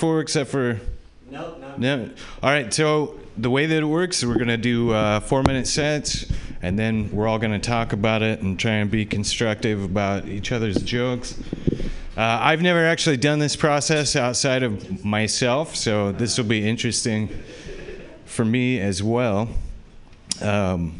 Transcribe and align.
before, 0.00 0.20
except 0.20 0.48
for 0.48 0.80
No, 1.30 1.56
no. 1.60 1.76
no. 1.76 2.10
All 2.42 2.50
right. 2.50 2.72
So 2.72 3.20
the 3.36 3.50
way 3.50 3.66
that 3.66 3.82
it 3.82 3.84
works, 3.84 4.24
we're 4.24 4.38
gonna 4.38 4.56
do 4.56 4.92
uh, 4.92 5.20
four-minute 5.20 5.66
sets, 5.66 6.24
and 6.62 6.78
then 6.78 7.10
we're 7.12 7.28
all 7.28 7.38
gonna 7.38 7.58
talk 7.58 7.92
about 7.92 8.22
it 8.22 8.40
and 8.40 8.58
try 8.58 8.76
and 8.76 8.90
be 8.90 9.04
constructive 9.04 9.84
about 9.84 10.26
each 10.26 10.52
other's 10.52 10.82
jokes. 10.82 11.38
Uh, 12.16 12.38
I've 12.40 12.62
never 12.62 12.82
actually 12.82 13.18
done 13.18 13.40
this 13.40 13.56
process 13.56 14.16
outside 14.16 14.62
of 14.62 15.04
myself, 15.04 15.76
so 15.76 16.12
this 16.12 16.38
will 16.38 16.46
be 16.46 16.66
interesting 16.66 17.28
for 18.24 18.46
me 18.46 18.80
as 18.80 19.02
well. 19.02 19.50
Um, 20.40 20.98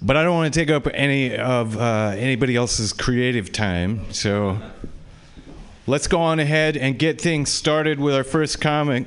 but 0.00 0.16
I 0.16 0.22
don't 0.22 0.36
want 0.36 0.54
to 0.54 0.60
take 0.60 0.70
up 0.70 0.86
any 0.94 1.36
of 1.36 1.76
uh, 1.76 2.14
anybody 2.16 2.54
else's 2.54 2.92
creative 2.92 3.50
time, 3.50 4.12
so 4.12 4.56
let's 5.90 6.06
go 6.06 6.20
on 6.20 6.38
ahead 6.38 6.76
and 6.76 6.98
get 6.98 7.20
things 7.20 7.50
started 7.50 7.98
with 7.98 8.14
our 8.14 8.22
first 8.22 8.60
comic. 8.60 9.06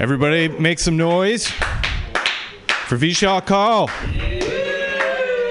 Everybody, 0.00 0.48
make 0.48 0.80
some 0.80 0.96
noise 0.96 1.46
for 1.46 2.98
Vishal 2.98 3.46
Kaul. 3.46 3.88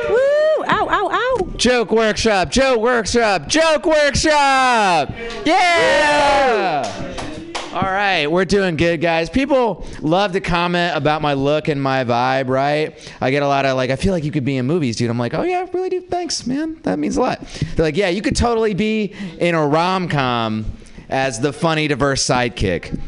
Woo! 0.09 0.65
Ow, 0.67 0.87
ow, 0.89 1.09
ow! 1.13 1.53
Joke 1.55 1.93
workshop, 1.93 2.51
joke 2.51 2.81
workshop, 2.81 3.47
joke 3.47 3.85
workshop. 3.85 5.13
Yeah. 5.45 7.10
All 7.73 7.81
right, 7.83 8.27
we're 8.27 8.43
doing 8.43 8.75
good, 8.75 8.99
guys. 8.99 9.29
People 9.29 9.87
love 10.01 10.33
to 10.33 10.41
comment 10.41 10.97
about 10.97 11.21
my 11.21 11.35
look 11.35 11.69
and 11.69 11.81
my 11.81 12.03
vibe, 12.03 12.49
right? 12.49 13.13
I 13.21 13.31
get 13.31 13.43
a 13.43 13.47
lot 13.47 13.65
of 13.65 13.77
like, 13.77 13.89
I 13.89 13.95
feel 13.95 14.11
like 14.11 14.25
you 14.25 14.31
could 14.31 14.43
be 14.43 14.57
in 14.57 14.65
movies, 14.65 14.97
dude. 14.97 15.09
I'm 15.09 15.17
like, 15.17 15.33
oh 15.33 15.43
yeah, 15.43 15.65
really, 15.71 15.87
dude. 15.87 16.09
Thanks, 16.09 16.45
man. 16.45 16.81
That 16.81 16.99
means 16.99 17.15
a 17.15 17.21
lot. 17.21 17.39
They're 17.77 17.85
like, 17.85 17.95
yeah, 17.95 18.09
you 18.09 18.21
could 18.21 18.35
totally 18.35 18.73
be 18.73 19.15
in 19.39 19.55
a 19.55 19.65
rom 19.65 20.09
com 20.09 20.65
as 21.07 21.39
the 21.39 21.53
funny, 21.53 21.87
diverse 21.87 22.27
sidekick. 22.27 22.99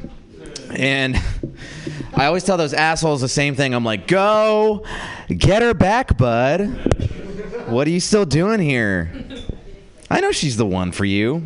And 0.74 1.22
I 2.14 2.28
always 2.28 2.46
tell 2.46 2.56
those 2.56 2.74
assholes 2.74 3.20
the 3.20 3.28
same 3.28 3.56
thing. 3.56 3.74
I'm 3.74 3.84
like, 3.84 4.08
go 4.08 4.86
get 5.28 5.62
her 5.62 5.74
back, 5.74 6.18
bud. 6.18 6.70
What 7.68 7.86
are 7.86 7.92
you 7.92 8.00
still 8.00 8.26
doing 8.26 8.62
here? 8.62 9.14
I 10.10 10.22
know 10.22 10.32
she's 10.32 10.56
the 10.56 10.66
one 10.66 10.94
for 10.94 11.04
you. 11.04 11.46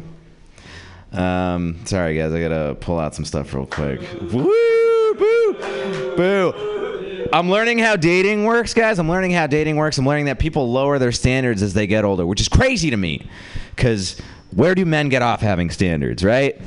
Um, 1.12 1.86
sorry, 1.86 2.18
guys. 2.18 2.34
I 2.34 2.42
gotta 2.42 2.76
pull 2.76 3.00
out 3.00 3.16
some 3.16 3.26
stuff 3.26 3.54
real 3.54 3.66
quick. 3.66 4.02
Woo, 4.22 5.16
boo, 5.16 6.16
boo. 6.16 7.30
I'm 7.34 7.50
learning 7.50 7.80
how 7.80 7.96
dating 7.96 8.46
works, 8.46 8.74
guys. 8.74 9.00
I'm 9.00 9.10
learning 9.10 9.32
how 9.32 9.48
dating 9.48 9.76
works. 9.76 9.98
I'm 9.98 10.06
learning 10.06 10.26
that 10.26 10.40
people 10.40 10.72
lower 10.72 10.98
their 11.00 11.12
standards 11.12 11.62
as 11.62 11.74
they 11.74 11.88
get 11.88 12.06
older, 12.06 12.26
which 12.26 12.40
is 12.40 12.48
crazy 12.48 12.90
to 12.90 12.98
me. 12.98 13.28
Because 13.76 14.20
where 14.56 14.76
do 14.76 14.86
men 14.86 15.10
get 15.10 15.22
off 15.22 15.42
having 15.42 15.70
standards, 15.70 16.24
right? 16.24 16.60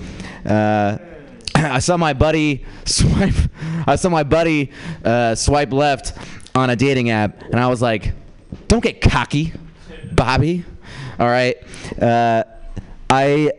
Uh, 0.44 0.98
I 1.54 1.78
saw 1.78 1.96
my 1.96 2.12
buddy 2.12 2.64
swipe. 2.84 3.34
I 3.86 3.96
saw 3.96 4.08
my 4.08 4.22
buddy 4.22 4.70
uh, 5.04 5.34
swipe 5.34 5.72
left 5.72 6.12
on 6.54 6.70
a 6.70 6.76
dating 6.76 7.10
app, 7.10 7.42
and 7.42 7.56
I 7.56 7.68
was 7.68 7.80
like, 7.80 8.12
"Don't 8.68 8.82
get 8.82 9.00
cocky, 9.00 9.52
Bobby." 10.12 10.64
All 11.18 11.28
right. 11.28 11.56
Uh, 12.00 12.44
I 13.08 13.52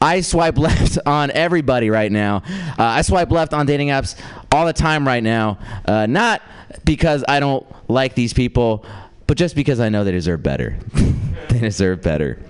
I 0.00 0.20
swipe 0.20 0.58
left 0.58 0.98
on 1.06 1.30
everybody 1.30 1.90
right 1.90 2.10
now. 2.10 2.42
Uh, 2.46 2.74
I 2.78 3.02
swipe 3.02 3.30
left 3.30 3.52
on 3.52 3.66
dating 3.66 3.88
apps 3.88 4.18
all 4.52 4.66
the 4.66 4.72
time 4.72 5.06
right 5.06 5.22
now. 5.22 5.58
Uh, 5.84 6.06
not 6.06 6.42
because 6.84 7.24
I 7.28 7.40
don't 7.40 7.66
like 7.88 8.14
these 8.14 8.32
people, 8.32 8.84
but 9.26 9.36
just 9.36 9.54
because 9.54 9.80
I 9.80 9.88
know 9.88 10.04
they 10.04 10.12
deserve 10.12 10.42
better. 10.42 10.76
they 11.48 11.58
deserve 11.60 12.02
better. 12.02 12.40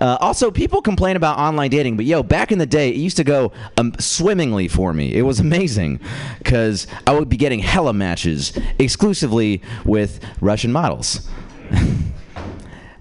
Uh, 0.00 0.16
also, 0.20 0.50
people 0.50 0.80
complain 0.80 1.16
about 1.16 1.38
online 1.38 1.70
dating, 1.70 1.96
but 1.96 2.04
yo, 2.06 2.22
back 2.22 2.52
in 2.52 2.58
the 2.58 2.66
day, 2.66 2.90
it 2.90 2.96
used 2.96 3.16
to 3.16 3.24
go 3.24 3.52
um, 3.76 3.92
swimmingly 3.98 4.68
for 4.68 4.92
me. 4.92 5.12
It 5.12 5.22
was 5.22 5.40
amazing 5.48 6.00
because 6.38 6.86
I 7.06 7.12
would 7.18 7.28
be 7.28 7.36
getting 7.36 7.58
hella 7.58 7.92
matches 7.92 8.56
exclusively 8.78 9.62
with 9.84 10.20
Russian 10.40 10.72
models. 10.72 11.28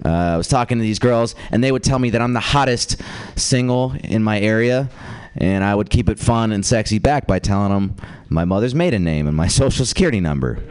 Uh, 0.07 0.35
I 0.35 0.37
was 0.37 0.47
talking 0.47 0.77
to 0.77 0.81
these 0.81 0.99
girls, 0.99 1.35
and 1.51 1.61
they 1.61 1.71
would 1.71 1.83
tell 1.83 1.99
me 1.99 2.11
that 2.11 2.21
I'm 2.21 2.31
the 2.31 2.39
hottest 2.39 3.01
single 3.35 3.93
in 4.03 4.23
my 4.23 4.39
area, 4.39 4.89
and 5.35 5.65
I 5.65 5.75
would 5.75 5.89
keep 5.89 6.07
it 6.07 6.17
fun 6.17 6.53
and 6.53 6.65
sexy 6.65 6.97
back 6.97 7.27
by 7.27 7.39
telling 7.39 7.73
them 7.73 7.95
my 8.29 8.45
mother's 8.45 8.73
maiden 8.73 9.03
name 9.03 9.27
and 9.27 9.35
my 9.35 9.47
social 9.61 9.85
security 9.85 10.21
number. 10.21 10.63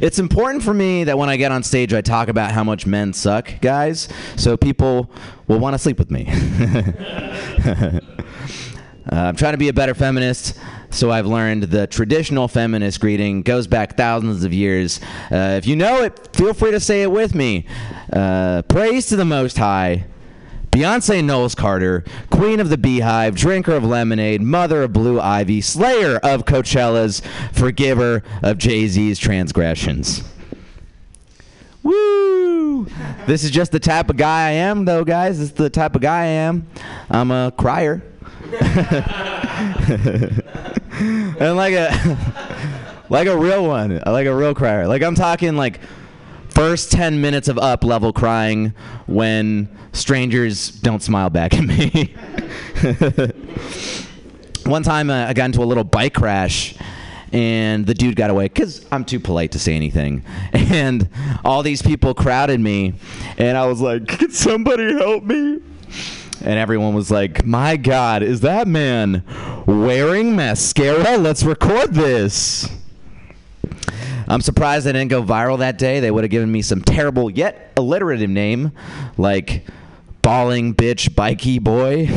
It's 0.00 0.18
important 0.18 0.64
for 0.64 0.74
me 0.74 1.04
that 1.04 1.18
when 1.18 1.28
I 1.28 1.36
get 1.36 1.52
on 1.52 1.62
stage, 1.62 1.94
I 1.94 2.00
talk 2.00 2.26
about 2.26 2.50
how 2.50 2.64
much 2.64 2.84
men 2.84 3.12
suck, 3.12 3.60
guys, 3.60 4.08
so 4.36 4.56
people 4.56 5.08
will 5.46 5.60
want 5.60 5.74
to 5.74 5.78
sleep 5.78 5.98
with 5.98 6.10
me. 6.10 6.24
Uh, 9.10 9.16
I'm 9.16 9.36
trying 9.36 9.52
to 9.52 9.58
be 9.58 9.68
a 9.68 9.72
better 9.72 9.94
feminist, 9.94 10.58
so 10.90 11.10
I've 11.10 11.26
learned 11.26 11.64
the 11.64 11.86
traditional 11.86 12.48
feminist 12.48 13.00
greeting 13.00 13.42
goes 13.42 13.66
back 13.66 13.96
thousands 13.96 14.44
of 14.44 14.52
years. 14.52 15.00
Uh, 15.30 15.56
if 15.58 15.66
you 15.66 15.76
know 15.76 16.02
it, 16.02 16.34
feel 16.34 16.54
free 16.54 16.70
to 16.70 16.80
say 16.80 17.02
it 17.02 17.10
with 17.10 17.34
me. 17.34 17.66
Uh, 18.12 18.62
praise 18.62 19.06
to 19.06 19.16
the 19.16 19.24
Most 19.24 19.58
High. 19.58 20.06
Beyonce 20.70 21.22
Knowles 21.22 21.54
Carter, 21.54 22.02
Queen 22.30 22.58
of 22.58 22.68
the 22.68 22.76
Beyhive, 22.76 23.36
Drinker 23.36 23.76
of 23.76 23.84
Lemonade, 23.84 24.42
Mother 24.42 24.82
of 24.82 24.92
Blue 24.92 25.20
Ivy, 25.20 25.60
Slayer 25.60 26.16
of 26.16 26.46
Coachella's, 26.46 27.22
Forgiver 27.52 28.24
of 28.42 28.58
Jay 28.58 28.88
Z's 28.88 29.20
transgressions. 29.20 30.24
Woo! 31.84 32.88
This 33.26 33.44
is 33.44 33.52
just 33.52 33.70
the 33.70 33.78
type 33.78 34.10
of 34.10 34.16
guy 34.16 34.48
I 34.48 34.50
am, 34.52 34.84
though, 34.84 35.04
guys. 35.04 35.38
This 35.38 35.50
is 35.50 35.54
the 35.54 35.70
type 35.70 35.94
of 35.94 36.02
guy 36.02 36.22
I 36.22 36.26
am. 36.26 36.66
I'm 37.08 37.30
a 37.30 37.52
crier. 37.56 38.02
and 41.40 41.56
like 41.56 41.74
a 41.74 42.18
like 43.08 43.26
a 43.26 43.36
real 43.36 43.66
one, 43.66 44.00
like 44.06 44.26
a 44.26 44.34
real 44.34 44.54
crier. 44.54 44.86
Like 44.86 45.02
I'm 45.02 45.14
talking 45.14 45.56
like 45.56 45.80
first 46.48 46.92
10 46.92 47.20
minutes 47.20 47.48
of 47.48 47.58
up 47.58 47.84
level 47.84 48.12
crying 48.12 48.74
when 49.06 49.68
strangers 49.92 50.70
don't 50.70 51.02
smile 51.02 51.30
back 51.30 51.54
at 51.54 51.64
me. 51.64 52.14
One 54.64 54.82
time 54.82 55.10
uh, 55.10 55.26
I 55.26 55.34
got 55.34 55.46
into 55.46 55.62
a 55.62 55.66
little 55.66 55.84
bike 55.84 56.14
crash 56.14 56.74
and 57.34 57.84
the 57.84 57.94
dude 57.94 58.14
got 58.14 58.30
away 58.30 58.44
because 58.44 58.86
I'm 58.92 59.04
too 59.04 59.18
polite 59.18 59.52
to 59.52 59.58
say 59.58 59.74
anything. 59.74 60.24
And 60.52 61.08
all 61.44 61.64
these 61.64 61.82
people 61.82 62.14
crowded 62.14 62.60
me, 62.60 62.94
and 63.36 63.58
I 63.58 63.66
was 63.66 63.80
like, 63.80 64.06
Can 64.06 64.30
somebody 64.30 64.92
help 64.92 65.24
me? 65.24 65.60
And 66.44 66.58
everyone 66.58 66.94
was 66.94 67.10
like, 67.10 67.46
My 67.46 67.76
God, 67.78 68.22
is 68.22 68.42
that 68.42 68.68
man 68.68 69.24
wearing 69.66 70.36
mascara? 70.36 71.16
Let's 71.16 71.42
record 71.42 71.94
this. 71.94 72.68
I'm 74.28 74.40
surprised 74.40 74.86
I 74.86 74.92
didn't 74.92 75.08
go 75.08 75.22
viral 75.22 75.58
that 75.58 75.78
day. 75.78 76.00
They 76.00 76.10
would 76.10 76.22
have 76.24 76.30
given 76.30 76.52
me 76.52 76.60
some 76.60 76.82
terrible 76.82 77.30
yet 77.30 77.72
alliterative 77.76 78.28
name 78.28 78.72
like 79.16 79.66
Balling 80.22 80.74
Bitch 80.74 81.14
Bikey 81.14 81.58
Boy. 81.58 82.10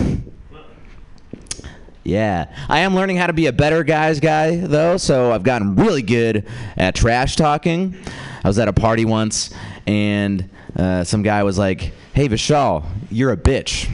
Yeah, 2.03 2.53
I 2.69 2.79
am 2.79 2.95
learning 2.95 3.17
how 3.17 3.27
to 3.27 3.33
be 3.33 3.47
a 3.47 3.53
better 3.53 3.83
guys 3.83 4.21
guy 4.21 4.55
though, 4.55 4.95
so 4.95 5.33
I've 5.33 5.43
gotten 5.43 5.75
really 5.75 6.01
good 6.01 6.45
at 6.77 6.95
trash 6.95 7.35
talking. 7.35 7.97
I 8.43 8.47
was 8.47 8.59
at 8.59 8.69
a 8.69 8.73
party 8.73 9.03
once, 9.03 9.53
and 9.85 10.49
uh, 10.77 11.03
some 11.03 11.21
guy 11.21 11.43
was 11.43 11.57
like, 11.57 11.91
"Hey 12.13 12.29
Vishal, 12.29 12.85
you're 13.11 13.33
a 13.33 13.37
bitch," 13.37 13.89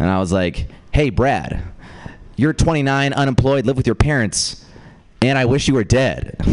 and 0.00 0.08
I 0.08 0.18
was 0.18 0.32
like, 0.32 0.68
"Hey 0.92 1.10
Brad, 1.10 1.62
you're 2.36 2.52
29, 2.52 3.12
unemployed, 3.12 3.66
live 3.66 3.76
with 3.76 3.86
your 3.86 3.94
parents, 3.94 4.64
and 5.22 5.38
I 5.38 5.44
wish 5.44 5.68
you 5.68 5.74
were 5.74 5.84
dead." 5.84 6.36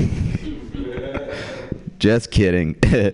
Just 2.00 2.30
kidding. 2.30 2.76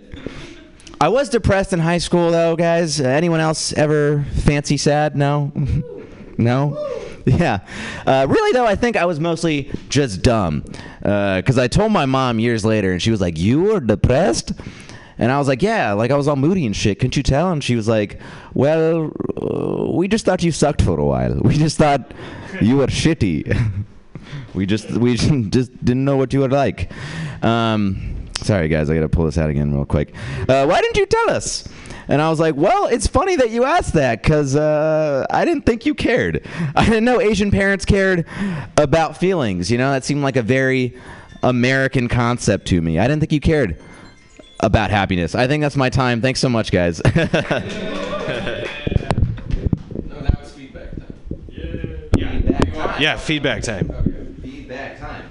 I 1.01 1.07
was 1.07 1.29
depressed 1.29 1.73
in 1.73 1.79
high 1.79 1.97
school 1.99 2.31
though, 2.31 2.55
guys. 2.55 2.99
Uh, 2.99 3.05
anyone 3.05 3.39
else 3.39 3.73
ever 3.73 4.25
fancy 4.43 4.77
sad? 4.77 5.15
No, 5.15 5.51
no. 6.37 6.77
Yeah. 7.25 7.59
Uh, 8.05 8.25
really, 8.29 8.51
though, 8.51 8.65
I 8.65 8.75
think 8.75 8.97
I 8.97 9.05
was 9.05 9.19
mostly 9.19 9.71
just 9.87 10.21
dumb. 10.21 10.65
Because 10.99 11.57
I 11.57 11.67
told 11.67 11.91
my 11.91 12.05
mom 12.05 12.39
years 12.39 12.65
later, 12.65 12.91
and 12.91 13.01
she 13.01 13.11
was 13.11 13.21
like, 13.21 13.37
You 13.37 13.61
were 13.61 13.79
depressed? 13.79 14.53
And 15.17 15.31
I 15.31 15.37
was 15.37 15.47
like, 15.47 15.61
Yeah, 15.61 15.93
like 15.93 16.11
I 16.11 16.15
was 16.15 16.27
all 16.27 16.35
moody 16.35 16.65
and 16.65 16.75
shit. 16.75 16.99
Couldn't 16.99 17.17
you 17.17 17.23
tell? 17.23 17.51
And 17.51 17.63
she 17.63 17.75
was 17.75 17.87
like, 17.87 18.19
Well, 18.53 19.11
uh, 19.41 19.91
we 19.91 20.07
just 20.07 20.25
thought 20.25 20.43
you 20.43 20.51
sucked 20.51 20.81
for 20.81 20.99
a 20.99 21.05
while. 21.05 21.39
We 21.41 21.57
just 21.57 21.77
thought 21.77 22.13
you 22.61 22.77
were 22.77 22.87
shitty. 22.87 23.83
we 24.53 24.65
just 24.65 24.89
we 24.91 25.15
just 25.17 25.85
didn't 25.85 26.05
know 26.05 26.17
what 26.17 26.33
you 26.33 26.41
were 26.41 26.49
like. 26.49 26.91
Um, 27.43 28.27
sorry, 28.37 28.67
guys, 28.67 28.89
I 28.89 28.95
gotta 28.95 29.09
pull 29.09 29.25
this 29.25 29.37
out 29.37 29.49
again 29.49 29.73
real 29.73 29.85
quick. 29.85 30.13
Uh, 30.47 30.65
why 30.65 30.81
didn't 30.81 30.97
you 30.97 31.05
tell 31.05 31.29
us? 31.31 31.67
And 32.07 32.21
I 32.21 32.29
was 32.29 32.39
like, 32.39 32.55
well, 32.55 32.87
it's 32.87 33.07
funny 33.07 33.37
that 33.37 33.51
you 33.51 33.63
asked 33.63 33.93
that 33.93 34.21
because 34.21 34.57
uh, 34.57 35.25
I 35.29 35.45
didn't 35.45 35.65
think 35.65 35.85
you 35.85 35.95
cared. 35.95 36.45
I 36.75 36.85
didn't 36.85 37.05
know 37.05 37.21
Asian 37.21 37.49
parents 37.49 37.85
cared 37.85 38.27
about 38.77 39.17
feelings. 39.17 39.71
You 39.71 39.77
know, 39.77 39.91
that 39.91 40.03
seemed 40.03 40.21
like 40.21 40.35
a 40.35 40.41
very 40.41 40.97
American 41.43 42.09
concept 42.09 42.67
to 42.67 42.81
me. 42.81 42.99
I 42.99 43.07
didn't 43.07 43.21
think 43.21 43.31
you 43.31 43.39
cared 43.39 43.81
about 44.59 44.89
happiness. 44.89 45.35
I 45.35 45.47
think 45.47 45.61
that's 45.61 45.75
my 45.75 45.89
time. 45.89 46.21
Thanks 46.21 46.39
so 46.39 46.49
much, 46.49 46.71
guys. 46.71 47.01
no, 47.15 47.21
now 47.21 47.49
it's 50.41 50.51
feedback 50.53 50.91
time. 50.95 51.13
Yeah, 51.49 51.65
yeah. 52.17 52.37
Feedback 52.37 52.73
time. 52.73 53.01
Yeah, 53.01 53.17
feedback 53.17 53.63
time. 53.63 53.91
Okay. 53.91 54.41
Feedback 54.41 54.99
time. 54.99 55.29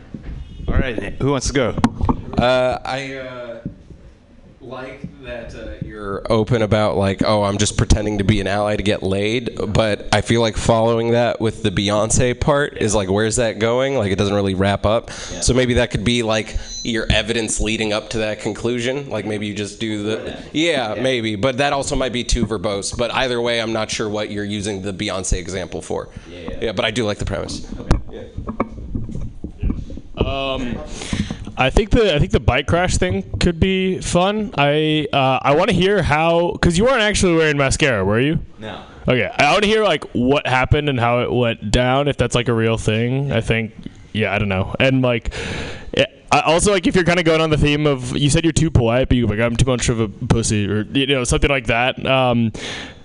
All 0.69 0.74
right, 0.74 1.14
who 1.20 1.30
wants 1.30 1.48
to 1.48 1.52
go? 1.52 1.76
Uh, 2.38 2.78
I 2.84 3.14
uh, 3.14 3.60
like 4.60 5.08
that 5.22 5.54
uh, 5.54 5.74
you're 5.84 6.22
open 6.30 6.62
about 6.62 6.96
like, 6.96 7.22
oh, 7.24 7.44
I'm 7.44 7.58
just 7.58 7.76
pretending 7.76 8.19
to 8.19 8.24
be 8.24 8.40
an 8.40 8.46
ally 8.46 8.76
to 8.76 8.82
get 8.82 9.02
laid. 9.02 9.58
But 9.69 10.08
I 10.12 10.20
feel 10.20 10.40
like 10.40 10.56
following 10.56 11.12
that 11.12 11.40
with 11.40 11.62
the 11.62 11.70
Beyonce 11.70 12.38
part 12.38 12.76
is 12.78 12.94
like, 12.94 13.10
where's 13.10 13.36
that 13.36 13.58
going? 13.58 13.96
Like, 13.96 14.12
it 14.12 14.16
doesn't 14.16 14.34
really 14.34 14.54
wrap 14.54 14.84
up. 14.84 15.10
So 15.10 15.54
maybe 15.54 15.74
that 15.74 15.90
could 15.90 16.04
be 16.04 16.22
like 16.22 16.56
your 16.82 17.06
evidence 17.10 17.60
leading 17.60 17.92
up 17.92 18.10
to 18.10 18.19
that 18.19 18.40
conclusion. 18.40 19.08
Like 19.08 19.24
maybe 19.24 19.46
you 19.46 19.54
just 19.54 19.80
do 19.80 20.02
the, 20.02 20.42
yeah, 20.52 20.94
maybe. 20.94 21.36
But 21.36 21.58
that 21.58 21.72
also 21.72 21.96
might 21.96 22.12
be 22.12 22.24
too 22.24 22.46
verbose. 22.46 22.96
But 22.96 23.12
either 23.14 23.40
way, 23.40 23.60
I'm 23.60 23.72
not 23.72 23.90
sure 23.90 24.08
what 24.08 24.30
you're 24.30 24.44
using 24.44 24.82
the 24.82 24.92
Beyonce 24.92 25.38
example 25.38 25.82
for. 25.82 26.08
Yeah. 26.28 26.58
Yeah, 26.60 26.72
but 26.72 26.84
I 26.84 26.90
do 26.90 27.04
like 27.04 27.19
the 27.19 27.24
premise. 27.24 27.66
okay. 28.08 28.30
Um, 30.16 30.78
I 31.56 31.70
think 31.70 31.90
the 31.90 32.14
I 32.14 32.19
think 32.19 32.32
the 32.32 32.40
bike 32.40 32.66
crash 32.66 32.96
thing 32.96 33.38
could 33.38 33.60
be 33.60 34.00
fun. 34.00 34.54
I 34.56 35.06
uh, 35.12 35.38
I 35.43 35.54
want 35.54 35.70
to 35.70 35.76
hear 35.76 36.02
how 36.02 36.52
because 36.52 36.78
you 36.78 36.84
weren't 36.84 37.02
actually 37.02 37.34
wearing 37.37 37.56
mascara, 37.56 38.04
were 38.04 38.20
you? 38.20 38.40
No. 38.58 38.84
Okay, 39.08 39.31
I 39.37 39.50
want 39.52 39.64
to 39.64 39.69
hear 39.69 39.82
like 39.82 40.04
what 40.12 40.46
happened 40.46 40.88
and 40.88 40.99
how 40.99 41.20
it 41.20 41.32
went 41.32 41.70
down. 41.70 42.08
If 42.08 42.16
that's 42.16 42.34
like 42.34 42.49
a 42.49 42.54
real 42.54 42.78
thing, 42.78 43.32
I 43.32 43.40
think. 43.40 43.72
Yeah, 44.12 44.34
I 44.34 44.38
don't 44.38 44.49
know. 44.49 44.75
And 44.78 45.00
like, 45.02 45.34
it, 45.93 46.26
I 46.31 46.40
also 46.40 46.72
like 46.72 46.87
if 46.87 46.94
you're 46.94 47.04
kind 47.04 47.19
of 47.19 47.25
going 47.25 47.40
on 47.40 47.50
the 47.50 47.58
theme 47.58 47.87
of 47.87 48.16
you 48.16 48.31
said 48.31 48.44
you're 48.44 48.52
too 48.52 48.70
polite, 48.70 49.08
but 49.08 49.16
you 49.16 49.26
like 49.26 49.40
I'm 49.40 49.56
too 49.56 49.66
much 49.66 49.88
of 49.88 50.00
a 50.00 50.08
pussy 50.08 50.66
or 50.70 50.82
you 50.82 51.06
know 51.06 51.25
something 51.25 51.50
like 51.50 51.66
that. 51.66 52.05
Um, 52.06 52.52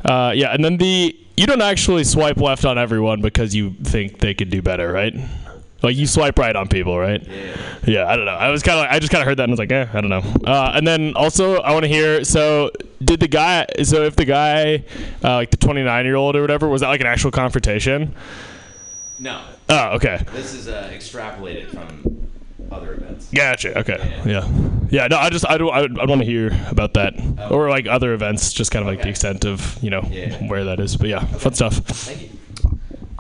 uh, 0.06 0.34
yeah, 0.36 0.54
and 0.54 0.64
then 0.64 0.78
the 0.78 1.18
you 1.36 1.46
don't 1.46 1.62
actually 1.62 2.04
swipe 2.04 2.38
left 2.38 2.66
on 2.66 2.78
everyone 2.78 3.22
because 3.22 3.54
you 3.54 3.74
think 3.84 4.20
they 4.20 4.34
could 4.34 4.50
do 4.50 4.62
better, 4.62 4.92
right? 4.92 5.14
Like 5.88 5.96
you 5.98 6.06
swipe 6.06 6.38
right 6.38 6.56
on 6.56 6.68
people, 6.68 7.00
right? 7.00 7.26
Yeah. 7.26 7.58
Yeah, 7.86 8.06
I 8.08 8.16
don't 8.18 8.26
know. 8.26 8.34
I 8.36 8.50
was 8.50 8.62
kind 8.62 8.78
of 8.78 8.84
like, 8.84 8.92
I 8.92 9.00
just 9.00 9.12
kind 9.12 9.22
of 9.22 9.28
heard 9.28 9.38
that 9.38 9.44
and 9.44 9.52
was 9.52 9.60
like, 9.60 9.72
eh, 9.72 9.88
I 9.94 10.02
don't 10.02 10.10
know. 10.10 10.24
Uh, 10.46 10.74
and 10.76 10.86
then 10.86 11.14
also 11.16 11.62
I 11.62 11.72
want 11.72 11.84
to 11.84 11.88
hear. 11.90 12.24
So 12.26 12.72
did 13.04 13.20
the 13.22 13.28
guy? 13.30 13.66
So 13.84 14.04
if 14.04 14.16
the 14.18 14.26
guy, 14.26 14.84
uh, 15.24 15.36
like 15.36 15.52
the 15.52 15.58
29 15.58 16.06
year 16.06 16.16
old 16.16 16.36
or 16.36 16.42
whatever, 16.42 16.68
was 16.68 16.82
that 16.82 16.90
like 16.90 17.00
an 17.02 17.08
actual 17.08 17.32
confrontation? 17.32 18.14
No. 19.20 19.42
Oh, 19.70 19.96
okay. 19.96 20.22
This 20.34 20.54
is 20.54 20.68
uh, 20.68 20.90
extrapolated 20.94 21.70
from 21.72 22.28
other 22.72 22.94
events. 22.96 23.30
Gotcha. 23.32 23.80
Okay. 23.80 24.22
Yeah. 24.26 24.48
Yeah. 24.90 25.08
No, 25.08 25.18
I 25.18 25.30
just 25.30 25.50
I 25.50 25.58
don't 25.58 25.72
I, 25.74 26.02
I 26.02 26.06
want 26.06 26.20
to 26.22 26.26
hear 26.26 26.52
about 26.70 26.94
that 26.96 27.14
or 27.50 27.70
like 27.70 27.88
other 27.88 28.14
events, 28.14 28.52
just 28.54 28.72
kind 28.72 28.84
of 28.86 28.88
like 28.94 29.02
the 29.02 29.10
extent 29.10 29.46
of 29.46 29.82
you 29.82 29.90
know 29.90 30.02
Yeah. 30.12 30.38
where 30.48 30.66
that 30.66 30.80
is. 30.80 30.98
But 30.98 31.08
yeah, 31.10 31.26
fun 31.26 31.54
stuff. 31.54 31.76
Thank 31.78 32.22
you. 32.24 32.30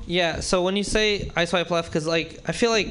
Yeah, 0.07 0.39
so 0.39 0.63
when 0.63 0.77
you 0.77 0.86
say 0.86 1.30
I 1.36 1.44
swipe 1.44 1.69
left, 1.69 1.89
because 1.89 2.07
like 2.07 2.39
I 2.45 2.54
feel 2.54 2.71
like 2.71 2.88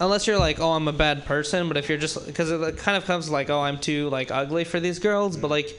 unless 0.00 0.28
you're 0.28 0.38
like, 0.38 0.60
oh, 0.60 0.70
I'm 0.70 0.86
a 0.86 0.92
bad 0.92 1.24
person, 1.26 1.66
but 1.66 1.76
if 1.76 1.88
you're 1.88 1.98
just 1.98 2.24
because 2.26 2.50
it 2.50 2.78
kind 2.78 2.96
of 2.96 3.04
comes 3.04 3.28
like, 3.28 3.50
oh, 3.50 3.60
I'm 3.60 3.78
too 3.78 4.08
like 4.08 4.30
ugly 4.30 4.62
for 4.62 4.78
these 4.78 5.00
girls, 5.00 5.36
but 5.36 5.50
like 5.50 5.76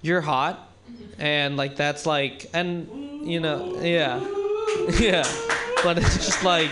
you're 0.00 0.22
hot, 0.22 0.72
and 1.18 1.58
like 1.58 1.76
that's 1.76 2.06
like, 2.06 2.48
and 2.54 3.28
you 3.28 3.38
know, 3.38 3.78
yeah, 3.82 4.18
yeah, 4.98 5.24
but 5.84 5.98
it's 5.98 6.16
just 6.16 6.42
like. 6.42 6.70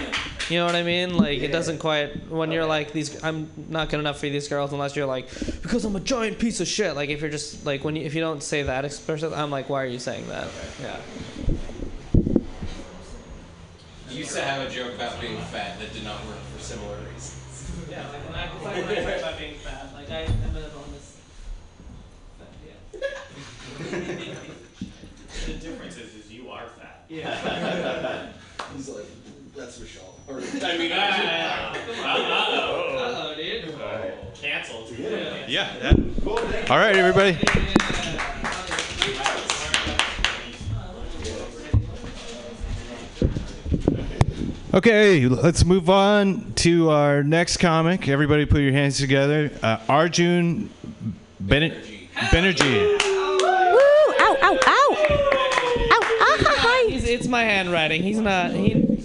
You 0.50 0.58
know 0.58 0.66
what 0.66 0.75
I 0.75 0.82
mean? 0.82 1.16
Like 1.16 1.38
it 1.38 1.52
doesn't 1.52 1.78
quite 1.78 2.28
when 2.28 2.50
you're 2.50 2.66
like 2.66 2.93
these. 2.93 3.22
I'm 3.22 3.49
not 3.69 3.88
good 3.88 4.00
enough 4.00 4.19
for 4.19 4.28
these 4.28 4.49
girls 4.49 4.72
unless 4.72 4.96
you're 4.96 5.06
like 5.06 5.31
because 5.62 5.84
I'm 5.84 5.94
a 5.94 6.00
giant 6.00 6.40
piece 6.40 6.60
of 6.60 6.66
shit. 6.66 6.94
Like 6.96 7.10
if 7.10 7.20
you're 7.20 7.31
just 7.31 7.64
like 7.64 7.84
when 7.84 7.94
you 7.94 8.02
if 8.02 8.14
you 8.14 8.20
don't 8.20 8.43
say 8.43 8.64
that 8.64 8.84
expression, 8.84 9.32
I'm 9.32 9.52
like, 9.52 9.70
why 9.70 9.84
are 9.84 9.87
you 9.87 10.00
saying 10.00 10.26
that? 10.28 10.49
Yeah. 10.82 10.96
You 14.12 14.19
used 14.19 14.35
to 14.37 14.43
have 14.43 14.67
a 14.67 14.70
joke 14.70 14.94
about 14.94 15.19
being 15.23 15.38
fat 15.38 15.79
that 15.81 15.93
did 15.94 16.05
not 16.05 16.25
work 16.26 16.37
for 16.55 16.62
similar 16.62 16.97
reasons. 17.12 17.70
Yeah, 17.91 18.06
like 18.11 18.20
when 18.29 18.35
I 18.38 18.53
was 18.53 18.62
talking 18.62 18.85
when 18.87 18.99
I 18.99 19.05
talk 19.11 19.20
about 19.23 19.38
being 19.38 19.55
fat, 19.55 19.88
like 19.94 20.11
I 20.11 20.20
am 20.20 20.32
on 20.76 20.93
this. 20.93 21.17
Yeah. 23.91 24.35
The 25.47 25.55
difference 25.55 25.97
is, 25.97 26.14
is 26.14 26.31
you 26.31 26.50
are 26.50 26.67
fat. 26.79 27.05
Yeah. 27.09 28.29
He's 28.76 28.88
like, 28.91 29.06
that's 29.56 29.81
Michelle. 29.81 30.14
Or, 30.29 30.37
I 30.37 30.79
mean, 30.79 30.93
uh 30.93 31.75
oh. 32.05 33.32
Uh-oh, 33.32 33.35
dude. 33.35 33.75
Canceled. 34.35 34.91
Yeah. 35.49 35.75
that- 35.81 36.70
All 36.70 36.76
right, 36.76 36.94
everybody. 36.94 37.38
Okay, 44.74 45.26
let's 45.26 45.66
move 45.66 45.90
on 45.90 46.54
to 46.54 46.88
our 46.88 47.22
next 47.22 47.58
comic. 47.58 48.08
Everybody, 48.08 48.46
put 48.46 48.62
your 48.62 48.72
hands 48.72 48.96
together. 48.96 49.50
Uh, 49.62 49.76
Arjun 49.86 50.70
Ben- 51.40 51.76
Banerjee. 52.30 52.98
Woo! 53.04 53.38
Ow, 53.38 54.38
ow, 54.40 54.58
ow! 54.66 54.96
Ow, 54.96 56.00
ah, 56.20 56.36
hi. 56.40 56.90
He's, 56.90 57.04
it's 57.04 57.28
my 57.28 57.42
handwriting. 57.42 58.02
He's 58.02 58.16
not. 58.19 58.52
He. 58.52 58.98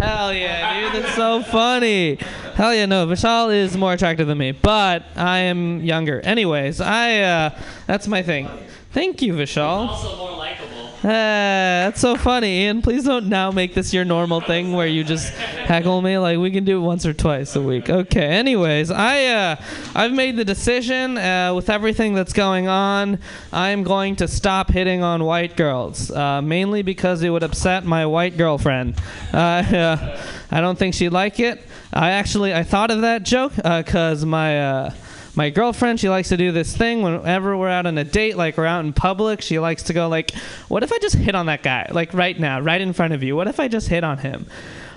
Hell 0.00 0.34
yeah, 0.34 0.90
dude. 0.90 1.04
That's 1.04 1.14
so 1.14 1.44
funny. 1.44 2.16
Hell 2.56 2.74
yeah, 2.74 2.86
no. 2.86 3.06
Vishal 3.06 3.54
is 3.54 3.76
more 3.76 3.92
attractive 3.92 4.26
than 4.26 4.38
me, 4.38 4.50
but 4.50 5.04
I 5.14 5.38
am 5.38 5.84
younger. 5.84 6.20
Anyways, 6.22 6.80
I. 6.80 7.20
uh 7.20 7.50
That's 7.86 8.08
my 8.08 8.24
thing. 8.24 8.48
Thank 8.90 9.22
you, 9.22 9.34
Vishal. 9.34 9.86
Also 9.86 10.16
more 10.16 10.32
likable. 10.36 10.71
Uh, 11.02 11.08
that's 11.82 12.00
so 12.00 12.16
funny, 12.16 12.62
Ian. 12.62 12.80
Please 12.80 13.04
don't 13.04 13.26
now 13.26 13.50
make 13.50 13.74
this 13.74 13.92
your 13.92 14.04
normal 14.04 14.40
thing 14.40 14.72
where 14.72 14.86
you 14.86 15.02
just 15.02 15.32
heckle 15.32 16.00
me. 16.00 16.16
Like 16.16 16.38
we 16.38 16.50
can 16.50 16.64
do 16.64 16.78
it 16.78 16.80
once 16.80 17.04
or 17.04 17.12
twice 17.12 17.56
a 17.56 17.60
week. 17.60 17.90
Okay. 17.90 18.24
Anyways, 18.24 18.90
I 18.90 19.24
uh, 19.26 19.56
I've 19.94 20.12
made 20.12 20.36
the 20.36 20.44
decision 20.44 21.18
uh, 21.18 21.54
with 21.54 21.68
everything 21.70 22.14
that's 22.14 22.32
going 22.32 22.68
on. 22.68 23.18
I'm 23.52 23.82
going 23.82 24.16
to 24.16 24.28
stop 24.28 24.70
hitting 24.70 25.02
on 25.02 25.24
white 25.24 25.56
girls, 25.56 26.10
uh, 26.10 26.40
mainly 26.40 26.82
because 26.82 27.22
it 27.22 27.30
would 27.30 27.42
upset 27.42 27.84
my 27.84 28.06
white 28.06 28.36
girlfriend. 28.36 28.94
Uh, 29.34 29.36
uh, 29.36 30.22
I 30.50 30.60
don't 30.60 30.78
think 30.78 30.94
she'd 30.94 31.10
like 31.10 31.40
it. 31.40 31.62
I 31.92 32.12
actually 32.12 32.54
I 32.54 32.62
thought 32.62 32.90
of 32.90 33.00
that 33.00 33.24
joke 33.24 33.54
because 33.56 34.24
my. 34.24 34.92
My 35.34 35.48
girlfriend 35.48 35.98
she 35.98 36.10
likes 36.10 36.28
to 36.28 36.36
do 36.36 36.52
this 36.52 36.76
thing 36.76 37.00
whenever 37.00 37.56
we're 37.56 37.68
out 37.70 37.86
on 37.86 37.96
a 37.96 38.04
date 38.04 38.36
like 38.36 38.58
we're 38.58 38.66
out 38.66 38.84
in 38.84 38.92
public 38.92 39.40
she 39.40 39.58
likes 39.58 39.82
to 39.84 39.94
go 39.94 40.06
like 40.08 40.32
what 40.68 40.82
if 40.82 40.92
i 40.92 40.98
just 40.98 41.14
hit 41.16 41.34
on 41.34 41.46
that 41.46 41.62
guy 41.62 41.88
like 41.90 42.12
right 42.12 42.38
now 42.38 42.60
right 42.60 42.80
in 42.80 42.92
front 42.92 43.14
of 43.14 43.22
you? 43.22 43.34
What 43.34 43.48
if 43.48 43.58
i 43.58 43.66
just 43.66 43.88
hit 43.88 44.04
on 44.04 44.18
him? 44.18 44.46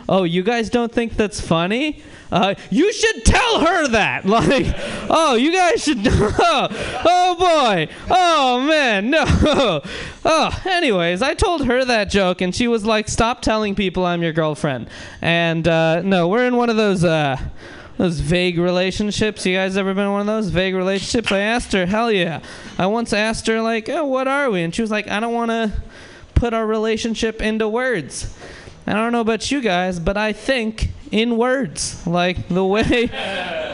Oh 0.09 0.23
you 0.23 0.43
guys 0.43 0.69
don't 0.69 0.91
think 0.91 1.15
that's 1.15 1.39
funny? 1.39 2.03
Uh, 2.31 2.55
you 2.69 2.91
should 2.91 3.23
tell 3.23 3.61
her 3.61 3.87
that. 3.89 4.25
Like 4.35 4.65
oh 5.09 5.35
you 5.35 5.53
guys 5.53 5.81
should 5.81 5.99
oh, 6.05 6.67
oh 7.05 7.35
boy. 7.39 7.87
Oh 8.09 8.59
man 8.67 9.09
no. 9.09 9.81
Oh 10.27 10.61
anyways 10.65 11.21
i 11.21 11.33
told 11.33 11.65
her 11.65 11.85
that 11.85 12.09
joke 12.09 12.41
and 12.41 12.53
she 12.53 12.67
was 12.67 12.83
like 12.83 13.07
stop 13.07 13.41
telling 13.41 13.73
people 13.73 14.05
i'm 14.05 14.21
your 14.21 14.33
girlfriend. 14.33 14.89
And 15.21 15.65
uh, 15.65 16.01
no 16.01 16.27
we're 16.27 16.45
in 16.45 16.57
one 16.57 16.69
of 16.69 16.75
those 16.75 17.05
uh, 17.05 17.37
those 17.97 18.19
vague 18.19 18.57
relationships. 18.57 19.45
You 19.45 19.55
guys 19.55 19.77
ever 19.77 19.93
been 19.93 20.05
in 20.05 20.11
one 20.11 20.21
of 20.21 20.27
those 20.27 20.49
vague 20.49 20.75
relationships? 20.75 21.31
I 21.31 21.39
asked 21.39 21.71
her, 21.73 21.85
hell 21.85 22.11
yeah. 22.11 22.41
I 22.77 22.87
once 22.87 23.13
asked 23.13 23.47
her, 23.47 23.61
like, 23.61 23.89
oh, 23.89 24.05
what 24.05 24.27
are 24.27 24.49
we? 24.51 24.63
And 24.63 24.73
she 24.73 24.81
was 24.81 24.91
like, 24.91 25.07
I 25.07 25.19
don't 25.19 25.33
want 25.33 25.51
to 25.51 25.71
put 26.33 26.53
our 26.53 26.67
relationship 26.67 27.41
into 27.41 27.67
words. 27.67 28.35
I 28.87 28.93
don't 28.93 29.11
know 29.11 29.21
about 29.21 29.49
you 29.49 29.61
guys, 29.61 29.99
but 29.99 30.15
I 30.15 30.33
think 30.33 30.89
in 31.11 31.37
words. 31.37 32.05
Like 32.05 32.47
the 32.49 32.63
way 32.63 33.09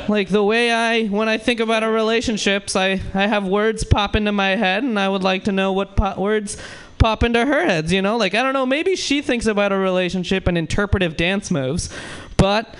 like 0.07 0.29
the 0.29 0.43
way 0.43 0.71
I 0.71 1.05
when 1.07 1.27
I 1.27 1.37
think 1.37 1.59
about 1.59 1.83
our 1.83 1.91
relationships, 1.91 2.75
I 2.75 3.01
I 3.13 3.27
have 3.27 3.45
words 3.45 3.83
pop 3.83 4.15
into 4.15 4.31
my 4.31 4.55
head 4.55 4.83
and 4.83 4.97
I 4.97 5.09
would 5.09 5.23
like 5.23 5.43
to 5.45 5.51
know 5.51 5.73
what 5.73 5.97
po- 5.97 6.19
words 6.21 6.57
pop 6.97 7.23
into 7.23 7.45
her 7.45 7.65
heads, 7.65 7.91
you 7.91 8.01
know? 8.01 8.15
Like 8.15 8.35
I 8.35 8.43
don't 8.43 8.53
know, 8.53 8.65
maybe 8.65 8.95
she 8.95 9.21
thinks 9.21 9.47
about 9.47 9.71
a 9.71 9.77
relationship 9.77 10.47
in 10.47 10.55
interpretive 10.55 11.17
dance 11.17 11.51
moves, 11.51 11.89
but 12.37 12.73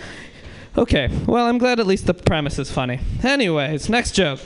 Okay, 0.78 1.10
well, 1.28 1.48
I'm 1.48 1.58
glad 1.58 1.82
at 1.82 1.86
least 1.86 2.06
the 2.06 2.14
premise 2.14 2.58
is 2.58 2.72
funny. 2.72 3.00
Anyways, 3.24 3.90
next 3.90 4.12
joke. 4.12 4.40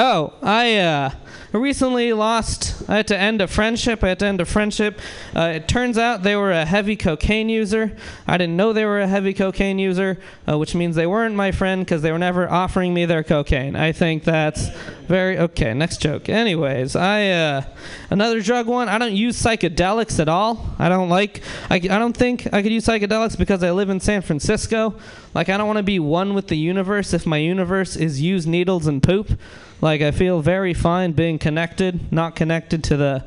Oh, 0.00 0.32
I 0.44 0.76
uh, 0.76 1.10
recently 1.50 2.12
lost. 2.12 2.88
I 2.88 2.98
had 2.98 3.08
to 3.08 3.18
end 3.18 3.40
a 3.42 3.48
friendship. 3.48 4.04
I 4.04 4.10
had 4.10 4.20
to 4.20 4.26
end 4.26 4.40
a 4.40 4.44
friendship. 4.44 5.00
Uh, 5.34 5.54
it 5.56 5.66
turns 5.66 5.98
out 5.98 6.22
they 6.22 6.36
were 6.36 6.52
a 6.52 6.64
heavy 6.64 6.94
cocaine 6.94 7.48
user. 7.48 7.96
I 8.24 8.38
didn't 8.38 8.56
know 8.56 8.72
they 8.72 8.84
were 8.84 9.00
a 9.00 9.08
heavy 9.08 9.34
cocaine 9.34 9.80
user, 9.80 10.20
uh, 10.48 10.56
which 10.56 10.76
means 10.76 10.94
they 10.94 11.08
weren't 11.08 11.34
my 11.34 11.50
friend 11.50 11.84
because 11.84 12.02
they 12.02 12.12
were 12.12 12.18
never 12.18 12.48
offering 12.48 12.94
me 12.94 13.06
their 13.06 13.24
cocaine. 13.24 13.74
I 13.74 13.90
think 13.90 14.22
that's 14.22 14.68
very 15.08 15.36
okay. 15.36 15.74
Next 15.74 16.00
joke. 16.00 16.28
Anyways, 16.28 16.94
I 16.94 17.30
uh, 17.30 17.62
another 18.08 18.40
drug 18.40 18.68
one. 18.68 18.88
I 18.88 18.98
don't 18.98 19.16
use 19.16 19.36
psychedelics 19.42 20.20
at 20.20 20.28
all. 20.28 20.76
I 20.78 20.88
don't 20.88 21.08
like. 21.08 21.42
I, 21.70 21.74
I 21.74 21.78
don't 21.78 22.16
think 22.16 22.46
I 22.52 22.62
could 22.62 22.70
use 22.70 22.86
psychedelics 22.86 23.36
because 23.36 23.64
I 23.64 23.72
live 23.72 23.90
in 23.90 23.98
San 23.98 24.22
Francisco. 24.22 24.94
Like 25.34 25.48
I 25.48 25.56
don't 25.56 25.66
want 25.66 25.78
to 25.78 25.82
be 25.82 25.98
one 25.98 26.34
with 26.34 26.46
the 26.46 26.56
universe 26.56 27.12
if 27.12 27.26
my 27.26 27.38
universe 27.38 27.96
is 27.96 28.20
use 28.20 28.46
needles 28.46 28.86
and 28.86 29.02
poop. 29.02 29.36
Like 29.80 30.00
I 30.00 30.10
feel 30.10 30.40
very 30.40 30.74
fine 30.74 31.12
being 31.12 31.38
connected, 31.38 32.12
not 32.12 32.34
connected 32.34 32.82
to 32.84 32.96
the 32.96 33.24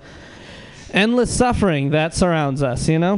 endless 0.94 1.36
suffering 1.36 1.92
that 1.92 2.14
surrounds 2.14 2.62
us, 2.62 2.88
you 2.88 3.00
know? 3.00 3.18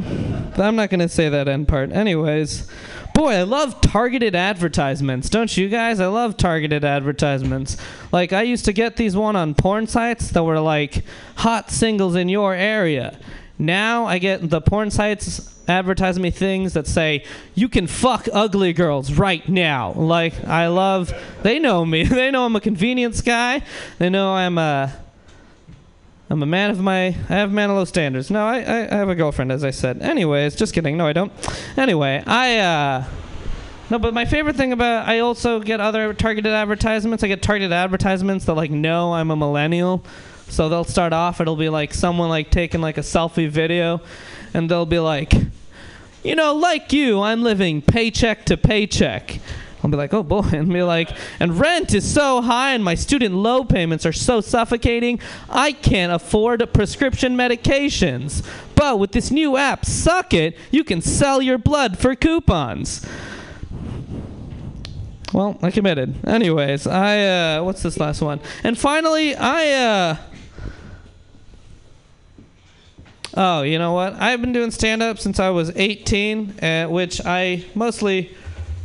But 0.56 0.60
I'm 0.60 0.76
not 0.76 0.90
going 0.90 1.00
to 1.00 1.08
say 1.08 1.28
that 1.28 1.48
end 1.48 1.66
part. 1.68 1.90
Anyways, 1.92 2.70
boy, 3.14 3.34
I 3.34 3.42
love 3.42 3.80
targeted 3.80 4.34
advertisements. 4.34 5.28
Don't 5.28 5.56
you 5.56 5.68
guys? 5.68 6.00
I 6.00 6.06
love 6.06 6.36
targeted 6.36 6.84
advertisements. 6.84 7.76
Like, 8.12 8.32
I 8.32 8.42
used 8.42 8.64
to 8.66 8.72
get 8.72 8.96
these 8.96 9.16
one 9.16 9.36
on 9.36 9.54
porn 9.54 9.86
sites 9.86 10.30
that 10.30 10.44
were 10.44 10.60
like 10.60 11.04
hot 11.36 11.70
singles 11.70 12.14
in 12.14 12.28
your 12.28 12.54
area. 12.54 13.18
Now 13.58 14.06
I 14.06 14.18
get 14.18 14.50
the 14.50 14.60
porn 14.60 14.90
sites 14.90 15.50
advertising 15.68 16.22
me 16.22 16.30
things 16.30 16.74
that 16.74 16.86
say 16.86 17.24
you 17.54 17.68
can 17.68 17.86
fuck 17.86 18.28
ugly 18.32 18.72
girls 18.72 19.12
right 19.12 19.48
now. 19.48 19.92
Like 19.92 20.44
I 20.44 20.66
love 20.68 21.12
they 21.42 21.58
know 21.58 21.84
me. 21.84 22.04
They 22.14 22.30
know 22.30 22.44
I'm 22.44 22.56
a 22.56 22.60
convenience 22.60 23.20
guy. 23.20 23.62
They 23.98 24.10
know 24.10 24.34
I'm 24.34 24.58
a 24.58 24.92
I'm 26.30 26.42
a 26.42 26.46
man 26.46 26.70
of 26.70 26.80
my 26.80 27.06
I 27.06 27.34
have 27.34 27.52
man 27.52 27.70
of 27.70 27.76
low 27.76 27.84
standards. 27.84 28.30
No, 28.30 28.46
I, 28.46 28.58
I, 28.58 28.78
I 28.92 28.96
have 28.96 29.08
a 29.08 29.14
girlfriend 29.14 29.52
as 29.52 29.62
I 29.62 29.70
said. 29.70 30.02
Anyways, 30.02 30.56
just 30.56 30.74
kidding. 30.74 30.96
No, 30.96 31.06
I 31.06 31.12
don't. 31.12 31.32
Anyway, 31.76 32.22
I 32.26 32.58
uh 32.58 33.04
no, 33.90 33.98
but 33.98 34.14
my 34.14 34.24
favorite 34.24 34.56
thing 34.56 34.72
about 34.72 35.06
I 35.06 35.20
also 35.20 35.60
get 35.60 35.80
other 35.80 36.12
targeted 36.14 36.52
advertisements. 36.52 37.22
I 37.22 37.28
get 37.28 37.42
targeted 37.42 37.72
advertisements 37.72 38.46
that 38.46 38.54
like 38.54 38.70
know 38.70 39.14
I'm 39.14 39.30
a 39.30 39.36
millennial. 39.36 40.02
So 40.48 40.68
they'll 40.68 40.84
start 40.84 41.12
off 41.12 41.40
it'll 41.40 41.56
be 41.56 41.68
like 41.68 41.92
someone 41.92 42.28
like 42.28 42.50
taking 42.50 42.80
like 42.80 42.96
a 42.96 43.02
selfie 43.02 43.48
video 43.48 44.00
and 44.52 44.70
they'll 44.70 44.86
be 44.86 45.00
like 45.00 45.32
you 46.24 46.34
know, 46.34 46.54
like 46.54 46.90
you, 46.92 47.20
I'm 47.20 47.42
living 47.42 47.82
paycheck 47.82 48.46
to 48.46 48.56
paycheck. 48.56 49.40
I'll 49.82 49.90
be 49.90 49.98
like, 49.98 50.14
oh 50.14 50.22
boy, 50.22 50.48
and 50.52 50.72
be 50.72 50.82
like, 50.82 51.10
and 51.38 51.60
rent 51.60 51.92
is 51.92 52.10
so 52.10 52.40
high 52.40 52.72
and 52.72 52.82
my 52.82 52.94
student 52.94 53.34
loan 53.34 53.66
payments 53.66 54.06
are 54.06 54.12
so 54.12 54.40
suffocating, 54.40 55.20
I 55.50 55.72
can't 55.72 56.10
afford 56.10 56.66
prescription 56.72 57.36
medications. 57.36 58.42
But 58.74 58.98
with 58.98 59.12
this 59.12 59.30
new 59.30 59.58
app, 59.58 59.84
Suck 59.84 60.32
It, 60.32 60.56
you 60.70 60.82
can 60.82 61.02
sell 61.02 61.42
your 61.42 61.58
blood 61.58 61.98
for 61.98 62.14
coupons. 62.14 63.06
Well, 65.34 65.58
I 65.60 65.70
committed. 65.70 66.26
Anyways, 66.26 66.86
I, 66.86 67.56
uh, 67.56 67.62
what's 67.64 67.82
this 67.82 67.98
last 67.98 68.22
one? 68.22 68.40
And 68.62 68.78
finally, 68.78 69.34
I, 69.34 69.70
uh, 69.72 70.16
Oh, 73.36 73.62
you 73.62 73.80
know 73.80 73.92
what? 73.92 74.14
I've 74.14 74.40
been 74.40 74.52
doing 74.52 74.70
stand 74.70 75.02
up 75.02 75.18
since 75.18 75.40
I 75.40 75.50
was 75.50 75.72
18, 75.74 76.60
uh, 76.62 76.86
which 76.86 77.20
I 77.24 77.64
mostly 77.74 78.32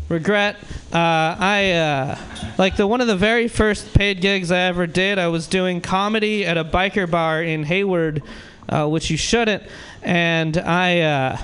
regret. 0.10 0.56
Uh, 0.92 1.36
I 1.38 1.72
uh, 1.74 2.18
like 2.58 2.76
the 2.76 2.88
one 2.88 3.00
of 3.00 3.06
the 3.06 3.16
very 3.16 3.48
first 3.48 3.94
paid 3.94 4.22
gigs 4.22 4.52
I 4.52 4.62
ever 4.62 4.88
did. 4.88 5.20
I 5.20 5.28
was 5.28 5.46
doing 5.46 5.82
comedy 5.82 6.48
at 6.48 6.58
a 6.58 6.64
biker 6.64 7.10
bar 7.10 7.44
in 7.44 7.64
Hayward, 7.64 8.24
uh, 8.68 8.88
which 8.88 9.12
you 9.12 9.18
shouldn't. 9.18 9.62
And 10.02 10.58
I, 10.58 11.02
uh, 11.02 11.38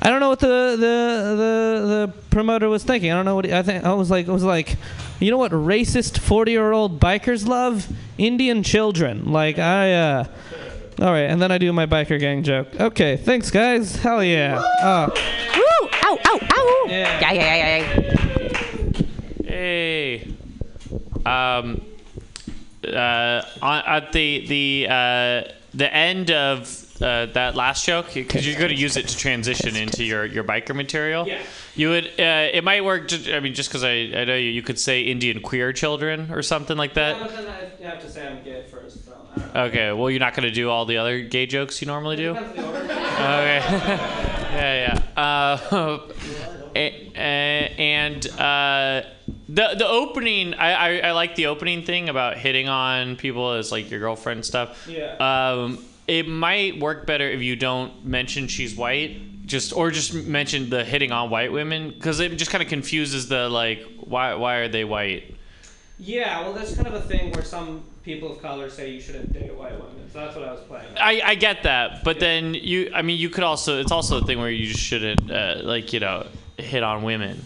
I 0.00 0.08
don't 0.08 0.20
know 0.20 0.30
what 0.30 0.40
the, 0.40 0.46
the 0.46 1.36
the 1.36 1.86
the 1.86 2.12
promoter 2.30 2.70
was 2.70 2.82
thinking. 2.82 3.12
I 3.12 3.14
don't 3.14 3.26
know 3.26 3.34
what 3.34 3.44
he, 3.44 3.52
I 3.52 3.62
think. 3.62 3.84
I 3.84 3.92
was 3.92 4.10
like, 4.10 4.26
I 4.26 4.32
was 4.32 4.44
like, 4.44 4.76
you 5.20 5.30
know 5.30 5.36
what? 5.36 5.52
Racist 5.52 6.16
40 6.16 6.50
year 6.50 6.72
old 6.72 6.98
bikers 6.98 7.46
love 7.46 7.86
Indian 8.16 8.62
children. 8.62 9.30
Like 9.32 9.58
I. 9.58 9.92
Uh, 9.92 10.24
all 11.00 11.12
right, 11.12 11.30
and 11.30 11.40
then 11.40 11.52
I 11.52 11.58
do 11.58 11.72
my 11.72 11.86
biker 11.86 12.18
gang 12.18 12.42
joke. 12.42 12.68
Okay, 12.78 13.16
thanks, 13.16 13.50
guys. 13.50 13.96
Hell 13.96 14.22
yeah. 14.22 14.62
Oh. 14.82 15.06
Woo! 15.54 15.88
Ow, 16.04 16.18
ow, 16.24 16.38
ow! 16.50 16.86
Yeah. 16.88 17.20
Yeah, 17.20 17.32
yeah, 17.32 17.56
yeah, 17.56 18.02
yeah. 19.42 19.48
Hey. 19.48 20.34
Um. 21.24 21.82
Uh. 22.86 23.42
On, 23.62 23.82
at 23.86 24.12
the 24.12 24.46
the 24.46 24.86
uh 24.88 25.52
the 25.74 25.94
end 25.94 26.30
of 26.30 26.84
uh, 27.00 27.26
that 27.26 27.54
last 27.54 27.84
joke, 27.86 28.12
because 28.12 28.46
you're 28.46 28.58
going 28.58 28.70
to 28.70 28.76
use 28.76 28.96
it 28.96 29.06
to 29.08 29.16
transition 29.16 29.76
into 29.76 30.02
your 30.02 30.24
your 30.24 30.42
biker 30.42 30.74
material. 30.74 31.28
Yeah. 31.28 31.42
You 31.76 31.90
would. 31.90 32.06
Uh, 32.18 32.48
it 32.52 32.64
might 32.64 32.84
work. 32.84 33.08
Just, 33.08 33.28
I 33.28 33.38
mean, 33.40 33.54
just 33.54 33.68
because 33.68 33.84
I 33.84 33.90
I 33.90 34.24
know 34.24 34.34
you, 34.34 34.50
you 34.50 34.62
could 34.62 34.80
say 34.80 35.02
Indian 35.02 35.40
queer 35.40 35.72
children 35.72 36.32
or 36.32 36.42
something 36.42 36.76
like 36.76 36.94
that. 36.94 37.16
I 37.16 37.20
Okay. 39.54 39.92
Well, 39.92 40.10
you're 40.10 40.20
not 40.20 40.34
going 40.34 40.48
to 40.48 40.54
do 40.54 40.70
all 40.70 40.84
the 40.84 40.96
other 40.98 41.20
gay 41.20 41.46
jokes 41.46 41.80
you 41.80 41.86
normally 41.86 42.16
do. 42.16 42.30
Okay. 42.30 43.62
yeah, 44.52 44.98
yeah. 45.16 45.22
Uh, 45.22 45.98
and 46.74 48.28
uh, 48.38 49.02
the 49.48 49.74
the 49.76 49.86
opening, 49.86 50.54
I, 50.54 50.72
I 50.72 51.08
I 51.08 51.12
like 51.12 51.34
the 51.34 51.46
opening 51.46 51.82
thing 51.82 52.08
about 52.08 52.38
hitting 52.38 52.68
on 52.68 53.16
people 53.16 53.52
as 53.52 53.72
like 53.72 53.90
your 53.90 54.00
girlfriend 54.00 54.44
stuff. 54.44 54.86
Yeah. 54.88 55.16
Um, 55.16 55.84
it 56.06 56.26
might 56.26 56.78
work 56.80 57.06
better 57.06 57.28
if 57.28 57.42
you 57.42 57.56
don't 57.56 58.04
mention 58.04 58.48
she's 58.48 58.74
white, 58.74 59.46
just 59.46 59.72
or 59.72 59.90
just 59.90 60.14
mention 60.14 60.70
the 60.70 60.84
hitting 60.84 61.12
on 61.12 61.30
white 61.30 61.52
women 61.52 61.90
because 61.90 62.20
it 62.20 62.36
just 62.36 62.50
kind 62.50 62.62
of 62.62 62.68
confuses 62.68 63.28
the 63.28 63.48
like 63.48 63.84
why 64.00 64.34
why 64.34 64.56
are 64.56 64.68
they 64.68 64.84
white? 64.84 65.34
Yeah, 65.98 66.42
well, 66.42 66.52
that's 66.52 66.74
kind 66.76 66.86
of 66.86 66.94
a 66.94 67.00
thing 67.00 67.32
where 67.32 67.44
some 67.44 67.82
people 68.08 68.32
of 68.32 68.40
color 68.40 68.70
say 68.70 68.90
you 68.90 69.02
shouldn't 69.02 69.30
date 69.34 69.54
white 69.54 69.72
women, 69.72 70.10
so 70.10 70.20
that's 70.20 70.34
what 70.34 70.48
I 70.48 70.52
was 70.52 70.62
playing. 70.62 70.86
I, 70.98 71.20
I 71.22 71.34
get 71.34 71.64
that, 71.64 72.04
but 72.04 72.18
then 72.18 72.54
you, 72.54 72.90
I 72.94 73.02
mean, 73.02 73.18
you 73.18 73.28
could 73.28 73.44
also, 73.44 73.80
it's 73.80 73.92
also 73.92 74.16
a 74.16 74.24
thing 74.24 74.38
where 74.38 74.50
you 74.50 74.66
just 74.66 74.80
shouldn't, 74.80 75.30
uh, 75.30 75.56
like, 75.62 75.92
you 75.92 76.00
know, 76.00 76.26
hit 76.56 76.82
on 76.82 77.02
women. 77.02 77.44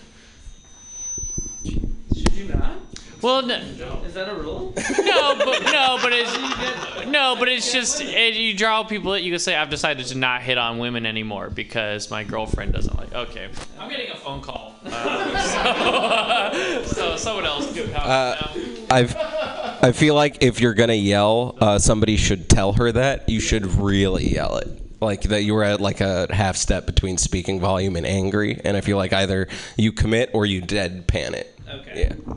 Should 1.64 2.32
you 2.32 2.44
not? 2.44 2.76
Well, 3.22 3.42
no, 3.42 3.56
Is 4.04 4.14
that 4.14 4.28
a 4.28 4.34
rule? 4.34 4.72
no, 4.76 5.34
but 5.38 5.62
no, 5.62 5.98
but 6.02 6.12
it's 6.12 7.06
no, 7.06 7.36
but 7.38 7.48
it's 7.48 7.72
just 7.72 8.00
it, 8.00 8.34
you 8.34 8.52
draw 8.56 8.82
people 8.82 9.12
that 9.12 9.22
you 9.22 9.30
can 9.30 9.38
say 9.38 9.54
I've 9.54 9.70
decided 9.70 10.06
to 10.06 10.18
not 10.18 10.42
hit 10.42 10.58
on 10.58 10.78
women 10.78 11.06
anymore 11.06 11.48
because 11.48 12.10
my 12.10 12.24
girlfriend 12.24 12.72
doesn't 12.72 12.96
like. 12.98 13.14
Okay, 13.14 13.48
I'm 13.78 13.88
getting 13.88 14.10
a 14.10 14.16
phone 14.16 14.40
call, 14.40 14.74
uh, 14.84 16.82
so, 16.82 16.82
so 16.94 17.16
someone 17.16 17.46
else 17.46 17.72
can 17.72 17.92
comment. 17.92 18.90
I've, 18.90 19.14
I 19.16 19.92
feel 19.92 20.16
like 20.16 20.42
if 20.42 20.60
you're 20.60 20.74
gonna 20.74 20.94
yell, 20.94 21.56
uh, 21.60 21.78
somebody 21.78 22.16
should 22.16 22.48
tell 22.48 22.72
her 22.72 22.90
that. 22.90 23.28
You 23.28 23.38
should 23.38 23.66
really 23.66 24.28
yell 24.34 24.56
it. 24.56 24.68
Like 25.00 25.22
that 25.22 25.42
you 25.42 25.54
were 25.54 25.64
at 25.64 25.80
like 25.80 26.00
a 26.00 26.32
half 26.34 26.56
step 26.56 26.86
between 26.86 27.18
speaking 27.18 27.60
volume 27.60 27.94
and 27.94 28.04
angry, 28.04 28.60
and 28.64 28.76
I 28.76 28.80
feel 28.80 28.96
like 28.96 29.12
either 29.12 29.46
you 29.76 29.92
commit 29.92 30.30
or 30.32 30.44
you 30.44 30.60
deadpan 30.60 31.34
it. 31.34 31.56
Okay. 31.72 32.00
Yeah. 32.00 32.34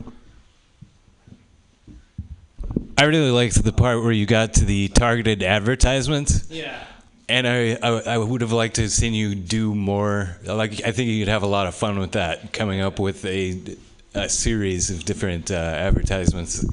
I 2.97 3.03
really 3.03 3.31
liked 3.31 3.61
the 3.63 3.73
part 3.73 4.01
where 4.01 4.11
you 4.11 4.25
got 4.25 4.53
to 4.55 4.65
the 4.65 4.87
targeted 4.89 5.43
advertisements. 5.43 6.49
Yeah. 6.49 6.81
And 7.27 7.47
I, 7.47 7.77
I, 7.81 7.89
I 8.13 8.17
would 8.17 8.41
have 8.41 8.51
liked 8.51 8.75
to 8.75 8.83
have 8.83 8.91
seen 8.91 9.13
you 9.13 9.35
do 9.35 9.73
more. 9.73 10.37
Like, 10.43 10.83
I 10.85 10.91
think 10.91 11.09
you'd 11.09 11.27
have 11.27 11.43
a 11.43 11.47
lot 11.47 11.67
of 11.67 11.75
fun 11.75 11.99
with 11.99 12.11
that, 12.11 12.53
coming 12.53 12.81
up 12.81 12.99
with 12.99 13.25
a, 13.25 13.59
a 14.13 14.29
series 14.29 14.91
of 14.91 15.05
different 15.05 15.51
uh, 15.51 15.55
advertisements. 15.55 16.65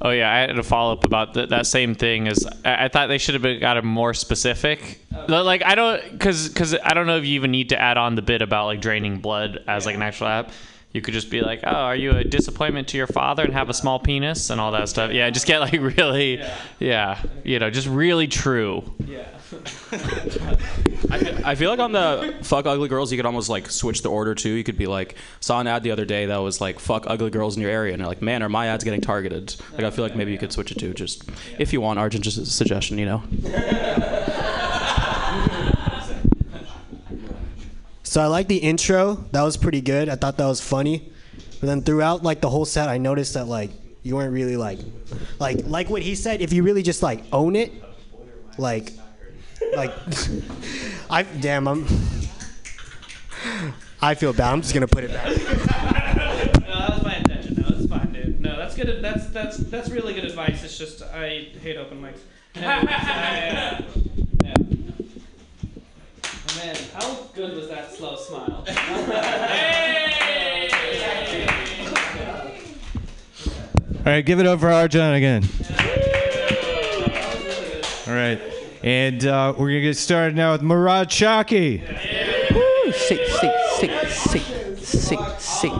Oh 0.00 0.10
yeah, 0.10 0.32
I 0.32 0.38
had 0.38 0.58
a 0.58 0.62
follow 0.62 0.92
up 0.92 1.04
about 1.04 1.34
th- 1.34 1.50
that 1.50 1.66
same 1.66 1.94
thing. 1.94 2.28
Is 2.28 2.46
I, 2.64 2.84
I 2.84 2.88
thought 2.88 3.08
they 3.08 3.18
should 3.18 3.34
have 3.34 3.42
been 3.42 3.60
got 3.60 3.76
it 3.76 3.84
more 3.84 4.14
specific. 4.14 5.00
Like 5.28 5.64
I 5.64 5.74
don't, 5.74 6.12
because 6.12 6.48
because 6.48 6.74
I 6.74 6.94
don't 6.94 7.06
know 7.06 7.16
if 7.16 7.26
you 7.26 7.34
even 7.34 7.50
need 7.50 7.70
to 7.70 7.80
add 7.80 7.98
on 7.98 8.14
the 8.14 8.22
bit 8.22 8.40
about 8.40 8.66
like 8.66 8.80
draining 8.80 9.18
blood 9.18 9.62
as 9.66 9.86
like 9.86 9.96
an 9.96 10.02
actual 10.02 10.28
app. 10.28 10.52
You 10.98 11.02
could 11.02 11.14
just 11.14 11.30
be 11.30 11.42
like, 11.42 11.60
oh, 11.62 11.70
are 11.70 11.94
you 11.94 12.10
a 12.10 12.24
disappointment 12.24 12.88
to 12.88 12.96
your 12.96 13.06
father 13.06 13.44
and 13.44 13.52
have 13.52 13.68
a 13.68 13.72
small 13.72 14.00
penis 14.00 14.50
and 14.50 14.60
all 14.60 14.72
that 14.72 14.88
stuff. 14.88 15.12
Yeah, 15.12 15.30
just 15.30 15.46
get 15.46 15.60
like 15.60 15.72
really, 15.96 16.42
yeah, 16.80 17.22
you 17.44 17.60
know, 17.60 17.70
just 17.70 17.86
really 17.86 18.26
true. 18.26 18.82
Yeah. 19.06 19.28
I 19.92 21.18
feel, 21.18 21.46
I 21.46 21.54
feel 21.54 21.70
like 21.70 21.78
on 21.78 21.92
the 21.92 22.34
fuck 22.42 22.66
ugly 22.66 22.88
girls, 22.88 23.12
you 23.12 23.16
could 23.16 23.26
almost 23.26 23.48
like 23.48 23.70
switch 23.70 24.02
the 24.02 24.08
order 24.08 24.34
too. 24.34 24.50
You 24.50 24.64
could 24.64 24.76
be 24.76 24.88
like, 24.88 25.14
saw 25.38 25.60
an 25.60 25.68
ad 25.68 25.84
the 25.84 25.92
other 25.92 26.04
day 26.04 26.26
that 26.26 26.38
was 26.38 26.60
like 26.60 26.80
fuck 26.80 27.04
ugly 27.06 27.30
girls 27.30 27.54
in 27.54 27.62
your 27.62 27.70
area, 27.70 27.92
and 27.92 28.00
you're 28.00 28.08
like, 28.08 28.20
man, 28.20 28.42
are 28.42 28.48
my 28.48 28.66
ads 28.66 28.82
getting 28.82 29.00
targeted? 29.00 29.54
Like, 29.74 29.84
I 29.84 29.90
feel 29.90 30.04
like 30.04 30.16
maybe 30.16 30.32
you 30.32 30.38
could 30.38 30.52
switch 30.52 30.72
it 30.72 30.78
to 30.80 30.92
just 30.92 31.30
if 31.60 31.72
you 31.72 31.80
want, 31.80 32.00
Arjun, 32.00 32.22
just 32.22 32.38
a 32.38 32.44
suggestion, 32.44 32.98
you 32.98 33.06
know. 33.06 33.22
So 38.08 38.22
I 38.22 38.26
like 38.26 38.48
the 38.48 38.56
intro. 38.56 39.16
That 39.32 39.42
was 39.42 39.58
pretty 39.58 39.82
good. 39.82 40.08
I 40.08 40.16
thought 40.16 40.38
that 40.38 40.46
was 40.46 40.62
funny. 40.62 41.12
But 41.60 41.66
then 41.66 41.82
throughout 41.82 42.22
like 42.22 42.40
the 42.40 42.48
whole 42.48 42.64
set, 42.64 42.88
I 42.88 42.96
noticed 42.96 43.34
that 43.34 43.48
like 43.48 43.70
you 44.02 44.16
weren't 44.16 44.32
really 44.32 44.56
like 44.56 44.78
like 45.38 45.66
like 45.66 45.90
what 45.90 46.00
he 46.00 46.14
said. 46.14 46.40
If 46.40 46.50
you 46.50 46.62
really 46.62 46.82
just 46.82 47.02
like 47.02 47.22
own 47.34 47.54
it, 47.54 47.70
like 48.56 48.94
like 49.76 49.92
I 51.10 51.24
damn 51.24 51.68
I'm 51.68 51.86
I 54.00 54.14
feel 54.14 54.32
bad. 54.32 54.54
I'm 54.54 54.62
just 54.62 54.72
gonna 54.72 54.88
put 54.88 55.04
it 55.04 55.12
back. 55.12 55.26
No, 56.68 56.78
that 56.78 56.90
was 56.94 57.02
my 57.02 57.16
intention. 57.16 57.56
No, 57.56 57.76
it's 57.76 57.86
fine, 57.86 58.12
dude. 58.12 58.40
No, 58.40 58.56
that's 58.56 58.74
good. 58.74 59.02
That's 59.02 59.26
that's 59.28 59.58
that's 59.58 59.90
really 59.90 60.14
good 60.14 60.24
advice. 60.24 60.64
It's 60.64 60.78
just 60.78 61.02
I 61.02 61.48
hate 61.62 61.76
open 61.76 62.00
mics. 62.00 62.20
Anyways, 62.54 62.88
I, 62.88 63.48
uh, 63.48 63.82
yeah. 64.44 64.67
Man, 66.56 66.76
how 66.94 67.14
good 67.34 67.54
was 67.54 67.68
that 67.68 67.92
slow 67.92 68.16
smile? 68.16 68.64
All 73.98 74.04
right, 74.14 74.24
give 74.24 74.40
it 74.40 74.46
up 74.46 74.60
for 74.60 74.70
Arjun 74.70 75.12
again. 75.14 75.44
All 78.06 78.14
right. 78.14 78.40
And 78.82 79.26
uh, 79.26 79.52
we're 79.52 79.66
going 79.66 79.74
to 79.74 79.80
get 79.82 79.98
started 79.98 80.34
now 80.34 80.52
with 80.52 80.62
Murad 80.62 81.10
Shaki. 81.10 81.82
Woo, 82.54 82.92
sick, 82.92 83.20
sick, 83.26 83.52
sick, 83.76 83.90
sick, 84.08 84.42
sick, 84.78 85.18
sick. 85.38 85.72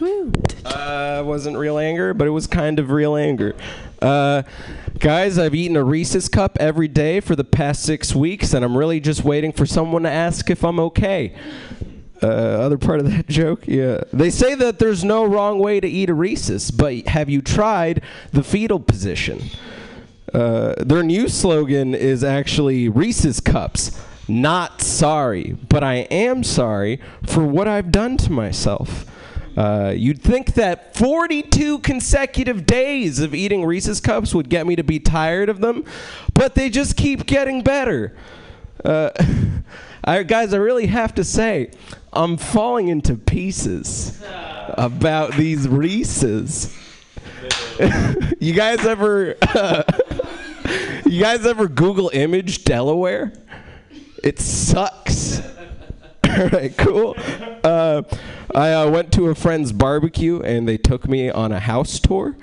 Woo. 0.00 0.30
Uh, 0.64 1.22
wasn't 1.26 1.56
real 1.56 1.78
anger, 1.78 2.14
but 2.14 2.28
it 2.28 2.30
was 2.30 2.46
kind 2.46 2.78
of 2.78 2.90
real 2.90 3.16
anger. 3.16 3.56
Uh, 4.04 4.42
guys, 4.98 5.38
I've 5.38 5.54
eaten 5.54 5.78
a 5.78 5.82
Reese's 5.82 6.28
cup 6.28 6.58
every 6.60 6.88
day 6.88 7.20
for 7.20 7.34
the 7.34 7.42
past 7.42 7.82
six 7.82 8.14
weeks, 8.14 8.52
and 8.52 8.62
I'm 8.62 8.76
really 8.76 9.00
just 9.00 9.24
waiting 9.24 9.50
for 9.50 9.64
someone 9.64 10.02
to 10.02 10.10
ask 10.10 10.50
if 10.50 10.62
I'm 10.62 10.78
okay. 10.78 11.34
Uh, 12.22 12.26
other 12.26 12.76
part 12.76 13.00
of 13.00 13.10
that 13.10 13.26
joke, 13.28 13.66
yeah. 13.66 14.02
They 14.12 14.28
say 14.28 14.54
that 14.56 14.78
there's 14.78 15.04
no 15.04 15.24
wrong 15.24 15.58
way 15.58 15.80
to 15.80 15.88
eat 15.88 16.10
a 16.10 16.14
Reese's, 16.14 16.70
but 16.70 17.08
have 17.08 17.30
you 17.30 17.40
tried 17.40 18.02
the 18.30 18.42
fetal 18.42 18.78
position? 18.78 19.40
Uh, 20.34 20.74
their 20.76 21.02
new 21.02 21.26
slogan 21.26 21.94
is 21.94 22.22
actually 22.22 22.90
Reese's 22.90 23.40
Cups. 23.40 23.98
Not 24.28 24.82
sorry, 24.82 25.56
but 25.70 25.82
I 25.82 25.94
am 26.10 26.44
sorry 26.44 27.00
for 27.26 27.46
what 27.46 27.68
I've 27.68 27.90
done 27.90 28.18
to 28.18 28.32
myself. 28.32 29.06
Uh, 29.56 29.92
you'd 29.94 30.20
think 30.20 30.54
that 30.54 30.96
42 30.96 31.78
consecutive 31.80 32.66
days 32.66 33.20
of 33.20 33.34
eating 33.34 33.64
Reese's 33.64 34.00
Cups 34.00 34.34
would 34.34 34.48
get 34.48 34.66
me 34.66 34.74
to 34.76 34.82
be 34.82 34.98
tired 34.98 35.48
of 35.48 35.60
them, 35.60 35.84
but 36.34 36.54
they 36.54 36.68
just 36.68 36.96
keep 36.96 37.26
getting 37.26 37.62
better. 37.62 38.16
Uh, 38.84 39.10
I, 40.04 40.22
guys, 40.24 40.52
I 40.52 40.58
really 40.58 40.86
have 40.86 41.14
to 41.14 41.24
say, 41.24 41.70
I'm 42.12 42.36
falling 42.36 42.88
into 42.88 43.14
pieces 43.16 44.22
about 44.68 45.32
these 45.32 45.68
Reese's. 45.68 46.76
you 48.40 48.54
guys 48.54 48.84
ever, 48.84 49.36
you 51.06 51.20
guys 51.20 51.46
ever 51.46 51.68
Google 51.68 52.10
image 52.12 52.64
Delaware? 52.64 53.32
It 54.22 54.38
sucks. 54.38 55.53
All 56.38 56.48
right, 56.48 56.76
cool. 56.76 57.14
Uh, 57.62 58.02
I 58.54 58.72
uh, 58.72 58.90
went 58.90 59.12
to 59.12 59.28
a 59.28 59.36
friend's 59.36 59.72
barbecue 59.72 60.40
and 60.40 60.66
they 60.66 60.76
took 60.76 61.08
me 61.08 61.30
on 61.30 61.52
a 61.52 61.60
house 61.60 62.00
tour. 62.00 62.34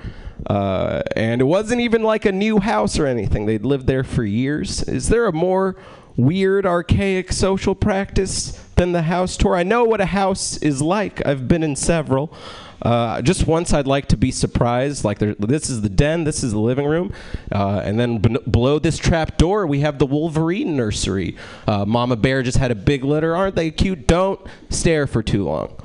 Uh, 0.48 1.02
and 1.18 1.42
it 1.42 1.44
wasn't 1.44 1.82
even 1.82 2.02
like 2.02 2.24
a 2.24 2.32
new 2.32 2.60
house 2.60 2.98
or 2.98 3.06
anything. 3.06 3.48
They'd 3.48 3.66
lived 3.66 3.88
there 3.88 4.06
for 4.06 4.24
years. 4.24 4.82
Is 4.84 5.10
there 5.10 5.26
a 5.26 5.34
more 5.34 5.76
weird, 6.16 6.66
archaic 6.66 7.34
social 7.34 7.76
practice 7.76 8.52
than 8.76 8.94
the 8.94 9.04
house 9.04 9.36
tour? 9.36 9.56
I 9.56 9.64
know 9.64 9.84
what 9.84 10.00
a 10.00 10.06
house 10.06 10.58
is 10.58 10.82
like, 10.82 11.26
I've 11.26 11.50
been 11.50 11.64
in 11.64 11.76
several. 11.76 12.34
Uh, 12.82 13.22
just 13.22 13.46
once, 13.46 13.74
I'd 13.74 13.88
like 13.88 14.08
to 14.08 14.18
be 14.18 14.32
surprised. 14.32 15.06
Like, 15.06 15.20
there, 15.20 15.36
this 15.36 15.70
is 15.70 15.82
the 15.82 15.90
den, 15.90 16.24
this 16.24 16.44
is 16.44 16.52
the 16.52 16.60
living 16.60 16.86
room, 16.86 17.14
uh, 17.52 17.82
and 17.84 18.00
then 18.00 18.18
ben- 18.18 18.38
below 18.50 18.80
this 18.80 18.98
trap 18.98 19.38
door, 19.38 19.68
we 19.68 19.82
have 19.82 20.00
the 20.00 20.06
Wolverine 20.06 20.76
nursery. 20.76 21.38
Uh, 21.68 21.86
Mama 21.86 22.16
Bear 22.16 22.42
just 22.42 22.58
had 22.58 22.72
a 22.72 22.76
big 22.76 23.04
litter. 23.04 23.36
Aren't 23.36 23.56
they 23.56 23.70
cute? 23.72 24.08
Don't 24.08 24.40
stare 24.70 25.06
for 25.06 25.22
too 25.22 25.44
long. 25.44 25.76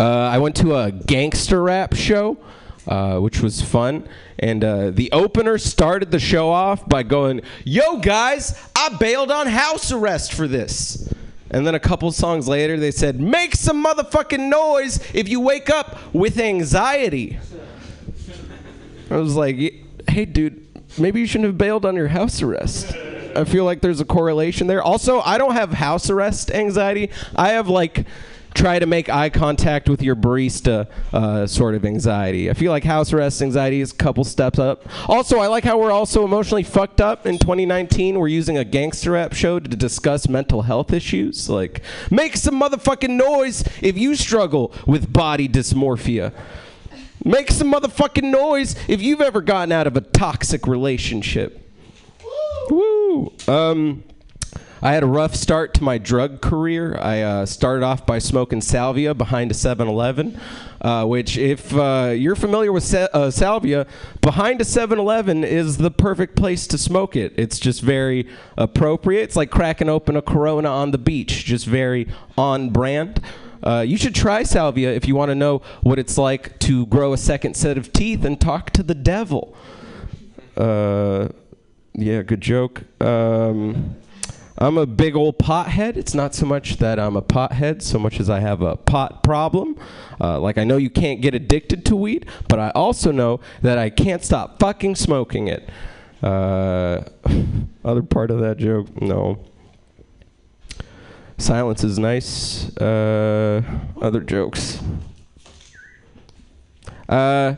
Uh, 0.00 0.04
I 0.04 0.38
went 0.38 0.56
to 0.56 0.76
a 0.76 0.92
gangster 0.92 1.62
rap 1.62 1.94
show, 1.94 2.38
uh, 2.86 3.18
which 3.18 3.40
was 3.40 3.60
fun. 3.60 4.08
And 4.38 4.62
uh, 4.62 4.90
the 4.90 5.10
opener 5.12 5.58
started 5.58 6.10
the 6.12 6.20
show 6.20 6.50
off 6.50 6.88
by 6.88 7.02
going, 7.02 7.42
Yo, 7.64 7.98
guys, 7.98 8.70
I 8.76 8.96
bailed 8.96 9.30
on 9.30 9.48
house 9.48 9.90
arrest 9.90 10.32
for 10.32 10.46
this. 10.46 11.12
And 11.50 11.66
then 11.66 11.74
a 11.74 11.80
couple 11.80 12.10
songs 12.12 12.46
later, 12.46 12.78
they 12.78 12.90
said, 12.90 13.20
Make 13.20 13.54
some 13.54 13.84
motherfucking 13.84 14.48
noise 14.48 15.00
if 15.14 15.28
you 15.28 15.40
wake 15.40 15.70
up 15.70 15.98
with 16.12 16.38
anxiety. 16.38 17.38
I 19.10 19.16
was 19.16 19.34
like, 19.34 19.56
Hey, 20.08 20.24
dude, 20.24 20.66
maybe 20.98 21.20
you 21.20 21.26
shouldn't 21.26 21.46
have 21.46 21.58
bailed 21.58 21.86
on 21.86 21.96
your 21.96 22.08
house 22.08 22.42
arrest. 22.42 22.94
I 23.34 23.44
feel 23.44 23.64
like 23.64 23.80
there's 23.80 24.00
a 24.00 24.04
correlation 24.04 24.66
there. 24.66 24.82
Also, 24.82 25.20
I 25.20 25.38
don't 25.38 25.52
have 25.52 25.72
house 25.72 26.10
arrest 26.10 26.50
anxiety. 26.50 27.10
I 27.36 27.50
have 27.50 27.68
like 27.68 28.06
try 28.54 28.78
to 28.78 28.86
make 28.86 29.08
eye 29.08 29.30
contact 29.30 29.88
with 29.88 30.02
your 30.02 30.16
barista 30.16 30.88
uh, 31.12 31.46
sort 31.46 31.74
of 31.74 31.84
anxiety. 31.84 32.50
I 32.50 32.54
feel 32.54 32.72
like 32.72 32.84
house 32.84 33.12
arrest 33.12 33.40
anxiety 33.42 33.80
is 33.80 33.92
a 33.92 33.96
couple 33.96 34.24
steps 34.24 34.58
up. 34.58 34.86
Also, 35.08 35.38
I 35.38 35.46
like 35.46 35.64
how 35.64 35.78
we're 35.78 35.92
also 35.92 36.24
emotionally 36.24 36.62
fucked 36.62 37.00
up 37.00 37.26
in 37.26 37.38
2019. 37.38 38.18
We're 38.18 38.28
using 38.28 38.58
a 38.58 38.64
gangster 38.64 39.12
rap 39.12 39.32
show 39.32 39.58
to 39.60 39.68
discuss 39.68 40.28
mental 40.28 40.62
health 40.62 40.92
issues. 40.92 41.48
Like, 41.48 41.82
make 42.10 42.36
some 42.36 42.60
motherfucking 42.60 43.10
noise 43.16 43.64
if 43.80 43.96
you 43.96 44.14
struggle 44.16 44.72
with 44.86 45.12
body 45.12 45.48
dysmorphia. 45.48 46.32
Make 47.24 47.50
some 47.50 47.72
motherfucking 47.72 48.30
noise 48.30 48.76
if 48.88 49.02
you've 49.02 49.20
ever 49.20 49.40
gotten 49.40 49.72
out 49.72 49.86
of 49.86 49.96
a 49.96 50.00
toxic 50.00 50.66
relationship. 50.66 51.64
Woo! 52.70 53.32
Um, 53.46 54.04
I 54.80 54.92
had 54.92 55.02
a 55.02 55.06
rough 55.06 55.34
start 55.34 55.74
to 55.74 55.82
my 55.82 55.98
drug 55.98 56.40
career. 56.40 56.96
I 57.00 57.20
uh, 57.22 57.46
started 57.46 57.84
off 57.84 58.06
by 58.06 58.20
smoking 58.20 58.60
salvia 58.60 59.12
behind 59.12 59.50
a 59.50 59.54
7 59.54 59.88
Eleven, 59.88 60.40
uh, 60.80 61.04
which, 61.04 61.36
if 61.36 61.74
uh, 61.74 62.14
you're 62.16 62.36
familiar 62.36 62.70
with 62.70 62.84
sa- 62.84 63.08
uh, 63.12 63.30
salvia, 63.32 63.88
behind 64.20 64.60
a 64.60 64.64
7 64.64 64.96
Eleven 64.96 65.42
is 65.42 65.78
the 65.78 65.90
perfect 65.90 66.36
place 66.36 66.68
to 66.68 66.78
smoke 66.78 67.16
it. 67.16 67.32
It's 67.36 67.58
just 67.58 67.82
very 67.82 68.28
appropriate. 68.56 69.22
It's 69.22 69.36
like 69.36 69.50
cracking 69.50 69.88
open 69.88 70.14
a 70.16 70.22
Corona 70.22 70.68
on 70.68 70.92
the 70.92 70.98
beach, 70.98 71.44
just 71.44 71.66
very 71.66 72.06
on 72.36 72.70
brand. 72.70 73.20
Uh, 73.60 73.84
you 73.86 73.96
should 73.96 74.14
try 74.14 74.44
salvia 74.44 74.92
if 74.92 75.08
you 75.08 75.16
want 75.16 75.30
to 75.30 75.34
know 75.34 75.60
what 75.82 75.98
it's 75.98 76.16
like 76.16 76.56
to 76.60 76.86
grow 76.86 77.12
a 77.12 77.18
second 77.18 77.54
set 77.54 77.76
of 77.76 77.92
teeth 77.92 78.24
and 78.24 78.40
talk 78.40 78.70
to 78.70 78.84
the 78.84 78.94
devil. 78.94 79.56
Uh, 80.56 81.28
yeah, 81.94 82.22
good 82.22 82.40
joke. 82.40 82.84
Um, 83.02 83.96
I'm 84.60 84.76
a 84.76 84.86
big 84.86 85.14
old 85.14 85.38
pothead. 85.38 85.96
It's 85.96 86.14
not 86.14 86.34
so 86.34 86.44
much 86.44 86.78
that 86.78 86.98
I'm 86.98 87.16
a 87.16 87.22
pothead, 87.22 87.80
so 87.80 87.96
much 87.96 88.18
as 88.18 88.28
I 88.28 88.40
have 88.40 88.60
a 88.60 88.76
pot 88.76 89.22
problem. 89.22 89.76
Uh, 90.20 90.40
like, 90.40 90.58
I 90.58 90.64
know 90.64 90.76
you 90.76 90.90
can't 90.90 91.20
get 91.20 91.32
addicted 91.32 91.84
to 91.86 91.96
weed, 91.96 92.26
but 92.48 92.58
I 92.58 92.70
also 92.70 93.12
know 93.12 93.38
that 93.62 93.78
I 93.78 93.88
can't 93.88 94.24
stop 94.24 94.58
fucking 94.58 94.96
smoking 94.96 95.46
it. 95.46 95.70
Uh, 96.20 97.04
other 97.84 98.02
part 98.02 98.32
of 98.32 98.40
that 98.40 98.56
joke? 98.58 99.00
No. 99.00 99.38
Silence 101.36 101.84
is 101.84 101.96
nice. 101.96 102.76
Uh, 102.78 103.62
other 104.02 104.20
jokes. 104.20 104.82
Uh, 107.08 107.54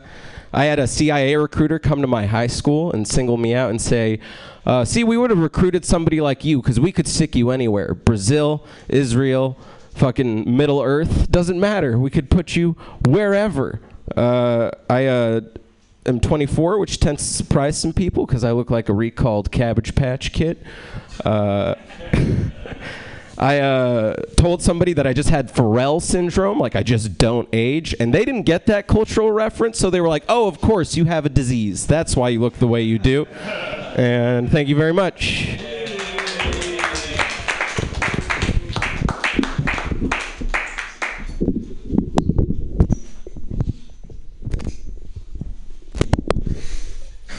I 0.53 0.65
had 0.65 0.77
a 0.77 0.85
CIA 0.85 1.35
recruiter 1.35 1.79
come 1.79 2.01
to 2.01 2.07
my 2.07 2.27
high 2.27 2.47
school 2.47 2.91
and 2.91 3.07
single 3.07 3.37
me 3.37 3.55
out 3.55 3.71
and 3.71 3.81
say, 3.81 4.19
uh, 4.65 4.85
see, 4.85 5.03
we 5.03 5.17
would 5.17 5.29
have 5.29 5.39
recruited 5.39 5.85
somebody 5.85 6.21
like 6.21 6.45
you 6.45 6.61
because 6.61 6.79
we 6.79 6.91
could 6.91 7.07
stick 7.07 7.35
you 7.35 7.49
anywhere. 7.49 7.93
Brazil, 7.93 8.65
Israel, 8.87 9.57
fucking 9.95 10.55
Middle 10.55 10.81
Earth, 10.81 11.31
doesn't 11.31 11.59
matter. 11.59 11.97
We 11.97 12.09
could 12.09 12.29
put 12.29 12.55
you 12.55 12.73
wherever. 13.07 13.79
Uh, 14.15 14.71
I 14.89 15.05
uh, 15.07 15.41
am 16.05 16.19
24, 16.19 16.79
which 16.79 16.99
tends 16.99 17.27
to 17.27 17.33
surprise 17.33 17.79
some 17.79 17.93
people 17.93 18.25
because 18.25 18.43
I 18.43 18.51
look 18.51 18.69
like 18.69 18.89
a 18.89 18.93
recalled 18.93 19.51
Cabbage 19.51 19.95
Patch 19.95 20.31
Kid. 20.31 20.63
I 23.37 23.59
uh, 23.59 24.15
told 24.37 24.61
somebody 24.61 24.93
that 24.93 25.07
I 25.07 25.13
just 25.13 25.29
had 25.29 25.51
Pharrell 25.51 26.01
syndrome, 26.01 26.59
like 26.59 26.75
I 26.75 26.83
just 26.83 27.17
don't 27.17 27.47
age, 27.53 27.95
and 27.99 28.13
they 28.13 28.25
didn't 28.25 28.43
get 28.43 28.65
that 28.67 28.87
cultural 28.87 29.31
reference, 29.31 29.79
so 29.79 29.89
they 29.89 30.01
were 30.01 30.09
like, 30.09 30.23
"Oh, 30.29 30.47
of 30.47 30.61
course, 30.61 30.95
you 30.95 31.05
have 31.05 31.25
a 31.25 31.29
disease. 31.29 31.87
That's 31.87 32.15
why 32.15 32.29
you 32.29 32.39
look 32.39 32.55
the 32.55 32.67
way 32.67 32.81
you 32.83 32.99
do." 32.99 33.25
And 33.95 34.51
thank 34.51 34.67
you 34.69 34.75
very 34.75 34.93
much. 34.93 35.57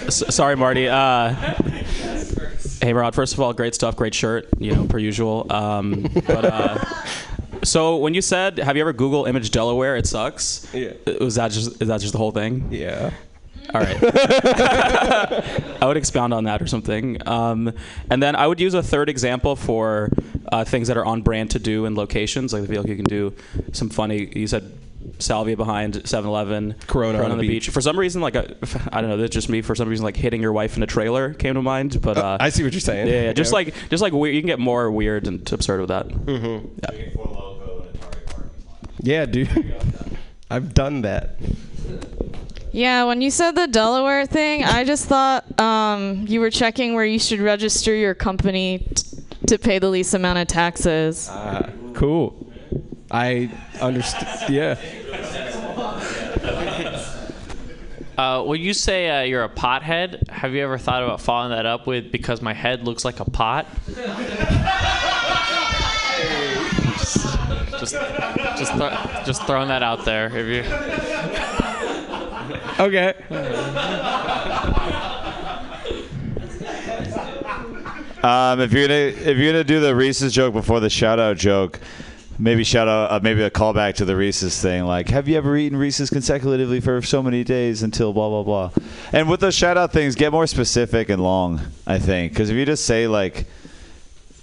S- 0.06 0.34
sorry, 0.34 0.56
Marty. 0.56 0.88
Uh, 0.88 1.54
hey, 2.82 2.92
Rod. 2.92 3.14
First 3.14 3.34
of 3.34 3.40
all, 3.40 3.52
great 3.52 3.74
stuff, 3.74 3.96
great 3.96 4.14
shirt. 4.14 4.48
You 4.58 4.74
know, 4.74 4.86
per 4.86 4.98
usual. 4.98 5.46
Um, 5.50 6.08
but 6.26 6.44
uh, 6.44 6.84
so 7.62 7.96
when 7.96 8.12
you 8.12 8.20
said, 8.20 8.58
"Have 8.58 8.76
you 8.76 8.82
ever 8.82 8.92
Google 8.92 9.24
image 9.24 9.50
Delaware?" 9.50 9.96
It 9.96 10.06
sucks. 10.06 10.66
Yeah. 10.74 10.92
Was 11.20 11.36
that 11.36 11.52
just 11.52 11.80
is 11.80 11.88
that 11.88 12.00
just 12.00 12.12
the 12.12 12.18
whole 12.18 12.32
thing? 12.32 12.68
Yeah. 12.70 13.10
All 13.72 13.80
right. 13.80 13.96
I 14.02 15.86
would 15.86 15.96
expound 15.96 16.34
on 16.34 16.44
that 16.44 16.60
or 16.60 16.66
something. 16.66 17.26
Um, 17.26 17.72
and 18.10 18.22
then 18.22 18.36
I 18.36 18.46
would 18.46 18.60
use 18.60 18.74
a 18.74 18.82
third 18.82 19.08
example 19.08 19.56
for 19.56 20.10
uh, 20.50 20.64
things 20.64 20.88
that 20.88 20.96
are 20.96 21.04
on 21.06 21.22
brand 21.22 21.52
to 21.52 21.58
do 21.58 21.86
in 21.86 21.94
locations. 21.94 22.52
Like 22.52 22.64
I 22.64 22.66
feel 22.66 22.82
like 22.82 22.90
you 22.90 22.96
can 22.96 23.04
do 23.04 23.32
some 23.72 23.88
funny. 23.88 24.30
You 24.36 24.46
said 24.46 24.76
salvia 25.18 25.56
behind 25.56 25.94
7-Eleven, 25.94 26.76
Corona 26.86 27.18
on 27.18 27.30
on 27.32 27.38
the 27.38 27.42
the 27.42 27.48
beach. 27.48 27.68
For 27.70 27.80
some 27.80 27.98
reason, 27.98 28.20
like 28.22 28.36
I 28.36 28.40
I 28.92 29.00
don't 29.00 29.10
know, 29.10 29.16
that's 29.16 29.32
just 29.32 29.48
me. 29.48 29.62
For 29.62 29.74
some 29.74 29.88
reason, 29.88 30.04
like 30.04 30.16
hitting 30.16 30.40
your 30.42 30.52
wife 30.52 30.76
in 30.76 30.82
a 30.82 30.86
trailer 30.86 31.34
came 31.34 31.54
to 31.54 31.62
mind. 31.62 32.00
But 32.02 32.18
uh, 32.18 32.36
I 32.40 32.48
see 32.50 32.62
what 32.62 32.72
you're 32.72 32.80
saying. 32.80 33.08
yeah, 33.08 33.22
yeah, 33.22 33.32
just 33.32 33.50
Yeah. 33.52 33.56
like 33.56 33.74
just 33.90 34.02
like 34.02 34.12
weird. 34.12 34.34
You 34.34 34.40
can 34.40 34.48
get 34.48 34.58
more 34.58 34.90
weird 34.90 35.26
and 35.26 35.50
absurd 35.52 35.80
with 35.80 35.88
that. 35.88 36.08
Mhm. 36.08 36.70
Yeah. 36.82 37.08
Yeah, 39.00 39.26
dude. 39.26 39.48
I've 40.50 40.74
done 40.74 41.02
that. 41.02 41.36
Yeah, 42.72 43.04
when 43.04 43.20
you 43.20 43.30
said 43.30 43.52
the 43.52 43.66
Delaware 43.66 44.26
thing, 44.26 44.64
I 44.64 44.84
just 44.84 45.06
thought 45.06 45.58
um, 45.60 46.24
you 46.28 46.40
were 46.40 46.50
checking 46.50 46.94
where 46.94 47.04
you 47.04 47.18
should 47.18 47.40
register 47.40 47.94
your 47.94 48.14
company 48.14 48.86
t- 48.94 49.18
to 49.48 49.58
pay 49.58 49.78
the 49.78 49.90
least 49.90 50.14
amount 50.14 50.38
of 50.38 50.46
taxes. 50.48 51.28
Uh, 51.28 51.70
cool. 51.94 52.50
I 53.12 53.50
understand. 53.80 54.52
Yeah. 54.52 54.76
Uh, 58.16 58.42
when 58.44 58.60
you 58.60 58.72
say 58.74 59.08
uh, 59.08 59.22
you're 59.22 59.44
a 59.44 59.48
pothead, 59.48 60.28
have 60.28 60.54
you 60.54 60.62
ever 60.62 60.78
thought 60.78 61.02
about 61.02 61.20
following 61.20 61.50
that 61.50 61.66
up 61.66 61.86
with 61.86 62.12
because 62.12 62.40
my 62.42 62.52
head 62.52 62.84
looks 62.84 63.04
like 63.04 63.20
a 63.20 63.24
pot? 63.24 63.66
just, 67.78 67.94
just, 68.58 68.72
thro- 68.74 69.22
just 69.24 69.42
throwing 69.46 69.68
that 69.68 69.82
out 69.82 70.04
there. 70.04 70.26
If 70.34 70.46
you. 70.46 70.64
Okay. 72.78 73.14
Um, 78.22 78.60
if 78.60 78.72
you're 78.72 78.86
gonna 78.86 78.94
if 78.94 79.36
you're 79.36 79.52
gonna 79.52 79.64
do 79.64 79.80
the 79.80 79.94
Reese's 79.94 80.32
joke 80.32 80.52
before 80.54 80.78
the 80.80 80.88
shout 80.88 81.18
out 81.18 81.36
joke, 81.36 81.80
maybe 82.38 82.64
shout 82.64 82.88
out 82.88 83.10
uh, 83.10 83.20
maybe 83.22 83.42
a 83.42 83.50
callback 83.50 83.94
to 83.94 84.04
the 84.04 84.16
Reese's 84.16 84.60
thing. 84.60 84.84
Like, 84.84 85.08
have 85.08 85.28
you 85.28 85.36
ever 85.36 85.56
eaten 85.56 85.78
Reese's 85.78 86.10
consecutively 86.10 86.80
for 86.80 87.00
so 87.02 87.22
many 87.22 87.44
days 87.44 87.82
until 87.82 88.12
blah 88.12 88.28
blah 88.28 88.42
blah? 88.42 88.84
And 89.12 89.28
with 89.28 89.40
those 89.40 89.54
shout 89.54 89.76
out 89.76 89.92
things, 89.92 90.14
get 90.14 90.32
more 90.32 90.46
specific 90.46 91.08
and 91.08 91.22
long. 91.22 91.60
I 91.86 91.98
think 91.98 92.32
because 92.32 92.50
if 92.50 92.56
you 92.56 92.64
just 92.64 92.84
say 92.84 93.06
like 93.06 93.46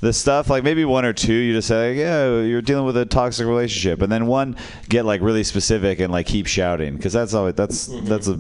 the 0.02 0.13
stuff 0.13 0.49
like 0.49 0.63
maybe 0.63 0.86
one 0.86 1.04
or 1.04 1.13
two 1.13 1.34
you 1.34 1.54
just 1.54 1.67
say 1.67 1.89
like, 1.89 1.97
yeah 1.97 2.41
you're 2.41 2.62
dealing 2.62 2.86
with 2.86 2.95
a 2.95 3.06
toxic 3.06 3.45
relationship 3.45 4.02
and 4.02 4.12
then 4.12 4.28
one 4.28 4.56
get 4.88 5.06
like 5.06 5.21
really 5.21 5.43
specific 5.43 5.99
and 5.99 6.12
like 6.12 6.25
keep 6.25 6.47
shouting 6.47 6.95
because 6.95 7.12
that's 7.12 7.34
always 7.34 7.54
that's 7.56 7.88
that's 8.04 8.28
a 8.28 8.39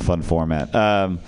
fun 0.00 0.20
format 0.20 0.74
um 0.74 1.20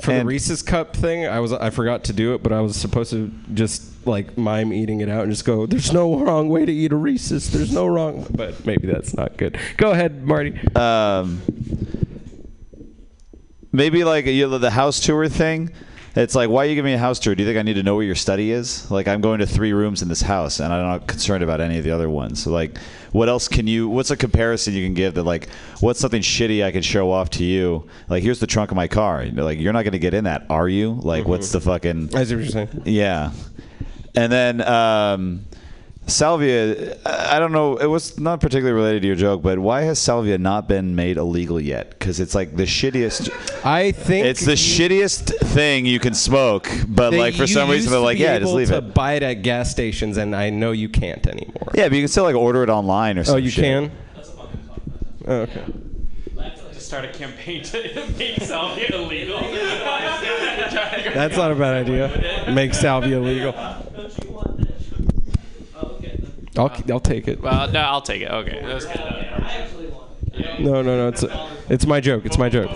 For 0.00 0.12
the 0.12 0.24
Reese's 0.26 0.60
cup 0.62 0.94
thing, 0.94 1.26
I 1.26 1.40
was 1.40 1.52
I 1.54 1.70
forgot 1.70 2.04
to 2.04 2.12
do 2.12 2.34
it, 2.34 2.42
but 2.42 2.52
I 2.52 2.60
was 2.60 2.76
supposed 2.76 3.10
to 3.12 3.32
just 3.54 4.06
like 4.06 4.36
mime 4.36 4.72
eating 4.72 5.00
it 5.00 5.08
out 5.08 5.22
and 5.22 5.32
just 5.32 5.46
go. 5.46 5.64
There's 5.66 5.90
no 5.92 6.18
wrong 6.20 6.50
way 6.50 6.66
to 6.66 6.72
eat 6.72 6.92
a 6.92 6.96
Reese's. 6.96 7.50
There's 7.50 7.72
no 7.72 7.86
wrong. 7.86 8.26
But 8.30 8.66
maybe 8.66 8.86
that's 8.86 9.14
not 9.14 9.38
good. 9.38 9.58
Go 9.78 9.92
ahead, 9.92 10.22
Marty. 10.22 10.58
um, 10.76 11.40
maybe 13.72 14.04
like 14.04 14.26
you 14.26 14.48
know, 14.48 14.58
the 14.58 14.70
house 14.70 15.00
tour 15.00 15.28
thing. 15.28 15.72
It's 16.16 16.34
like, 16.34 16.48
why 16.48 16.64
are 16.64 16.68
you 16.68 16.74
giving 16.74 16.92
me 16.92 16.94
a 16.94 16.98
house 16.98 17.18
tour? 17.18 17.34
Do 17.34 17.42
you 17.42 17.48
think 17.48 17.58
I 17.58 17.62
need 17.62 17.74
to 17.74 17.82
know 17.82 17.94
where 17.94 18.04
your 18.04 18.14
study 18.14 18.50
is? 18.50 18.90
Like, 18.90 19.06
I'm 19.06 19.20
going 19.20 19.40
to 19.40 19.46
three 19.46 19.74
rooms 19.74 20.00
in 20.00 20.08
this 20.08 20.22
house, 20.22 20.60
and 20.60 20.72
I'm 20.72 20.82
not 20.82 21.06
concerned 21.06 21.44
about 21.44 21.60
any 21.60 21.76
of 21.76 21.84
the 21.84 21.90
other 21.90 22.08
ones. 22.08 22.42
So, 22.42 22.50
like, 22.50 22.78
what 23.12 23.28
else 23.28 23.48
can 23.48 23.66
you? 23.66 23.86
What's 23.86 24.10
a 24.10 24.16
comparison 24.16 24.72
you 24.72 24.82
can 24.86 24.94
give 24.94 25.12
that, 25.14 25.24
like, 25.24 25.50
what's 25.80 26.00
something 26.00 26.22
shitty 26.22 26.64
I 26.64 26.72
can 26.72 26.80
show 26.80 27.12
off 27.12 27.28
to 27.30 27.44
you? 27.44 27.86
Like, 28.08 28.22
here's 28.22 28.40
the 28.40 28.46
trunk 28.46 28.70
of 28.70 28.76
my 28.76 28.88
car. 28.88 29.24
You 29.24 29.32
know, 29.32 29.44
like, 29.44 29.58
you're 29.58 29.74
not 29.74 29.82
going 29.82 29.92
to 29.92 29.98
get 29.98 30.14
in 30.14 30.24
that, 30.24 30.46
are 30.48 30.70
you? 30.70 30.94
Like, 30.94 31.26
what's 31.26 31.52
the 31.52 31.60
fucking? 31.60 32.16
I 32.16 32.24
see 32.24 32.36
what 32.36 32.44
you're 32.44 32.50
saying. 32.50 32.82
Yeah, 32.86 33.32
and 34.14 34.32
then 34.32 34.62
um, 34.62 35.44
salvia. 36.06 36.96
I 37.04 37.36
I 37.36 37.38
don't 37.38 37.52
know. 37.52 37.76
It 37.76 37.86
was 37.86 38.18
not 38.18 38.40
particularly 38.40 38.72
related 38.72 39.02
to 39.02 39.08
your 39.08 39.16
joke, 39.16 39.42
but 39.42 39.58
why 39.58 39.82
has 39.82 39.98
salvia 39.98 40.38
not 40.38 40.68
been 40.68 40.96
made 40.96 41.18
illegal 41.18 41.60
yet? 41.60 41.90
Because 41.90 42.18
it's 42.18 42.34
like 42.34 42.56
the 42.56 42.62
shittiest. 42.62 43.30
I 43.64 43.92
think 43.92 44.26
it's 44.26 44.46
the 44.46 44.52
shittiest 44.52 45.36
thing 45.48 45.84
you 45.84 45.98
can 46.00 46.14
smoke, 46.14 46.70
but 46.88 47.12
like 47.12 47.34
for 47.34 47.46
some 47.46 47.68
reason 47.68 47.82
used 47.82 47.90
they're 47.90 48.00
like, 48.00 48.18
yeah, 48.18 48.38
just 48.38 48.48
able 48.48 48.56
leave 48.56 48.68
to 48.68 48.78
it. 48.78 48.94
Buy 48.94 49.14
it 49.14 49.22
at 49.22 49.42
gas 49.42 49.70
stations, 49.70 50.16
and 50.16 50.34
I 50.34 50.48
know 50.50 50.72
you 50.72 50.88
can't 50.88 51.26
anymore. 51.26 51.68
Yeah, 51.74 51.88
but 51.88 51.96
you 51.96 52.02
can 52.02 52.08
still 52.08 52.24
like 52.24 52.36
order 52.36 52.62
it 52.62 52.70
online 52.70 53.18
or 53.18 53.24
something. 53.24 53.44
Oh, 53.44 53.48
something. 53.48 53.82
you 53.82 53.90
can. 53.90 53.92
Oh, 55.26 55.40
okay. 55.42 55.64
To 56.72 56.80
start 56.80 57.04
a 57.04 57.08
campaign 57.08 57.62
to 57.64 58.06
make 58.18 58.40
salvia 58.40 58.94
illegal. 58.94 59.40
That's 61.12 61.36
not 61.36 61.50
a 61.50 61.54
bad 61.54 61.86
idea. 61.86 62.52
Make 62.54 62.72
salvia 62.72 63.18
illegal. 63.18 63.52
I'll 66.58 66.72
I'll 66.90 67.00
take 67.00 67.28
it. 67.28 67.40
Well, 67.40 67.70
no, 67.70 67.80
I'll 67.80 68.02
take 68.02 68.22
it. 68.22 68.30
Okay. 68.30 68.60
That 68.62 68.74
was 68.74 68.86
good. 68.86 70.60
No, 70.60 70.82
no, 70.82 70.96
no. 70.96 71.08
It's 71.08 71.24
it's 71.68 71.86
my 71.86 72.00
joke. 72.00 72.24
It's 72.26 72.38
my 72.38 72.48
joke. 72.48 72.70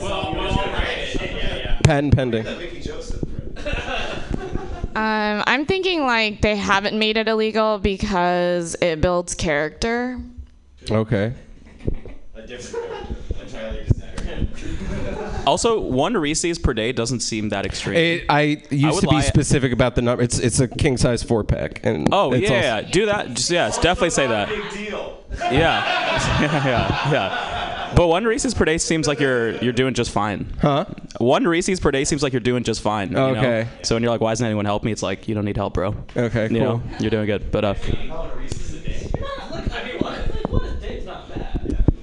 Patent 1.85 2.15
pending. 2.15 2.47
Um, 4.97 5.45
I'm 5.47 5.67
thinking 5.67 6.03
like 6.03 6.41
they 6.41 6.57
haven't 6.57 6.99
made 6.99 7.17
it 7.17 7.29
illegal 7.29 7.79
because 7.79 8.77
it 8.83 9.01
builds 9.01 9.35
character. 9.35 10.21
Okay. 10.91 11.33
Also, 15.51 15.81
one 15.81 16.15
Reese's 16.17 16.59
per 16.61 16.73
day 16.73 16.93
doesn't 16.93 17.21
seem 17.21 17.49
that 17.49 17.67
extreme. 17.67 17.97
It, 17.97 18.25
I 18.29 18.63
used 18.71 18.95
would 18.95 19.01
to 19.01 19.09
be 19.09 19.17
lie- 19.17 19.21
specific 19.23 19.73
about 19.73 19.97
the 19.97 20.03
number. 20.03 20.23
It's 20.23 20.39
it's 20.39 20.61
a 20.61 20.69
king 20.69 20.97
size 20.97 21.25
four 21.25 21.43
pack, 21.43 21.81
and 21.85 22.09
Oh 22.13 22.33
it's 22.33 22.49
yeah, 22.49 22.57
also- 22.57 22.87
yeah, 22.87 22.91
do 22.93 23.07
that. 23.07 23.29
Just 23.35 23.51
yeah, 23.51 23.69
definitely 23.83 24.11
say 24.11 24.27
that. 24.29 24.49
Yeah, 25.41 25.51
yeah, 26.41 26.67
yeah, 26.67 27.13
yeah. 27.13 27.93
But 27.97 28.09
one 28.09 28.25
Reese's 28.25 28.53
per 28.55 28.65
day 28.65 28.79
seems 28.79 29.07
like 29.09 29.19
you're 29.21 29.53
you're 29.59 29.73
doing 29.73 29.95
just 29.95 30.11
fine. 30.11 30.47
Huh? 30.61 30.85
One 31.19 31.45
Reese's 31.47 31.79
per 31.81 31.91
day 31.91 32.05
seems 32.05 32.23
like 32.23 32.33
you're 32.33 32.41
doing 32.41 32.63
just 32.65 32.81
fine. 32.81 33.09
you 33.11 33.15
know? 33.15 33.29
Okay. 33.37 33.69
So 33.83 33.95
when 33.95 34.03
you're 34.03 34.11
like, 34.13 34.21
why 34.21 34.31
doesn't 34.33 34.45
anyone 34.47 34.65
help 34.67 34.83
me? 34.85 34.91
It's 34.93 35.03
like 35.03 35.29
you 35.29 35.35
don't 35.35 35.45
need 35.45 35.57
help, 35.57 35.75
bro. 35.75 35.95
Okay, 36.17 36.49
You 36.51 36.59
know, 36.61 36.79
cool. 36.79 37.01
you're 37.01 37.11
doing 37.11 37.27
good. 37.27 37.51
But 37.51 37.65
uh, 37.65 37.75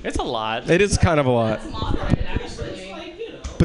It's 0.03 0.17
a 0.17 0.23
lot. 0.23 0.69
It 0.69 0.81
is 0.81 0.97
kind 0.97 1.19
of 1.19 1.25
a 1.25 1.31
lot. 1.31 1.59
But 1.61 2.17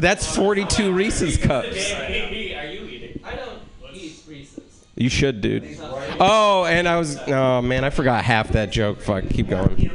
that's 0.03 0.35
42 0.35 0.93
Reese's 0.93 1.37
cups. 1.37 1.93
Are 1.93 2.09
you 2.09 2.85
eating? 2.85 3.21
I 3.23 3.35
don't 3.35 3.59
eat 3.93 4.21
Reese's. 4.27 4.85
You 4.95 5.09
should, 5.09 5.41
dude. 5.41 5.77
Oh, 6.19 6.65
and 6.65 6.87
I 6.87 6.97
was. 6.97 7.17
Oh 7.27 7.61
man, 7.61 7.83
I 7.83 7.89
forgot 7.89 8.23
half 8.23 8.49
that 8.49 8.71
joke. 8.71 9.01
Fuck. 9.01 9.29
Keep 9.29 9.49
going. 9.49 9.91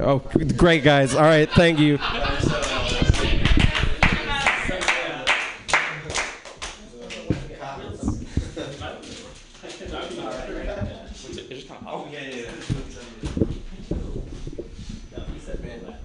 Oh, 0.00 0.18
great 0.56 0.82
guys. 0.82 1.14
All 1.14 1.22
right, 1.22 1.48
thank 1.50 1.78
you. 1.78 1.98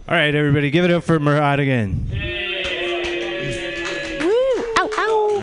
All 0.07 0.13
right, 0.13 0.35
everybody, 0.35 0.69
give 0.69 0.85
it 0.85 0.91
up 0.91 1.03
for 1.03 1.19
Murad 1.19 1.59
again. 1.59 2.07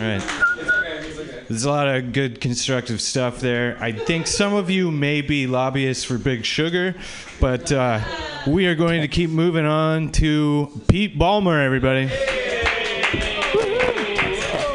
Ow! 0.03 0.19
All 0.65 0.81
right. 0.81 1.47
There's 1.47 1.65
a 1.65 1.69
lot 1.69 1.87
of 1.87 2.13
good 2.13 2.41
constructive 2.41 3.01
stuff 3.01 3.39
there. 3.39 3.77
I 3.79 3.91
think 3.91 4.27
some 4.27 4.53
of 4.53 4.69
you 4.69 4.91
may 4.91 5.21
be 5.21 5.45
lobbyists 5.45 6.03
for 6.03 6.17
Big 6.17 6.45
Sugar, 6.45 6.95
but 7.39 7.71
uh, 7.71 7.99
we 8.47 8.65
are 8.67 8.75
going 8.75 9.01
to 9.01 9.07
keep 9.07 9.29
moving 9.29 9.65
on 9.65 10.11
to 10.13 10.81
Pete 10.87 11.17
Ballmer, 11.17 11.63
everybody. 11.63 12.07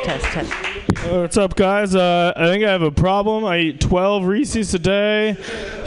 Test, 0.05 0.25
test. 0.27 0.53
What's 1.11 1.37
up, 1.37 1.57
guys? 1.57 1.95
Uh, 1.95 2.33
I 2.37 2.47
think 2.47 2.65
I 2.65 2.71
have 2.71 2.83
a 2.83 2.91
problem. 2.91 3.45
I 3.45 3.59
eat 3.59 3.81
12 3.81 4.25
Reese's 4.25 4.75
a 4.75 4.79
day. 4.79 5.37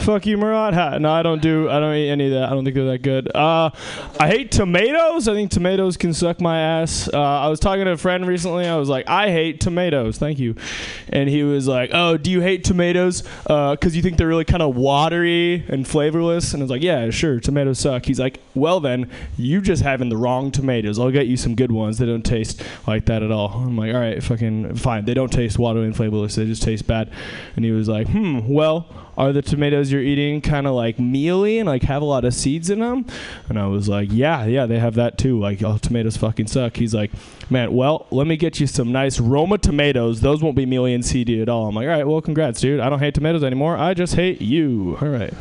Fuck 0.02 0.26
you, 0.26 0.36
Murad. 0.36 0.74
Ha- 0.74 0.98
No, 0.98 1.12
I 1.12 1.22
don't 1.22 1.40
do. 1.40 1.70
I 1.70 1.78
don't 1.78 1.94
eat 1.94 2.10
any 2.10 2.26
of 2.26 2.32
that. 2.32 2.48
I 2.48 2.50
don't 2.50 2.64
think 2.64 2.74
they're 2.74 2.86
that 2.86 3.02
good. 3.02 3.34
Uh, 3.34 3.70
I 4.18 4.26
hate 4.28 4.50
tomatoes. 4.50 5.28
I 5.28 5.34
think 5.34 5.50
tomatoes 5.52 5.96
can 5.96 6.12
suck 6.12 6.40
my 6.40 6.58
ass. 6.58 7.08
Uh, 7.12 7.20
I 7.20 7.48
was 7.48 7.60
talking 7.60 7.84
to 7.84 7.92
a 7.92 7.96
friend 7.96 8.26
recently. 8.26 8.66
I 8.66 8.76
was 8.76 8.88
like, 8.88 9.08
I 9.08 9.30
hate 9.30 9.60
tomatoes. 9.60 10.18
Thank 10.18 10.38
you. 10.40 10.56
And 11.08 11.28
he 11.28 11.44
was 11.44 11.68
like, 11.68 11.90
Oh, 11.92 12.16
do 12.16 12.30
you 12.30 12.40
hate 12.40 12.64
tomatoes? 12.64 13.22
Because 13.44 13.94
you 13.94 14.02
think 14.02 14.16
they're 14.18 14.26
really 14.26 14.44
kind 14.44 14.62
of 14.62 14.74
watery 14.74 15.64
and 15.68 15.86
flavorless. 15.86 16.52
And 16.52 16.62
I 16.62 16.64
was 16.64 16.70
like, 16.70 16.82
Yeah, 16.82 17.10
sure. 17.10 17.38
Tomatoes 17.38 17.78
suck. 17.78 18.04
He's 18.06 18.18
like, 18.18 18.40
Well 18.54 18.80
then, 18.80 19.08
you're 19.36 19.60
just 19.60 19.82
having 19.82 20.08
the 20.08 20.16
wrong 20.16 20.50
tomatoes. 20.50 20.98
I'll 20.98 21.10
get 21.12 21.28
you 21.28 21.36
some 21.36 21.54
good 21.54 21.70
ones. 21.70 21.98
They 21.98 22.06
don't 22.06 22.24
taste 22.24 22.62
like 22.88 23.06
that 23.06 23.22
at 23.22 23.30
all. 23.30 23.52
I'm 23.52 23.76
like, 23.76 23.94
All 23.94 24.00
right, 24.00 24.20
fucking 24.22 24.74
fine. 24.76 25.04
They 25.04 25.14
don't 25.14 25.32
taste 25.32 25.58
watery 25.60 25.84
and 25.84 25.94
flavorless. 25.96 26.34
They 26.34 26.46
just 26.46 26.62
taste 26.62 26.86
bad. 26.88 27.08
And 27.54 27.64
he 27.64 27.70
was 27.70 27.88
like, 27.88 28.08
Hmm. 28.08 28.48
Well, 28.48 28.88
are 29.16 29.32
the 29.32 29.42
tomatoes 29.42 29.92
you're 29.92 30.02
eating 30.02 30.40
kind 30.40 30.66
of 30.66 30.74
like 30.74 30.98
mealy 30.98 31.58
and 31.58 31.68
like 31.68 31.82
have 31.82 32.02
a 32.02 32.04
lot 32.04 32.24
of 32.24 32.34
seeds 32.34 32.70
in 32.70 32.80
them? 32.80 33.06
And 33.48 33.58
I 33.58 33.66
was 33.66 33.88
like, 33.88 34.08
yeah, 34.10 34.44
yeah, 34.46 34.66
they 34.66 34.78
have 34.78 34.94
that 34.94 35.18
too. 35.18 35.38
Like, 35.38 35.62
oh, 35.62 35.78
tomatoes 35.78 36.16
fucking 36.16 36.46
suck. 36.46 36.76
He's 36.76 36.94
like, 36.94 37.10
man, 37.52 37.72
well, 37.72 38.06
let 38.10 38.26
me 38.26 38.36
get 38.36 38.58
you 38.58 38.66
some 38.66 38.90
nice 38.90 39.20
Roma 39.20 39.58
tomatoes. 39.58 40.20
Those 40.20 40.42
won't 40.42 40.56
be 40.56 40.66
mealy 40.66 40.94
and 40.94 41.02
at 41.12 41.48
all. 41.48 41.68
I'm 41.68 41.74
like, 41.74 41.84
all 41.84 41.92
right, 41.92 42.06
well, 42.06 42.20
congrats, 42.20 42.60
dude. 42.60 42.80
I 42.80 42.88
don't 42.88 42.98
hate 42.98 43.14
tomatoes 43.14 43.44
anymore. 43.44 43.76
I 43.76 43.94
just 43.94 44.14
hate 44.14 44.40
you. 44.40 44.96
All 45.00 45.08
right. 45.08 45.32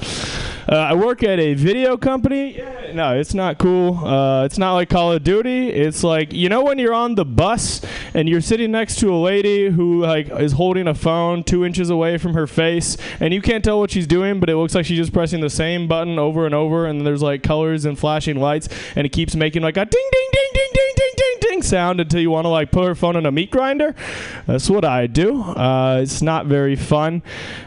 Uh, 0.69 0.75
I 0.75 0.93
work 0.93 1.23
at 1.23 1.39
a 1.39 1.53
video 1.53 1.97
company. 1.97 2.57
Yeah, 2.57 2.91
no, 2.93 3.17
it's 3.17 3.33
not 3.33 3.57
cool. 3.57 3.97
Uh, 4.05 4.45
it's 4.45 4.57
not 4.57 4.73
like 4.73 4.89
Call 4.89 5.11
of 5.11 5.23
Duty. 5.23 5.69
It's 5.69 6.03
like 6.03 6.33
you 6.33 6.49
know 6.49 6.63
when 6.63 6.77
you're 6.77 6.93
on 6.93 7.15
the 7.15 7.25
bus 7.25 7.81
and 8.13 8.29
you're 8.29 8.41
sitting 8.41 8.71
next 8.71 8.99
to 8.99 9.13
a 9.13 9.17
lady 9.17 9.69
who 9.69 10.01
like 10.01 10.29
is 10.29 10.53
holding 10.53 10.87
a 10.87 10.93
phone 10.93 11.43
two 11.43 11.65
inches 11.65 11.89
away 11.89 12.17
from 12.17 12.35
her 12.35 12.47
face, 12.47 12.95
and 13.19 13.33
you 13.33 13.41
can't 13.41 13.63
tell 13.63 13.79
what 13.79 13.91
she's 13.91 14.07
doing, 14.07 14.39
but 14.39 14.49
it 14.49 14.55
looks 14.55 14.75
like 14.75 14.85
she's 14.85 14.97
just 14.97 15.13
pressing 15.13 15.41
the 15.41 15.49
same 15.49 15.87
button 15.87 16.19
over 16.19 16.45
and 16.45 16.53
over, 16.53 16.85
and 16.85 17.05
there's 17.05 17.23
like 17.23 17.43
colors 17.43 17.83
and 17.83 17.97
flashing 17.97 18.37
lights, 18.37 18.69
and 18.95 19.05
it 19.05 19.09
keeps 19.09 19.35
making 19.35 19.63
like 19.63 19.77
a 19.77 19.85
ding 19.85 20.09
ding 20.11 20.29
ding 20.31 20.49
ding 20.53 20.70
sound 21.63 21.99
until 21.99 22.19
you 22.19 22.29
want 22.29 22.45
to 22.45 22.49
like 22.49 22.71
put 22.71 22.87
her 22.87 22.95
phone 22.95 23.15
in 23.15 23.25
a 23.25 23.31
meat 23.31 23.51
grinder. 23.51 23.95
That's 24.47 24.69
what 24.69 24.85
I 24.85 25.07
do. 25.07 25.41
Uh, 25.41 25.99
it's 26.01 26.21
not 26.21 26.45
very 26.45 26.75
fun. 26.75 27.23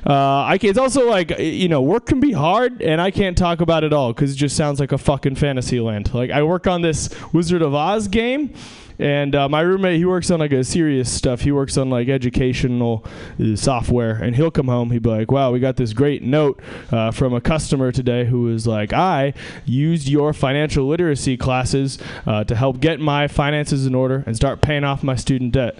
Uh, 0.07 0.45
I 0.45 0.59
can, 0.59 0.71
it's 0.71 0.79
also 0.79 1.09
like 1.09 1.39
you 1.39 1.69
know 1.69 1.83
work 1.83 2.07
can 2.07 2.21
be 2.21 2.33
hard, 2.33 2.83
and 2.83 3.01
I 3.01 3.11
can't 3.11 3.37
talk 3.37 3.61
about 3.61 3.85
it 3.85 3.93
all 3.93 4.13
because 4.13 4.33
it 4.33 4.37
just 4.37 4.57
sounds 4.57 4.81
like 4.81 4.93
a 4.93 4.99
fucking 4.99 5.37
fantasy 5.37 5.81
land. 5.81 6.13
Like 6.15 6.31
I 6.31 6.43
work 6.43 6.67
on 6.67 6.83
this 6.83 7.11
Wizard 7.33 7.63
of 7.63 7.75
Oz 7.75 8.09
game. 8.09 8.55
And 8.99 9.35
uh, 9.35 9.49
my 9.49 9.61
roommate, 9.61 9.99
he 9.99 10.05
works 10.05 10.31
on 10.31 10.41
like 10.41 10.53
a 10.53 10.63
serious 10.63 11.11
stuff. 11.11 11.41
He 11.41 11.53
works 11.53 11.77
on 11.77 11.91
like 11.91 12.09
educational 12.09 13.05
uh, 13.41 13.57
software, 13.57 14.13
and 14.13 14.37
he'll 14.37 14.51
come 14.51 14.69
home. 14.69 14.91
He'd 14.91 15.03
be 15.03 15.11
like, 15.11 15.31
"Wow, 15.31 15.51
we 15.53 15.61
got 15.61 15.77
this 15.77 15.93
great 15.93 16.23
note 16.23 16.61
uh, 16.93 17.11
from 17.11 17.35
a 17.35 17.41
customer 17.41 17.91
today 17.91 18.25
who 18.25 18.43
was 18.43 18.67
like, 18.67 18.93
I 18.93 19.35
used 19.65 20.09
your 20.09 20.33
financial 20.33 20.87
literacy 20.87 21.37
classes 21.37 21.99
uh, 22.27 22.45
to 22.45 22.55
help 22.55 22.81
get 22.81 23.01
my 23.01 23.27
finances 23.27 23.87
in 23.87 23.95
order 23.95 24.23
and 24.27 24.37
start 24.37 24.61
paying 24.61 24.85
off 24.85 25.03
my 25.03 25.17
student 25.17 25.53
debt." 25.53 25.77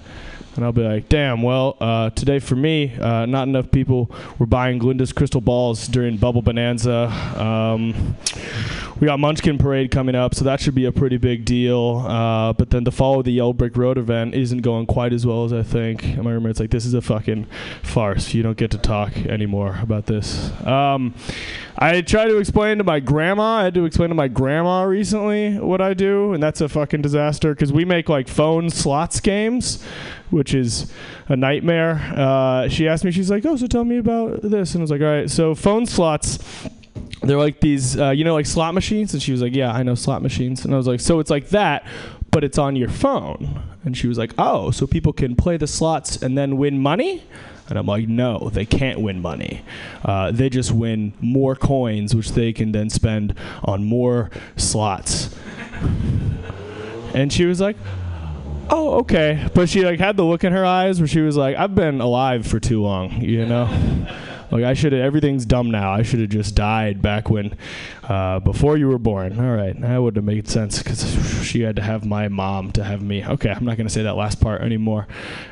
And 0.57 0.65
I'll 0.65 0.73
be 0.73 0.83
like, 0.83 1.09
damn, 1.09 1.43
well, 1.43 1.77
uh, 1.81 2.11
today 2.11 2.39
for 2.39 2.55
me, 2.55 2.95
uh, 2.97 3.27
not 3.27 3.49
enough 3.49 3.71
people 3.71 4.11
were 4.39 4.47
buying 4.47 4.79
Glinda's 4.79 5.13
crystal 5.13 5.41
balls 5.41 5.89
during 5.89 6.17
Bubble 6.17 6.43
Bonanza. 6.43 7.09
Um, 7.37 8.17
we 9.01 9.07
got 9.07 9.19
Munchkin 9.19 9.59
Parade 9.59 9.91
coming 9.91 10.15
up, 10.15 10.35
so 10.35 10.45
that 10.45 10.61
should 10.61 10.75
be 10.75 10.85
a 10.85 10.93
pretty 10.93 11.17
big 11.17 11.45
deal. 11.45 12.05
Uh, 12.07 12.53
but 12.53 12.71
then 12.71 12.85
the 12.85 12.93
fall 12.93 13.19
of 13.19 13.25
the 13.25 13.33
Yellow 13.33 13.53
Brick 13.53 13.77
Road 13.77 13.99
event 13.99 14.35
isn't 14.35 14.59
going 14.59 14.87
quite 14.87 15.13
as 15.13 15.27
well 15.27 15.45
as 15.45 15.53
I 15.53 15.65
think. 15.65 16.05
And 16.05 16.23
my 16.23 16.31
roommate's 16.31 16.61
like, 16.61 16.71
this 16.71 16.87
is 16.87 16.95
a 16.95 17.03
fucking 17.03 17.47
farce. 17.83 18.33
You 18.35 18.45
don't 18.45 18.57
get 18.57 18.71
to 18.71 18.79
talk 18.79 19.17
anymore 19.17 19.79
about 19.83 20.07
this. 20.07 20.53
Um, 20.65 21.15
I 21.77 22.01
tried 22.03 22.27
to 22.27 22.39
explain 22.39 22.79
to 22.79 22.85
my 22.85 23.01
grandma. 23.01 23.57
I 23.59 23.65
had 23.65 23.75
to 23.75 23.85
explain 23.85 24.11
to 24.11 24.15
my 24.15 24.29
grandma 24.29 24.85
recently 24.85 25.59
what 25.59 25.81
I 25.81 25.93
do, 25.93 26.33
and 26.33 26.43
that's 26.43 26.61
a 26.61 26.69
fucking 26.69 27.03
disaster 27.03 27.53
because 27.53 27.73
we 27.73 27.85
make 27.85 28.09
like 28.09 28.29
phone 28.29 28.71
slots 28.71 29.19
games, 29.19 29.83
which 30.31 30.55
is 30.55 30.93
a 31.29 31.37
nightmare. 31.37 32.01
Uh, 32.15 32.69
she 32.69 32.87
asked 32.87 33.05
me, 33.05 33.11
she's 33.11 33.31
like, 33.31 33.45
"Oh, 33.45 33.57
so 33.57 33.67
tell 33.67 33.85
me 33.85 33.99
about 33.99 34.43
this," 34.43 34.75
and 34.75 34.83
I 34.83 34.85
was 34.85 34.91
like, 34.93 35.01
"All 35.01 35.07
right." 35.07 35.29
So 35.29 35.55
phone 35.55 35.87
slots. 35.87 36.39
They're 37.23 37.39
like 37.39 37.61
these, 37.61 37.99
uh, 37.99 38.11
you 38.11 38.23
know, 38.23 38.35
like 38.35 38.47
slot 38.47 38.75
machines. 38.75 39.13
And 39.13 39.23
she 39.23 39.33
was 39.33 39.43
like, 39.43 39.55
"Yeah, 39.55 39.73
I 39.73 39.83
know 39.83 39.97
slot 39.97 40.23
machines." 40.23 40.65
And 40.65 40.73
I 40.75 40.77
was 40.77 40.87
like, 40.87 41.01
"So 41.01 41.19
it's 41.19 41.31
like 41.31 41.49
that, 41.49 41.85
but 42.31 42.45
it's 42.45 42.59
on 42.59 42.77
your 42.77 42.89
phone." 42.89 43.63
And 43.85 43.97
she 43.97 44.07
was 44.07 44.19
like, 44.19 44.33
"Oh, 44.39 44.71
so 44.71 44.87
people 44.87 45.13
can 45.13 45.37
play 45.37 45.57
the 45.57 45.67
slots 45.67 46.23
and 46.23 46.37
then 46.39 46.57
win 46.57 46.79
money?" 46.79 47.25
And 47.69 47.79
I'm 47.79 47.87
like, 47.87 48.09
no, 48.09 48.51
they 48.53 48.67
can't 48.67 49.01
win 49.01 49.23
money. 49.23 49.63
Uh, 50.05 50.31
they 50.31 50.51
just 50.51 50.71
win 50.71 51.15
more 51.21 51.57
coins, 51.57 52.15
which 52.15 52.33
they 52.33 52.53
can 52.53 52.73
then 52.73 52.91
spend 52.91 53.35
on 53.63 53.85
more 53.85 54.31
slots. 54.57 55.35
and 57.15 57.33
she 57.33 57.47
was 57.47 57.61
like, 57.61 57.77
oh, 58.71 58.99
okay. 59.01 59.49
But 59.55 59.69
she 59.69 59.85
like 59.85 59.99
had 59.99 60.17
the 60.17 60.25
look 60.25 60.45
in 60.45 60.53
her 60.53 60.65
eyes 60.65 61.01
where 61.01 61.09
she 61.09 61.21
was 61.21 61.37
like, 61.37 61.57
I've 61.57 61.75
been 61.75 62.01
alive 62.01 62.47
for 62.47 62.61
too 62.61 62.83
long, 62.83 63.23
you 63.23 63.47
know. 63.47 63.67
Like 64.51 64.65
I 64.65 64.75
should 64.75 64.93
have. 64.93 65.03
Everything's 65.03 65.45
dumb 65.47 65.71
now. 65.71 65.93
I 65.93 66.03
should 66.03 66.21
have 66.21 66.29
just 66.29 66.55
died 66.55 67.03
back 67.03 67.31
when, 67.31 67.57
uh, 68.05 68.41
before 68.41 68.77
you 68.77 68.89
were 68.89 68.99
born. 68.99 69.39
All 69.39 69.55
right, 69.55 69.79
that 69.81 69.99
would 69.99 70.17
have 70.17 70.25
made 70.25 70.49
sense 70.49 70.83
because 70.83 71.45
she 71.45 71.61
had 71.63 71.77
to 71.77 71.83
have 71.83 72.05
my 72.05 72.29
mom 72.29 72.73
to 72.73 72.85
have 72.85 73.03
me. 73.03 73.25
Okay, 73.25 73.51
I'm 73.51 73.65
not 73.65 73.77
gonna 73.77 73.91
say 73.91 74.03
that 74.03 74.17
last 74.17 74.41
part 74.41 74.63
anymore. 74.63 75.07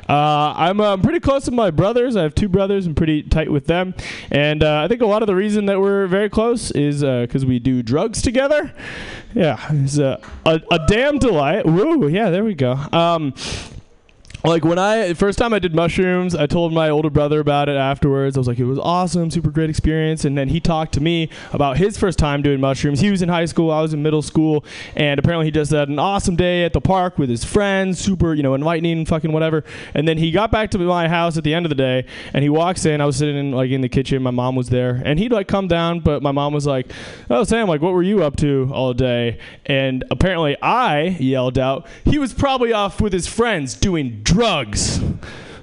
Uh, 0.07 0.53
I'm 0.55 0.79
uh, 0.79 0.97
pretty 0.97 1.19
close 1.19 1.45
with 1.45 1.55
my 1.55 1.71
brothers. 1.71 2.15
I 2.15 2.23
have 2.23 2.35
two 2.35 2.49
brothers. 2.49 2.85
I'm 2.85 2.95
pretty 2.95 3.23
tight 3.23 3.51
with 3.51 3.67
them, 3.67 3.93
and 4.31 4.63
uh, 4.63 4.81
I 4.81 4.87
think 4.87 5.01
a 5.01 5.05
lot 5.05 5.21
of 5.21 5.27
the 5.27 5.35
reason 5.35 5.65
that 5.67 5.79
we're 5.79 6.07
very 6.07 6.29
close 6.29 6.71
is 6.71 7.01
because 7.01 7.45
we 7.45 7.59
do 7.59 7.83
drugs 7.83 8.21
together. 8.21 8.73
Yeah, 9.33 9.59
it's 9.69 9.97
a, 9.97 10.21
a, 10.45 10.61
a 10.71 10.79
damn 10.87 11.17
delight. 11.17 11.65
Woo, 11.65 12.07
yeah, 12.07 12.29
there 12.29 12.43
we 12.43 12.53
go. 12.53 12.73
Um, 12.91 13.33
like 14.43 14.65
when 14.65 14.77
I 14.77 15.13
first 15.13 15.39
time 15.39 15.53
I 15.53 15.59
did 15.59 15.73
mushrooms, 15.73 16.35
I 16.35 16.47
told 16.47 16.73
my 16.73 16.89
older 16.89 17.09
brother 17.09 17.39
about 17.39 17.69
it 17.69 17.77
afterwards. 17.77 18.35
I 18.35 18.41
was 18.41 18.47
like, 18.47 18.59
it 18.59 18.65
was 18.65 18.77
awesome, 18.77 19.31
super 19.31 19.51
great 19.51 19.69
experience. 19.69 20.25
And 20.25 20.37
then 20.37 20.49
he 20.49 20.59
talked 20.59 20.93
to 20.95 21.01
me 21.01 21.29
about 21.53 21.77
his 21.77 21.97
first 21.97 22.19
time 22.19 22.41
doing 22.41 22.59
mushrooms. 22.59 22.99
He 22.99 23.09
was 23.09 23.21
in 23.21 23.29
high 23.29 23.45
school, 23.45 23.71
I 23.71 23.81
was 23.81 23.93
in 23.93 24.03
middle 24.03 24.21
school, 24.21 24.65
and 24.95 25.17
apparently 25.17 25.45
he 25.45 25.51
just 25.51 25.71
had 25.71 25.87
an 25.87 25.97
awesome 25.97 26.35
day 26.35 26.65
at 26.65 26.73
the 26.73 26.81
park 26.81 27.17
with 27.17 27.29
his 27.29 27.45
friends, 27.45 27.99
super, 27.99 28.33
you 28.33 28.43
know, 28.43 28.53
enlightening, 28.53 29.05
fucking 29.05 29.31
whatever. 29.31 29.63
And 29.93 30.07
then 30.07 30.17
he 30.17 30.29
got 30.29 30.51
back 30.51 30.71
to 30.71 30.77
my 30.77 31.07
house 31.07 31.37
at 31.37 31.45
the 31.45 31.53
end 31.53 31.65
of 31.65 31.69
the 31.69 31.75
day, 31.75 32.05
and 32.33 32.43
he 32.43 32.49
walks 32.49 32.85
in. 32.85 32.99
I 32.99 33.05
was 33.05 33.15
sitting 33.15 33.37
in 33.37 33.51
like 33.53 33.71
in 33.71 33.79
the 33.79 33.89
kitchen, 33.89 34.21
my 34.21 34.31
mom 34.31 34.55
was 34.55 34.67
there, 34.67 35.01
and 35.05 35.19
he'd 35.19 35.31
like 35.31 35.47
come 35.47 35.69
down, 35.69 36.01
but 36.01 36.21
my 36.21 36.31
mom 36.31 36.53
was 36.53 36.67
like, 36.67 36.91
"Oh 37.29 37.45
Sam, 37.45 37.69
like 37.69 37.81
what 37.81 37.93
were 37.93 38.03
you 38.03 38.23
up 38.23 38.35
to 38.37 38.69
all 38.73 38.93
day?" 38.93 39.39
And 39.65 40.03
apparently 40.11 40.57
I 40.61 41.15
yelled 41.19 41.57
out, 41.57 41.87
"He 42.03 42.19
was 42.19 42.33
probably 42.33 42.73
off 42.73 42.99
with 42.99 43.13
his 43.13 43.25
friends 43.25 43.75
doing." 43.75 44.21
drugs, 44.23 44.32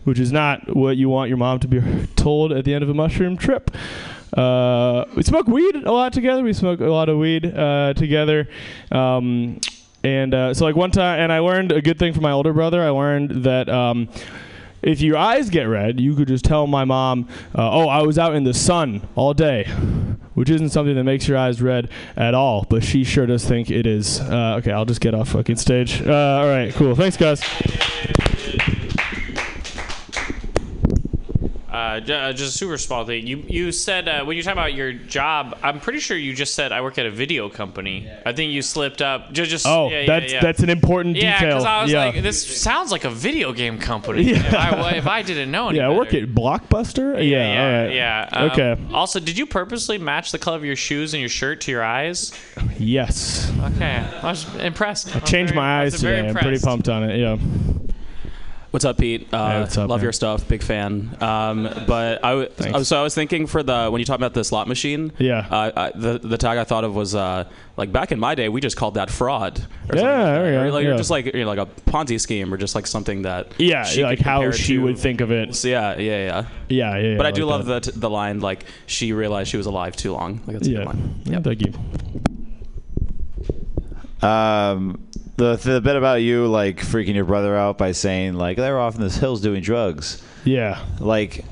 which 0.05 0.19
is 0.19 0.33
not 0.33 0.75
what 0.75 0.97
you 0.97 1.09
want 1.09 1.29
your 1.29 1.39
mom 1.39 1.61
to 1.61 1.69
be 1.69 1.81
told 2.17 2.53
at 2.53 2.65
the 2.65 2.75
end 2.75 2.83
of 2.83 2.89
a 2.91 2.95
mushroom 2.95 3.37
trip. 3.37 3.71
Uh, 4.33 5.05
we 5.17 5.23
smoke 5.23 5.49
weed 5.49 5.75
a 5.75 5.93
lot 5.93 6.13
together. 6.13 6.43
We 6.43 6.53
smoke 6.53 6.81
a 6.81 6.87
lot 6.87 7.09
of 7.09 7.19
weed 7.19 7.47
uh, 7.47 7.95
together. 7.95 8.49
Um, 8.93 9.61
and 10.03 10.33
uh, 10.33 10.55
so, 10.55 10.65
like 10.65 10.77
one 10.77 10.91
time, 10.91 11.21
and 11.21 11.33
I 11.33 11.41
learned 11.41 11.73
a 11.73 11.83
good 11.83 11.99
thing 11.99 12.13
from 12.13 12.23
my 12.23 12.33
older 12.33 12.53
brother. 12.53 12.83
I 12.83 12.91
learned 12.91 13.45
that 13.45 13.69
um, 13.69 14.09
if 14.83 15.01
your 15.01 15.19
eyes 15.19 15.51
get 15.51 15.65
red, 15.65 16.01
you 16.01 16.15
could 16.15 16.29
just 16.29 16.45
tell 16.45 16.67
my 16.67 16.85
mom, 16.85 17.29
uh, 17.55 17.71
"Oh, 17.71 17.89
I 17.89 18.03
was 18.03 18.19
out 18.19 18.35
in 18.35 18.45
the 18.45 18.55
sun 18.55 19.07
all 19.15 19.35
day," 19.35 19.65
which 20.35 20.49
isn't 20.49 20.71
something 20.71 20.95
that 20.95 21.05
makes 21.05 21.29
your 21.29 21.37
eyes 21.37 21.61
red 21.61 21.91
at 22.17 22.35
all. 22.35 22.67
But 22.69 22.83
she 22.83 23.05
sure 23.05 23.27
does 23.27 23.45
think 23.45 23.71
it 23.71 23.87
is. 23.87 24.21
Uh, 24.21 24.57
okay, 24.59 24.73
I'll 24.73 24.87
just 24.87 25.03
get 25.03 25.15
off 25.15 25.31
fucking 25.31 25.57
stage. 25.57 26.01
Uh, 26.01 26.41
all 26.41 26.49
right, 26.49 26.73
cool. 26.75 26.95
Thanks, 26.95 27.19
guys. 27.19 27.43
Uh, 31.81 32.13
uh, 32.13 32.33
just 32.33 32.55
a 32.55 32.59
super 32.59 32.77
small 32.79 33.05
thing. 33.07 33.27
You 33.27 33.39
you 33.49 33.73
said 33.73 34.07
uh, 34.09 34.25
when 34.25 34.37
you're 34.37 34.45
talking 34.45 34.59
about 34.59 34.75
your 34.75 34.93
job, 34.93 35.59
I'm 35.63 35.81
pretty 35.81 35.99
sure 36.01 36.17
you 36.17 36.35
just 36.35 36.55
said 36.55 36.73
I 36.73 36.81
work 36.83 36.99
at 36.99 37.07
a 37.07 37.11
video 37.11 37.49
company. 37.49 38.09
I 38.27 38.33
think 38.33 38.53
you 38.53 38.61
slipped 38.63 39.01
up. 39.01 39.33
Just, 39.33 39.51
just 39.51 39.67
Oh, 39.67 39.89
yeah, 39.89 40.01
yeah, 40.01 40.07
that's 40.07 40.33
yeah. 40.33 40.41
that's 40.41 40.61
an 40.61 40.71
important 40.71 41.17
Yeah, 41.17 41.39
detail. 41.39 41.49
because 41.59 41.65
I 41.65 41.83
was 41.83 41.91
yeah. 41.93 42.05
like, 42.07 42.23
this 42.23 42.61
sounds 42.61 42.93
like 42.93 43.05
a 43.05 43.11
video 43.11 43.53
game 43.53 43.79
company. 43.79 44.23
Yeah. 44.23 44.47
If, 44.47 44.55
I, 44.55 44.91
if 44.93 45.07
I 45.07 45.23
didn't 45.23 45.51
know 45.51 45.69
any 45.71 45.79
yeah, 45.79 45.89
I 45.89 45.97
work 45.97 46.11
better. 46.11 46.25
at 46.25 46.31
Blockbuster. 46.31 47.15
Yeah, 47.15 47.23
yeah, 47.23 47.63
all 47.63 47.85
right. 47.87 47.95
yeah. 47.95 48.29
Um, 48.33 48.51
okay. 48.51 48.77
Also, 48.93 49.19
did 49.21 49.39
you 49.39 49.47
purposely 49.47 49.99
match 49.99 50.33
the 50.33 50.39
color 50.39 50.57
of 50.57 50.65
your 50.65 50.77
shoes 50.77 51.15
and 51.15 51.21
your 51.21 51.29
shirt 51.31 51.61
to 51.63 51.71
your 51.71 51.83
eyes? 51.83 52.33
Yes. 52.79 53.51
Okay, 53.77 53.97
I 54.23 54.27
was 54.27 54.55
impressed. 54.57 55.15
I 55.17 55.21
changed 55.21 55.55
my 55.55 55.83
eyes 55.83 55.95
today. 56.01 56.29
I'm 56.29 56.35
pretty 56.35 56.59
pumped 56.59 56.89
on 56.89 57.09
it. 57.09 57.19
Yeah. 57.19 57.37
What's 58.71 58.85
up, 58.85 58.99
Pete? 58.99 59.27
Uh, 59.35 59.51
Hey, 59.51 59.61
what's 59.63 59.77
up, 59.77 59.89
love 59.91 59.99
man? 59.99 60.05
your 60.05 60.13
stuff. 60.13 60.47
Big 60.47 60.63
fan. 60.63 61.17
Um, 61.21 61.65
but 61.89 62.25
I, 62.25 62.31
w- 62.47 62.85
so 62.85 63.01
I 63.01 63.03
was 63.03 63.17
thinking 63.17 63.49
for 63.49 63.65
the 63.65 63.89
when 63.91 63.99
you 63.99 64.05
talk 64.05 64.15
about 64.15 64.33
the 64.33 64.45
slot 64.45 64.69
machine. 64.69 65.13
Yeah. 65.19 65.45
Uh, 65.51 65.73
I, 65.93 65.99
the 65.99 66.19
the 66.21 66.39
tag 66.39 66.57
I 66.57 66.63
thought 66.63 66.85
of 66.85 66.95
was 66.95 67.17
uh, 67.17 67.49
like 67.77 67.91
back 67.91 68.13
in 68.13 68.21
my 68.21 68.37
day 68.37 68.49
we 68.49 68.61
just 68.61 68.77
called 68.77 68.95
that 68.95 69.11
fraud. 69.11 69.59
Or 69.89 69.97
Yeah, 69.97 70.03
something 70.03 70.05
like 70.05 70.35
there 70.35 70.63
we 70.63 70.69
Or 70.69 70.73
like, 70.73 70.85
yeah. 70.87 70.97
just 70.97 71.11
like 71.11 71.27
you 71.27 71.33
know 71.45 71.53
like 71.53 71.59
a 71.59 71.67
Ponzi 71.91 72.21
scheme 72.21 72.55
or 72.55 72.57
just 72.57 72.77
like 72.77 72.87
something 72.87 73.23
that. 73.23 73.53
Yeah, 73.59 73.83
she 73.83 74.05
like 74.05 74.21
how 74.21 74.49
she 74.53 74.75
to- 74.75 74.83
would 74.83 74.99
think 74.99 75.21
of 75.21 75.33
it. 75.33 75.57
So 75.57 75.67
yeah, 75.67 75.97
yeah, 75.99 76.25
yeah. 76.25 76.47
Yeah, 76.69 76.97
yeah. 76.97 77.03
yeah, 77.09 77.17
But 77.17 77.27
I 77.27 77.31
like 77.31 77.35
do 77.35 77.47
love 77.47 77.67
that. 77.67 77.83
the 77.83 77.93
the 77.99 78.11
line 78.11 78.39
like 78.39 78.67
she 78.87 79.13
realized 79.13 79.51
she 79.51 79.57
was 79.57 79.67
alive 79.67 79.97
too 79.97 80.13
long. 80.13 80.43
Like 80.47 80.59
that's 80.59 80.69
a 80.69 80.71
Yeah. 80.71 80.79
good 80.79 80.87
line. 80.87 81.21
Yeah, 81.25 81.41
thank 81.41 81.61
you. 81.67 81.73
Um, 84.29 85.09
the 85.41 85.57
the 85.57 85.81
bit 85.81 85.97
about 85.97 86.17
you 86.17 86.47
like 86.47 86.77
freaking 86.77 87.15
your 87.15 87.25
brother 87.25 87.57
out 87.57 87.79
by 87.79 87.93
saying 87.93 88.35
like 88.35 88.59
they're 88.59 88.79
off 88.79 88.95
in 88.95 89.01
the 89.01 89.09
hills 89.09 89.41
doing 89.41 89.63
drugs. 89.63 90.23
Yeah. 90.45 90.85
Like 90.99 91.45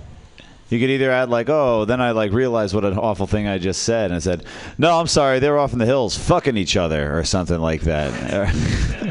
you 0.69 0.79
could 0.79 0.91
either 0.91 1.11
add 1.11 1.31
like, 1.31 1.49
oh, 1.49 1.85
then 1.85 2.01
I 2.01 2.11
like 2.13 2.33
realized 2.33 2.75
what 2.75 2.85
an 2.85 2.99
awful 2.99 3.27
thing 3.27 3.47
I 3.47 3.59
just 3.59 3.83
said, 3.83 4.07
and 4.07 4.15
I 4.15 4.19
said, 4.19 4.45
no, 4.77 4.99
I'm 4.99 5.07
sorry, 5.07 5.39
they 5.39 5.51
were 5.51 5.59
off 5.59 5.73
in 5.73 5.79
the 5.79 5.87
hills 5.87 6.17
fucking 6.17 6.57
each 6.57 6.77
other 6.77 7.19
or 7.19 7.25
something 7.25 7.59
like 7.59 7.83
that. 7.83 8.55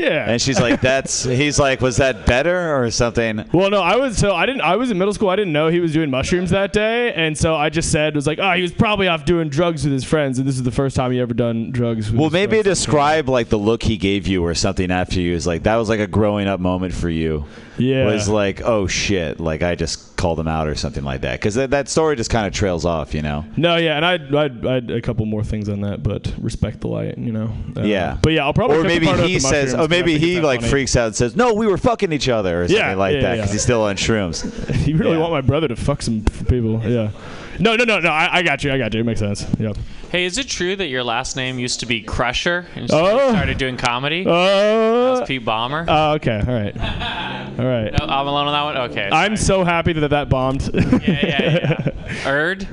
Yeah. 0.00 0.30
And 0.30 0.40
she's 0.40 0.60
like, 0.60 0.80
"That's." 0.80 1.24
He's 1.40 1.58
like, 1.58 1.80
"Was 1.80 1.98
that 1.98 2.26
better 2.26 2.82
or 2.82 2.90
something?" 2.90 3.44
Well, 3.52 3.70
no, 3.70 3.82
I 3.82 3.96
was 3.96 4.16
so 4.16 4.34
I 4.34 4.46
didn't. 4.46 4.62
I 4.62 4.76
was 4.76 4.90
in 4.90 4.98
middle 4.98 5.14
school. 5.14 5.28
I 5.28 5.36
didn't 5.36 5.52
know 5.52 5.68
he 5.68 5.80
was 5.80 5.92
doing 5.92 6.10
mushrooms 6.10 6.50
that 6.50 6.72
day, 6.72 7.12
and 7.12 7.36
so 7.36 7.54
I 7.54 7.68
just 7.68 7.92
said 7.92 8.14
was 8.14 8.26
like, 8.26 8.38
oh, 8.38 8.52
he 8.52 8.62
was 8.62 8.72
probably 8.72 9.08
off 9.08 9.24
doing 9.24 9.48
drugs 9.48 9.84
with 9.84 9.92
his 9.92 10.04
friends, 10.04 10.38
and 10.38 10.48
this 10.48 10.56
is 10.56 10.62
the 10.62 10.70
first 10.70 10.96
time 10.96 11.12
he 11.12 11.20
ever 11.20 11.34
done 11.34 11.70
drugs. 11.70 12.10
With 12.10 12.20
Well, 12.20 12.30
maybe 12.30 12.62
describe 12.62 13.28
like 13.28 13.48
the 13.48 13.58
look 13.58 13.82
he 13.82 13.96
gave 13.96 14.26
you 14.26 14.44
or 14.44 14.54
something 14.54 14.90
after 14.90 15.20
you. 15.20 15.34
Is 15.34 15.46
like 15.46 15.64
that 15.64 15.76
was 15.76 15.88
like 15.88 16.00
a 16.00 16.06
growing 16.06 16.48
up 16.48 16.60
moment 16.60 16.94
for 16.94 17.08
you. 17.08 17.44
Yeah. 17.78 18.04
Was 18.06 18.28
like, 18.28 18.62
oh 18.62 18.86
shit, 18.86 19.40
like 19.40 19.62
I 19.62 19.74
just 19.74 20.09
called 20.20 20.38
them 20.38 20.46
out 20.48 20.68
or 20.68 20.74
something 20.74 21.02
like 21.02 21.22
that. 21.22 21.40
Because 21.40 21.54
that, 21.54 21.70
that 21.70 21.88
story 21.88 22.14
just 22.14 22.30
kind 22.30 22.46
of 22.46 22.52
trails 22.52 22.84
off, 22.84 23.14
you 23.14 23.22
know. 23.22 23.44
No, 23.56 23.76
yeah, 23.76 23.96
and 23.96 24.04
I 24.04 24.14
I'd, 24.44 24.66
I'd 24.66 24.90
a 24.90 25.00
couple 25.00 25.24
more 25.26 25.42
things 25.42 25.68
on 25.68 25.80
that, 25.80 26.02
but 26.02 26.32
respect 26.38 26.80
the 26.80 26.88
light, 26.88 27.16
you 27.18 27.32
know. 27.32 27.52
Uh, 27.76 27.82
yeah. 27.82 28.18
But 28.22 28.34
yeah, 28.34 28.44
I'll 28.44 28.52
probably. 28.52 28.76
Or 28.78 28.84
maybe 28.84 29.06
he 29.06 29.38
says, 29.40 29.72
mushrooms, 29.72 29.74
oh, 29.74 29.76
'cause 29.78 29.86
I 29.86 29.88
maybe 29.88 30.18
he 30.18 30.40
like 30.40 30.60
funny. 30.60 30.70
freaks 30.70 30.96
out 30.96 31.06
and 31.06 31.16
says, 31.16 31.34
no, 31.36 31.54
we 31.54 31.66
were 31.66 31.78
fucking 31.78 32.12
each 32.12 32.28
other 32.28 32.62
or 32.62 32.68
something 32.68 32.76
Yeah, 32.86 32.94
like 32.94 33.14
yeah, 33.14 33.20
that 33.22 33.28
yeah. 33.30 33.36
because 33.36 33.52
he's 33.52 33.62
still 33.62 33.82
on 33.82 33.96
shrooms. 33.96 34.86
you 34.86 34.96
really 34.96 35.16
want 35.16 35.32
my 35.32 35.40
brother 35.40 35.68
to 35.68 35.76
fuck 35.76 36.02
some 36.02 36.22
people? 36.48 36.80
Yeah. 36.84 37.10
No, 37.58 37.76
no, 37.76 37.84
no, 37.84 37.98
no. 38.00 38.08
I, 38.10 38.38
I 38.38 38.42
got 38.42 38.62
you. 38.64 38.72
I 38.72 38.78
got 38.78 38.94
you. 38.94 39.00
It 39.00 39.04
makes 39.04 39.20
sense. 39.20 39.46
Yeah. 39.58 39.72
Hey, 40.10 40.24
is 40.24 40.38
it 40.38 40.48
true 40.48 40.74
that 40.76 40.86
your 40.86 41.04
last 41.04 41.36
name 41.36 41.58
used 41.58 41.80
to 41.80 41.86
be 41.86 42.00
Crusher 42.02 42.66
and 42.74 42.88
you 42.90 42.96
Oh. 42.96 43.30
started 43.30 43.58
doing 43.58 43.76
comedy? 43.76 44.24
Oh. 44.26 45.14
That's 45.16 45.28
Pete 45.28 45.44
Bomber. 45.44 45.84
Oh, 45.86 46.12
okay. 46.14 46.42
All 46.46 46.52
right. 46.54 46.74
All 47.60 47.66
right. 47.66 47.92
No, 47.92 48.06
I'm 48.06 48.26
alone 48.26 48.46
on 48.46 48.52
that 48.54 48.62
one. 48.62 48.90
Okay. 48.90 49.10
I'm 49.12 49.36
so 49.36 49.64
happy 49.64 49.92
that 49.92 50.08
that 50.08 50.30
bombed. 50.30 50.70
yeah, 50.72 50.98
yeah, 51.02 51.92
yeah. 51.92 52.26
Erd. 52.26 52.66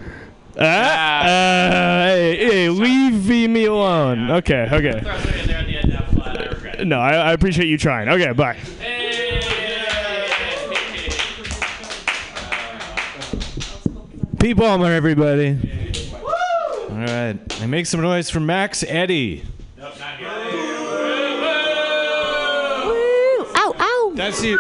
Ah, 0.58 1.21
uh, 1.23 2.06
hey, 2.08 2.38
hey, 2.38 2.69
leave 2.69 3.50
me 3.50 3.65
alone. 3.65 4.32
Okay, 4.32 4.69
okay. 4.71 5.02
No, 6.86 7.00
I, 7.00 7.15
I 7.15 7.34
appreciate 7.34 7.67
you 7.67 7.78
trying. 7.78 8.08
Okay, 8.08 8.32
bye. 8.32 8.58
Pete 14.39 14.56
Ballmer, 14.56 14.95
everybody. 14.95 15.58
All 16.89 16.97
right. 16.97 17.38
And 17.60 17.69
make 17.69 17.88
some 17.88 18.02
noise 18.02 18.30
for 18.30 18.39
Max 18.39 18.84
Eddy. 18.88 19.43
Ow. 24.27 24.31
That's 24.31 24.43
you. 24.43 24.59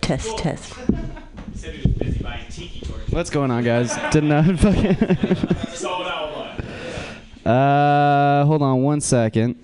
Test, 0.00 0.38
test. 0.38 0.74
What's 3.10 3.30
going 3.30 3.50
on, 3.50 3.64
guys? 3.64 3.94
Didn't 4.10 4.28
know. 4.30 4.42
fucking- 4.56 4.96
uh, 7.46 8.44
hold 8.46 8.62
on 8.62 8.82
one 8.82 9.00
second. 9.00 9.56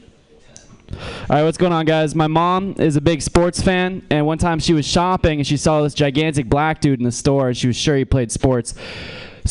All 0.92 1.36
right, 1.36 1.44
what's 1.44 1.56
going 1.56 1.72
on, 1.72 1.86
guys? 1.86 2.14
My 2.14 2.26
mom 2.26 2.74
is 2.78 2.96
a 2.96 3.00
big 3.00 3.22
sports 3.22 3.62
fan, 3.62 4.04
and 4.10 4.26
one 4.26 4.38
time 4.38 4.58
she 4.58 4.74
was 4.74 4.84
shopping 4.86 5.38
and 5.38 5.46
she 5.46 5.56
saw 5.56 5.80
this 5.82 5.94
gigantic 5.94 6.48
black 6.48 6.80
dude 6.80 6.98
in 6.98 7.04
the 7.04 7.12
store, 7.12 7.48
and 7.48 7.56
she 7.56 7.68
was 7.68 7.76
sure 7.76 7.96
he 7.96 8.04
played 8.04 8.30
sports. 8.32 8.74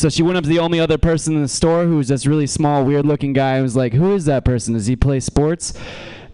So 0.00 0.08
she 0.08 0.22
went 0.22 0.38
up 0.38 0.44
to 0.44 0.48
the 0.48 0.60
only 0.60 0.80
other 0.80 0.96
person 0.96 1.36
in 1.36 1.42
the 1.42 1.48
store 1.48 1.84
who 1.84 1.98
was 1.98 2.08
this 2.08 2.26
really 2.26 2.46
small, 2.46 2.86
weird-looking 2.86 3.34
guy, 3.34 3.56
and 3.56 3.62
was 3.62 3.76
like, 3.76 3.92
"Who 3.92 4.14
is 4.14 4.24
that 4.24 4.46
person? 4.46 4.72
Does 4.72 4.86
he 4.86 4.96
play 4.96 5.20
sports?" 5.20 5.74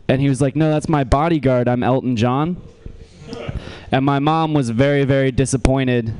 And 0.06 0.20
he 0.20 0.28
was 0.28 0.40
like, 0.40 0.54
"No, 0.54 0.70
that's 0.70 0.88
my 0.88 1.02
bodyguard. 1.02 1.66
I'm 1.66 1.82
Elton 1.82 2.14
John." 2.14 2.58
And 3.90 4.04
my 4.04 4.20
mom 4.20 4.54
was 4.54 4.70
very, 4.70 5.02
very 5.02 5.32
disappointed 5.32 6.14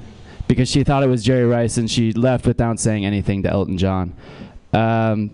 because 0.48 0.68
she 0.68 0.82
thought 0.82 1.04
it 1.04 1.06
was 1.06 1.22
Jerry 1.22 1.44
Rice, 1.44 1.76
and 1.76 1.88
she 1.88 2.12
left 2.12 2.48
without 2.48 2.80
saying 2.80 3.04
anything 3.06 3.44
to 3.44 3.48
Elton 3.48 3.78
John. 3.78 4.14
Um, 4.72 5.30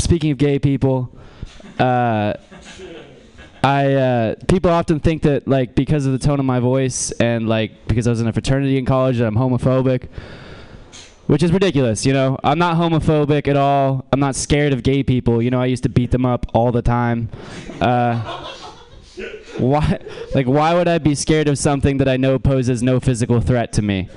speaking 0.00 0.32
of 0.32 0.38
gay 0.38 0.58
people, 0.58 1.08
uh, 1.78 2.34
I 3.62 3.92
uh, 3.94 4.34
people 4.48 4.72
often 4.72 4.98
think 4.98 5.22
that 5.22 5.46
like 5.46 5.76
because 5.76 6.04
of 6.04 6.10
the 6.10 6.18
tone 6.18 6.40
of 6.40 6.46
my 6.46 6.58
voice 6.58 7.12
and 7.12 7.48
like 7.48 7.86
because 7.86 8.08
I 8.08 8.10
was 8.10 8.20
in 8.20 8.26
a 8.26 8.32
fraternity 8.32 8.76
in 8.76 8.84
college 8.84 9.18
that 9.18 9.26
I'm 9.28 9.36
homophobic, 9.36 10.08
which 11.26 11.42
is 11.42 11.52
ridiculous. 11.52 12.04
You 12.04 12.12
know, 12.12 12.38
I'm 12.42 12.58
not 12.58 12.76
homophobic 12.76 13.48
at 13.48 13.56
all. 13.56 14.04
I'm 14.12 14.20
not 14.20 14.36
scared 14.36 14.72
of 14.72 14.82
gay 14.82 15.02
people. 15.02 15.42
You 15.42 15.50
know, 15.50 15.60
I 15.60 15.66
used 15.66 15.82
to 15.84 15.88
beat 15.88 16.10
them 16.10 16.26
up 16.26 16.46
all 16.54 16.72
the 16.72 16.82
time. 16.82 17.30
Uh, 17.80 18.48
why 19.58 19.98
like 20.34 20.46
why 20.46 20.74
would 20.74 20.88
I 20.88 20.98
be 20.98 21.14
scared 21.14 21.48
of 21.48 21.58
something 21.58 21.98
that 21.98 22.08
I 22.08 22.16
know 22.16 22.38
poses 22.38 22.82
no 22.82 23.00
physical 23.00 23.40
threat 23.40 23.72
to 23.74 23.82
me? 23.82 24.08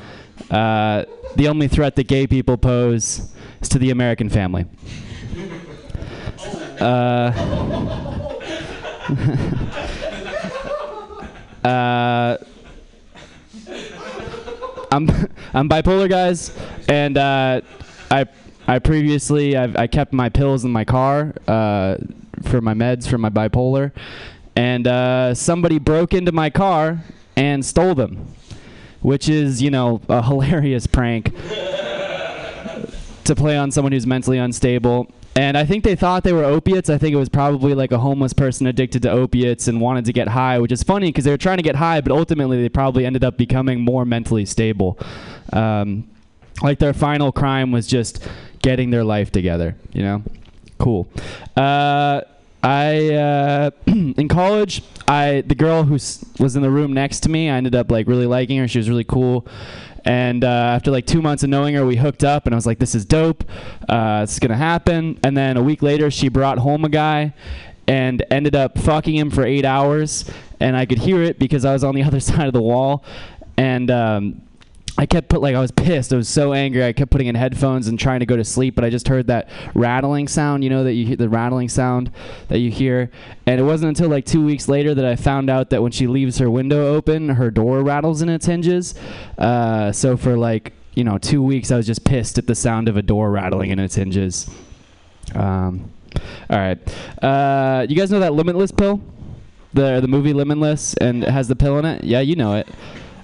Uh, 0.50 1.06
the 1.36 1.48
only 1.48 1.68
threat 1.68 1.96
that 1.96 2.08
gay 2.08 2.28
people 2.28 2.58
pose 2.58 3.34
is 3.62 3.70
to 3.70 3.80
the 3.80 3.92
American 3.92 4.30
family. 4.30 4.66
Uh, 6.80 7.32
uh, 11.64 12.38
I'm 14.92 15.10
I'm 15.54 15.70
bipolar, 15.70 16.10
guys, 16.10 16.56
and 16.88 17.18
uh, 17.18 17.62
I 18.12 18.26
I 18.68 18.80
previously 18.80 19.56
I've, 19.56 19.76
I 19.76 19.88
kept 19.88 20.14
my 20.14 20.30
pills 20.30 20.66
in 20.66 20.72
my 20.72 20.86
car 20.86 21.34
uh, 21.48 21.98
for 22.44 22.62
my 22.62 22.74
meds 22.74 23.08
for 23.08 23.18
my 23.18 23.30
bipolar, 23.30 23.92
and 24.56 24.88
uh, 24.88 25.34
somebody 25.34 25.80
broke 25.80 26.14
into 26.14 26.32
my 26.32 26.50
car 26.50 27.04
and 27.36 27.66
stole 27.66 27.96
them, 27.96 28.34
which 29.02 29.30
is 29.30 29.62
you 29.62 29.70
know 29.72 30.02
a 30.10 30.24
hilarious 30.26 30.88
prank 30.88 31.36
to 33.24 33.36
play 33.36 33.58
on 33.58 33.72
someone 33.72 33.92
who's 33.92 34.08
mentally 34.08 34.38
unstable. 34.38 35.12
And 35.38 35.58
I 35.58 35.66
think 35.66 35.84
they 35.84 35.96
thought 35.96 36.24
they 36.24 36.32
were 36.32 36.46
opiates. 36.46 36.90
I 36.90 36.98
think 36.98 37.14
it 37.14 37.18
was 37.18 37.28
probably 37.28 37.74
like 37.74 37.92
a 37.92 37.98
homeless 37.98 38.32
person 38.32 38.68
addicted 38.68 39.02
to 39.02 39.12
opiates 39.12 39.68
and 39.68 39.82
wanted 39.82 40.06
to 40.06 40.14
get 40.14 40.30
high, 40.30 40.60
which 40.60 40.72
is 40.72 40.82
funny 40.82 41.10
because 41.10 41.26
they 41.26 41.32
were 41.32 41.38
trying 41.38 41.58
to 41.58 41.64
get 41.64 41.76
high, 41.76 42.00
but 42.00 42.14
ultimately 42.14 42.62
they 42.62 42.70
probably 42.70 43.06
ended 43.06 43.24
up 43.24 43.38
becoming 43.38 43.82
more 43.82 44.06
mentally 44.06 44.46
stable. 44.46 44.98
Um, 45.52 46.10
like 46.62 46.80
their 46.80 46.94
final 46.94 47.34
crime 47.34 47.74
was 47.74 47.86
just 47.86 48.26
getting 48.62 48.92
their 48.92 49.04
life 49.04 49.30
together, 49.32 49.76
you 49.92 50.04
know? 50.04 50.24
Cool. 50.78 51.08
Uh, 51.58 52.22
I 52.64 53.14
uh, 53.14 53.72
in 53.88 54.28
college, 54.28 54.84
I 55.08 55.44
the 55.46 55.54
girl 55.54 55.84
who 55.84 55.94
was 55.94 56.56
in 56.56 56.62
the 56.62 56.70
room 56.72 56.94
next 56.94 57.20
to 57.22 57.30
me, 57.30 57.50
I 57.50 57.58
ended 57.58 57.76
up 57.76 57.92
like 57.92 58.08
really 58.08 58.26
liking 58.26 58.58
her. 58.58 58.68
She 58.68 58.80
was 58.80 58.90
really 58.90 59.04
cool. 59.04 59.46
And 60.06 60.44
uh, 60.44 60.48
after 60.48 60.92
like 60.92 61.08
two 61.08 61.22
months 61.22 61.44
of 61.44 61.50
knowing 61.50 61.74
her, 61.76 61.86
we 61.86 61.96
hooked 61.96 62.24
up, 62.24 62.46
and 62.46 62.54
I 62.54 62.58
was 62.58 62.68
like, 62.68 62.78
"This 62.78 62.94
is 62.94 63.06
dope. 63.06 63.44
Uh, 63.90 64.26
is 64.28 64.40
gonna 64.40 64.56
happen." 64.56 65.20
And 65.24 65.36
then 65.36 65.58
a 65.58 65.64
week 65.64 65.82
later, 65.82 66.12
she 66.12 66.30
brought 66.30 66.60
home 66.60 66.86
a 66.86 66.90
guy, 66.90 67.34
and 67.88 68.24
ended 68.30 68.56
up 68.56 68.78
fucking 68.78 69.16
him 69.16 69.32
for 69.32 69.44
eight 69.44 69.66
hours. 69.66 70.30
And 70.60 70.78
I 70.78 70.86
could 70.86 71.00
hear 71.00 71.22
it 71.24 71.40
because 71.40 71.66
I 71.66 71.74
was 71.74 71.84
on 71.84 71.96
the 71.96 72.04
other 72.10 72.20
side 72.20 72.48
of 72.48 72.54
the 72.54 72.62
wall, 72.62 73.04
and 73.58 73.90
um, 73.90 74.42
I 74.98 75.06
kept 75.06 75.28
put 75.28 75.42
like 75.42 75.56
I 75.56 75.60
was 75.60 75.72
pissed. 75.72 76.14
I 76.14 76.16
was 76.16 76.30
so 76.30 76.54
angry. 76.54 76.84
I 76.84 76.94
kept 76.94 77.12
putting 77.12 77.28
in 77.28 77.36
headphones 77.36 77.88
and 77.88 78.00
trying 78.00 78.22
to 78.22 78.26
go 78.26 78.38
to 78.38 78.46
sleep, 78.46 78.76
but 78.76 78.86
I 78.86 78.90
just 78.90 79.08
heard 79.10 79.28
that 79.28 79.50
rattling 79.74 80.28
sound. 80.28 80.64
You 80.64 80.70
know 80.70 80.84
that 80.86 80.94
you 80.94 81.06
hear 81.06 81.18
the 81.18 81.28
rattling 81.28 81.68
sound 81.68 82.12
that 82.48 82.60
you 82.60 82.72
hear, 82.72 83.12
and 83.46 83.60
it 83.60 83.64
wasn't 83.64 83.90
until 83.90 84.10
like 84.10 84.26
two 84.26 84.46
weeks 84.46 84.70
later 84.70 84.96
that 84.96 85.06
I 85.06 85.18
found 85.18 85.50
out 85.50 85.70
that 85.72 85.82
when 85.82 85.92
she 85.92 86.08
leaves 86.08 86.38
her 86.38 86.50
window 86.50 86.94
open, 86.96 87.30
her 87.30 87.52
door 87.52 87.84
rattles 87.84 88.22
in 88.22 88.30
its 88.30 88.46
hinges. 88.46 88.96
Uh, 89.38 89.92
so 89.92 90.16
for 90.16 90.38
like 90.38 90.72
you 90.94 91.04
know 91.04 91.18
two 91.18 91.44
weeks, 91.44 91.72
I 91.72 91.78
was 91.78 91.88
just 91.88 92.06
pissed 92.06 92.38
at 92.38 92.48
the 92.48 92.56
sound 92.56 92.88
of 92.88 92.96
a 92.96 93.02
door 93.02 93.32
rattling 93.32 93.72
in 93.72 93.80
its 93.80 93.96
hinges. 93.96 94.50
Um, 95.34 95.92
all 96.50 96.58
right, 96.58 96.80
uh, 97.22 97.86
you 97.90 97.98
guys 97.98 98.12
know 98.12 98.22
that 98.22 98.32
Limitless 98.32 98.72
pill, 98.72 99.02
the 99.74 100.00
the 100.00 100.08
movie 100.08 100.32
Limitless, 100.32 100.94
and 100.96 101.22
it 101.22 101.30
has 101.30 101.50
the 101.50 101.56
pill 101.58 101.78
in 101.80 101.84
it. 101.84 102.06
Yeah, 102.06 102.22
you 102.22 102.38
know 102.38 102.56
it. 102.56 102.70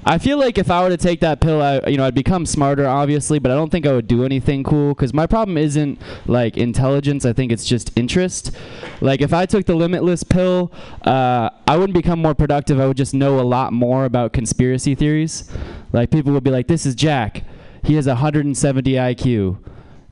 I 0.04 0.18
feel 0.18 0.38
like 0.40 0.58
if 0.58 0.72
I 0.72 0.82
were 0.82 0.90
to 0.90 0.98
take 0.98 1.20
that 1.20 1.42
pill, 1.42 1.62
I 1.62 1.80
you 1.88 1.98
know 1.98 2.06
I'd 2.06 2.16
become 2.16 2.46
smarter, 2.46 2.88
obviously, 2.88 3.40
but 3.40 3.52
I 3.52 3.56
don't 3.56 3.70
think 3.70 3.86
I 3.86 3.94
would 3.94 4.08
do 4.08 4.24
anything 4.24 4.64
cool 4.64 4.94
because 4.96 5.14
my 5.14 5.28
problem 5.28 5.58
isn't 5.58 6.02
like 6.26 6.58
intelligence. 6.58 7.26
I 7.26 7.34
think 7.34 7.52
it's 7.52 7.66
just 7.66 7.98
interest. 7.98 8.52
Like 9.00 9.22
if 9.22 9.34
I 9.34 9.46
took 9.46 9.66
the 9.66 9.76
limitless 9.76 10.24
pill, 10.24 10.72
uh, 11.04 11.52
I 11.68 11.78
wouldn't 11.78 11.94
become 11.94 12.20
more 12.20 12.34
productive. 12.34 12.80
I 12.80 12.88
would 12.88 12.98
just 12.98 13.14
know 13.14 13.40
a 13.40 13.42
lot 13.42 13.74
more 13.74 14.06
about 14.06 14.34
conspiracy 14.34 14.96
theories. 14.96 15.50
Like 15.92 16.10
people 16.10 16.34
would 16.34 16.44
be 16.44 16.52
like, 16.52 16.68
"This 16.68 16.86
is 16.86 16.96
Jack. 16.96 17.44
He 17.84 17.96
has 17.96 18.08
170 18.08 18.94
IQ. 18.94 19.58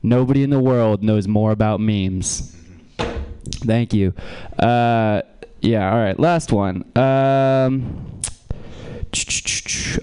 Nobody 0.02 0.42
in 0.42 0.50
the 0.50 0.60
world 0.60 1.02
knows 1.02 1.26
more 1.26 1.50
about 1.50 1.80
memes." 1.80 2.56
Thank 3.64 3.92
you. 3.92 4.14
Uh, 4.58 5.22
yeah. 5.60 5.92
All 5.92 5.98
right. 5.98 6.18
Last 6.18 6.52
one. 6.52 6.84
Um, 6.96 8.09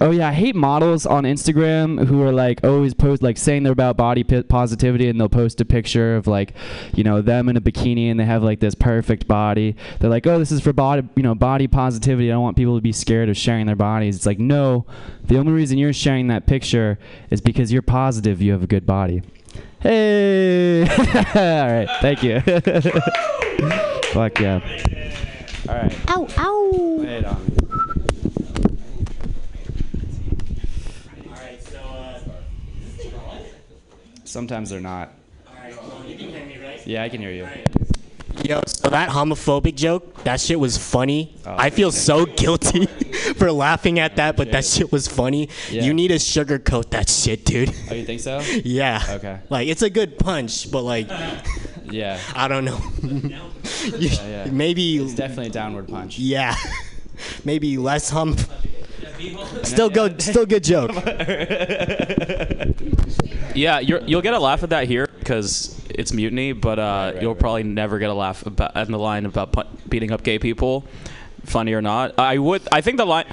Oh 0.02 0.12
yeah, 0.12 0.30
I 0.30 0.34
hate 0.34 0.56
models 0.56 1.06
on 1.06 1.24
Instagram 1.24 2.06
who 2.08 2.22
are 2.24 2.32
like 2.34 2.64
always 2.64 2.94
post 2.94 3.22
like 3.22 3.38
saying 3.38 3.64
they're 3.64 3.72
about 3.72 3.96
body 3.96 4.24
positivity 4.24 5.08
and 5.08 5.20
they'll 5.20 5.30
post 5.30 5.62
a 5.62 5.66
picture 5.66 6.16
of 6.16 6.28
like, 6.28 6.54
you 6.94 7.04
know, 7.04 7.22
them 7.22 7.48
in 7.48 7.56
a 7.56 7.62
bikini 7.62 8.12
and 8.12 8.20
they 8.20 8.26
have 8.26 8.44
like 8.44 8.60
this 8.60 8.76
perfect 8.76 9.28
body. 9.28 9.76
They're 10.00 10.10
like, 10.10 10.28
"Oh, 10.28 10.40
this 10.40 10.52
is 10.52 10.60
for 10.60 10.74
body, 10.74 11.08
you 11.16 11.24
know, 11.24 11.36
body 11.36 11.68
positivity. 11.68 12.30
I 12.30 12.34
don't 12.34 12.44
want 12.44 12.58
people 12.58 12.76
to 12.76 12.82
be 12.82 12.92
scared 12.92 13.30
of 13.30 13.38
sharing 13.38 13.66
their 13.66 13.76
bodies." 13.76 14.18
It's 14.18 14.26
like, 14.26 14.40
"No, 14.40 14.86
the 15.24 15.38
only 15.38 15.54
reason 15.54 15.78
you're 15.78 15.94
sharing 15.94 16.28
that 16.28 16.46
picture 16.46 17.00
is 17.30 17.40
because 17.40 17.72
you're 17.72 17.82
positive 17.82 18.42
you 18.42 18.52
have 18.52 18.64
a 18.64 18.68
good 18.68 18.86
body." 18.86 19.22
Hey. 19.80 20.82
All 21.36 21.72
right. 21.72 21.88
Thank 22.02 22.24
you. 22.24 22.42
Fuck 24.12 24.40
yeah. 24.40 24.60
All 25.70 25.76
right. 25.76 26.10
Ow, 26.10 26.28
ow. 26.38 26.98
Wait 27.00 27.26
on. 27.26 27.58
Sometimes 34.28 34.70
they're 34.70 34.82
not. 34.82 35.12
Yeah, 36.86 37.04
I 37.04 37.10
can 37.10 37.22
hear 37.22 37.32
you. 37.32 37.48
Yo, 38.44 38.62
so 38.68 38.90
that 38.90 39.10
homophobic 39.10 39.76
joke, 39.76 40.24
that 40.24 40.40
shit 40.40 40.60
was 40.60 40.78
funny. 40.78 41.36
Oh, 41.46 41.56
I 41.58 41.70
feel 41.70 41.92
so 41.92 42.26
guilty 42.26 42.86
for 43.38 43.52
laughing 43.52 44.00
at 44.00 44.18
that, 44.18 44.38
but 44.38 44.52
that 44.52 44.64
shit 44.64 44.92
was 44.92 45.08
funny. 45.08 45.50
Yeah. 45.72 45.84
You 45.84 45.94
need 45.94 46.10
to 46.10 46.16
sugarcoat 46.16 46.92
that 46.92 47.10
shit, 47.10 47.46
dude. 47.46 47.74
Oh, 47.90 47.94
you 47.96 48.06
think 48.06 48.22
so? 48.22 48.40
yeah. 48.64 49.02
Okay. 49.10 49.40
Like 49.50 49.68
it's 49.70 49.82
a 49.82 49.90
good 49.90 50.20
punch, 50.20 50.72
but 50.72 50.84
like 50.84 51.10
Yeah. 51.90 52.20
I 52.36 52.48
don't 52.48 52.66
know. 52.66 52.80
You- 53.02 53.40
Yeah, 53.98 54.28
yeah. 54.28 54.46
Maybe 54.52 54.98
It's 54.98 55.14
definitely 55.16 55.48
a 55.48 55.50
downward 55.52 55.88
punch. 55.88 56.20
yeah. 56.20 56.56
Maybe 57.44 57.78
less 57.78 58.10
hump. 58.10 58.40
Still 59.64 59.90
good. 59.90 60.22
Still 60.22 60.46
good 60.46 60.64
joke. 60.64 60.92
Yeah, 63.56 63.80
you're, 63.80 64.02
you'll 64.02 64.22
get 64.22 64.36
a 64.36 64.40
laugh 64.40 64.62
at 64.62 64.70
that 64.70 64.88
here 64.88 65.08
because 65.18 65.76
it's 65.90 66.14
mutiny, 66.14 66.52
but 66.52 66.78
uh, 66.78 67.14
you'll 67.20 67.34
probably 67.34 67.64
never 67.64 67.98
get 67.98 68.12
a 68.12 68.14
laugh 68.14 68.46
about 68.46 68.76
in 68.76 68.92
the 68.92 69.00
line 69.00 69.26
about 69.26 69.52
pu- 69.52 69.64
beating 69.90 70.12
up 70.12 70.22
gay 70.22 70.38
people, 70.38 70.86
funny 71.44 71.74
or 71.74 71.82
not. 71.82 72.20
I 72.20 72.38
would. 72.38 72.62
I 72.72 72.82
think 72.82 72.98
the 72.98 73.06
line. 73.06 73.26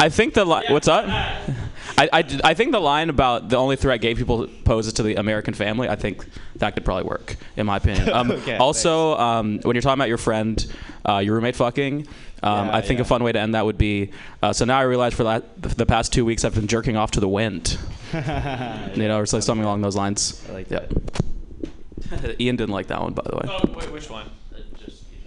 I 0.00 0.08
think 0.08 0.34
the 0.34 0.44
line. 0.44 0.64
What's 0.70 0.88
up? 0.88 1.04
I, 1.06 2.08
I, 2.12 2.24
I 2.42 2.54
think 2.54 2.72
the 2.72 2.80
line 2.80 3.10
about 3.10 3.48
the 3.48 3.56
only 3.58 3.76
threat 3.76 4.00
gay 4.00 4.14
people 4.16 4.48
pose 4.64 4.88
is 4.88 4.92
to 4.94 5.04
the 5.04 5.14
American 5.16 5.54
family. 5.54 5.88
I 5.88 5.94
think 5.96 6.24
that 6.56 6.74
could 6.74 6.84
probably 6.84 7.04
work, 7.04 7.36
in 7.56 7.66
my 7.66 7.76
opinion. 7.76 8.08
Um, 8.12 8.30
Okay, 8.32 8.56
also, 8.56 9.16
um, 9.18 9.60
when 9.62 9.76
you're 9.76 9.82
talking 9.82 10.00
about 10.00 10.08
your 10.08 10.18
friend, 10.18 10.66
uh, 11.08 11.18
your 11.18 11.34
roommate 11.36 11.54
fucking, 11.56 12.08
um, 12.42 12.66
Yeah, 12.68 12.76
I 12.76 12.80
think 12.80 12.98
yeah. 12.98 13.02
a 13.02 13.04
fun 13.06 13.22
way 13.24 13.32
to 13.32 13.38
end 13.40 13.54
that 13.54 13.64
would 13.64 13.78
be. 13.78 14.10
Uh, 14.42 14.52
so 14.52 14.64
now 14.64 14.78
I 14.78 14.82
realize 14.82 15.14
for 15.14 15.24
la- 15.24 15.40
the 15.58 15.86
past 15.86 16.12
two 16.12 16.24
weeks 16.24 16.44
I've 16.44 16.54
been 16.54 16.66
jerking 16.66 16.96
off 16.96 17.10
to 17.12 17.20
the 17.20 17.28
wind. 17.28 17.78
You 18.12 19.06
know, 19.08 19.18
or 19.20 19.26
so- 19.26 19.38
something 19.40 19.64
along 19.64 19.82
those 19.82 19.94
lines. 19.96 20.44
I 20.48 20.52
like 20.52 20.70
yeah. 20.70 20.86
Ian 22.40 22.56
didn't 22.56 22.70
like 22.74 22.88
that 22.88 23.00
one, 23.00 23.12
by 23.12 23.22
the 23.24 23.36
way. 23.36 23.42
Oh, 23.48 23.60
wait, 23.78 23.92
which 23.92 24.10
one? 24.10 24.28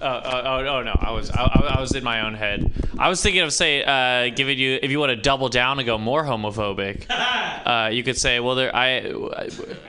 Uh, 0.04 0.06
uh, 0.06 0.42
oh, 0.46 0.68
oh 0.68 0.84
no, 0.84 0.98
I 1.00 1.12
was 1.12 1.32
I, 1.32 1.44
I 1.44 1.76
I 1.78 1.80
was 1.80 1.96
in 1.96 2.04
my 2.04 2.26
own 2.26 2.34
head. 2.34 2.70
I 3.00 3.08
was 3.08 3.24
thinking 3.24 3.42
of 3.42 3.54
say 3.54 3.86
uh, 3.86 4.36
giving 4.36 4.60
you 4.60 4.78
if 4.84 4.92
you 4.92 5.00
want 5.00 5.12
to 5.12 5.16
double 5.16 5.48
down 5.48 5.80
and 5.80 5.86
go 5.86 5.98
more 5.98 6.26
homophobic, 6.26 7.06
uh, 7.10 7.90
you 7.90 8.04
could 8.04 8.18
say, 8.18 8.42
well, 8.42 8.56
there 8.56 8.76
I 8.76 9.14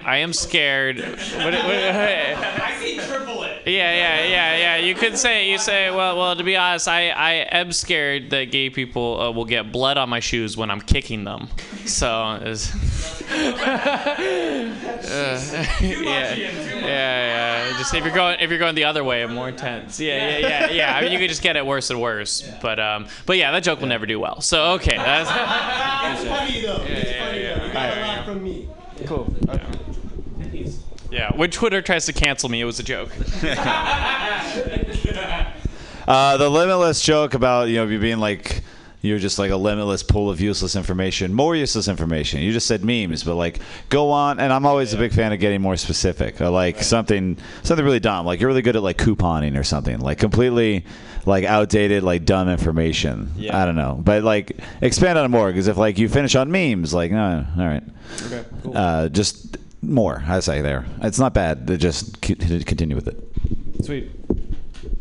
I 0.05 0.19
am 0.19 0.33
scared. 0.33 1.01
What, 1.01 1.53
what, 1.53 1.55
I 1.57 2.77
see 2.81 2.97
triple 2.99 3.43
it. 3.43 3.67
yeah, 3.67 3.93
yeah, 3.93 4.25
yeah, 4.25 4.57
yeah. 4.57 4.77
You 4.77 4.95
could 4.95 5.19
say 5.19 5.51
you 5.51 5.59
say 5.59 5.91
well, 5.91 6.17
well. 6.17 6.37
To 6.37 6.45
be 6.45 6.55
honest, 6.55 6.87
I, 6.87 7.09
I 7.09 7.33
am 7.51 7.73
scared 7.73 8.31
that 8.31 8.53
gay 8.53 8.71
people 8.71 9.21
uh, 9.21 9.31
will 9.33 9.47
get 9.47 9.73
blood 9.73 9.97
on 9.97 10.09
my 10.09 10.21
shoes 10.21 10.57
when 10.57 10.71
I'm 10.71 10.81
kicking 10.81 11.25
them. 11.25 11.49
So, 11.87 12.39
it's, 13.31 15.53
yeah, 15.83 16.35
yeah, 16.35 16.85
yeah. 16.85 17.79
Just 17.79 17.95
if 17.95 18.05
you're 18.05 18.14
going 18.14 18.39
if 18.41 18.51
you're 18.51 18.59
going 18.59 18.75
the 18.75 18.85
other 18.85 19.05
way, 19.05 19.25
more 19.27 19.49
intense. 19.49 20.01
Yeah, 20.01 20.39
yeah, 20.39 20.41
yeah, 20.49 20.70
yeah. 20.70 20.97
I 20.97 21.03
mean, 21.03 21.12
you 21.12 21.18
could 21.18 21.29
just 21.29 21.43
get 21.43 21.57
it 21.57 21.64
worse 21.64 21.91
and 21.91 22.01
worse. 22.01 22.49
But 22.61 22.81
um, 22.81 23.07
but 23.27 23.37
yeah, 23.37 23.53
that 23.53 23.62
joke 23.62 23.81
will 23.81 23.89
never 23.89 24.07
do 24.07 24.18
well. 24.20 24.41
So 24.41 24.72
okay, 24.72 24.97
that's. 24.97 25.31
It's 26.05 26.29
funny 26.29 26.61
though. 26.61 26.83
It's 26.87 27.11
yeah, 27.11 27.27
funny 27.27 27.43
yeah, 27.43 27.59
though. 27.59 27.66
You 27.66 27.72
got 27.72 27.97
yeah. 27.97 28.05
a 28.05 28.16
lot 28.16 28.27
from 28.27 28.45
me. 28.45 28.68
Cool. 29.07 29.35
Yeah, 31.11 31.35
when 31.37 31.51
Twitter 31.51 31.81
tries 31.81 32.07
to 32.07 32.12
cancel 32.12 32.49
me, 32.49 32.61
it 32.61 32.64
was 32.64 32.81
a 32.81 32.83
joke. 32.83 33.11
Uh, 36.07 36.37
the 36.37 36.51
limitless 36.51 37.01
joke 37.01 37.33
about 37.33 37.68
you 37.68 37.77
know 37.77 37.87
you 37.87 37.99
being 37.99 38.18
like 38.18 38.62
you're 39.05 39.19
just 39.19 39.39
like 39.39 39.51
a 39.51 39.57
limitless 39.57 40.03
pool 40.03 40.31
of 40.31 40.41
useless 40.41 40.77
information, 40.77 41.35
more 41.35 41.55
useless 41.55 41.89
information. 41.89 42.41
You 42.41 42.53
just 42.53 42.67
said 42.67 42.83
memes, 42.83 43.23
but 43.23 43.35
like 43.35 43.61
go 43.91 44.11
on. 44.11 44.41
And 44.41 44.51
I'm 44.53 44.65
always 44.65 44.95
a 44.95 44.97
big 44.97 45.13
fan 45.13 45.33
of 45.33 45.41
getting 45.41 45.61
more 45.61 45.77
specific. 45.77 46.41
Or 46.41 46.49
like 46.49 46.83
something 46.83 47.37
something 47.63 47.85
really 47.85 48.01
dumb. 48.01 48.25
Like 48.25 48.41
you're 48.41 48.49
really 48.49 48.63
good 48.63 48.77
at 48.77 48.83
like 48.83 48.97
couponing 48.97 49.59
or 49.59 49.63
something. 49.63 50.01
Like 50.01 50.19
completely 50.19 50.87
like 51.27 51.45
outdated 51.45 52.03
like 52.03 52.25
dumb 52.25 52.49
information. 52.49 53.31
Yeah. 53.37 53.61
I 53.61 53.67
don't 53.67 53.77
know, 53.77 54.01
but 54.03 54.25
like 54.25 54.59
expand 54.81 55.19
on 55.19 55.27
it 55.27 55.29
more 55.29 55.49
because 55.49 55.69
if 55.69 55.77
like 55.77 55.99
you 55.99 56.09
finish 56.09 56.35
on 56.35 56.51
memes, 56.51 56.95
like 56.95 57.11
no, 57.11 57.47
all 57.59 57.65
right. 57.67 57.83
Okay, 58.27 58.45
cool. 58.63 58.77
Uh, 58.77 59.09
just 59.11 59.59
more. 59.83 60.23
I 60.27 60.41
say 60.41 60.63
there. 60.63 60.87
It's 61.03 61.19
not 61.19 61.35
bad. 61.35 61.67
to 61.67 61.77
Just 61.77 62.23
continue 62.23 62.97
with 62.97 63.09
it. 63.09 63.85
Sweet. 63.85 64.11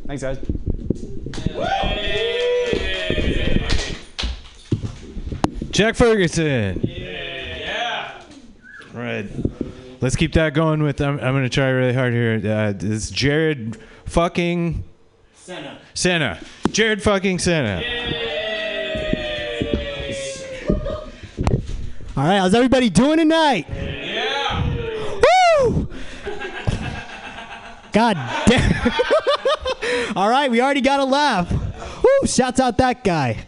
Thanks, 0.05 0.23
guys. 0.23 0.39
Jack 5.73 5.95
Ferguson. 5.95 6.81
Yeah. 6.83 8.21
Right. 8.93 9.25
Let's 10.01 10.15
keep 10.15 10.33
that 10.33 10.53
going 10.53 10.83
with. 10.83 11.01
I'm, 11.01 11.19
I'm 11.19 11.33
going 11.33 11.43
to 11.43 11.49
try 11.49 11.67
really 11.69 11.93
hard 11.95 12.13
here. 12.13 12.39
Uh, 12.45 12.73
this 12.73 13.09
Jared 13.09 13.75
fucking 14.05 14.83
Senna. 15.33 15.79
Senna. 15.95 16.39
Jared 16.71 17.01
fucking 17.01 17.39
Senna. 17.39 17.81
All 22.15 22.23
right, 22.23 22.37
how's 22.37 22.53
everybody 22.53 22.91
doing 22.91 23.17
tonight? 23.17 23.65
Yeah. 23.67 24.75
Woo! 25.63 25.89
God 27.91 28.15
damn. 28.45 28.91
All 30.15 30.29
right, 30.29 30.51
we 30.51 30.61
already 30.61 30.81
got 30.81 30.99
a 30.99 31.05
laugh. 31.05 31.51
Woo! 31.51 32.27
Shouts 32.27 32.59
out 32.59 32.77
that 32.77 33.03
guy. 33.03 33.43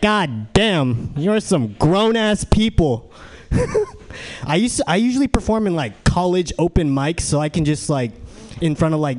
God 0.00 0.52
damn, 0.52 1.12
you're 1.16 1.40
some 1.40 1.74
grown 1.74 2.16
ass 2.16 2.44
people. 2.44 3.12
I 4.44 4.56
used 4.56 4.78
to, 4.78 4.84
I 4.86 4.96
usually 4.96 5.28
perform 5.28 5.66
in 5.66 5.74
like 5.74 6.04
college 6.04 6.52
open 6.58 6.90
mics, 6.90 7.20
so 7.20 7.40
I 7.40 7.48
can 7.48 7.64
just 7.64 7.90
like 7.90 8.12
in 8.60 8.74
front 8.74 8.94
of 8.94 9.00
like 9.00 9.18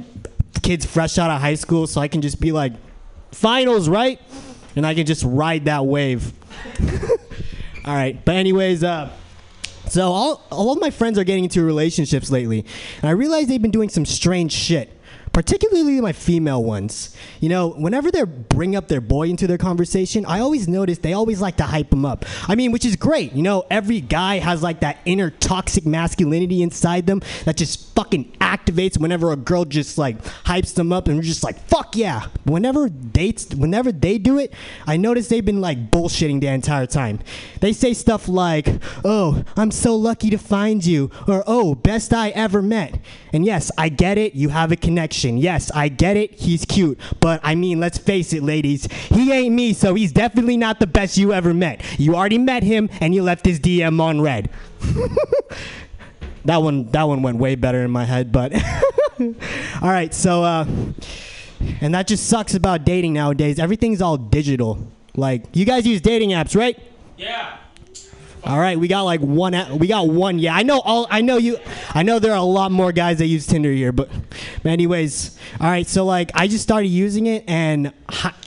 kids 0.61 0.85
fresh 0.85 1.17
out 1.17 1.29
of 1.29 1.39
high 1.39 1.55
school, 1.55 1.87
so 1.87 2.01
I 2.01 2.07
can 2.07 2.21
just 2.21 2.39
be 2.39 2.51
like, 2.51 2.73
finals, 3.31 3.89
right? 3.89 4.19
And 4.75 4.85
I 4.85 4.93
can 4.93 5.05
just 5.05 5.23
ride 5.23 5.65
that 5.65 5.85
wave. 5.85 6.33
All 7.85 7.93
right, 7.93 8.23
but 8.23 8.35
anyways, 8.35 8.83
uh, 8.83 9.11
so 9.87 10.11
all 10.11 10.45
all 10.51 10.71
of 10.71 10.79
my 10.79 10.91
friends 10.91 11.17
are 11.17 11.23
getting 11.23 11.43
into 11.43 11.63
relationships 11.63 12.31
lately, 12.31 12.65
and 13.01 13.09
I 13.09 13.11
realize 13.11 13.47
they've 13.47 13.61
been 13.61 13.71
doing 13.71 13.89
some 13.89 14.05
strange 14.05 14.51
shit. 14.51 14.97
Particularly 15.33 16.01
my 16.01 16.11
female 16.11 16.61
ones. 16.61 17.15
You 17.39 17.47
know, 17.47 17.69
whenever 17.69 18.11
they 18.11 18.23
bring 18.23 18.75
up 18.75 18.89
their 18.89 18.99
boy 18.99 19.29
into 19.29 19.47
their 19.47 19.57
conversation, 19.57 20.25
I 20.25 20.39
always 20.39 20.67
notice 20.67 20.97
they 20.97 21.13
always 21.13 21.39
like 21.39 21.55
to 21.57 21.63
hype 21.63 21.93
him 21.93 22.05
up. 22.05 22.25
I 22.49 22.55
mean, 22.55 22.71
which 22.71 22.83
is 22.83 22.97
great. 22.97 23.31
You 23.31 23.41
know, 23.41 23.63
every 23.69 24.01
guy 24.01 24.39
has 24.39 24.61
like 24.61 24.81
that 24.81 24.99
inner 25.05 25.29
toxic 25.29 25.85
masculinity 25.85 26.61
inside 26.61 27.07
them 27.07 27.21
that 27.45 27.55
just 27.55 27.95
fucking 27.95 28.31
activates 28.41 28.99
whenever 28.99 29.31
a 29.31 29.37
girl 29.37 29.63
just 29.63 29.97
like 29.97 30.21
hypes 30.43 30.73
them 30.73 30.91
up 30.91 31.07
and 31.07 31.15
we're 31.15 31.23
just 31.23 31.43
like, 31.43 31.57
fuck 31.67 31.95
yeah. 31.95 32.27
Whenever 32.43 32.89
dates 32.89 33.53
whenever 33.55 33.91
they 33.91 34.17
do 34.17 34.37
it, 34.37 34.53
I 34.85 34.97
notice 34.97 35.29
they've 35.29 35.45
been 35.45 35.61
like 35.61 35.91
bullshitting 35.91 36.41
the 36.41 36.47
entire 36.47 36.87
time. 36.87 37.19
They 37.61 37.71
say 37.73 37.93
stuff 37.93 38.27
like, 38.27 38.67
"Oh, 39.05 39.43
I'm 39.55 39.71
so 39.71 39.95
lucky 39.95 40.29
to 40.31 40.37
find 40.37 40.85
you," 40.85 41.11
or 41.27 41.43
"Oh, 41.47 41.75
best 41.75 42.13
I 42.13 42.29
ever 42.29 42.61
met." 42.61 42.99
And 43.31 43.45
yes, 43.45 43.71
I 43.77 43.89
get 43.89 44.17
it. 44.17 44.33
You 44.33 44.49
have 44.49 44.71
a 44.71 44.75
connection. 44.75 45.20
Yes, 45.23 45.71
I 45.71 45.89
get 45.89 46.17
it. 46.17 46.33
He's 46.33 46.65
cute. 46.65 46.99
But 47.19 47.39
I 47.43 47.55
mean, 47.55 47.79
let's 47.79 47.97
face 47.97 48.33
it, 48.33 48.43
ladies. 48.43 48.85
He 49.09 49.31
ain't 49.31 49.53
me, 49.53 49.73
so 49.73 49.93
he's 49.95 50.11
definitely 50.11 50.57
not 50.57 50.79
the 50.79 50.87
best 50.87 51.17
you 51.17 51.33
ever 51.33 51.53
met. 51.53 51.81
You 51.99 52.15
already 52.15 52.37
met 52.37 52.63
him 52.63 52.89
and 52.99 53.13
you 53.13 53.23
left 53.23 53.45
his 53.45 53.59
DM 53.59 54.01
on 54.01 54.21
read. 54.21 54.49
that 56.45 56.57
one 56.57 56.85
that 56.91 57.03
one 57.03 57.21
went 57.21 57.37
way 57.37 57.55
better 57.55 57.83
in 57.83 57.91
my 57.91 58.05
head, 58.05 58.31
but 58.31 58.53
All 59.19 59.89
right, 59.89 60.13
so 60.13 60.43
uh 60.43 60.65
and 61.79 61.93
that 61.93 62.07
just 62.07 62.27
sucks 62.27 62.55
about 62.55 62.85
dating 62.85 63.13
nowadays. 63.13 63.59
Everything's 63.59 64.01
all 64.01 64.17
digital. 64.17 64.79
Like, 65.15 65.43
you 65.53 65.65
guys 65.65 65.85
use 65.85 66.01
dating 66.01 66.31
apps, 66.31 66.55
right? 66.55 66.79
Yeah. 67.17 67.57
All 68.43 68.59
right, 68.59 68.77
we 68.77 68.87
got 68.87 69.03
like 69.03 69.21
one. 69.21 69.53
We 69.77 69.87
got 69.87 70.07
one. 70.07 70.39
Yeah, 70.39 70.55
I 70.55 70.63
know. 70.63 70.79
All 70.79 71.05
I 71.11 71.21
know 71.21 71.37
you. 71.37 71.59
I 71.93 72.01
know 72.01 72.17
there 72.17 72.31
are 72.31 72.37
a 72.37 72.41
lot 72.41 72.71
more 72.71 72.91
guys 72.91 73.19
that 73.19 73.27
use 73.27 73.45
Tinder 73.45 73.71
here, 73.71 73.91
but, 73.91 74.09
anyways, 74.65 75.37
all 75.59 75.67
right. 75.69 75.85
So 75.85 76.05
like, 76.05 76.31
I 76.33 76.47
just 76.47 76.63
started 76.63 76.87
using 76.87 77.27
it, 77.27 77.43
and 77.47 77.93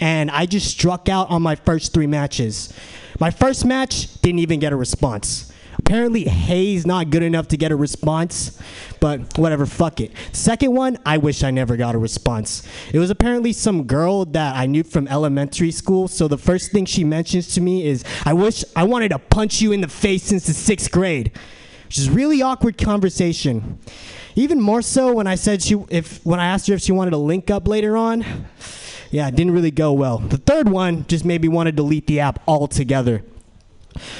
and 0.00 0.32
I 0.32 0.46
just 0.46 0.68
struck 0.68 1.08
out 1.08 1.30
on 1.30 1.42
my 1.42 1.54
first 1.54 1.94
three 1.94 2.08
matches. 2.08 2.72
My 3.20 3.30
first 3.30 3.64
match 3.64 4.20
didn't 4.20 4.40
even 4.40 4.58
get 4.58 4.72
a 4.72 4.76
response. 4.76 5.52
Apparently, 5.86 6.24
Hay's 6.24 6.86
not 6.86 7.10
good 7.10 7.22
enough 7.22 7.48
to 7.48 7.58
get 7.58 7.70
a 7.70 7.76
response, 7.76 8.58
but 9.00 9.36
whatever, 9.36 9.66
fuck 9.66 10.00
it. 10.00 10.12
Second 10.32 10.74
one, 10.74 10.98
I 11.04 11.18
wish 11.18 11.44
I 11.44 11.50
never 11.50 11.76
got 11.76 11.94
a 11.94 11.98
response. 11.98 12.66
It 12.92 12.98
was 12.98 13.10
apparently 13.10 13.52
some 13.52 13.84
girl 13.84 14.24
that 14.24 14.56
I 14.56 14.64
knew 14.64 14.82
from 14.82 15.06
elementary 15.08 15.70
school, 15.70 16.08
so 16.08 16.26
the 16.26 16.38
first 16.38 16.72
thing 16.72 16.86
she 16.86 17.04
mentions 17.04 17.54
to 17.54 17.60
me 17.60 17.86
is, 17.86 18.02
I 18.24 18.32
wish 18.32 18.64
I 18.74 18.84
wanted 18.84 19.10
to 19.10 19.18
punch 19.18 19.60
you 19.60 19.72
in 19.72 19.82
the 19.82 19.88
face 19.88 20.22
since 20.22 20.46
the 20.46 20.54
sixth 20.54 20.90
grade. 20.90 21.32
which 21.94 22.00
is 22.00 22.10
really 22.10 22.42
awkward 22.42 22.76
conversation. 22.76 23.78
Even 24.34 24.60
more 24.60 24.82
so 24.82 25.12
when 25.12 25.28
I 25.28 25.36
said 25.36 25.62
she 25.62 25.76
if 25.90 26.24
when 26.26 26.40
I 26.40 26.46
asked 26.46 26.66
her 26.66 26.74
if 26.74 26.80
she 26.80 26.90
wanted 26.90 27.12
to 27.12 27.18
link 27.18 27.52
up 27.52 27.68
later 27.68 27.96
on. 27.96 28.24
Yeah, 29.12 29.28
it 29.28 29.36
didn't 29.36 29.52
really 29.52 29.70
go 29.70 29.92
well. 29.92 30.18
The 30.18 30.38
third 30.38 30.68
one 30.68 31.06
just 31.06 31.24
made 31.24 31.40
me 31.40 31.46
want 31.46 31.68
to 31.68 31.72
delete 31.72 32.08
the 32.08 32.18
app 32.18 32.42
altogether. 32.48 33.22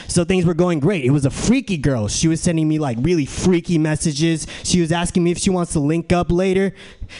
So 0.09 0.25
things 0.25 0.45
were 0.45 0.55
going 0.55 0.81
great. 0.81 1.05
It 1.05 1.11
was 1.11 1.25
a 1.25 1.31
freaky 1.31 1.77
girl. 1.77 2.09
She 2.09 2.29
was 2.29 2.41
sending 2.41 2.68
me 2.68 2.79
like 2.79 2.99
really 3.01 3.27
freaky 3.27 3.79
messages. 3.79 4.47
She 4.62 4.81
was 4.81 4.93
asking 4.93 5.25
me 5.25 5.31
if 5.31 5.39
she 5.39 5.51
wants 5.51 5.72
to 5.72 5.81
link 5.81 6.12
up 6.12 6.31
later. 6.31 6.75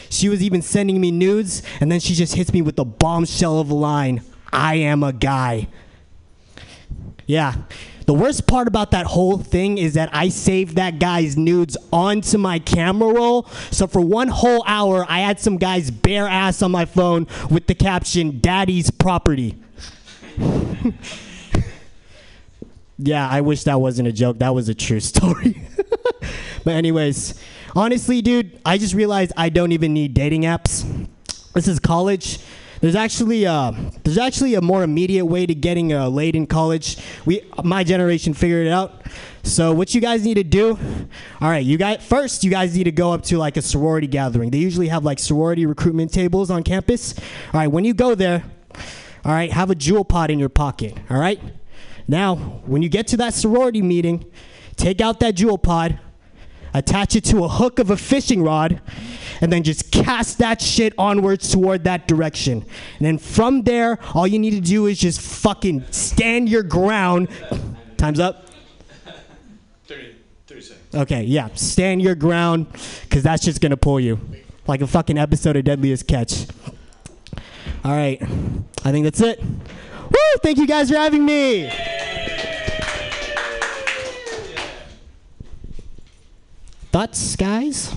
She 0.09 0.29
was 0.29 0.41
even 0.41 0.61
sending 0.61 0.99
me 0.99 1.11
nudes, 1.11 1.61
and 1.79 1.91
then 1.91 1.99
she 1.99 2.13
just 2.13 2.35
hits 2.35 2.51
me 2.53 2.61
with 2.61 2.75
the 2.75 2.85
bombshell 2.85 3.59
of 3.59 3.69
a 3.69 3.75
line 3.75 4.21
I 4.51 4.75
am 4.75 5.03
a 5.03 5.11
guy. 5.11 5.67
Yeah. 7.25 7.55
The 8.05 8.13
worst 8.13 8.45
part 8.45 8.67
about 8.67 8.91
that 8.91 9.07
whole 9.07 9.39
thing 9.39 9.79
is 9.79 9.95
that 9.95 10.09
I 10.13 10.29
saved 10.29 10.75
that 10.75 10.99
guy's 10.99 11.35
nudes 11.35 11.75
onto 11.91 12.37
my 12.37 12.59
camera 12.59 13.11
roll. 13.11 13.47
So 13.71 13.87
for 13.87 13.99
one 13.99 14.27
whole 14.27 14.63
hour, 14.67 15.05
I 15.09 15.19
had 15.19 15.39
some 15.39 15.57
guy's 15.57 15.89
bare 15.89 16.27
ass 16.27 16.61
on 16.61 16.71
my 16.71 16.85
phone 16.85 17.27
with 17.49 17.65
the 17.65 17.73
caption, 17.73 18.39
Daddy's 18.39 18.91
property. 18.91 19.57
yeah, 22.97 23.27
I 23.27 23.41
wish 23.41 23.63
that 23.63 23.79
wasn't 23.79 24.07
a 24.07 24.11
joke. 24.11 24.39
That 24.39 24.53
was 24.53 24.69
a 24.69 24.75
true 24.75 24.99
story. 25.11 25.61
but, 26.63 26.73
anyways, 26.73 27.39
honestly, 27.75 28.21
dude, 28.21 28.59
I 28.65 28.77
just 28.77 28.93
realized 28.93 29.33
I 29.37 29.49
don't 29.49 29.71
even 29.71 29.93
need 29.93 30.13
dating 30.13 30.43
apps. 30.43 31.07
This 31.53 31.67
is 31.67 31.79
college. 31.79 32.39
There's 32.81 32.95
actually 32.95 33.47
uh, 33.47 33.71
there's 34.03 34.17
actually 34.17 34.53
a 34.55 34.61
more 34.61 34.83
immediate 34.83 35.25
way 35.25 35.45
to 35.45 35.55
getting 35.55 35.93
uh, 35.93 36.09
laid 36.09 36.35
in 36.35 36.45
college. 36.45 36.97
We 37.25 37.41
my 37.63 37.83
generation 37.83 38.33
figured 38.33 38.67
it 38.67 38.69
out. 38.69 39.01
So 39.43 39.73
what 39.73 39.95
you 39.95 40.01
guys 40.01 40.23
need 40.25 40.35
to 40.35 40.43
do? 40.43 40.77
All 41.41 41.49
right, 41.49 41.65
you 41.65 41.77
guys 41.77 42.05
first 42.05 42.43
you 42.43 42.51
guys 42.51 42.75
need 42.75 42.83
to 42.83 42.91
go 42.91 43.11
up 43.13 43.23
to 43.23 43.37
like 43.37 43.57
a 43.57 43.61
sorority 43.61 44.07
gathering. 44.07 44.51
They 44.51 44.57
usually 44.57 44.89
have 44.89 45.05
like 45.05 45.19
sorority 45.19 45.65
recruitment 45.65 46.11
tables 46.13 46.51
on 46.51 46.63
campus. 46.63 47.17
All 47.53 47.59
right, 47.61 47.67
when 47.67 47.85
you 47.85 47.93
go 47.93 48.13
there, 48.13 48.43
all 49.23 49.31
right, 49.31 49.51
have 49.51 49.71
a 49.71 49.75
Juul 49.75 50.07
pod 50.07 50.29
in 50.29 50.37
your 50.37 50.49
pocket. 50.49 50.95
All 51.09 51.17
right. 51.17 51.39
Now, 52.07 52.35
when 52.65 52.81
you 52.81 52.89
get 52.89 53.07
to 53.07 53.17
that 53.17 53.33
sorority 53.33 53.81
meeting, 53.81 54.25
take 54.75 55.01
out 55.01 55.19
that 55.21 55.35
Juul 55.35 55.61
pod, 55.61 55.99
attach 56.73 57.15
it 57.15 57.23
to 57.25 57.43
a 57.43 57.47
hook 57.47 57.79
of 57.79 57.89
a 57.89 57.97
fishing 57.97 58.43
rod, 58.43 58.81
and 59.41 59.51
then 59.51 59.63
just 59.63 59.91
cast 59.91 60.37
that 60.37 60.61
shit 60.61 60.93
onwards 60.97 61.49
toward 61.51 61.83
that 61.85 62.07
direction. 62.07 62.65
And 62.97 63.05
then 63.05 63.17
from 63.17 63.63
there, 63.63 63.97
all 64.13 64.27
you 64.27 64.39
need 64.39 64.51
to 64.51 64.61
do 64.61 64.85
is 64.85 64.99
just 64.99 65.19
fucking 65.19 65.85
stand 65.91 66.49
your 66.49 66.63
ground. 66.63 67.29
Time's 67.97 68.19
up. 68.19 68.47
30, 69.85 70.15
30 70.47 70.61
seconds. 70.61 70.95
Okay, 70.95 71.23
yeah, 71.23 71.49
stand 71.55 72.01
your 72.01 72.15
ground, 72.15 72.67
because 73.03 73.23
that's 73.23 73.43
just 73.43 73.61
gonna 73.61 73.77
pull 73.77 73.99
you. 73.99 74.19
Like 74.67 74.81
a 74.81 74.87
fucking 74.87 75.17
episode 75.17 75.55
of 75.55 75.63
Deadliest 75.63 76.07
Catch. 76.07 76.47
All 77.83 77.91
right, 77.91 78.21
I 78.83 78.91
think 78.91 79.03
that's 79.03 79.21
it. 79.21 79.43
Woo! 80.09 80.39
Thank 80.41 80.57
you 80.57 80.67
guys 80.67 80.89
for 80.89 80.97
having 80.97 81.25
me. 81.25 81.69
Thoughts, 86.91 87.35
guys? 87.35 87.93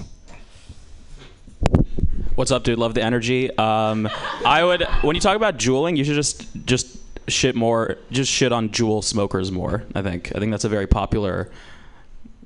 What's 2.34 2.50
up, 2.50 2.64
dude? 2.64 2.78
Love 2.78 2.94
the 2.94 3.02
energy. 3.02 3.56
Um, 3.56 4.08
I 4.44 4.64
would 4.64 4.82
when 5.02 5.14
you 5.16 5.20
talk 5.20 5.36
about 5.36 5.56
Juuling, 5.56 5.96
you 5.96 6.04
should 6.04 6.14
just 6.14 6.46
just 6.66 6.98
shit 7.28 7.54
more, 7.54 7.96
just 8.10 8.30
shit 8.30 8.52
on 8.52 8.70
Juul 8.70 9.02
smokers 9.02 9.50
more. 9.52 9.84
I 9.94 10.02
think. 10.02 10.32
I 10.34 10.38
think 10.38 10.50
that's 10.50 10.64
a 10.64 10.68
very 10.68 10.86
popular 10.86 11.50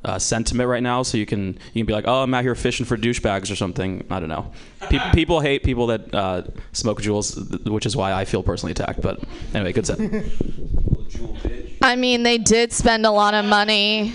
uh, 0.05 0.19
sentiment 0.19 0.69
right 0.69 0.83
now. 0.83 1.03
So 1.03 1.17
you 1.19 1.27
can 1.27 1.59
you 1.73 1.83
can 1.83 1.87
be 1.87 1.93
like, 1.93 2.07
oh, 2.09 2.23
I'm 2.23 2.33
out 2.35 2.43
here 2.43 2.55
fishing 2.55 2.87
for 2.87 2.97
douchebags 2.97 3.51
or 3.51 3.57
something. 3.57 4.05
I 4.11 4.21
don't 4.21 4.29
know. 4.29 4.53
Pe- 4.89 4.99
people 5.15 5.41
hate 5.41 5.63
people 5.63 5.87
that 5.89 6.15
uh, 6.15 6.43
smoke 6.73 7.01
Juuls, 7.01 7.67
which 7.69 7.87
is 7.87 7.97
why 7.97 8.13
I 8.13 8.25
feel 8.25 8.43
personally 8.43 8.73
attacked. 8.73 9.01
But 9.01 9.21
anyway, 9.55 9.73
good 9.73 9.87
set. 9.87 9.99
I 11.83 11.97
mean, 11.97 12.23
they 12.23 12.39
did 12.39 12.73
spend 12.73 13.05
a 13.07 13.11
lot 13.11 13.35
of 13.35 13.45
money 13.45 14.13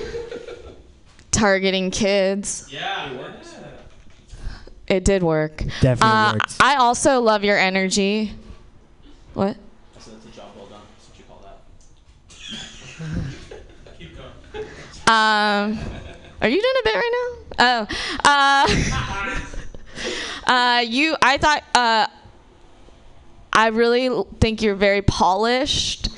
targeting 1.31 1.91
kids. 1.91 2.67
Yeah, 2.71 3.11
it 3.11 3.17
works. 3.17 3.55
It 4.87 5.03
did 5.03 5.21
work. 5.21 5.57
Definitely 5.81 6.09
Uh, 6.09 6.33
worked. 6.33 6.55
I 6.61 6.75
also 6.75 7.19
love 7.19 7.43
your 7.43 7.57
energy. 7.57 8.33
What? 9.33 9.57
that's 9.93 10.07
a 10.07 10.11
job 10.29 10.45
well 10.55 10.67
done. 10.67 10.79
That's 10.95 11.09
what 11.09 11.19
you 11.19 11.25
call 11.27 11.41
that. 11.43 11.59
Keep 13.99 14.15
going. 14.17 14.31
Um, 15.07 15.79
are 16.41 16.49
you 16.49 16.61
doing 16.61 16.73
a 16.79 16.83
bit 16.83 16.95
right 16.95 17.11
now? 17.13 17.27
Oh, 17.59 17.87
uh, 20.47 20.51
uh, 20.51 20.79
you. 20.81 21.15
I 21.21 21.37
thought. 21.37 21.63
Uh, 21.73 22.07
I 23.53 23.67
really 23.67 24.23
think 24.39 24.61
you're 24.61 24.75
very 24.75 25.01
polished, 25.01 26.09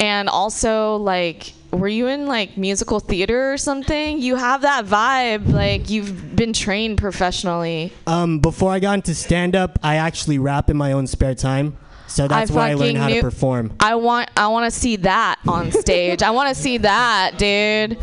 and 0.00 0.28
also 0.28 0.96
like, 0.96 1.52
were 1.70 1.88
you 1.88 2.06
in 2.08 2.26
like 2.26 2.56
musical 2.56 3.00
theater 3.00 3.52
or 3.52 3.58
something? 3.58 4.18
You 4.18 4.36
have 4.36 4.62
that 4.62 4.86
vibe. 4.86 5.52
Like 5.52 5.90
you've 5.90 6.34
been 6.34 6.52
trained 6.54 6.98
professionally. 6.98 7.92
Um, 8.06 8.38
before 8.40 8.72
I 8.72 8.80
got 8.80 8.94
into 8.94 9.14
stand 9.14 9.54
up, 9.54 9.78
I 9.82 9.96
actually 9.96 10.38
rap 10.38 10.70
in 10.70 10.76
my 10.76 10.92
own 10.92 11.06
spare 11.06 11.34
time. 11.34 11.76
So 12.08 12.26
that's 12.26 12.50
why 12.50 12.70
I 12.70 12.74
learned 12.74 12.96
fucking 12.96 12.96
how 12.96 13.08
to 13.08 13.20
perform. 13.20 13.72
I 13.80 13.94
want 13.94 14.30
I 14.36 14.48
want 14.48 14.72
to 14.72 14.78
see 14.78 14.96
that 14.96 15.38
on 15.46 15.70
stage. 15.84 16.22
I 16.22 16.30
want 16.30 16.48
to 16.48 16.54
see 16.54 16.78
that, 16.78 17.38
dude. 17.38 17.98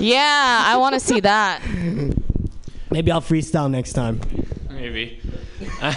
Yeah, 0.00 0.64
I 0.66 0.76
want 0.76 0.94
to 0.94 1.00
see 1.00 1.20
that. 1.20 1.60
Maybe 2.90 3.10
I'll 3.12 3.20
freestyle 3.20 3.70
next 3.70 3.92
time. 3.92 4.20
Maybe. 4.70 5.20
um, 5.82 5.90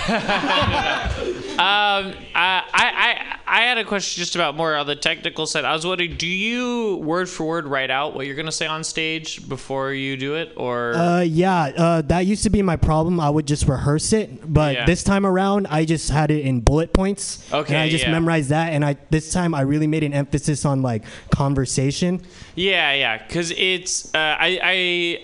I, 2.35 2.63
I, 2.73 3.32
I 3.45 3.61
had 3.61 3.77
a 3.77 3.83
question 3.83 4.21
just 4.21 4.35
about 4.35 4.55
more 4.55 4.75
on 4.75 4.87
the 4.87 4.95
technical 4.95 5.45
side. 5.45 5.65
I 5.65 5.73
was 5.73 5.85
wondering, 5.85 6.15
do 6.15 6.27
you 6.27 6.97
word 6.97 7.27
for 7.29 7.45
word 7.45 7.67
write 7.67 7.91
out 7.91 8.15
what 8.15 8.25
you're 8.25 8.35
gonna 8.35 8.51
say 8.51 8.65
on 8.65 8.83
stage 8.83 9.47
before 9.49 9.91
you 9.91 10.15
do 10.17 10.35
it, 10.35 10.53
or 10.55 10.93
Uh, 10.95 11.21
yeah, 11.21 11.63
uh, 11.75 12.01
that 12.03 12.25
used 12.25 12.43
to 12.43 12.49
be 12.49 12.61
my 12.61 12.75
problem. 12.75 13.19
I 13.19 13.29
would 13.29 13.45
just 13.45 13.67
rehearse 13.67 14.13
it, 14.13 14.51
but 14.53 14.73
Yeah. 14.75 14.85
this 14.85 15.03
time 15.03 15.25
around, 15.25 15.67
I 15.69 15.85
just 15.85 16.09
had 16.09 16.31
it 16.31 16.41
in 16.45 16.61
bullet 16.61 16.93
points. 16.93 17.43
Okay, 17.51 17.73
and 17.73 17.81
I 17.83 17.89
just 17.89 18.05
yeah. 18.05 18.11
memorized 18.11 18.49
that, 18.49 18.71
and 18.73 18.83
I 18.85 18.95
this 19.09 19.31
time 19.31 19.53
I 19.53 19.61
really 19.61 19.87
made 19.87 20.03
an 20.03 20.13
emphasis 20.13 20.65
on 20.65 20.81
like 20.81 21.03
conversation. 21.29 22.21
Yeah, 22.55 22.93
yeah, 22.93 23.17
because 23.17 23.51
it's 23.51 24.13
uh, 24.13 24.17
I 24.17 24.59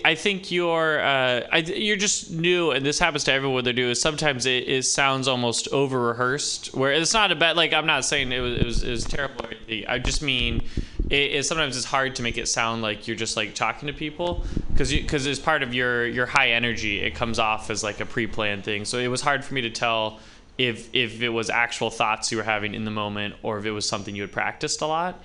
I 0.04 0.10
I 0.10 0.14
think 0.16 0.50
you're 0.50 0.98
uh, 0.98 1.46
I, 1.52 1.58
you're 1.58 1.96
just 1.96 2.32
new, 2.32 2.72
and 2.72 2.84
this 2.84 2.98
happens 2.98 3.22
to 3.24 3.32
everyone. 3.32 3.62
They 3.62 3.72
do 3.72 3.88
is 3.88 4.00
sometimes 4.00 4.46
it, 4.46 4.68
it 4.68 4.82
sounds 4.84 5.28
almost 5.28 5.68
over 5.68 6.00
rehearsed. 6.00 6.74
Where 6.74 6.92
it's 6.92 7.14
not 7.14 7.30
a 7.30 7.36
bad 7.36 7.56
like 7.56 7.72
I'm 7.72 7.86
not 7.86 8.04
saying 8.04 8.32
it 8.32 8.40
was 8.40 8.58
it 8.58 8.64
was, 8.64 8.82
it 8.82 8.90
was 8.90 9.04
terrible. 9.04 9.44
I 9.86 10.00
just 10.00 10.22
mean 10.22 10.62
it, 11.08 11.34
it 11.34 11.46
sometimes 11.46 11.76
it's 11.76 11.86
hard 11.86 12.16
to 12.16 12.22
make 12.22 12.36
it 12.36 12.48
sound 12.48 12.82
like 12.82 13.06
you're 13.06 13.16
just 13.16 13.36
like 13.36 13.54
talking 13.54 13.86
to 13.86 13.92
people 13.92 14.44
because 14.72 14.90
because 14.90 15.24
as 15.28 15.38
part 15.38 15.62
of 15.62 15.72
your 15.72 16.08
your 16.08 16.26
high 16.26 16.50
energy, 16.50 16.98
it 17.00 17.14
comes 17.14 17.38
off 17.38 17.70
as 17.70 17.84
like 17.84 18.00
a 18.00 18.06
pre-planned 18.06 18.64
thing. 18.64 18.84
So 18.84 18.98
it 18.98 19.08
was 19.08 19.20
hard 19.20 19.44
for 19.44 19.54
me 19.54 19.60
to 19.60 19.70
tell 19.70 20.18
if 20.58 20.92
if 20.92 21.22
it 21.22 21.28
was 21.28 21.48
actual 21.48 21.90
thoughts 21.90 22.32
you 22.32 22.38
were 22.38 22.44
having 22.44 22.74
in 22.74 22.84
the 22.84 22.90
moment 22.90 23.36
or 23.44 23.58
if 23.58 23.64
it 23.66 23.70
was 23.70 23.88
something 23.88 24.16
you 24.16 24.22
had 24.22 24.32
practiced 24.32 24.80
a 24.80 24.86
lot. 24.86 25.22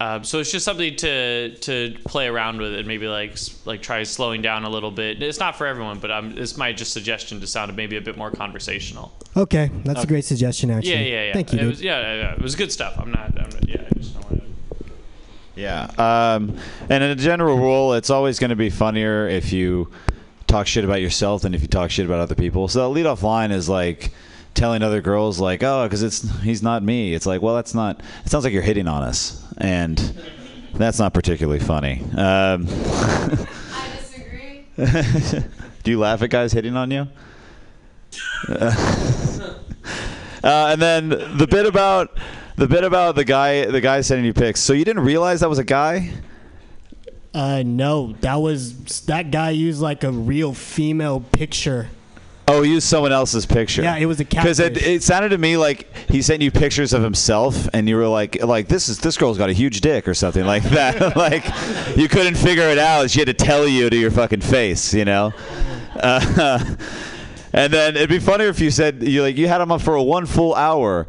Um, 0.00 0.24
so 0.24 0.40
it's 0.40 0.50
just 0.50 0.64
something 0.64 0.96
to 0.96 1.54
to 1.56 1.96
play 2.04 2.26
around 2.26 2.58
with 2.60 2.74
and 2.74 2.86
maybe 2.86 3.06
like 3.06 3.36
like 3.64 3.80
try 3.80 4.02
slowing 4.02 4.42
down 4.42 4.64
a 4.64 4.68
little 4.68 4.90
bit. 4.90 5.22
It's 5.22 5.38
not 5.38 5.56
for 5.56 5.66
everyone, 5.66 6.00
but 6.00 6.10
um, 6.10 6.36
it's 6.36 6.56
my 6.56 6.72
just 6.72 6.92
suggestion 6.92 7.40
to 7.40 7.46
sound 7.46 7.74
maybe 7.76 7.96
a 7.96 8.00
bit 8.00 8.16
more 8.16 8.30
conversational. 8.30 9.12
Okay, 9.36 9.70
that's 9.84 10.02
a 10.02 10.06
great 10.06 10.24
suggestion, 10.24 10.70
actually. 10.70 10.92
Yeah, 10.92 11.00
yeah, 11.00 11.24
yeah. 11.26 11.32
Thank 11.32 11.52
you, 11.52 11.58
It 11.58 11.62
dude. 11.62 11.70
was, 11.70 11.82
yeah, 11.82 12.00
yeah, 12.00 12.14
yeah, 12.22 12.32
it 12.34 12.42
was 12.42 12.54
good 12.56 12.72
stuff. 12.72 12.94
I'm 12.98 13.10
not. 13.10 13.38
I'm 13.38 13.50
not 13.50 13.68
yeah, 13.68 13.84
I 13.88 13.98
just 13.98 14.14
don't 14.14 14.30
want 14.30 14.42
to. 14.42 14.50
Yeah. 15.56 15.84
Um, 15.96 16.56
and 16.90 17.02
in 17.04 17.10
a 17.10 17.14
general 17.16 17.56
rule, 17.56 17.94
it's 17.94 18.10
always 18.10 18.38
going 18.40 18.50
to 18.50 18.56
be 18.56 18.70
funnier 18.70 19.28
if 19.28 19.52
you 19.52 19.90
talk 20.48 20.66
shit 20.66 20.84
about 20.84 21.00
yourself 21.00 21.42
than 21.42 21.54
if 21.54 21.62
you 21.62 21.68
talk 21.68 21.90
shit 21.90 22.04
about 22.06 22.18
other 22.20 22.34
people. 22.34 22.66
So 22.68 22.92
that 22.92 22.98
leadoff 23.00 23.22
line 23.22 23.52
is 23.52 23.68
like 23.68 24.12
telling 24.54 24.82
other 24.82 25.00
girls 25.00 25.40
like, 25.40 25.62
"Oh, 25.62 25.84
because 25.84 26.02
it's 26.02 26.28
he's 26.40 26.62
not 26.62 26.82
me." 26.82 27.14
It's 27.14 27.26
like, 27.26 27.42
well, 27.42 27.54
that's 27.56 27.74
not. 27.74 28.00
It 28.24 28.30
sounds 28.30 28.44
like 28.44 28.52
you're 28.52 28.62
hitting 28.62 28.86
on 28.88 29.02
us, 29.02 29.43
and 29.58 29.98
that's 30.74 30.98
not 30.98 31.14
particularly 31.14 31.60
funny. 31.60 32.02
Um, 32.16 32.66
I 32.68 33.88
disagree. 33.98 34.66
do 35.82 35.90
you 35.90 35.98
laugh 35.98 36.22
at 36.22 36.30
guys 36.30 36.52
hitting 36.52 36.76
on 36.76 36.90
you? 36.90 37.08
Uh, 40.44 40.68
and 40.72 40.82
then 40.82 41.08
the 41.08 41.46
bit 41.50 41.64
about 41.64 42.18
the 42.56 42.66
bit 42.66 42.84
about 42.84 43.14
the 43.14 43.24
guy 43.24 43.64
the 43.64 43.80
guy 43.80 44.02
sending 44.02 44.26
you 44.26 44.34
pics. 44.34 44.60
So 44.60 44.74
you 44.74 44.84
didn't 44.84 45.02
realize 45.02 45.40
that 45.40 45.48
was 45.48 45.58
a 45.58 45.64
guy? 45.64 46.10
Uh, 47.32 47.62
no, 47.64 48.12
that 48.20 48.34
was 48.34 49.00
that 49.06 49.30
guy 49.30 49.50
used 49.50 49.80
like 49.80 50.04
a 50.04 50.10
real 50.10 50.52
female 50.52 51.20
picture 51.20 51.88
Oh, 52.46 52.60
he 52.62 52.72
used 52.72 52.86
someone 52.86 53.12
else's 53.12 53.46
picture. 53.46 53.82
Yeah, 53.82 53.96
it 53.96 54.04
was 54.04 54.20
a 54.20 54.24
Because 54.24 54.60
it, 54.60 54.76
it 54.76 55.02
sounded 55.02 55.30
to 55.30 55.38
me 55.38 55.56
like 55.56 55.88
he 56.10 56.20
sent 56.20 56.42
you 56.42 56.50
pictures 56.50 56.92
of 56.92 57.02
himself, 57.02 57.68
and 57.72 57.88
you 57.88 57.96
were 57.96 58.06
like, 58.06 58.42
like 58.42 58.68
this 58.68 58.88
is 58.88 58.98
this 58.98 59.16
girl's 59.16 59.38
got 59.38 59.48
a 59.48 59.54
huge 59.54 59.80
dick 59.80 60.06
or 60.06 60.12
something 60.12 60.44
like 60.44 60.62
that. 60.64 61.16
like 61.16 61.44
you 61.96 62.06
couldn't 62.06 62.36
figure 62.36 62.68
it 62.68 62.78
out. 62.78 63.10
She 63.10 63.20
had 63.20 63.28
to 63.28 63.34
tell 63.34 63.66
you 63.66 63.88
to 63.88 63.96
your 63.96 64.10
fucking 64.10 64.42
face, 64.42 64.92
you 64.92 65.06
know. 65.06 65.32
Uh, 65.96 66.76
and 67.54 67.72
then 67.72 67.96
it'd 67.96 68.10
be 68.10 68.18
funnier 68.18 68.48
if 68.48 68.60
you 68.60 68.70
said 68.70 69.02
you 69.02 69.22
like 69.22 69.38
you 69.38 69.48
had 69.48 69.62
him 69.62 69.72
up 69.72 69.80
for 69.80 69.94
a 69.94 70.02
one 70.02 70.26
full 70.26 70.54
hour. 70.54 71.06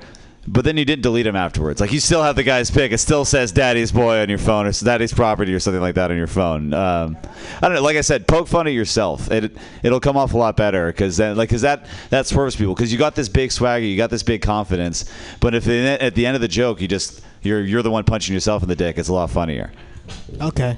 But 0.47 0.63
then 0.63 0.77
you 0.77 0.85
didn't 0.85 1.01
delete 1.01 1.25
him 1.25 1.35
afterwards. 1.35 1.81
Like 1.81 1.91
you 1.91 1.99
still 1.99 2.21
have 2.21 2.35
the 2.35 2.43
guy's 2.43 2.69
pic. 2.69 2.91
It 2.91 2.99
still 2.99 3.25
says 3.25 3.51
"Daddy's 3.51 3.91
boy" 3.91 4.19
on 4.21 4.29
your 4.29 4.37
phone 4.37 4.67
or 4.67 4.71
"Daddy's 4.71 5.11
property" 5.11 5.53
or 5.55 5.59
something 5.59 5.81
like 5.81 5.95
that 5.95 6.11
on 6.11 6.17
your 6.17 6.27
phone. 6.27 6.71
Um, 6.71 7.17
I 7.57 7.61
don't 7.61 7.73
know. 7.73 7.81
Like 7.81 7.97
I 7.97 8.01
said, 8.01 8.27
poke 8.27 8.47
fun 8.47 8.67
at 8.67 8.73
yourself. 8.73 9.31
It 9.31 9.57
it'll 9.81 9.99
come 9.99 10.15
off 10.17 10.33
a 10.33 10.37
lot 10.37 10.55
better 10.55 10.85
because 10.87 11.17
then 11.17 11.35
like 11.35 11.49
because 11.49 11.63
that 11.63 11.87
that 12.11 12.27
swerves 12.27 12.55
people 12.55 12.75
because 12.75 12.91
you 12.91 12.99
got 12.99 13.15
this 13.15 13.27
big 13.27 13.51
swagger, 13.51 13.83
you 13.85 13.97
got 13.97 14.11
this 14.11 14.21
big 14.21 14.43
confidence. 14.43 15.11
But 15.39 15.55
if 15.55 15.67
it, 15.67 15.99
at 15.99 16.13
the 16.13 16.27
end 16.27 16.35
of 16.35 16.41
the 16.41 16.47
joke 16.47 16.79
you 16.79 16.87
just 16.87 17.21
you're 17.41 17.61
you're 17.61 17.81
the 17.81 17.89
one 17.91 18.03
punching 18.03 18.33
yourself 18.33 18.61
in 18.61 18.69
the 18.69 18.75
dick, 18.75 18.99
it's 18.99 19.09
a 19.09 19.13
lot 19.13 19.31
funnier. 19.31 19.71
Okay. 20.39 20.77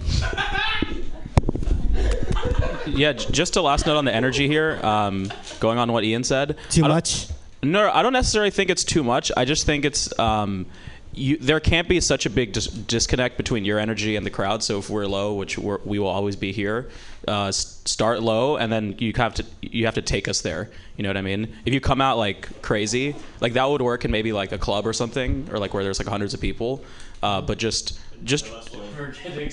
Yeah, 2.86 3.12
just 3.12 3.58
a 3.58 3.62
last 3.62 3.86
note 3.86 3.98
on 3.98 4.06
the 4.06 4.16
energy 4.16 4.48
here. 4.48 4.80
Um, 4.82 5.30
going 5.60 5.78
on 5.78 5.92
what 5.92 6.06
Ian 6.06 6.24
said. 6.24 6.56
Too 6.70 6.86
I 6.86 6.88
don't- 6.88 6.96
much? 6.96 7.28
No, 7.64 7.90
I 7.92 8.04
don't 8.04 8.14
necessarily 8.14 8.52
think 8.52 8.70
it's 8.70 8.84
too 8.84 9.04
much. 9.04 9.32
I 9.36 9.46
just 9.46 9.66
think 9.66 9.84
it's 9.84 10.18
um, 10.20 10.68
you, 11.14 11.38
there 11.38 11.60
can't 11.60 11.90
be 11.90 12.00
such 12.00 12.26
a 12.26 12.30
big 12.30 12.54
dis- 12.54 12.68
disconnect 12.68 13.38
between 13.38 13.66
your 13.66 13.80
energy 13.80 14.16
and 14.16 14.26
the 14.26 14.30
crowd. 14.30 14.64
So 14.64 14.78
if 14.78 14.90
we're 14.90 15.08
low, 15.08 15.34
which 15.34 15.58
we're, 15.58 15.80
we 15.84 15.98
will 15.98 16.08
always 16.08 16.36
be 16.36 16.52
here, 16.52 16.90
uh, 17.28 17.52
start 17.52 18.22
low, 18.22 18.58
and 18.58 18.72
then 18.72 18.96
you 19.00 19.12
have 19.18 19.34
to 19.36 19.46
you 19.62 19.86
have 19.86 19.96
to 19.96 20.02
take 20.02 20.28
us 20.28 20.42
there. 20.42 20.70
You 20.96 21.04
know 21.04 21.10
what 21.10 21.18
I 21.18 21.22
mean? 21.22 21.56
If 21.66 21.74
you 21.74 21.82
come 21.82 22.02
out 22.02 22.18
like 22.18 22.62
crazy, 22.62 23.16
like 23.42 23.54
that 23.54 23.68
would 23.70 23.82
work 23.82 24.06
in 24.06 24.12
maybe 24.12 24.32
like 24.34 24.52
a 24.52 24.58
club 24.58 24.86
or 24.86 24.94
something, 24.94 25.50
or 25.52 25.58
like 25.58 25.74
where 25.74 25.84
there's 25.84 26.00
like 26.00 26.08
hundreds 26.08 26.34
of 26.34 26.42
people. 26.42 26.84
Uh, 27.24 27.42
but 27.42 27.58
just 27.58 28.00
just 28.24 28.48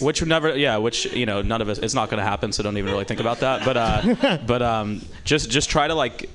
which 0.00 0.24
never 0.24 0.56
yeah 0.56 0.78
which 0.78 1.06
you 1.12 1.26
know 1.26 1.42
none 1.42 1.60
of 1.60 1.68
us 1.68 1.78
it's 1.78 1.92
not 1.92 2.08
going 2.08 2.18
to 2.18 2.24
happen 2.24 2.50
so 2.50 2.62
don't 2.62 2.78
even 2.78 2.90
really 2.90 3.04
think 3.04 3.20
about 3.20 3.40
that 3.40 3.62
but 3.62 3.76
uh 3.76 4.38
but 4.46 4.62
um 4.62 5.02
just 5.22 5.50
just 5.50 5.68
try 5.68 5.86
to 5.86 5.94
like 5.94 6.30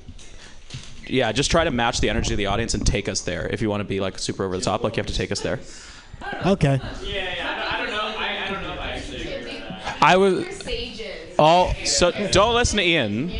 yeah 1.12 1.32
just 1.32 1.50
try 1.50 1.64
to 1.64 1.70
match 1.70 2.00
the 2.00 2.08
energy 2.08 2.32
of 2.32 2.38
the 2.38 2.46
audience 2.46 2.74
and 2.74 2.86
take 2.86 3.08
us 3.08 3.20
there 3.22 3.46
if 3.48 3.60
you 3.62 3.68
want 3.70 3.80
to 3.80 3.84
be 3.84 4.00
like 4.00 4.18
super 4.18 4.44
over 4.44 4.56
the 4.56 4.64
top 4.64 4.82
like 4.84 4.96
you 4.96 5.00
have 5.00 5.06
to 5.06 5.14
take 5.14 5.30
us 5.32 5.40
there 5.40 5.58
Okay. 6.44 6.78
Yeah, 7.02 7.34
yeah. 7.34 7.68
I 7.72 7.78
don't 7.78 7.90
know. 7.90 8.14
I, 8.18 8.44
I 8.46 8.50
don't 8.52 8.62
know 8.62 8.74
if 8.74 8.80
I 8.80 8.90
actually 8.90 9.22
agree 9.22 9.54
with 9.54 9.68
that. 9.70 9.98
i 10.02 10.16
was 10.18 11.34
all 11.38 11.72
so 11.86 12.10
don't 12.30 12.54
listen 12.54 12.76
to 12.78 12.84
ian 12.84 13.30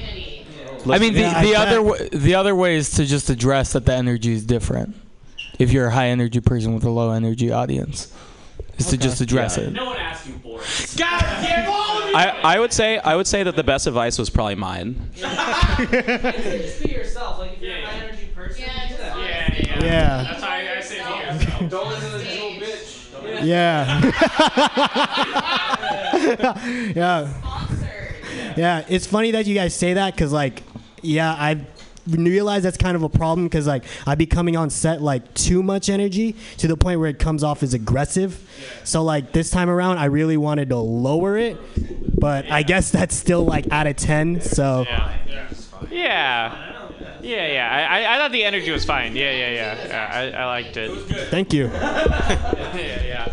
I 0.88 0.98
mean, 0.98 1.12
the, 1.12 1.20
Yeah, 1.20 1.42
the 1.42 1.56
I 1.56 1.62
other 1.66 1.76
w- 1.76 2.08
the 2.08 2.34
other 2.36 2.54
way 2.56 2.76
is 2.76 2.88
to 2.92 3.04
just 3.04 3.28
address 3.28 3.74
that 3.74 3.84
the 3.84 3.92
energy 3.94 4.32
is 4.32 4.46
different. 4.46 4.96
If 5.58 5.72
you're 5.72 5.88
a 5.88 5.90
high 5.90 6.06
energy 6.08 6.40
person 6.40 6.72
with 6.74 6.84
a 6.84 6.88
low 6.90 7.10
energy 7.10 7.52
audience, 7.52 8.10
is 8.78 8.86
to 8.86 8.96
just 8.96 9.20
address 9.20 9.58
Yeah. 9.58 9.64
it. 9.64 9.72
No 9.74 9.84
one 9.84 9.98
asked 9.98 10.26
you 10.26 10.38
for 10.42 10.58
it. 10.62 10.94
God 10.96 11.20
damn 11.20 11.68
all 11.70 12.02
of 12.02 12.08
you! 12.08 12.16
I, 12.16 12.54
I 12.54 12.58
would 12.58 12.72
say 12.72 12.96
I 12.96 13.14
would 13.14 13.26
say 13.26 13.42
that 13.42 13.56
the 13.56 13.62
best 13.62 13.86
advice 13.86 14.16
was 14.18 14.30
probably 14.30 14.54
mine. 14.54 15.10
Just 15.16 16.82
be 16.82 16.92
yourself. 16.92 17.38
Like 17.40 17.52
if 17.52 17.60
you're 17.60 17.76
a 17.76 17.84
high 17.86 17.96
energy 18.06 18.28
person, 18.34 18.62
yeah, 18.62 18.88
do 18.88 18.96
that. 18.96 19.16
Yeah, 19.82 19.86
yeah. 19.86 19.86
Yeah. 19.86 20.22
That's 20.24 20.42
how 20.42 20.50
I, 20.50 20.76
I 20.76 20.80
say 20.80 20.98
it 21.00 21.42
here. 21.60 21.68
Don't 21.68 21.88
listen 21.88 22.10
to 22.10 22.18
this 22.18 22.32
little 22.34 22.50
bitch. 22.60 23.44
Yeah. 23.44 24.00
yeah. 26.94 28.54
Yeah. 28.56 28.84
It's 28.88 29.06
funny 29.06 29.30
that 29.32 29.46
you 29.46 29.54
guys 29.54 29.74
say 29.74 29.94
that 29.94 30.14
because, 30.14 30.32
like, 30.32 30.62
yeah, 31.02 31.32
I 31.32 31.64
realize 32.06 32.62
that's 32.62 32.76
kind 32.76 32.96
of 32.96 33.02
a 33.02 33.08
problem 33.08 33.46
because, 33.46 33.66
like, 33.66 33.84
I'd 34.06 34.18
be 34.18 34.26
coming 34.26 34.56
on 34.56 34.70
set 34.70 35.00
like 35.02 35.32
too 35.34 35.62
much 35.62 35.88
energy 35.88 36.34
to 36.58 36.66
the 36.68 36.76
point 36.76 36.98
where 37.00 37.08
it 37.08 37.18
comes 37.18 37.42
off 37.44 37.62
as 37.62 37.72
aggressive. 37.74 38.48
So, 38.84 39.02
like, 39.02 39.32
this 39.32 39.50
time 39.50 39.70
around, 39.70 39.98
I 39.98 40.06
really 40.06 40.36
wanted 40.36 40.68
to 40.70 40.76
lower 40.76 41.36
it, 41.38 41.56
but 42.18 42.50
I 42.50 42.62
guess 42.62 42.90
that's 42.90 43.14
still 43.14 43.44
like 43.44 43.70
out 43.70 43.86
of 43.86 43.96
10. 43.96 44.40
So, 44.40 44.84
Yeah. 44.88 45.16
Yeah, 45.90 46.79
yeah. 47.22 47.46
yeah. 47.52 47.88
I, 47.90 48.14
I 48.14 48.18
thought 48.18 48.32
the 48.32 48.44
energy 48.44 48.70
was 48.70 48.84
fine. 48.84 49.16
Yeah, 49.16 49.30
yeah, 49.32 49.50
yeah. 49.50 49.86
yeah 49.86 50.36
I, 50.36 50.42
I 50.42 50.46
liked 50.46 50.76
it. 50.76 50.90
thank 51.30 51.52
you. 51.52 51.66
yeah, 51.72 53.02
yeah. 53.02 53.32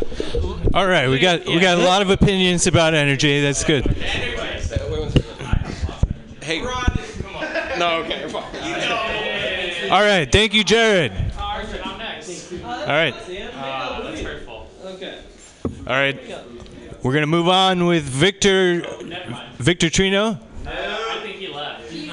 All 0.74 0.88
right, 0.88 1.10
we 1.10 1.20
got 1.20 1.46
we 1.46 1.60
got 1.60 1.78
a 1.78 1.84
lot 1.84 2.02
of 2.02 2.10
opinions 2.10 2.68
about 2.68 2.94
energy. 2.94 3.42
That's 3.42 3.64
good. 3.64 3.86
Hey. 6.42 6.62
No, 7.78 8.02
okay. 8.02 8.24
All 9.90 10.02
right, 10.02 10.32
thank 10.32 10.54
you, 10.54 10.64
Jared. 10.64 11.12
Arson, 11.38 11.80
I'm 11.84 11.98
next. 11.98 12.54
All 12.64 12.88
right, 12.88 13.14
Uh, 13.54 14.02
that's 14.02 14.22
hurtful. 14.22 14.68
Okay. 14.84 15.20
all 15.88 15.94
right. 15.96 16.20
We're 17.04 17.14
gonna 17.14 17.28
move 17.28 17.48
on 17.48 17.86
with 17.86 18.04
Victor 18.04 18.82
Victor 19.58 19.88
Trino. 19.88 20.40
I 20.66 21.20
think 21.22 21.38
he 21.38 21.48
left. 21.48 21.90
He's 21.90 22.10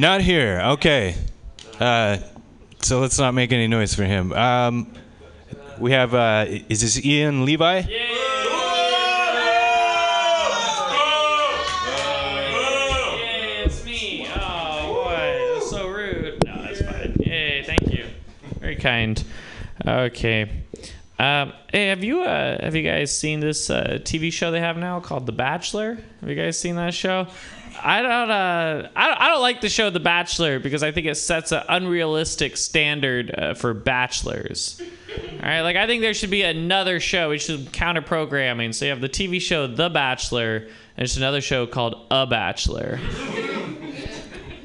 not 0.00 0.22
here. 0.22 0.60
Okay. 0.64 1.14
Uh, 1.78 2.18
so 2.80 3.00
let's 3.00 3.18
not 3.18 3.34
make 3.34 3.52
any 3.52 3.68
noise 3.68 3.94
for 3.94 4.04
him. 4.04 4.32
Um, 4.32 4.92
we 5.78 5.92
have. 5.92 6.14
Uh, 6.14 6.46
is 6.68 6.80
this 6.80 7.04
Ian 7.04 7.44
Levi? 7.44 7.82
Oh. 14.32 14.66
Very 18.58 18.76
kind. 18.76 19.22
Okay. 19.86 20.64
Um, 21.18 21.52
hey, 21.70 21.88
have 21.88 22.02
you 22.02 22.22
uh, 22.22 22.62
have 22.62 22.74
you 22.74 22.82
guys 22.82 23.14
seen 23.16 23.40
this 23.40 23.68
uh, 23.68 23.98
TV 24.02 24.32
show 24.32 24.50
they 24.50 24.60
have 24.60 24.78
now 24.78 25.00
called 25.00 25.26
The 25.26 25.32
Bachelor? 25.32 25.98
Have 26.20 26.30
you 26.30 26.34
guys 26.34 26.58
seen 26.58 26.76
that 26.76 26.94
show? 26.94 27.26
I 27.82 28.02
don't 28.02 28.30
uh, 28.30 28.88
I 28.96 29.16
I 29.18 29.28
don't 29.28 29.40
like 29.40 29.60
the 29.60 29.68
show 29.68 29.90
The 29.90 30.00
Bachelor 30.00 30.58
because 30.58 30.82
I 30.82 30.92
think 30.92 31.06
it 31.06 31.16
sets 31.16 31.52
an 31.52 31.62
unrealistic 31.68 32.56
standard 32.56 33.34
uh, 33.36 33.54
for 33.54 33.74
bachelors. 33.74 34.80
All 35.10 35.48
right, 35.48 35.62
like 35.62 35.76
I 35.76 35.86
think 35.86 36.02
there 36.02 36.14
should 36.14 36.30
be 36.30 36.42
another 36.42 37.00
show. 37.00 37.30
We 37.30 37.38
should 37.38 37.72
counter 37.72 38.02
programming. 38.02 38.72
So 38.72 38.84
you 38.84 38.90
have 38.90 39.00
the 39.00 39.08
TV 39.08 39.40
show 39.40 39.66
The 39.66 39.88
Bachelor, 39.88 40.56
and 40.56 40.68
there's 40.96 41.16
another 41.16 41.40
show 41.40 41.66
called 41.66 42.06
A 42.10 42.26
Bachelor. 42.26 43.00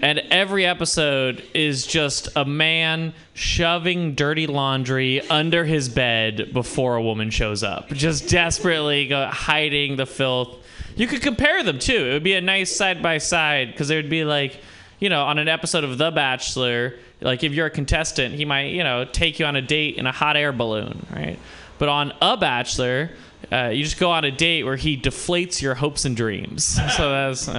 And 0.02 0.20
every 0.30 0.66
episode 0.66 1.44
is 1.56 1.88
just 1.88 2.30
a 2.36 2.46
man 2.46 3.14
shoving 3.34 4.14
dirty 4.14 4.46
laundry 4.46 5.22
under 5.30 5.66
his 5.66 5.90
bed 5.90 6.52
before 6.54 6.96
a 6.96 7.02
woman 7.02 7.32
shows 7.32 7.64
up. 7.64 7.90
Just 7.90 8.30
desperately 8.30 9.08
go, 9.08 9.28
hiding 9.28 9.96
the 9.96 10.06
filth. 10.06 10.58
You 10.96 11.08
could 11.08 11.22
compare 11.22 11.64
them 11.64 11.80
too. 11.80 12.08
It 12.10 12.14
would 12.14 12.24
be 12.24 12.34
a 12.34 12.42
nice 12.42 12.76
side 12.76 13.02
by 13.04 13.18
side 13.18 13.72
because 13.72 13.88
there 13.88 13.98
would 13.98 14.10
be 14.10 14.24
like, 14.24 14.60
you 15.00 15.10
know, 15.10 15.24
on 15.24 15.38
an 15.38 15.48
episode 15.48 15.84
of 15.84 15.98
The 15.98 16.12
Bachelor, 16.12 16.96
like 17.22 17.44
if 17.44 17.54
you're 17.54 17.66
a 17.66 17.72
contestant, 17.72 18.36
he 18.36 18.46
might, 18.46 18.68
you 18.68 18.84
know, 18.84 19.06
take 19.06 19.40
you 19.40 19.46
on 19.46 19.56
a 19.56 19.62
date 19.62 19.98
in 19.98 20.08
a 20.08 20.12
hot 20.12 20.38
air 20.38 20.54
balloon, 20.54 21.06
right? 21.14 21.38
But 21.78 21.90
on 21.90 22.14
A 22.22 22.38
Bachelor, 22.38 23.12
uh, 23.52 23.70
you 23.74 23.84
just 23.84 24.00
go 24.00 24.12
on 24.12 24.24
a 24.24 24.32
date 24.32 24.64
where 24.64 24.78
he 24.78 25.00
deflates 25.00 25.62
your 25.62 25.76
hopes 25.76 26.06
and 26.06 26.16
dreams. 26.16 26.80
So 26.96 27.10
that's. 27.10 27.50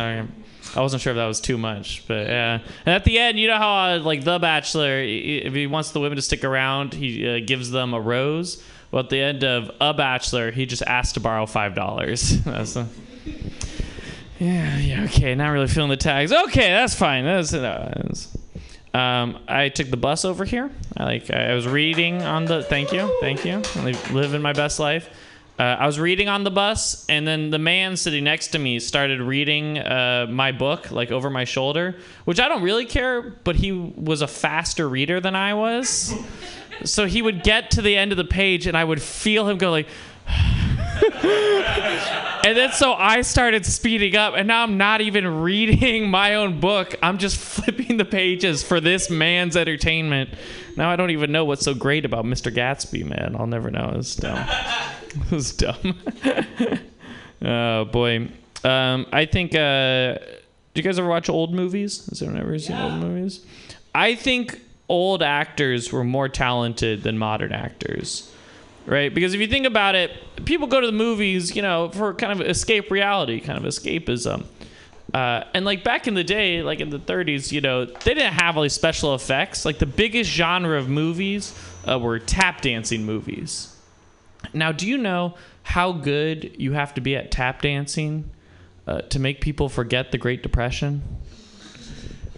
I 0.74 0.80
wasn't 0.80 1.00
sure 1.00 1.12
if 1.12 1.16
that 1.16 1.26
was 1.26 1.40
too 1.40 1.56
much, 1.56 2.06
but 2.06 2.26
yeah. 2.26 2.58
And 2.84 2.94
at 2.94 3.04
the 3.04 3.18
end, 3.18 3.38
you 3.38 3.48
know 3.48 3.56
how 3.56 3.94
uh, 3.94 4.00
like 4.00 4.24
The 4.24 4.38
Bachelor, 4.38 4.98
if 5.00 5.54
he 5.54 5.66
wants 5.66 5.92
the 5.92 6.00
women 6.00 6.16
to 6.16 6.22
stick 6.22 6.44
around, 6.44 6.92
he 6.92 7.26
uh, 7.26 7.40
gives 7.46 7.70
them 7.70 7.94
a 7.94 8.00
rose. 8.00 8.62
Well, 8.90 9.02
at 9.02 9.10
the 9.10 9.20
end 9.20 9.42
of 9.42 9.70
A 9.80 9.94
Bachelor, 9.94 10.50
he 10.50 10.66
just 10.66 10.82
asks 10.82 11.14
to 11.14 11.20
borrow 11.20 11.46
five 11.46 11.74
dollars. 11.74 12.40
That's 12.44 12.76
yeah, 14.38 14.78
yeah. 14.78 15.04
Okay, 15.04 15.34
not 15.34 15.48
really 15.48 15.66
feeling 15.68 15.90
the 15.90 15.96
tags. 15.96 16.32
Okay, 16.32 16.68
that's 16.68 16.94
fine. 16.94 17.24
That's, 17.24 17.52
uh, 17.54 17.60
that's- 17.96 18.36
um, 18.94 19.38
I 19.46 19.68
took 19.68 19.90
the 19.90 19.98
bus 19.98 20.24
over 20.24 20.46
here. 20.46 20.70
I 20.96 21.04
like. 21.04 21.30
I 21.30 21.52
was 21.54 21.66
reading 21.68 22.22
on 22.22 22.46
the. 22.46 22.62
Thank 22.62 22.92
you, 22.92 23.14
thank 23.20 23.44
you. 23.44 23.62
Living 24.10 24.40
my 24.40 24.54
best 24.54 24.78
life. 24.80 25.10
Uh, 25.58 25.62
I 25.62 25.86
was 25.86 25.98
reading 26.00 26.28
on 26.28 26.44
the 26.44 26.50
bus, 26.50 27.04
and 27.08 27.26
then 27.28 27.50
the 27.50 27.58
man 27.58 27.96
sitting 27.98 28.24
next 28.24 28.48
to 28.48 28.58
me 28.58 28.78
started 28.78 29.20
reading 29.20 29.78
uh, 29.78 30.26
my 30.30 30.50
book, 30.52 30.90
like 30.90 31.10
over 31.10 31.28
my 31.28 31.44
shoulder, 31.44 31.96
which 32.24 32.40
I 32.40 32.48
don't 32.48 32.62
really 32.62 32.86
care, 32.86 33.20
but 33.20 33.56
he 33.56 33.72
was 33.72 34.22
a 34.22 34.26
faster 34.26 34.88
reader 34.88 35.20
than 35.20 35.34
I 35.36 35.52
was. 35.54 36.14
So 36.84 37.04
he 37.06 37.20
would 37.20 37.42
get 37.42 37.70
to 37.72 37.82
the 37.82 37.96
end 37.98 38.12
of 38.12 38.18
the 38.18 38.24
page, 38.24 38.66
and 38.66 38.76
I 38.78 38.84
would 38.84 39.02
feel 39.02 39.46
him 39.48 39.58
go 39.58 39.70
like. 39.70 39.88
and 41.12 42.56
then 42.56 42.72
so 42.72 42.94
I 42.94 43.22
started 43.22 43.64
speeding 43.64 44.16
up, 44.16 44.34
and 44.36 44.48
now 44.48 44.62
I'm 44.62 44.76
not 44.76 45.00
even 45.00 45.40
reading 45.42 46.10
my 46.10 46.34
own 46.34 46.60
book. 46.60 46.94
I'm 47.02 47.18
just 47.18 47.36
flipping 47.36 47.96
the 47.96 48.04
pages 48.04 48.62
for 48.62 48.80
this 48.80 49.10
man's 49.10 49.56
entertainment. 49.56 50.30
Now 50.76 50.90
I 50.90 50.96
don't 50.96 51.10
even 51.10 51.32
know 51.32 51.44
what's 51.44 51.64
so 51.64 51.74
great 51.74 52.04
about 52.04 52.24
Mr. 52.24 52.54
Gatsby, 52.54 53.04
man. 53.04 53.36
I'll 53.38 53.46
never 53.46 53.70
know. 53.70 53.94
It's 53.96 54.14
dumb. 54.14 54.46
it 55.02 55.30
was 55.30 55.52
dumb. 55.52 55.98
oh 57.42 57.84
boy. 57.86 58.28
Um, 58.64 59.06
I 59.12 59.26
think 59.26 59.54
uh, 59.54 60.18
Do 60.18 60.20
you 60.74 60.82
guys 60.82 60.98
ever 60.98 61.08
watch 61.08 61.28
old 61.28 61.54
movies? 61.54 62.06
Has 62.06 62.22
anyone 62.22 62.40
ever 62.40 62.58
seen 62.58 62.76
old 62.76 62.94
movies? 62.94 63.44
I 63.94 64.14
think 64.14 64.60
old 64.88 65.22
actors 65.22 65.92
were 65.92 66.04
more 66.04 66.28
talented 66.28 67.02
than 67.02 67.18
modern 67.18 67.52
actors. 67.52 68.30
Right? 68.86 69.12
Because 69.12 69.34
if 69.34 69.40
you 69.40 69.48
think 69.48 69.66
about 69.66 69.96
it, 69.96 70.12
people 70.44 70.68
go 70.68 70.80
to 70.80 70.86
the 70.86 70.92
movies, 70.92 71.54
you 71.56 71.62
know, 71.62 71.90
for 71.90 72.14
kind 72.14 72.40
of 72.40 72.46
escape 72.46 72.90
reality, 72.90 73.40
kind 73.40 73.58
of 73.58 73.64
escapism. 73.64 74.44
Uh, 75.12 75.44
and 75.54 75.64
like 75.64 75.82
back 75.82 76.06
in 76.06 76.14
the 76.14 76.24
day, 76.24 76.62
like 76.62 76.80
in 76.80 76.90
the 76.90 76.98
30s, 76.98 77.50
you 77.50 77.60
know, 77.60 77.84
they 77.84 78.14
didn't 78.14 78.34
have 78.34 78.56
all 78.56 78.62
these 78.62 78.74
special 78.74 79.14
effects. 79.14 79.64
Like 79.64 79.78
the 79.78 79.86
biggest 79.86 80.30
genre 80.30 80.78
of 80.78 80.88
movies 80.88 81.58
uh, 81.88 81.98
were 81.98 82.18
tap 82.18 82.60
dancing 82.60 83.04
movies. 83.04 83.74
Now, 84.52 84.72
do 84.72 84.86
you 84.86 84.98
know 84.98 85.34
how 85.62 85.92
good 85.92 86.54
you 86.58 86.72
have 86.72 86.94
to 86.94 87.00
be 87.00 87.16
at 87.16 87.30
tap 87.30 87.62
dancing 87.62 88.30
uh, 88.86 89.00
to 89.02 89.18
make 89.18 89.40
people 89.40 89.68
forget 89.68 90.12
the 90.12 90.18
Great 90.18 90.42
Depression? 90.42 91.02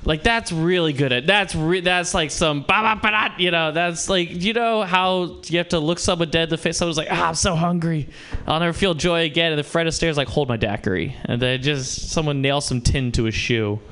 Like 0.09 0.23
that's 0.23 0.51
really 0.53 0.95
good 0.95 1.13
at 1.13 1.27
that's 1.27 1.55
re- 1.55 1.81
that's 1.83 2.15
like 2.15 2.31
some 2.31 2.63
ba 2.63 2.81
ba 2.81 2.99
ba 3.01 3.11
da, 3.11 3.29
you 3.37 3.51
know 3.51 3.73
that's 3.73 4.09
like 4.09 4.31
you 4.43 4.55
know 4.55 4.83
how 4.83 5.37
you 5.45 5.59
have 5.59 5.69
to 5.69 5.79
look 5.79 5.99
someone 5.99 6.31
dead 6.31 6.45
in 6.45 6.49
the 6.49 6.57
face 6.57 6.79
someone's 6.79 6.97
like 6.97 7.09
ah 7.11 7.29
I'm 7.29 7.35
so 7.35 7.55
hungry. 7.55 8.09
I'll 8.47 8.59
never 8.59 8.73
feel 8.73 8.95
joy 8.95 9.25
again 9.25 9.53
and 9.53 9.59
the 9.59 9.63
Fred 9.63 9.87
Astaire's 9.87 10.17
like 10.17 10.29
hold 10.29 10.49
my 10.49 10.57
daiquiri 10.57 11.15
and 11.27 11.43
then 11.43 11.61
just 11.61 12.09
someone 12.09 12.41
nails 12.41 12.65
some 12.65 12.81
tin 12.81 13.13
to 13.13 13.27
a 13.27 13.31
shoe. 13.31 13.79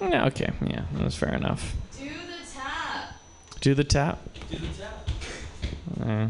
Yeah 0.00 0.26
okay 0.26 0.52
yeah 0.64 0.84
that's 0.92 1.16
fair 1.16 1.34
enough. 1.34 1.74
Do 3.60 3.74
the 3.74 3.82
tap. 3.82 4.20
do 4.48 4.58
the 4.58 4.68
tap? 4.78 5.08
Uh, 6.00 6.28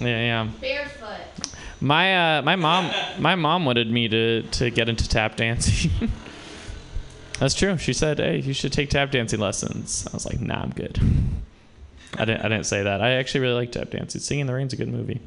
yeah 0.00 0.06
yeah. 0.44 0.48
Barefoot. 0.60 1.57
My 1.80 2.38
uh, 2.38 2.42
my 2.42 2.56
mom 2.56 2.90
my 3.18 3.34
mom 3.34 3.64
wanted 3.64 3.90
me 3.90 4.08
to 4.08 4.42
to 4.42 4.70
get 4.70 4.88
into 4.88 5.08
tap 5.08 5.36
dancing. 5.36 5.90
That's 7.38 7.54
true. 7.54 7.78
She 7.78 7.92
said, 7.92 8.18
"Hey, 8.18 8.40
you 8.40 8.52
should 8.52 8.72
take 8.72 8.90
tap 8.90 9.10
dancing 9.10 9.38
lessons." 9.38 10.06
I 10.06 10.14
was 10.14 10.26
like, 10.26 10.40
"Nah, 10.40 10.62
I'm 10.62 10.70
good." 10.70 10.98
I 12.16 12.24
didn't 12.24 12.44
I 12.44 12.48
didn't 12.48 12.66
say 12.66 12.82
that. 12.82 13.00
I 13.00 13.12
actually 13.12 13.40
really 13.40 13.54
like 13.54 13.72
tap 13.72 13.90
dancing. 13.90 14.20
Singing 14.20 14.42
in 14.42 14.46
the 14.46 14.54
Rain's 14.54 14.72
a 14.72 14.76
good 14.76 14.88
movie. 14.88 15.20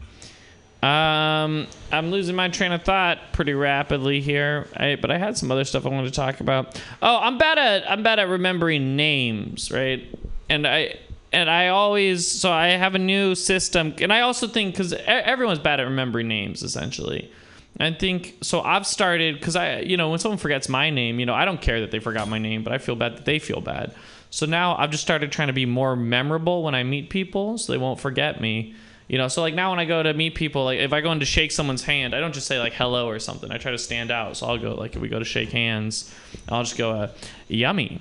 Um, 0.84 1.68
I'm 1.92 2.10
losing 2.10 2.36
my 2.36 2.50
train 2.50 2.72
of 2.72 2.82
thought 2.82 3.20
pretty 3.34 3.54
rapidly 3.54 4.20
here. 4.20 4.68
I, 4.76 4.96
but 4.96 5.12
I 5.12 5.20
had 5.20 5.38
some 5.38 5.52
other 5.52 5.64
stuff 5.64 5.86
I 5.86 5.90
wanted 5.90 6.08
to 6.08 6.16
talk 6.16 6.40
about. 6.40 6.82
Oh, 7.04 7.20
I'm 7.22 7.38
bad 7.38 7.60
at 7.60 7.90
I'm 7.90 8.02
bad 8.02 8.20
at 8.20 8.28
remembering 8.28 8.96
names, 8.96 9.72
right? 9.72 10.04
And 10.50 10.66
I 10.66 10.96
and 11.32 11.50
I 11.50 11.70
always 11.70 12.30
so 12.30 12.52
I 12.52 12.70
have 12.70 12.96
a 12.96 13.00
new 13.00 13.36
system, 13.36 13.94
and 14.00 14.12
I 14.12 14.22
also 14.22 14.48
think 14.48 14.74
because 14.74 14.94
everyone's 14.94 15.60
bad 15.60 15.80
at 15.80 15.84
remembering 15.84 16.28
names, 16.28 16.64
essentially. 16.64 17.32
I 17.80 17.92
think 17.94 18.38
so. 18.42 18.62
I've 18.62 18.86
started 18.86 19.36
because 19.36 19.56
I, 19.56 19.80
you 19.80 19.98
know, 19.98 20.10
when 20.10 20.20
someone 20.20 20.38
forgets 20.38 20.68
my 20.68 20.90
name, 20.90 21.20
you 21.20 21.26
know, 21.26 21.34
I 21.34 21.46
don't 21.46 21.62
care 21.62 21.80
that 21.82 21.92
they 21.92 22.00
forgot 22.00 22.28
my 22.28 22.38
name, 22.38 22.64
but 22.64 22.74
I 22.74 22.78
feel 22.78 22.96
bad 22.96 23.16
that 23.18 23.26
they 23.26 23.40
feel 23.40 23.62
bad. 23.62 23.96
So 24.30 24.46
now 24.46 24.76
I've 24.78 24.92
just 24.92 25.04
started 25.04 25.32
trying 25.32 25.48
to 25.48 25.54
be 25.54 25.66
more 25.66 25.96
memorable 25.96 26.64
when 26.64 26.76
I 26.76 26.84
meet 26.84 27.10
people, 27.10 27.58
so 27.58 27.72
they 27.72 27.78
won't 27.78 28.00
forget 28.00 28.40
me. 28.42 28.76
You 29.08 29.18
know, 29.18 29.28
so 29.28 29.42
like 29.42 29.54
now 29.54 29.72
when 29.72 29.80
I 29.80 29.86
go 29.86 30.02
to 30.04 30.14
meet 30.14 30.36
people, 30.36 30.66
like 30.66 30.80
if 30.80 30.94
I 30.94 31.02
go 31.02 31.12
in 31.12 31.20
to 31.20 31.26
shake 31.26 31.52
someone's 31.52 31.84
hand, 31.84 32.16
I 32.16 32.20
don't 32.20 32.34
just 32.34 32.48
say 32.48 32.60
like 32.60 32.74
hello 32.74 33.10
or 33.10 33.20
something. 33.20 33.52
I 33.52 33.58
try 33.58 33.72
to 33.72 33.78
stand 33.78 34.10
out. 34.10 34.38
So 34.38 34.48
I'll 34.48 34.58
go 34.58 34.74
like 34.76 34.96
if 34.96 35.02
we 35.02 35.10
go 35.10 35.20
to 35.20 35.26
shake 35.26 35.52
hands, 35.52 36.14
I'll 36.48 36.64
just 36.64 36.78
go 36.78 36.92
uh, 36.92 37.12
yummy. 37.48 38.00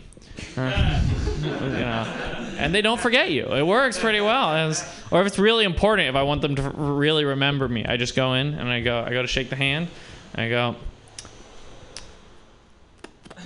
You 1.41 1.49
know, 1.49 2.05
and 2.59 2.75
they 2.75 2.83
don't 2.83 3.01
forget 3.01 3.31
you. 3.31 3.47
It 3.55 3.67
works 3.67 3.99
pretty 3.99 4.21
well. 4.21 4.53
As, 4.53 4.87
or 5.11 5.23
if 5.23 5.27
it's 5.27 5.39
really 5.39 5.65
important, 5.65 6.09
if 6.09 6.15
I 6.15 6.23
want 6.23 6.43
them 6.43 6.55
to 6.57 6.71
really 6.71 7.25
remember 7.25 7.67
me, 7.67 7.87
I 7.87 7.97
just 7.97 8.15
go 8.15 8.35
in 8.35 8.55
and 8.55 8.69
I 8.69 8.81
go, 8.81 9.03
I 9.03 9.11
go 9.11 9.23
to 9.23 9.29
shake 9.29 9.49
the 9.49 9.57
hand, 9.57 9.89
and 10.35 10.43
I 10.43 10.49
go. 10.51 10.77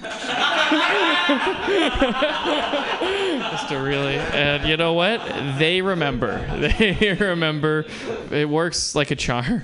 just 3.53 3.69
to 3.69 3.77
really, 3.77 4.17
and 4.17 4.69
you 4.69 4.77
know 4.77 4.95
what? 4.95 5.21
They 5.59 5.81
remember. 5.81 6.45
They 6.79 7.17
remember. 7.19 7.87
It 8.31 8.49
works 8.49 8.95
like 8.95 9.11
a 9.13 9.17
charm. 9.17 9.63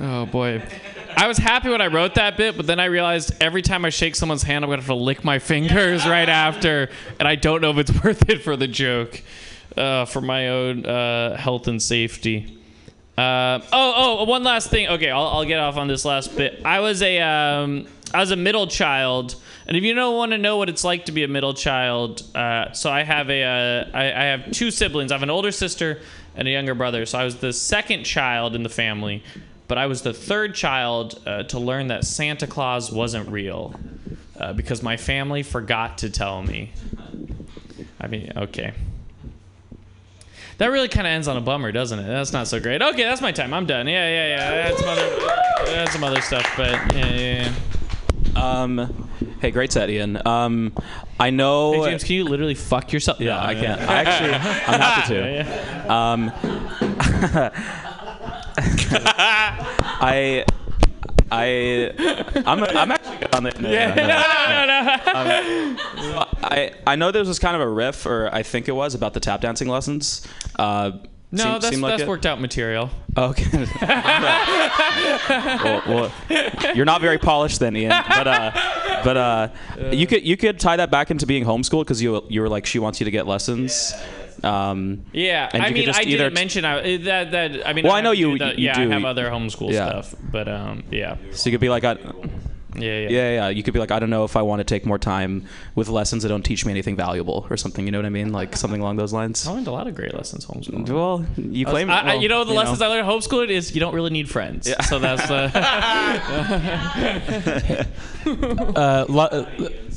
Oh 0.00 0.26
boy. 0.26 0.62
I 1.20 1.26
was 1.26 1.36
happy 1.36 1.68
when 1.68 1.82
I 1.82 1.88
wrote 1.88 2.14
that 2.14 2.38
bit, 2.38 2.56
but 2.56 2.66
then 2.66 2.80
I 2.80 2.86
realized 2.86 3.32
every 3.42 3.60
time 3.60 3.84
I 3.84 3.90
shake 3.90 4.16
someone's 4.16 4.42
hand, 4.42 4.64
I'm 4.64 4.70
gonna 4.70 4.80
have 4.80 4.86
to 4.86 4.94
lick 4.94 5.22
my 5.22 5.38
fingers 5.52 6.06
right 6.06 6.28
after, 6.30 6.88
and 7.18 7.28
I 7.28 7.34
don't 7.34 7.60
know 7.60 7.68
if 7.72 7.76
it's 7.76 7.92
worth 8.04 8.30
it 8.30 8.42
for 8.42 8.56
the 8.56 8.66
joke, 8.66 9.22
uh, 9.76 10.06
for 10.06 10.22
my 10.22 10.48
own 10.48 10.86
uh, 10.86 11.36
health 11.36 11.68
and 11.68 11.82
safety. 11.82 12.58
Uh, 13.18 13.60
oh, 13.70 14.20
oh, 14.20 14.24
one 14.24 14.44
last 14.44 14.70
thing. 14.70 14.88
Okay, 14.88 15.10
I'll, 15.10 15.26
I'll 15.26 15.44
get 15.44 15.60
off 15.60 15.76
on 15.76 15.88
this 15.88 16.06
last 16.06 16.34
bit. 16.38 16.62
I 16.64 16.80
was 16.80 17.02
a, 17.02 17.20
um, 17.20 17.86
I 18.14 18.20
was 18.20 18.30
a 18.30 18.36
middle 18.36 18.66
child, 18.66 19.34
and 19.66 19.76
if 19.76 19.84
you 19.84 19.92
don't 19.92 20.16
want 20.16 20.32
to 20.32 20.38
know 20.38 20.56
what 20.56 20.70
it's 20.70 20.84
like 20.84 21.04
to 21.04 21.12
be 21.12 21.22
a 21.22 21.28
middle 21.28 21.52
child, 21.52 22.22
uh, 22.34 22.72
so 22.72 22.90
I 22.90 23.02
have 23.02 23.28
a, 23.28 23.42
uh, 23.42 23.90
I, 23.92 24.04
I 24.04 24.24
have 24.24 24.52
two 24.52 24.70
siblings. 24.70 25.12
I 25.12 25.16
have 25.16 25.22
an 25.22 25.28
older 25.28 25.52
sister 25.52 26.00
and 26.34 26.48
a 26.48 26.50
younger 26.50 26.74
brother. 26.74 27.04
So 27.04 27.18
I 27.18 27.24
was 27.24 27.36
the 27.36 27.52
second 27.52 28.04
child 28.04 28.54
in 28.54 28.62
the 28.62 28.70
family, 28.70 29.22
but 29.70 29.78
I 29.78 29.86
was 29.86 30.02
the 30.02 30.12
third 30.12 30.56
child 30.56 31.22
uh, 31.24 31.44
to 31.44 31.60
learn 31.60 31.86
that 31.86 32.04
Santa 32.04 32.48
Claus 32.48 32.90
wasn't 32.90 33.28
real 33.30 33.72
uh, 34.36 34.52
because 34.52 34.82
my 34.82 34.96
family 34.96 35.44
forgot 35.44 35.98
to 35.98 36.10
tell 36.10 36.42
me. 36.42 36.72
I 38.00 38.08
mean, 38.08 38.32
okay. 38.36 38.72
That 40.58 40.72
really 40.72 40.88
kind 40.88 41.06
of 41.06 41.12
ends 41.12 41.28
on 41.28 41.36
a 41.36 41.40
bummer, 41.40 41.70
doesn't 41.70 42.00
it? 42.00 42.06
That's 42.08 42.32
not 42.32 42.48
so 42.48 42.58
great. 42.58 42.82
Okay, 42.82 43.04
that's 43.04 43.20
my 43.20 43.30
time. 43.30 43.54
I'm 43.54 43.64
done. 43.64 43.86
Yeah, 43.86 44.08
yeah, 44.08 44.36
yeah. 44.36 44.50
I 44.50 44.68
had 44.68 44.76
some 44.76 44.88
other, 44.88 45.02
I 45.02 45.70
had 45.76 45.88
some 45.90 46.02
other 46.02 46.20
stuff, 46.20 46.52
but 46.56 46.72
yeah, 46.96 47.06
yeah, 47.14 47.52
yeah. 48.34 48.62
Um, 48.62 49.08
hey, 49.40 49.52
great 49.52 49.70
set, 49.70 49.88
Ian. 49.88 50.20
Um, 50.26 50.72
I 51.20 51.30
know. 51.30 51.74
Hey, 51.84 51.90
James, 51.90 52.02
can 52.02 52.16
you 52.16 52.24
literally 52.24 52.56
fuck 52.56 52.92
yourself? 52.92 53.20
Yeah, 53.20 53.34
No, 53.36 53.38
I 53.38 53.52
yeah. 53.52 53.60
can. 53.76 53.88
I 53.88 54.02
actually, 54.02 54.34
I'm 54.34 54.80
happy 54.80 55.14
to. 55.14 55.92
Um, 55.92 57.72
I, 60.02 60.44
I, 61.30 62.42
I'm, 62.46 62.64
I'm 62.64 62.90
actually 62.90 63.16
good 63.18 63.34
on 63.34 63.42
the. 63.44 63.50
No, 63.60 63.70
Yeah, 63.70 63.94
no, 63.94 64.66
no, 64.66 64.80
no, 64.82 64.94
Um, 65.14 65.78
so 65.96 66.26
I, 66.42 66.72
I 66.86 66.96
know 66.96 67.10
there 67.10 67.24
was 67.24 67.38
kind 67.38 67.54
of 67.56 67.62
a 67.62 67.68
riff, 67.68 68.06
or 68.06 68.28
I 68.32 68.42
think 68.42 68.68
it 68.68 68.72
was 68.72 68.94
about 68.94 69.14
the 69.14 69.20
tap 69.20 69.40
dancing 69.40 69.68
lessons. 69.68 70.26
Uh, 70.56 70.92
No, 71.32 71.42
seem- 71.44 71.52
that's 71.52 71.68
seemed 71.68 71.82
like 71.82 71.92
that's 71.92 72.02
it. 72.02 72.08
worked 72.08 72.26
out 72.26 72.40
material. 72.40 72.90
Okay. 73.16 73.44
well, 75.64 75.82
well, 75.86 76.12
you're 76.74 76.84
not 76.84 77.00
very 77.00 77.18
polished 77.18 77.60
then, 77.60 77.76
Ian. 77.76 77.90
But 78.08 78.26
uh, 78.26 78.50
but 79.04 79.16
uh, 79.16 79.48
you 79.92 80.06
could 80.06 80.24
you 80.24 80.36
could 80.36 80.58
tie 80.58 80.76
that 80.76 80.90
back 80.90 81.10
into 81.10 81.26
being 81.26 81.44
homeschooled 81.44 81.84
because 81.84 82.02
you 82.02 82.24
you 82.28 82.40
were 82.40 82.48
like 82.48 82.66
she 82.66 82.78
wants 82.78 83.00
you 83.00 83.04
to 83.04 83.10
get 83.10 83.26
lessons. 83.26 83.94
Um, 84.42 85.04
Yeah, 85.12 85.48
I 85.52 85.70
mean, 85.70 85.88
I 85.90 86.04
didn't 86.04 86.34
mention 86.34 86.64
I, 86.64 86.96
that. 86.98 87.30
That 87.32 87.66
I 87.66 87.72
mean, 87.72 87.84
Well, 87.84 87.92
I 87.92 87.96
have 87.96 88.04
know 88.04 88.12
you- 88.12 88.38
do 88.38 88.44
the- 88.44 88.58
you 88.60 88.66
yeah, 88.66 88.78
I 88.80 88.84
do. 88.84 88.90
have 88.90 89.04
other 89.04 89.26
homeschool 89.30 89.72
Yeah. 89.72 89.88
stuff, 89.88 90.14
but 90.32 90.48
um, 90.48 90.84
yeah. 90.90 91.16
So 91.32 91.48
you 91.48 91.52
could 91.54 91.60
be 91.60 91.68
like, 91.68 91.84
I, 91.84 91.96
yeah, 92.76 92.98
yeah, 93.00 93.08
yeah, 93.08 93.30
yeah. 93.30 93.48
You 93.48 93.62
could 93.62 93.74
be 93.74 93.80
like, 93.80 93.90
I 93.90 93.98
don't 93.98 94.10
know 94.10 94.24
if 94.24 94.36
I 94.36 94.42
want 94.42 94.60
to 94.60 94.64
take 94.64 94.86
more 94.86 94.98
time 94.98 95.46
with 95.74 95.88
lessons 95.88 96.22
that 96.22 96.28
don't 96.28 96.44
teach 96.44 96.64
me 96.64 96.72
anything 96.72 96.96
valuable 96.96 97.46
or 97.50 97.56
something. 97.56 97.84
You 97.86 97.92
know 97.92 97.98
what 97.98 98.06
I 98.06 98.10
mean? 98.10 98.32
Like 98.32 98.56
something 98.56 98.80
along 98.80 98.96
those 98.96 99.12
lines. 99.12 99.46
I 99.46 99.52
learned 99.52 99.66
a 99.66 99.72
lot 99.72 99.86
of 99.86 99.94
great 99.94 100.14
lessons 100.14 100.46
homeschooling. 100.46 100.88
Well, 100.88 101.26
you 101.36 101.66
I 101.66 101.68
was- 101.68 101.72
claim. 101.72 101.90
I, 101.90 102.00
I- 102.00 102.04
well, 102.14 102.22
you 102.22 102.28
know 102.28 102.44
the 102.44 102.52
lessons 102.52 102.80
know. 102.80 102.86
I 102.86 102.88
learned 102.88 103.08
homeschooling 103.08 103.48
is 103.48 103.74
you 103.74 103.80
don't 103.80 103.94
really 103.94 104.10
need 104.10 104.28
friends. 104.28 104.68
Yeah. 104.68 104.80
So 104.82 104.98
that's 104.98 105.30
uh, 105.30 105.50
uh, 108.76 109.04
lo- 109.08 109.46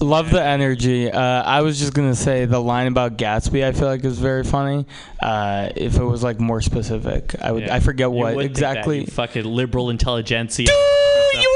love 0.01 0.30
the 0.32 0.43
energy. 0.43 1.11
Uh, 1.11 1.19
I 1.43 1.61
was 1.61 1.80
just 1.80 1.93
gonna 1.93 2.15
say 2.15 2.45
the 2.45 2.59
line 2.59 2.88
about 2.88 3.17
Gatsby. 3.17 3.63
I 3.63 3.71
feel 3.71 3.88
like 3.88 4.03
is 4.03 4.19
very 4.19 4.43
funny. 4.43 4.86
Uh, 5.21 5.69
if 5.76 5.97
it 5.97 6.03
was 6.03 6.24
like 6.24 6.39
more 6.39 6.61
specific, 6.61 7.36
I 7.41 7.51
would. 7.51 7.63
Yeah. 7.63 7.76
I 7.76 7.80
forget 7.80 8.07
You 8.09 8.11
what 8.11 8.36
would 8.36 8.45
exactly. 8.45 9.01
you 9.01 9.07
fucking 9.07 9.45
liberal 9.45 9.89
intelligentsia. 9.89 10.67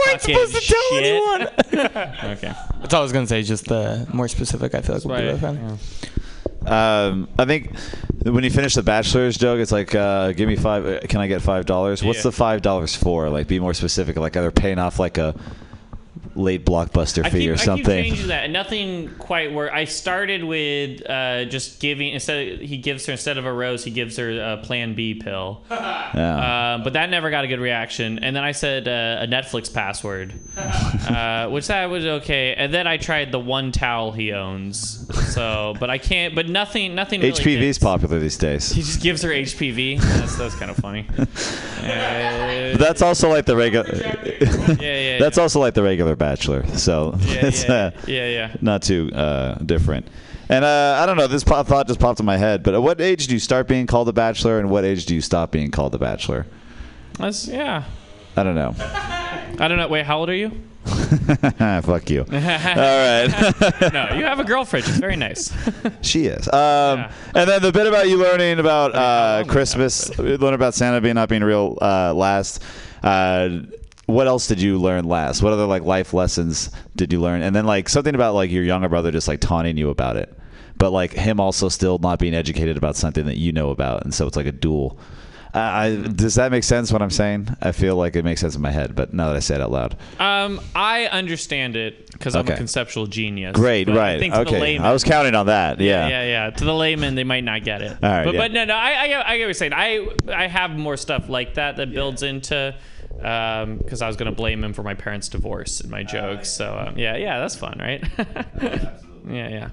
you 0.07 0.13
weren't 0.13 0.21
supposed 0.21 0.55
to 0.55 0.73
tell 0.73 0.97
anyone. 0.97 2.33
okay. 2.37 2.53
That's 2.81 2.93
all 2.93 3.01
I 3.01 3.03
was 3.03 3.11
gonna 3.13 3.27
say. 3.27 3.43
Just 3.43 3.65
the 3.65 4.07
more 4.13 4.27
specific. 4.27 4.73
I 4.75 4.81
feel 4.81 4.95
like 4.95 5.05
would 5.05 5.17
be 5.17 5.23
really 5.23 5.39
funny. 5.39 5.59
Um, 6.65 7.29
I 7.39 7.45
think 7.45 7.71
when 8.23 8.43
you 8.43 8.49
finish 8.49 8.73
the 8.75 8.83
bachelor's 8.83 9.37
joke, 9.37 9.59
it's 9.59 9.71
like, 9.71 9.95
uh, 9.95 10.33
give 10.33 10.49
me 10.49 10.55
five. 10.57 10.85
uh, 10.85 10.99
Can 11.07 11.21
I 11.21 11.27
get 11.27 11.41
five 11.41 11.65
dollars? 11.65 12.03
What's 12.03 12.19
Yeah. 12.19 12.23
the 12.23 12.31
five 12.33 12.61
dollars 12.61 12.93
for? 12.95 13.29
Like, 13.29 13.47
be 13.47 13.59
more 13.59 13.73
specific. 13.73 14.17
Like, 14.17 14.35
either 14.35 14.51
paying 14.51 14.77
off 14.79 14.99
like 14.99 15.17
a 15.17 15.33
late 16.37 16.65
blockbuster 16.65 17.25
I 17.25 17.29
fee 17.29 17.39
keep, 17.39 17.49
or 17.49 17.53
I 17.53 17.57
keep 17.57 17.65
something. 17.65 18.03
changing 18.03 18.27
that, 18.27 18.45
and 18.45 18.53
nothing 18.53 19.15
quite 19.17 19.53
worked. 19.53 19.73
I 19.73 19.85
started 19.85 20.43
with 20.43 21.07
uh, 21.09 21.45
just 21.45 21.79
giving 21.79 22.13
instead. 22.13 22.53
Of, 22.53 22.59
he 22.61 22.77
gives 22.77 23.05
her 23.05 23.11
instead 23.13 23.37
of 23.37 23.45
a 23.45 23.53
rose, 23.53 23.83
he 23.83 23.91
gives 23.91 24.17
her 24.17 24.29
a 24.29 24.57
Plan 24.57 24.95
B 24.95 25.15
pill. 25.15 25.63
Uh, 26.07 26.79
but 26.83 26.93
that 26.93 27.09
never 27.09 27.29
got 27.29 27.43
a 27.43 27.47
good 27.47 27.59
reaction. 27.59 28.19
And 28.19 28.35
then 28.35 28.43
I 28.43 28.51
said 28.51 28.87
uh, 28.87 29.23
a 29.23 29.27
Netflix 29.27 29.71
password, 29.71 30.33
uh, 30.57 31.49
which 31.49 31.67
that 31.67 31.85
was 31.87 32.05
okay. 32.05 32.53
And 32.55 32.73
then 32.73 32.87
I 32.87 32.97
tried 32.97 33.31
the 33.31 33.39
one 33.39 33.71
towel 33.71 34.11
he 34.11 34.33
owns. 34.33 35.05
So, 35.33 35.75
but 35.79 35.89
I 35.89 35.97
can't. 35.97 36.33
But 36.33 36.49
nothing. 36.49 36.95
Nothing. 36.95 37.21
Really 37.21 37.33
HPV 37.33 37.61
is 37.61 37.77
popular 37.79 38.19
these 38.19 38.37
days. 38.37 38.71
He 38.71 38.81
just 38.81 39.01
gives 39.01 39.21
her 39.21 39.29
HPV. 39.29 39.99
That's 40.17 40.37
that's 40.37 40.55
kind 40.55 40.71
of 40.71 40.77
funny. 40.77 41.05
Uh, 41.17 42.77
that's 42.77 43.01
also 43.01 43.29
like 43.29 43.45
the 43.45 43.55
regular. 43.55 43.87
yeah, 44.81 45.19
that's 45.19 45.37
also 45.37 45.59
like 45.59 45.73
the 45.73 45.83
regular 45.83 46.15
Bachelor. 46.27 46.67
So 46.75 47.15
Yeah, 47.21 47.33
it's 47.45 47.63
yeah, 47.63 47.73
uh, 47.73 47.91
yeah, 48.05 48.27
yeah. 48.27 48.55
not 48.59 48.81
too 48.81 49.09
uh, 49.13 49.55
different. 49.59 50.07
And 50.49 50.65
uh, 50.65 50.99
I 51.01 51.05
don't 51.05 51.15
know. 51.15 51.27
This 51.27 51.45
pop, 51.45 51.67
thought 51.67 51.87
just 51.87 52.01
popped 52.01 52.19
in 52.19 52.25
my 52.25 52.35
head. 52.35 52.63
But 52.63 52.73
at 52.73 52.81
what 52.81 52.99
age 52.99 53.27
do 53.27 53.33
you 53.33 53.39
start 53.39 53.65
being 53.65 53.87
called 53.87 54.09
a 54.09 54.13
bachelor, 54.13 54.59
and 54.59 54.69
what 54.69 54.83
age 54.83 55.05
do 55.05 55.15
you 55.15 55.21
stop 55.21 55.51
being 55.51 55.71
called 55.71 55.95
a 55.95 55.97
bachelor? 55.97 56.45
That's 57.17 57.47
yeah. 57.47 57.85
I 58.35 58.43
don't 58.43 58.55
know. 58.55 58.75
I 58.79 59.67
don't 59.69 59.77
know. 59.77 59.87
Wait, 59.87 60.05
how 60.05 60.19
old 60.19 60.29
are 60.29 60.35
you? 60.35 60.51
Fuck 60.85 62.09
you. 62.09 62.21
All 62.21 62.27
right. 62.29 63.27
no, 63.93 64.13
you 64.13 64.25
have 64.25 64.39
a 64.41 64.43
girlfriend. 64.43 64.85
She's 64.85 64.97
very 64.97 65.15
nice. 65.15 65.53
She 66.01 66.25
is. 66.25 66.47
Um, 66.49 67.05
And 67.35 67.49
then 67.49 67.61
the 67.61 67.71
bit 67.71 67.87
about 67.87 68.09
you 68.09 68.17
learning 68.17 68.59
about 68.59 68.93
uh, 68.95 69.45
Christmas, 69.47 70.17
learn 70.19 70.53
about 70.53 70.73
Santa 70.73 70.99
being 70.99 71.15
not 71.15 71.29
being 71.29 71.43
real 71.43 71.77
uh, 71.81 72.13
last. 72.13 72.61
Uh, 73.01 73.59
what 74.07 74.25
else 74.27 74.47
did 74.47 74.61
you 74.61 74.79
learn 74.79 75.05
last? 75.05 75.43
What 75.43 75.53
other 75.53 75.65
like 75.65 75.83
life 75.83 76.13
lessons 76.13 76.71
did 76.95 77.13
you 77.13 77.21
learn? 77.21 77.41
And 77.43 77.55
then 77.55 77.65
like 77.65 77.87
something 77.89 78.15
about 78.15 78.33
like 78.33 78.49
your 78.49 78.63
younger 78.63 78.89
brother 78.89 79.11
just 79.11 79.27
like 79.27 79.39
taunting 79.41 79.77
you 79.77 79.89
about 79.89 80.15
it, 80.17 80.35
but 80.77 80.91
like 80.91 81.13
him 81.13 81.39
also 81.39 81.69
still 81.69 81.99
not 81.99 82.17
being 82.17 82.33
educated 82.33 82.77
about 82.77 82.95
something 82.95 83.25
that 83.25 83.37
you 83.37 83.51
know 83.51 83.69
about, 83.69 84.03
and 84.03 84.13
so 84.13 84.25
it's 84.25 84.37
like 84.37 84.47
a 84.47 84.51
duel. 84.51 84.97
I, 85.53 85.95
does 86.13 86.35
that 86.35 86.51
make 86.51 86.63
sense? 86.63 86.91
What 86.91 87.01
I'm 87.01 87.09
saying? 87.09 87.49
I 87.61 87.71
feel 87.71 87.95
like 87.95 88.15
it 88.15 88.23
makes 88.23 88.41
sense 88.41 88.55
in 88.55 88.61
my 88.61 88.69
head, 88.69 88.95
but 88.95 89.13
now 89.13 89.27
that 89.27 89.35
I 89.35 89.39
say 89.39 89.55
it 89.55 89.61
out 89.61 89.71
loud, 89.71 89.97
Um, 90.19 90.61
I 90.75 91.07
understand 91.07 91.75
it 91.75 92.06
because 92.17 92.35
I'm 92.35 92.47
a 92.47 92.55
conceptual 92.55 93.07
genius. 93.07 93.55
great, 93.55 93.85
but 93.87 93.97
I 93.97 94.13
right? 94.13 94.19
think 94.19 94.33
to 94.33 94.41
the 94.43 94.49
Okay, 94.49 94.59
layman- 94.59 94.85
I 94.85 94.91
was 94.93 95.03
counting 95.03 95.35
on 95.35 95.45
that. 95.47 95.79
Yeah. 95.79 96.07
yeah, 96.07 96.23
yeah. 96.23 96.49
To 96.51 96.65
the 96.65 96.73
layman, 96.73 97.15
they 97.15 97.23
might 97.23 97.43
not 97.43 97.63
get 97.63 97.81
it. 97.81 97.91
All 98.01 98.09
right, 98.09 98.25
but 98.25 98.33
yeah. 98.33 98.41
but 98.41 98.51
no, 98.51 98.65
no. 98.65 98.75
I 98.75 99.01
I, 99.03 99.07
get- 99.07 99.25
I 99.25 99.37
get 99.37 99.43
what 99.43 99.47
you're 99.47 99.53
saying. 99.53 99.73
I 99.73 100.07
I 100.33 100.47
have 100.47 100.71
more 100.71 100.97
stuff 100.97 101.29
like 101.29 101.53
that 101.55 101.77
that 101.77 101.93
builds 101.93 102.23
into. 102.23 102.75
Um 103.21 103.77
Because 103.77 104.01
I 104.01 104.07
was 104.07 104.15
gonna 104.15 104.31
blame 104.31 104.63
him 104.63 104.73
for 104.73 104.83
my 104.83 104.93
parents' 104.93 105.27
divorce 105.29 105.81
in 105.81 105.89
my 105.89 106.03
jokes, 106.03 106.49
so 106.51 106.77
um, 106.77 106.97
yeah, 106.97 107.15
yeah, 107.17 107.39
that's 107.39 107.55
fun, 107.55 107.77
right? 107.79 108.03
yeah, 108.61 109.49
yeah. 109.49 109.69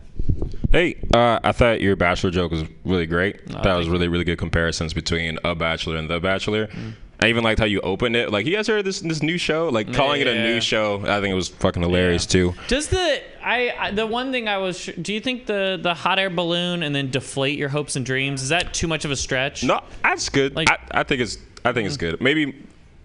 Hey, 0.73 0.97
uh, 1.15 1.39
I 1.45 1.53
thought 1.53 1.81
your 1.81 1.95
Bachelor 1.95 2.31
joke 2.31 2.51
was 2.51 2.65
really 2.85 3.07
great. 3.07 3.47
that 3.49 3.75
was 3.77 3.89
really, 3.89 4.09
really 4.09 4.25
good 4.25 4.39
comparisons 4.39 4.93
between 4.95 5.39
a 5.45 5.55
Bachelor 5.55 5.97
and 5.97 6.09
the 6.11 6.19
Bachelor. 6.19 6.69
I 7.25 7.29
even 7.29 7.43
liked 7.43 7.59
how 7.59 7.65
you 7.65 7.81
opened 7.81 8.17
it. 8.17 8.31
Like, 8.31 8.45
you 8.45 8.53
guys 8.55 8.67
heard 8.67 8.85
this 8.85 9.01
this 9.01 9.23
new 9.23 9.39
show? 9.39 9.69
Like, 9.71 9.93
calling 9.95 10.21
it 10.21 10.27
a 10.27 10.35
Yeah. 10.35 10.43
new 10.45 10.61
show, 10.61 11.01
I 11.07 11.21
think 11.21 11.33
it 11.33 11.35
was 11.35 11.49
fucking 11.49 11.83
hilarious 11.83 12.27
too. 12.27 12.55
Does 12.69 12.89
the 12.89 13.23
I, 13.43 13.75
I 13.79 13.91
the 13.93 14.07
one 14.07 14.31
thing 14.31 14.47
I 14.47 14.59
was 14.59 14.91
do 15.01 15.13
you 15.15 15.21
think 15.21 15.47
the 15.47 15.79
the 15.83 15.95
hot 15.95 16.19
air 16.19 16.29
balloon 16.31 16.83
and 16.83 16.95
then 16.95 17.11
deflate 17.11 17.59
your 17.59 17.71
hopes 17.71 17.97
and 17.97 18.05
dreams 18.05 18.43
is 18.43 18.51
that 18.51 18.75
too 18.75 18.87
much 18.87 19.05
of 19.07 19.11
a 19.11 19.17
stretch? 19.17 19.65
No, 19.65 19.81
that's 20.03 20.29
good. 20.29 20.53
I, 20.59 20.77
I 20.91 21.03
think 21.03 21.23
it's 21.23 21.39
I 21.65 21.73
think 21.73 21.87
it's 21.87 21.97
good. 21.97 22.21
Maybe 22.21 22.55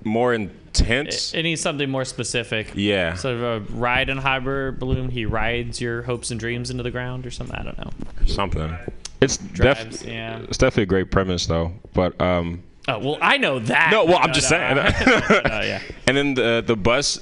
more 0.03 0.34
intense. 0.34 1.34
It 1.34 1.43
needs 1.43 1.61
something 1.61 1.89
more 1.89 2.05
specific. 2.05 2.72
Yeah. 2.76 3.13
Sort 3.15 3.36
of 3.36 3.41
a 3.43 3.59
ride 3.74 4.09
in 4.09 4.17
a 4.17 4.22
hot 4.22 4.45
air 4.45 4.72
balloon. 4.74 5.09
He 5.09 5.26
rides 5.26 5.80
your 5.80 6.01
hopes 6.03 6.32
and 6.32 6.39
dreams 6.39 6.70
into 6.70 6.84
the 6.84 6.91
ground 6.91 7.26
or 7.26 7.32
something. 7.32 7.55
I 7.55 7.63
don't 7.63 7.78
know. 7.78 7.91
Something. 8.26 8.76
It's 9.22 9.38
Drives, 9.38 9.99
def- 9.99 10.07
yeah. 10.07 10.39
It's 10.47 10.57
definitely 10.57 10.84
a 10.84 10.88
great 10.88 11.09
premise 11.11 11.45
though. 11.45 11.72
But 11.93 12.20
um. 12.22 12.63
Oh 12.88 12.97
well, 12.99 13.17
I 13.21 13.38
know 13.38 13.59
that. 13.59 13.91
No, 13.91 14.05
well, 14.05 14.17
I'm 14.19 14.27
No, 14.30 14.34
just 14.34 14.49
no, 14.49 14.57
saying. 14.57 14.75
no, 15.47 15.61
yeah. 15.61 15.82
And 16.07 16.17
then 16.17 16.34
the 16.34 16.63
the 16.65 16.75
bus, 16.75 17.19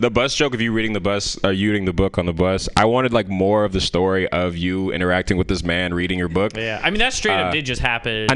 the 0.00 0.10
bus 0.10 0.34
joke 0.34 0.52
of 0.52 0.60
you 0.60 0.72
reading 0.72 0.94
the 0.94 1.00
bus, 1.00 1.38
or 1.44 1.52
you 1.52 1.70
reading 1.70 1.84
the 1.84 1.92
book 1.92 2.18
on 2.18 2.26
the 2.26 2.32
bus. 2.32 2.68
I 2.76 2.86
wanted 2.86 3.12
like 3.12 3.28
more 3.28 3.64
of 3.64 3.72
the 3.72 3.80
story 3.80 4.28
of 4.30 4.56
you 4.56 4.90
interacting 4.92 5.36
with 5.36 5.46
this 5.46 5.62
man 5.62 5.94
reading 5.94 6.18
your 6.18 6.28
book. 6.28 6.56
Yeah, 6.56 6.80
I 6.82 6.90
mean 6.90 6.98
that 6.98 7.12
straight 7.12 7.38
up 7.38 7.48
Uh, 7.48 7.52
did 7.52 7.66
just 7.66 7.80
happen. 7.80 8.26
I 8.30 8.34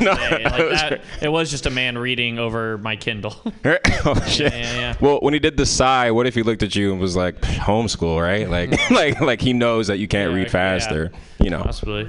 no. 0.00 0.12
Like, 0.12 0.60
it 0.60 0.70
was 0.70 0.80
that- 0.80 1.00
it 1.22 1.28
was 1.28 1.50
just 1.50 1.66
a 1.66 1.70
man 1.70 1.98
reading 1.98 2.38
over 2.38 2.78
my 2.78 2.94
Kindle. 2.94 3.34
oh 3.44 4.24
shit. 4.28 4.52
Yeah, 4.52 4.58
yeah, 4.58 4.74
yeah. 4.74 4.96
Well, 5.00 5.18
when 5.22 5.34
he 5.34 5.40
did 5.40 5.56
the 5.56 5.66
sigh, 5.66 6.10
what 6.12 6.26
if 6.28 6.34
he 6.36 6.42
looked 6.44 6.62
at 6.62 6.76
you 6.76 6.92
and 6.92 7.00
was 7.00 7.16
like, 7.16 7.40
"Homeschool, 7.40 8.22
right?" 8.22 8.48
Like, 8.48 8.90
like, 8.90 9.20
like 9.20 9.40
he 9.40 9.54
knows 9.54 9.88
that 9.88 9.98
you 9.98 10.06
can't 10.06 10.32
read 10.34 10.50
fast, 10.50 10.90
yeah. 10.90 10.96
or 10.96 11.12
you 11.40 11.50
know. 11.50 11.62
Possibly. 11.62 12.08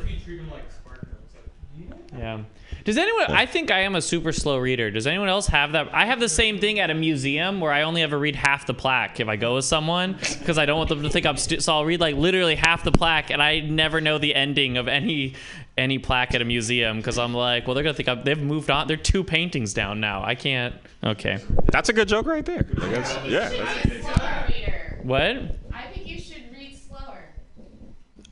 Yeah. 2.16 2.42
Does 2.84 2.98
anyone? 2.98 3.32
I 3.32 3.46
think 3.46 3.72
I 3.72 3.80
am 3.82 3.96
a 3.96 4.02
super 4.02 4.34
slow 4.34 4.58
reader. 4.58 4.92
Does 4.92 5.08
anyone 5.08 5.30
else 5.30 5.48
have 5.48 5.72
that? 5.72 5.94
I 5.94 6.06
have 6.06 6.20
the 6.20 6.28
same 6.28 6.60
thing 6.60 6.80
at 6.80 6.90
a 6.90 6.94
museum 6.94 7.62
where 7.62 7.72
I 7.72 7.84
only 7.84 8.02
ever 8.02 8.20
read 8.20 8.36
half 8.36 8.66
the 8.66 8.74
plaque 8.74 9.22
if 9.22 9.28
I 9.30 9.38
go 9.38 9.56
with 9.56 9.64
someone 9.66 10.18
because 10.40 10.58
I 10.58 10.66
don't 10.66 10.78
want 10.78 10.90
them 10.90 11.02
to 11.04 11.10
think 11.10 11.26
I'm. 11.26 11.38
Stu- 11.38 11.62
so 11.62 11.74
I'll 11.74 11.86
read 11.86 12.02
like 12.02 12.16
literally 12.18 12.56
half 12.56 12.84
the 12.84 12.92
plaque, 12.92 13.30
and 13.32 13.42
I 13.42 13.62
never 13.62 14.02
know 14.02 14.18
the 14.18 14.36
ending 14.36 14.76
of 14.78 14.88
any 14.90 15.36
any 15.78 15.98
plaque 15.98 16.36
at 16.36 16.42
a 16.42 16.46
museum 16.46 16.98
because 16.98 17.18
I'm 17.18 17.34
like, 17.34 17.66
well, 17.68 17.74
they're 17.74 17.84
gonna 17.84 17.94
think 17.94 18.10
I'm, 18.10 18.24
they've 18.24 18.42
moved 18.42 18.70
on. 18.70 18.88
They're 18.88 18.98
two 18.98 19.24
paintings 19.24 19.74
down 19.74 20.00
now. 20.02 20.22
I 20.24 20.36
can't. 20.36 20.76
Okay. 21.04 21.40
That's 21.72 21.88
a 21.90 21.94
good 21.94 22.08
joke 22.10 22.26
right 22.26 22.46
there. 22.46 22.66
Like, 22.78 22.92
that's- 22.92 23.18
yeah. 23.26 23.50
that's- 23.50 25.04
What? 25.04 25.58
I 25.74 25.84
think 25.94 26.08
you 26.08 26.20
should 26.20 26.44
read 26.54 26.78
slower. 26.78 27.24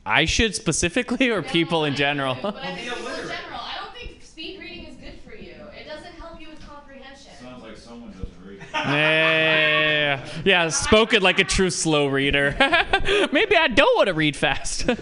I 0.04 0.24
should 0.26 0.54
specifically 0.54 1.30
or 1.30 1.42
people 1.42 1.84
in 1.84 1.94
general? 1.96 2.36
But 2.40 2.54
people 2.76 2.98
in 2.98 3.16
general, 3.28 3.60
I 3.60 3.76
don't 3.82 3.92
think 3.94 4.22
speed 4.22 4.58
reading 4.60 4.86
is 4.86 4.96
good 4.96 5.20
for 5.28 5.36
you. 5.36 5.52
It 5.78 5.86
doesn't 5.86 6.12
help 6.14 6.40
you 6.40 6.48
with 6.48 6.60
comprehension. 6.66 7.32
Sounds 7.42 7.62
like 7.62 7.76
someone 7.76 8.12
doesn't 8.12 8.32
read. 8.46 8.60
Yeah, 8.84 10.26
yeah, 10.44 10.68
spoken 10.68 11.22
like 11.22 11.38
a 11.38 11.44
true 11.44 11.70
slow 11.70 12.06
reader. 12.08 12.54
Maybe 13.32 13.56
I 13.56 13.68
don't 13.68 13.96
want 13.96 14.08
to 14.08 14.14
read 14.14 14.36
fast. 14.36 14.88
I, 14.90 14.96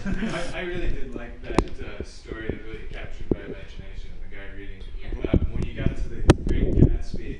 I 0.53 0.59
really 0.61 0.89
did 0.89 1.15
like 1.15 1.41
that 1.43 1.61
uh, 1.61 2.03
story. 2.03 2.47
that 2.47 2.63
really 2.65 2.85
captured 2.91 3.25
my 3.33 3.39
imagination 3.39 4.11
of 4.15 4.29
the 4.29 4.35
guy 4.35 4.55
reading. 4.55 4.81
Uh, 5.27 5.37
when 5.51 5.63
you 5.67 5.73
got 5.73 5.95
to 5.97 6.09
the 6.09 6.21
Great 6.47 6.75
Gatsby, 6.75 7.39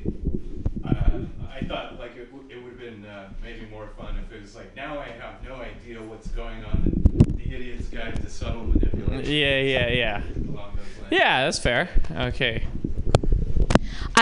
uh, 0.86 1.48
I 1.52 1.66
thought 1.66 2.00
like 2.00 2.16
it, 2.16 2.32
w- 2.32 2.50
it 2.50 2.62
would 2.64 2.72
have 2.74 2.80
been 2.80 3.06
uh, 3.06 3.30
maybe 3.44 3.66
more 3.72 3.88
fun 3.98 4.18
if 4.26 4.36
it 4.36 4.42
was 4.42 4.56
like 4.56 4.76
now 4.76 5.00
I 5.00 5.08
have 5.20 5.44
no 5.48 5.56
idea 5.56 6.02
what's 6.02 6.28
going 6.30 6.64
on. 6.66 6.92
The 7.38 7.56
Idiot's 7.56 7.88
Guide 7.88 8.16
to 8.22 8.30
Subtle 8.30 8.64
Manipulation. 8.66 9.32
yeah, 9.32 9.60
yeah, 9.60 9.88
yeah. 9.90 10.24
Along 10.50 10.76
those 10.76 11.02
lines. 11.02 11.12
Yeah, 11.12 11.44
that's 11.46 11.60
fair. 11.60 11.90
Okay. 12.12 12.66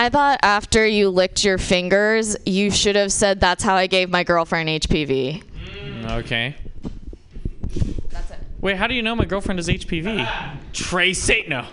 I 0.00 0.08
thought 0.08 0.40
after 0.42 0.86
you 0.86 1.10
licked 1.10 1.44
your 1.44 1.58
fingers, 1.58 2.34
you 2.46 2.70
should 2.70 2.96
have 2.96 3.12
said, 3.12 3.38
"That's 3.38 3.62
how 3.62 3.74
I 3.74 3.86
gave 3.86 4.08
my 4.08 4.24
girlfriend 4.24 4.70
HPV." 4.70 5.42
Okay. 6.12 6.54
That's 8.08 8.30
it. 8.30 8.38
Wait, 8.62 8.78
how 8.78 8.86
do 8.86 8.94
you 8.94 9.02
know 9.02 9.14
my 9.14 9.26
girlfriend 9.26 9.58
has 9.58 9.68
HPV? 9.68 10.26
Trace 10.72 11.28
it. 11.28 11.50
No. 11.50 11.66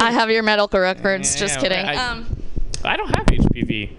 I 0.00 0.10
have 0.10 0.30
your 0.30 0.42
medical 0.42 0.80
records. 0.80 1.36
Just 1.36 1.56
Yeah, 1.56 1.60
kidding. 1.60 1.84
I- 1.84 1.96
um, 1.96 2.34
I 2.82 2.96
don't 2.96 3.14
have 3.14 3.26
HPV. 3.26 3.90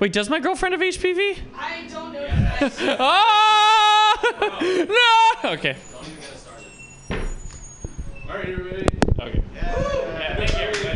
Wait, 0.00 0.14
does 0.14 0.30
my 0.30 0.40
girlfriend 0.40 0.72
have 0.72 0.80
HPV? 0.80 1.36
I 1.54 1.86
don't 1.92 2.14
know. 2.14 2.70
oh! 2.98 5.36
no. 5.44 5.50
Okay. 5.50 5.76
All 7.10 7.18
right, 8.38 8.48
everybody. 8.48 8.86
Okay. 9.20 9.42
Yeah, 9.54 10.46
thank 10.46 10.91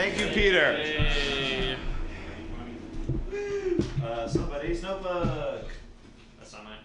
Thank 0.00 0.18
you, 0.18 0.28
Peter. 0.28 0.76
Hey. 0.76 1.76
Uh, 4.02 4.26
somebody's 4.26 4.82
notebook. 4.82 5.66
That's 6.38 6.54
not 6.54 6.64
mine. 6.64 6.78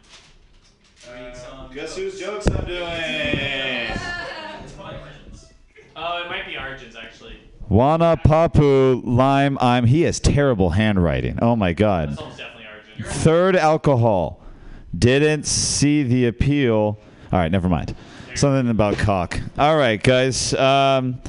Uh, 1.10 1.68
guess 1.70 1.96
whose 1.96 2.20
jokes 2.20 2.46
I'm 2.48 2.66
doing? 2.66 3.88
Oh, 5.96 6.24
it 6.24 6.30
might 6.30 6.46
be 6.46 6.58
Arjun's 6.58 6.98
actually. 6.98 7.38
Wana 7.72 8.22
Papu 8.22 9.02
Lime 9.06 9.58
I'm 9.62 9.86
he 9.86 10.02
has 10.02 10.20
terrible 10.20 10.72
handwriting. 10.72 11.40
Oh 11.42 11.56
my 11.56 11.72
god. 11.72 12.10
That's 12.10 12.20
almost 12.20 12.38
definitely 12.40 12.66
Arjun. 12.66 13.14
Third 13.22 13.56
alcohol. 13.56 14.42
Didn't 14.94 15.46
see 15.46 16.04
the 16.04 16.26
appeal. 16.26 17.00
All 17.32 17.40
right, 17.40 17.50
never 17.50 17.70
mind. 17.70 17.96
Something 18.36 18.70
about 18.70 18.98
cock. 18.98 19.40
All 19.58 19.78
right, 19.78 20.04
guys. 20.04 20.54
Um, 20.54 21.22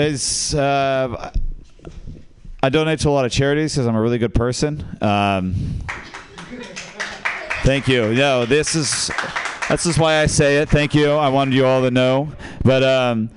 it's, 0.00 0.54
uh, 0.54 1.32
I 2.62 2.68
donate 2.68 3.00
to 3.00 3.08
a 3.08 3.10
lot 3.10 3.24
of 3.24 3.32
charities 3.32 3.74
because 3.74 3.86
I'm 3.86 3.96
a 3.96 4.00
really 4.00 4.18
good 4.18 4.34
person. 4.34 4.86
Um, 5.00 5.54
thank 7.64 7.88
you. 7.88 8.14
No, 8.14 8.46
this 8.46 8.74
is 8.74 9.10
that's 9.68 9.84
just 9.84 9.98
why 9.98 10.18
I 10.18 10.26
say 10.26 10.58
it. 10.58 10.68
Thank 10.68 10.94
you. 10.94 11.10
I 11.12 11.28
wanted 11.28 11.54
you 11.54 11.64
all 11.66 11.82
to 11.82 11.90
know. 11.90 12.30
But 12.64 12.82
um, 12.82 13.30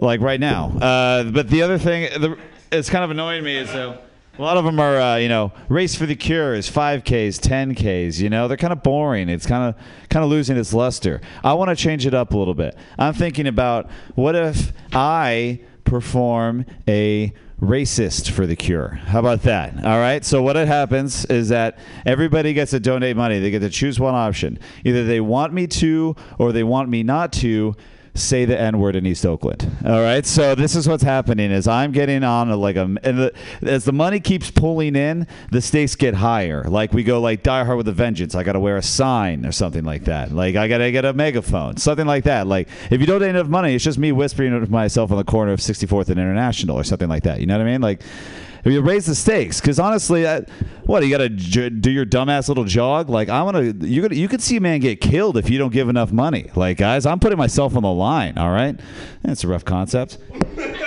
like 0.00 0.20
right 0.20 0.40
now. 0.40 0.70
Uh, 0.78 1.24
but 1.24 1.48
the 1.48 1.62
other 1.62 1.78
thing, 1.78 2.08
the, 2.20 2.38
it's 2.72 2.90
kind 2.90 3.04
of 3.04 3.10
annoying 3.10 3.44
me 3.44 3.56
is 3.56 3.72
though. 3.72 3.98
A 4.38 4.42
lot 4.42 4.58
of 4.58 4.66
them 4.66 4.78
are, 4.78 5.00
uh, 5.00 5.16
you 5.16 5.30
know, 5.30 5.50
race 5.70 5.94
for 5.94 6.04
the 6.04 6.14
cures, 6.14 6.70
5Ks, 6.70 7.40
10Ks. 7.40 8.20
You 8.20 8.28
know, 8.28 8.48
they're 8.48 8.58
kind 8.58 8.72
of 8.72 8.82
boring. 8.82 9.30
It's 9.30 9.46
kind 9.46 9.64
of 9.74 9.82
kind 10.10 10.22
of 10.22 10.30
losing 10.30 10.58
its 10.58 10.74
luster. 10.74 11.22
I 11.42 11.54
want 11.54 11.70
to 11.70 11.76
change 11.76 12.04
it 12.04 12.12
up 12.12 12.34
a 12.34 12.36
little 12.36 12.52
bit. 12.52 12.76
I'm 12.98 13.14
thinking 13.14 13.46
about 13.46 13.88
what 14.14 14.36
if 14.36 14.72
I 14.92 15.60
perform 15.86 16.66
a 16.86 17.32
racist 17.60 18.30
for 18.30 18.46
the 18.46 18.56
cure. 18.56 19.00
How 19.06 19.20
about 19.20 19.42
that? 19.42 19.76
All 19.84 19.98
right. 19.98 20.24
So 20.24 20.42
what 20.42 20.56
it 20.56 20.68
happens 20.68 21.24
is 21.26 21.48
that 21.48 21.78
everybody 22.04 22.52
gets 22.52 22.72
to 22.72 22.80
donate 22.80 23.16
money. 23.16 23.40
They 23.40 23.50
get 23.50 23.60
to 23.60 23.70
choose 23.70 23.98
one 23.98 24.14
option. 24.14 24.58
Either 24.84 25.04
they 25.04 25.20
want 25.20 25.54
me 25.54 25.66
to 25.68 26.14
or 26.38 26.52
they 26.52 26.64
want 26.64 26.90
me 26.90 27.02
not 27.02 27.32
to 27.34 27.74
say 28.16 28.44
the 28.44 28.58
N 28.58 28.78
word 28.78 28.96
in 28.96 29.06
East 29.06 29.24
Oakland. 29.26 29.70
All 29.84 30.00
right. 30.00 30.24
So 30.24 30.54
this 30.54 30.74
is 30.74 30.88
what's 30.88 31.02
happening 31.02 31.50
is 31.50 31.68
I'm 31.68 31.92
getting 31.92 32.24
on 32.24 32.50
a, 32.50 32.56
like 32.56 32.76
a 32.76 32.82
and 32.82 33.18
the, 33.18 33.32
as 33.62 33.84
the 33.84 33.92
money 33.92 34.20
keeps 34.20 34.50
pulling 34.50 34.96
in, 34.96 35.26
the 35.50 35.60
stakes 35.60 35.94
get 35.94 36.14
higher. 36.14 36.64
Like 36.64 36.92
we 36.92 37.04
go 37.04 37.20
like 37.20 37.42
Die 37.42 37.64
Hard 37.64 37.76
with 37.76 37.88
a 37.88 37.92
Vengeance. 37.92 38.34
I 38.34 38.42
got 38.42 38.52
to 38.52 38.60
wear 38.60 38.76
a 38.76 38.82
sign 38.82 39.46
or 39.46 39.52
something 39.52 39.84
like 39.84 40.04
that. 40.04 40.32
Like 40.32 40.56
I 40.56 40.68
got 40.68 40.78
to 40.78 40.90
get 40.90 41.04
a 41.04 41.12
megaphone, 41.12 41.76
something 41.76 42.06
like 42.06 42.24
that. 42.24 42.46
Like 42.46 42.68
if 42.90 43.00
you 43.00 43.06
don't 43.06 43.20
have 43.20 43.30
enough 43.30 43.48
money, 43.48 43.74
it's 43.74 43.84
just 43.84 43.98
me 43.98 44.12
whispering 44.12 44.58
to 44.58 44.70
myself 44.70 45.10
on 45.10 45.18
the 45.18 45.24
corner 45.24 45.52
of 45.52 45.60
64th 45.60 46.08
and 46.08 46.18
International 46.18 46.78
or 46.78 46.84
something 46.84 47.08
like 47.08 47.24
that. 47.24 47.40
You 47.40 47.46
know 47.46 47.56
what 47.56 47.66
I 47.66 47.70
mean? 47.70 47.80
Like. 47.80 48.02
If 48.66 48.72
you 48.72 48.80
raise 48.80 49.06
the 49.06 49.14
stakes, 49.14 49.60
because 49.60 49.78
honestly, 49.78 50.26
I, 50.26 50.40
what 50.86 51.04
you 51.04 51.10
got 51.10 51.18
to 51.18 51.28
j- 51.28 51.70
do 51.70 51.88
your 51.88 52.04
dumbass 52.04 52.48
little 52.48 52.64
jog? 52.64 53.08
Like 53.08 53.28
I'm 53.28 53.44
gonna, 53.44 53.72
you 53.86 54.02
gonna, 54.02 54.16
you 54.16 54.26
could 54.26 54.42
see 54.42 54.56
a 54.56 54.60
man 54.60 54.80
get 54.80 55.00
killed 55.00 55.36
if 55.36 55.48
you 55.48 55.56
don't 55.56 55.72
give 55.72 55.88
enough 55.88 56.10
money. 56.10 56.50
Like 56.56 56.76
guys, 56.76 57.06
I'm 57.06 57.20
putting 57.20 57.38
myself 57.38 57.76
on 57.76 57.84
the 57.84 57.92
line. 57.92 58.36
All 58.36 58.50
right, 58.50 58.74
that's 59.22 59.44
a 59.44 59.48
rough 59.48 59.64
concept. 59.64 60.18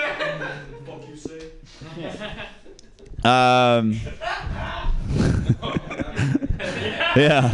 Um, 3.22 3.92
yeah. 7.18 7.50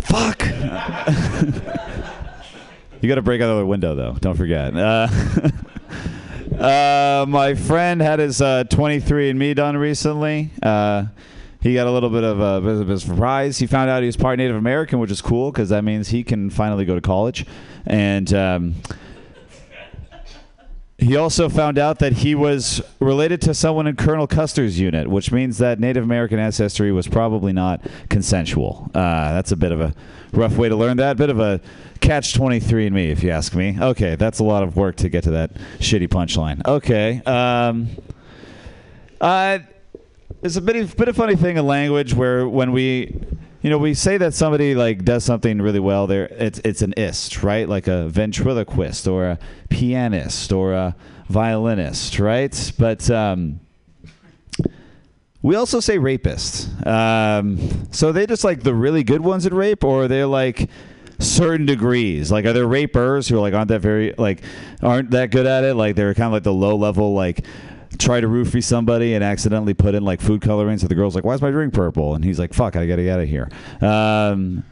Fuck. 0.00 0.42
you 3.00 3.08
got 3.08 3.14
to 3.14 3.22
break 3.22 3.40
out 3.40 3.50
of 3.50 3.58
the 3.58 3.66
window 3.66 3.94
though. 3.94 4.16
Don't 4.20 4.36
forget. 4.36 4.76
Uh, 4.76 5.06
uh, 6.60 7.24
my 7.26 7.54
friend 7.54 8.00
had 8.00 8.18
his 8.18 8.42
uh, 8.42 8.64
23andMe 8.64 9.54
done 9.54 9.76
recently. 9.76 10.50
Uh, 10.62 11.06
he 11.62 11.74
got 11.74 11.86
a 11.86 11.90
little 11.90 12.10
bit 12.10 12.24
of 12.24 12.40
a, 12.40 12.60
bit 12.60 12.88
a 12.88 13.00
surprise. 13.00 13.58
He 13.58 13.66
found 13.66 13.90
out 13.90 14.02
he 14.02 14.06
was 14.06 14.16
part 14.16 14.38
Native 14.38 14.56
American, 14.56 14.98
which 14.98 15.10
is 15.10 15.20
cool 15.20 15.50
because 15.50 15.70
that 15.70 15.84
means 15.84 16.08
he 16.08 16.22
can 16.22 16.50
finally 16.50 16.84
go 16.84 16.94
to 16.94 17.00
college. 17.00 17.46
And 17.86 18.32
um, 18.32 18.74
he 21.00 21.16
also 21.16 21.48
found 21.48 21.78
out 21.78 21.98
that 22.00 22.12
he 22.12 22.34
was 22.34 22.82
related 23.00 23.40
to 23.42 23.54
someone 23.54 23.86
in 23.86 23.96
Colonel 23.96 24.26
Custer's 24.26 24.78
unit, 24.78 25.08
which 25.08 25.32
means 25.32 25.58
that 25.58 25.80
Native 25.80 26.04
American 26.04 26.38
ancestry 26.38 26.92
was 26.92 27.08
probably 27.08 27.52
not 27.52 27.84
consensual. 28.10 28.90
Uh, 28.94 29.32
that's 29.32 29.50
a 29.50 29.56
bit 29.56 29.72
of 29.72 29.80
a 29.80 29.94
rough 30.32 30.56
way 30.56 30.68
to 30.68 30.76
learn 30.76 30.98
that. 30.98 31.16
Bit 31.16 31.30
of 31.30 31.40
a 31.40 31.60
catch 32.00 32.34
23 32.34 32.86
in 32.86 32.94
me, 32.94 33.10
if 33.10 33.22
you 33.22 33.30
ask 33.30 33.54
me. 33.54 33.78
Okay, 33.80 34.14
that's 34.16 34.40
a 34.40 34.44
lot 34.44 34.62
of 34.62 34.76
work 34.76 34.96
to 34.96 35.08
get 35.08 35.24
to 35.24 35.30
that 35.30 35.54
shitty 35.78 36.08
punchline. 36.08 36.64
Okay. 36.66 37.22
Um, 37.24 37.88
uh, 39.20 39.60
it's 40.42 40.56
a 40.56 40.60
bit 40.60 40.76
of, 40.76 40.96
bit 40.96 41.08
of 41.08 41.16
funny 41.16 41.36
thing 41.36 41.56
in 41.56 41.66
language 41.66 42.14
where 42.14 42.46
when 42.46 42.72
we 42.72 43.20
you 43.62 43.70
know 43.70 43.78
we 43.78 43.94
say 43.94 44.16
that 44.16 44.34
somebody 44.34 44.74
like 44.74 45.04
does 45.04 45.24
something 45.24 45.60
really 45.60 45.80
well 45.80 46.06
there 46.06 46.26
it's 46.26 46.60
it's 46.64 46.82
an 46.82 46.92
ist 46.94 47.42
right? 47.42 47.68
Like 47.68 47.86
a 47.88 48.08
ventriloquist 48.08 49.06
or 49.06 49.26
a 49.26 49.38
pianist 49.68 50.52
or 50.52 50.72
a 50.72 50.96
violinist 51.28 52.18
right? 52.18 52.72
But 52.78 53.10
um, 53.10 53.60
we 55.42 55.54
also 55.54 55.80
say 55.80 55.98
rapist 55.98 56.68
um, 56.86 57.58
so 57.92 58.12
they 58.12 58.26
just 58.26 58.44
like 58.44 58.62
the 58.62 58.74
really 58.74 59.04
good 59.04 59.20
ones 59.20 59.46
at 59.46 59.52
rape 59.52 59.84
or 59.84 60.04
are 60.04 60.08
they're 60.08 60.26
like 60.26 60.68
certain 61.20 61.66
degrees? 61.66 62.32
Like 62.32 62.44
are 62.46 62.52
there 62.52 62.66
rapers 62.66 63.28
who 63.28 63.36
are 63.36 63.40
like 63.40 63.54
aren't 63.54 63.68
that 63.68 63.80
very 63.80 64.14
like 64.16 64.42
aren't 64.82 65.10
that 65.10 65.30
good 65.30 65.46
at 65.46 65.64
it? 65.64 65.74
Like 65.74 65.96
they're 65.96 66.14
kind 66.14 66.26
of 66.26 66.32
like 66.32 66.42
the 66.42 66.52
low 66.52 66.76
level 66.76 67.14
like 67.14 67.44
try 67.98 68.20
to 68.20 68.26
roofie 68.26 68.62
somebody 68.62 69.14
and 69.14 69.24
accidentally 69.24 69.74
put 69.74 69.94
in 69.94 70.04
like 70.04 70.20
food 70.20 70.40
coloring. 70.40 70.78
So 70.78 70.86
the 70.86 70.94
girl's 70.94 71.14
like, 71.14 71.24
"Why 71.24 71.34
is 71.34 71.42
my 71.42 71.50
drink 71.50 71.74
purple?" 71.74 72.14
And 72.14 72.24
he's 72.24 72.38
like, 72.38 72.54
"Fuck, 72.54 72.76
I 72.76 72.86
gotta 72.86 73.02
get 73.02 73.12
out 73.14 73.20
of 73.20 73.28
here." 73.28 73.48
Um, 73.80 74.64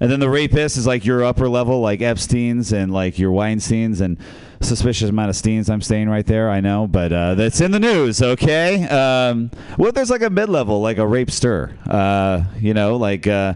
and 0.00 0.10
then 0.10 0.20
the 0.20 0.28
rapist 0.28 0.76
is 0.76 0.86
like 0.86 1.04
your 1.04 1.24
upper 1.24 1.48
level, 1.48 1.80
like 1.80 2.00
Epstein's 2.00 2.72
and 2.72 2.92
like 2.92 3.18
your 3.18 3.30
Weinstein's 3.30 4.00
and 4.00 4.18
suspicious 4.60 5.08
amount 5.08 5.30
of 5.30 5.36
Steens. 5.36 5.70
I'm 5.70 5.80
staying 5.80 6.08
right 6.08 6.26
there, 6.26 6.50
I 6.50 6.60
know, 6.60 6.86
but 6.86 7.12
uh, 7.12 7.34
that's 7.36 7.60
in 7.60 7.70
the 7.70 7.80
news, 7.80 8.20
okay? 8.20 8.86
Um, 8.88 9.50
if 9.78 9.94
there's 9.94 10.10
like 10.10 10.22
a 10.22 10.30
mid 10.30 10.48
level, 10.48 10.80
like 10.80 10.98
a 10.98 11.02
rapester? 11.02 11.74
Uh, 11.86 12.44
you 12.58 12.74
know, 12.74 12.96
like. 12.96 13.26
Uh, 13.26 13.54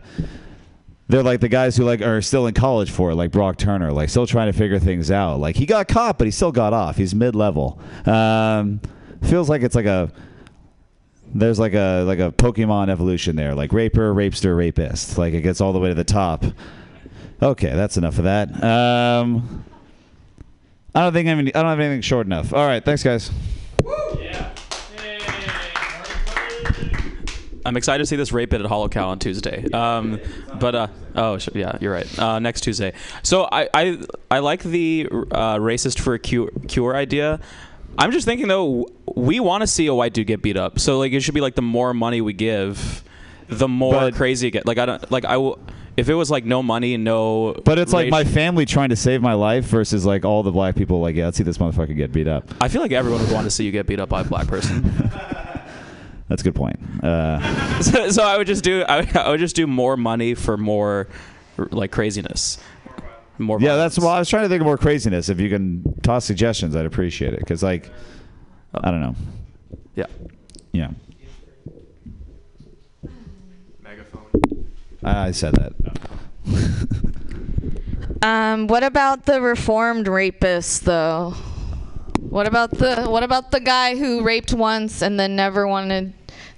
they're 1.08 1.22
like 1.22 1.40
the 1.40 1.48
guys 1.48 1.76
who 1.76 1.84
like 1.84 2.02
are 2.02 2.20
still 2.20 2.46
in 2.46 2.54
college 2.54 2.90
for 2.90 3.10
it, 3.10 3.14
like 3.14 3.30
Brock 3.30 3.56
Turner, 3.56 3.92
like 3.92 4.10
still 4.10 4.26
trying 4.26 4.52
to 4.52 4.56
figure 4.56 4.78
things 4.78 5.10
out. 5.10 5.40
Like 5.40 5.56
he 5.56 5.66
got 5.66 5.88
caught, 5.88 6.18
but 6.18 6.26
he 6.26 6.30
still 6.30 6.52
got 6.52 6.72
off. 6.72 6.96
He's 6.96 7.14
mid 7.14 7.34
level. 7.34 7.80
Um, 8.04 8.80
feels 9.22 9.48
like 9.48 9.62
it's 9.62 9.74
like 9.74 9.86
a 9.86 10.12
there's 11.34 11.58
like 11.58 11.74
a 11.74 12.02
like 12.06 12.18
a 12.18 12.30
Pokemon 12.30 12.90
evolution 12.90 13.36
there, 13.36 13.54
like 13.54 13.72
raper, 13.72 14.14
rapester, 14.14 14.56
rapist. 14.56 15.16
Like 15.16 15.32
it 15.32 15.40
gets 15.40 15.60
all 15.60 15.72
the 15.72 15.80
way 15.80 15.88
to 15.88 15.94
the 15.94 16.04
top. 16.04 16.44
Okay, 17.40 17.70
that's 17.74 17.96
enough 17.96 18.18
of 18.18 18.24
that. 18.24 18.62
Um, 18.62 19.64
I 20.94 21.02
don't 21.02 21.12
think 21.12 21.28
I, 21.28 21.32
any, 21.32 21.54
I 21.54 21.62
don't 21.62 21.70
have 21.70 21.80
anything 21.80 22.02
short 22.02 22.26
enough. 22.26 22.52
All 22.52 22.66
right, 22.66 22.84
thanks 22.84 23.02
guys. 23.02 23.30
I'm 27.64 27.76
excited 27.76 27.98
to 28.02 28.06
see 28.06 28.16
this 28.16 28.32
rape 28.32 28.50
bit 28.50 28.60
at 28.60 28.66
Holy 28.66 28.88
Cow 28.88 29.08
on 29.08 29.18
Tuesday. 29.18 29.70
Um, 29.72 30.20
but 30.58 30.74
uh, 30.74 30.86
oh 31.14 31.38
sh- 31.38 31.48
yeah, 31.54 31.76
you're 31.80 31.92
right. 31.92 32.18
Uh, 32.18 32.38
next 32.38 32.62
Tuesday. 32.62 32.92
So 33.22 33.48
I 33.50 33.68
I, 33.74 33.98
I 34.30 34.38
like 34.40 34.62
the 34.62 35.08
uh, 35.10 35.56
racist 35.56 36.00
for 36.00 36.14
a 36.14 36.18
cure, 36.18 36.50
cure 36.68 36.96
idea. 36.96 37.40
I'm 37.98 38.12
just 38.12 38.26
thinking 38.26 38.48
though, 38.48 38.86
we 39.16 39.40
want 39.40 39.62
to 39.62 39.66
see 39.66 39.86
a 39.88 39.94
white 39.94 40.12
dude 40.14 40.26
get 40.28 40.40
beat 40.42 40.56
up. 40.56 40.78
So 40.78 40.98
like 40.98 41.12
it 41.12 41.20
should 41.20 41.34
be 41.34 41.40
like 41.40 41.56
the 41.56 41.62
more 41.62 41.92
money 41.92 42.20
we 42.20 42.32
give, 42.32 43.02
the 43.48 43.68
more 43.68 43.92
But- 43.94 44.14
crazy 44.14 44.48
it 44.48 44.52
get. 44.52 44.66
Like 44.66 44.78
I 44.78 44.86
don't 44.86 45.10
like 45.10 45.24
I 45.24 45.36
will. 45.36 45.58
If 45.96 46.08
it 46.08 46.14
was 46.14 46.30
like 46.30 46.44
no 46.44 46.62
money 46.62 46.96
no, 46.96 47.54
But 47.64 47.80
it's 47.80 47.92
like 47.92 48.08
my 48.08 48.22
family 48.22 48.64
trying 48.66 48.90
to 48.90 48.94
save 48.96 49.20
my 49.20 49.32
life 49.32 49.64
versus 49.64 50.06
like 50.06 50.24
all 50.24 50.44
the 50.44 50.52
black 50.52 50.76
people. 50.76 51.00
Like, 51.00 51.16
yeah, 51.16 51.24
let's 51.24 51.38
see 51.38 51.42
this 51.42 51.58
motherfucker 51.58 51.96
get 51.96 52.12
beat 52.12 52.28
up. 52.28 52.44
I 52.60 52.68
feel 52.68 52.82
like 52.82 52.92
everyone 52.92 53.20
would 53.22 53.32
want 53.32 53.46
to 53.46 53.50
see 53.50 53.64
you 53.64 53.72
get 53.72 53.88
beat 53.88 53.98
up 53.98 54.08
by 54.08 54.20
a 54.20 54.24
black 54.24 54.46
person. 54.46 54.84
That's 56.28 56.42
a 56.42 56.44
good 56.44 56.54
point. 56.54 56.78
Uh, 57.02 57.80
so, 57.82 58.10
so 58.10 58.22
I 58.22 58.36
would 58.36 58.46
just 58.46 58.64
do 58.64 58.82
I 58.82 59.00
would, 59.00 59.16
I 59.16 59.30
would 59.30 59.40
just 59.40 59.56
do 59.56 59.66
more 59.66 59.96
money 59.96 60.34
for 60.34 60.56
more 60.56 61.08
like 61.56 61.90
craziness. 61.90 62.58
More 63.38 63.60
yeah, 63.60 63.76
that's 63.76 63.98
well. 63.98 64.08
I 64.08 64.18
was 64.18 64.28
trying 64.28 64.42
to 64.42 64.48
think 64.48 64.60
of 64.60 64.66
more 64.66 64.78
craziness. 64.78 65.28
If 65.28 65.38
you 65.38 65.48
can 65.48 66.00
toss 66.02 66.24
suggestions, 66.24 66.74
I'd 66.74 66.86
appreciate 66.86 67.34
it. 67.34 67.38
Because 67.38 67.62
like, 67.62 67.90
I 68.74 68.90
don't 68.90 69.00
know. 69.00 69.14
Yeah. 69.94 70.06
Yeah. 70.72 70.90
I 75.04 75.28
I 75.28 75.30
said 75.30 75.54
that. 75.54 75.72
Um, 78.20 78.66
what 78.66 78.82
about 78.82 79.26
the 79.26 79.40
reformed 79.40 80.08
rapist 80.08 80.84
though? 80.84 81.34
What 82.18 82.48
about 82.48 82.72
the 82.72 83.06
what 83.08 83.22
about 83.22 83.52
the 83.52 83.60
guy 83.60 83.96
who 83.96 84.22
raped 84.22 84.52
once 84.52 85.02
and 85.02 85.20
then 85.20 85.36
never 85.36 85.68
wanted 85.68 86.14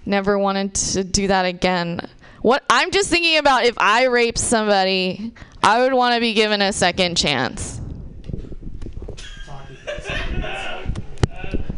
never 0.06 0.38
wanted 0.38 0.74
to 0.74 1.04
do 1.04 1.26
that 1.28 1.44
again? 1.44 2.00
What 2.42 2.64
I'm 2.70 2.90
just 2.90 3.10
thinking 3.10 3.36
about 3.36 3.64
if 3.64 3.74
I 3.78 4.04
raped 4.06 4.38
somebody, 4.38 5.32
I 5.62 5.82
would 5.82 5.92
want 5.92 6.14
to 6.14 6.20
be 6.20 6.32
given 6.32 6.62
a 6.62 6.72
second 6.72 7.16
chance. 7.16 7.80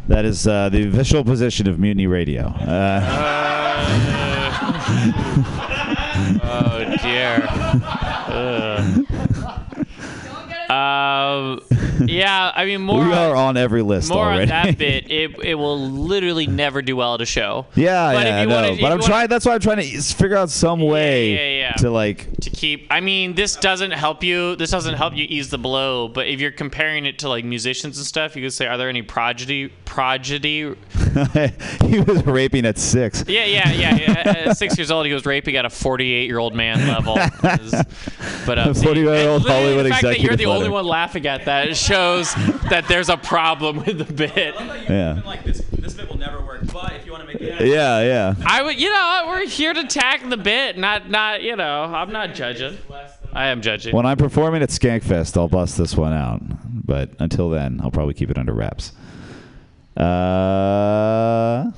That 0.08 0.24
is 0.24 0.46
uh, 0.46 0.68
the 0.68 0.88
official 0.88 1.24
position 1.24 1.66
of 1.68 1.78
Mutiny 1.78 2.06
Radio. 2.06 2.48
Uh, 2.48 3.00
oh 6.42 6.96
dear. 7.02 7.48
Um, 10.72 11.60
yeah, 12.08 12.52
I 12.54 12.64
mean 12.64 12.82
more. 12.82 13.04
we 13.04 13.12
are 13.12 13.34
on 13.36 13.56
every 13.56 13.82
list 13.82 14.08
more 14.08 14.24
already. 14.24 14.42
on 14.42 14.48
that 14.48 14.78
bit, 14.78 15.10
it, 15.10 15.38
it 15.44 15.54
will 15.54 15.78
literally 15.78 16.46
never 16.46 16.80
do 16.82 16.96
well 16.96 17.14
at 17.14 17.20
a 17.20 17.26
show. 17.26 17.66
yeah, 17.74 18.12
But 18.12 18.26
if 18.26 18.32
yeah, 18.32 18.40
I 18.40 18.44
know. 18.46 18.62
if 18.64 18.80
but 18.80 18.92
I'm 18.92 19.00
trying. 19.00 19.28
That's 19.28 19.44
why 19.44 19.54
I'm 19.54 19.60
trying 19.60 19.78
to 19.78 20.00
figure 20.02 20.36
out 20.36 20.50
some 20.50 20.80
way 20.80 21.34
yeah, 21.34 21.58
yeah. 21.68 21.72
to 21.74 21.90
like. 21.90 22.28
to 22.40 22.50
keep 22.50 22.86
i 22.90 23.00
mean 23.00 23.34
this 23.34 23.56
doesn't 23.56 23.90
help 23.90 24.22
you 24.22 24.56
this 24.56 24.70
doesn't 24.70 24.94
help 24.94 25.14
you 25.14 25.26
ease 25.28 25.50
the 25.50 25.58
blow 25.58 26.08
but 26.08 26.26
if 26.26 26.40
you're 26.40 26.50
comparing 26.52 27.06
it 27.06 27.18
to 27.18 27.28
like 27.28 27.44
musicians 27.44 27.96
and 27.98 28.06
stuff 28.06 28.36
you 28.36 28.42
could 28.42 28.52
say 28.52 28.66
are 28.66 28.78
there 28.78 28.88
any 28.88 29.02
prodigy 29.02 29.68
prodigy 29.84 30.60
he 31.84 32.00
was 32.00 32.24
raping 32.24 32.64
at 32.64 32.78
six. 32.78 33.24
yeah 33.26 33.44
yeah 33.44 33.72
yeah, 33.72 33.96
yeah. 33.96 34.32
At 34.48 34.56
six 34.62 34.78
years 34.78 34.90
old 34.90 35.06
he 35.06 35.12
was 35.12 35.26
raping 35.26 35.56
at 35.56 35.64
a 35.64 35.70
48 35.70 36.26
year 36.26 36.38
old 36.38 36.54
man 36.54 36.86
level 36.88 37.14
but 37.14 38.58
uh, 38.58 38.70
A 38.70 38.74
40-year-old 38.74 39.42
and 39.42 39.44
literally 39.44 39.50
Hollywood 39.50 39.86
the 39.86 39.90
fact 39.90 40.02
that 40.02 40.20
you're 40.20 40.32
executive 40.32 40.38
only 40.64 40.72
one 40.72 40.86
laughing 40.86 41.26
at 41.26 41.44
that 41.46 41.68
It 41.68 41.76
shows 41.76 42.34
that 42.70 42.86
there's 42.88 43.08
a 43.08 43.16
problem 43.16 43.84
with 43.84 43.98
the 44.06 44.12
bit 44.12 44.54
Yeah. 44.88 45.20
like 45.24 45.44
this, 45.44 45.60
this 45.72 45.94
bit 45.94 46.08
will 46.08 46.18
never 46.18 46.40
work 46.40 46.62
Yeah, 47.40 48.02
yeah. 48.02 48.34
I 48.44 48.62
would, 48.62 48.80
you 48.80 48.90
know, 48.90 49.24
we're 49.28 49.46
here 49.46 49.72
to 49.72 49.84
tack 49.84 50.28
the 50.28 50.36
bit, 50.36 50.78
not, 50.78 51.10
not, 51.10 51.42
you 51.42 51.56
know, 51.56 51.84
I'm 51.84 52.12
not 52.12 52.34
judging. 52.34 52.78
I 53.32 53.46
am 53.46 53.62
judging. 53.62 53.94
When 53.96 54.04
I'm 54.06 54.18
performing 54.18 54.62
at 54.62 54.68
Skankfest, 54.68 55.36
I'll 55.36 55.48
bust 55.48 55.78
this 55.78 55.96
one 55.96 56.12
out. 56.12 56.42
But 56.86 57.10
until 57.18 57.48
then, 57.48 57.80
I'll 57.82 57.90
probably 57.90 58.14
keep 58.14 58.30
it 58.30 58.36
under 58.38 58.52
wraps. 58.52 58.92
Uh, 59.96 61.70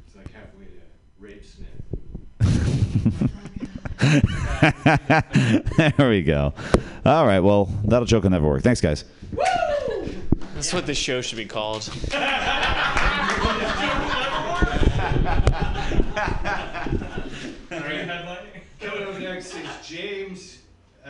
It's 0.05 0.15
like 0.15 0.31
halfway 0.31 0.65
to 0.65 0.71
rape 1.19 1.43
snip. 1.45 1.69
there 5.97 6.09
we 6.09 6.21
go. 6.21 6.53
All 7.05 7.25
right, 7.25 7.39
well, 7.39 7.65
that'll 7.85 8.05
joke 8.05 8.23
will 8.23 8.31
never 8.31 8.47
work. 8.47 8.61
Thanks, 8.61 8.81
guys. 8.81 9.05
That's 10.53 10.73
what 10.73 10.85
this 10.85 10.97
show 10.97 11.21
should 11.21 11.37
be 11.37 11.45
called. 11.45 11.89
Coming 18.79 19.07
up 19.07 19.19
next 19.19 19.55
is 19.55 19.67
James. 19.87 20.57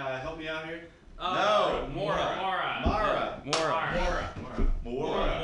Uh, 0.03 0.19
help 0.19 0.37
me 0.37 0.49
out 0.49 0.65
here. 0.65 0.81
no, 1.17 1.87
Mora. 1.93 2.35
Mora. 2.37 2.81
Mara. 2.85 3.41
Mora. 3.45 4.33
Mora. 4.83 5.39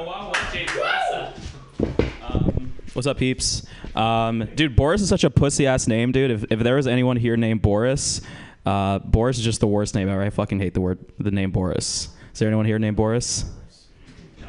What's 2.93 3.07
up, 3.07 3.17
peeps? 3.17 3.65
Um, 3.95 4.49
dude, 4.55 4.75
Boris 4.75 5.01
is 5.01 5.07
such 5.07 5.23
a 5.23 5.29
pussy 5.29 5.65
ass 5.65 5.87
name, 5.87 6.11
dude. 6.11 6.31
If, 6.31 6.51
if 6.51 6.59
there 6.59 6.75
was 6.75 6.87
anyone 6.87 7.15
here 7.15 7.37
named 7.37 7.61
Boris, 7.61 8.19
uh, 8.65 8.99
Boris 8.99 9.37
is 9.37 9.45
just 9.45 9.61
the 9.61 9.67
worst 9.67 9.95
name 9.95 10.09
ever. 10.09 10.21
I 10.21 10.29
fucking 10.29 10.59
hate 10.59 10.73
the 10.73 10.81
word, 10.81 10.99
the 11.17 11.31
name 11.31 11.51
Boris. 11.51 12.09
Is 12.33 12.39
there 12.39 12.49
anyone 12.49 12.65
here 12.65 12.79
named 12.79 12.97
Boris? 12.97 13.45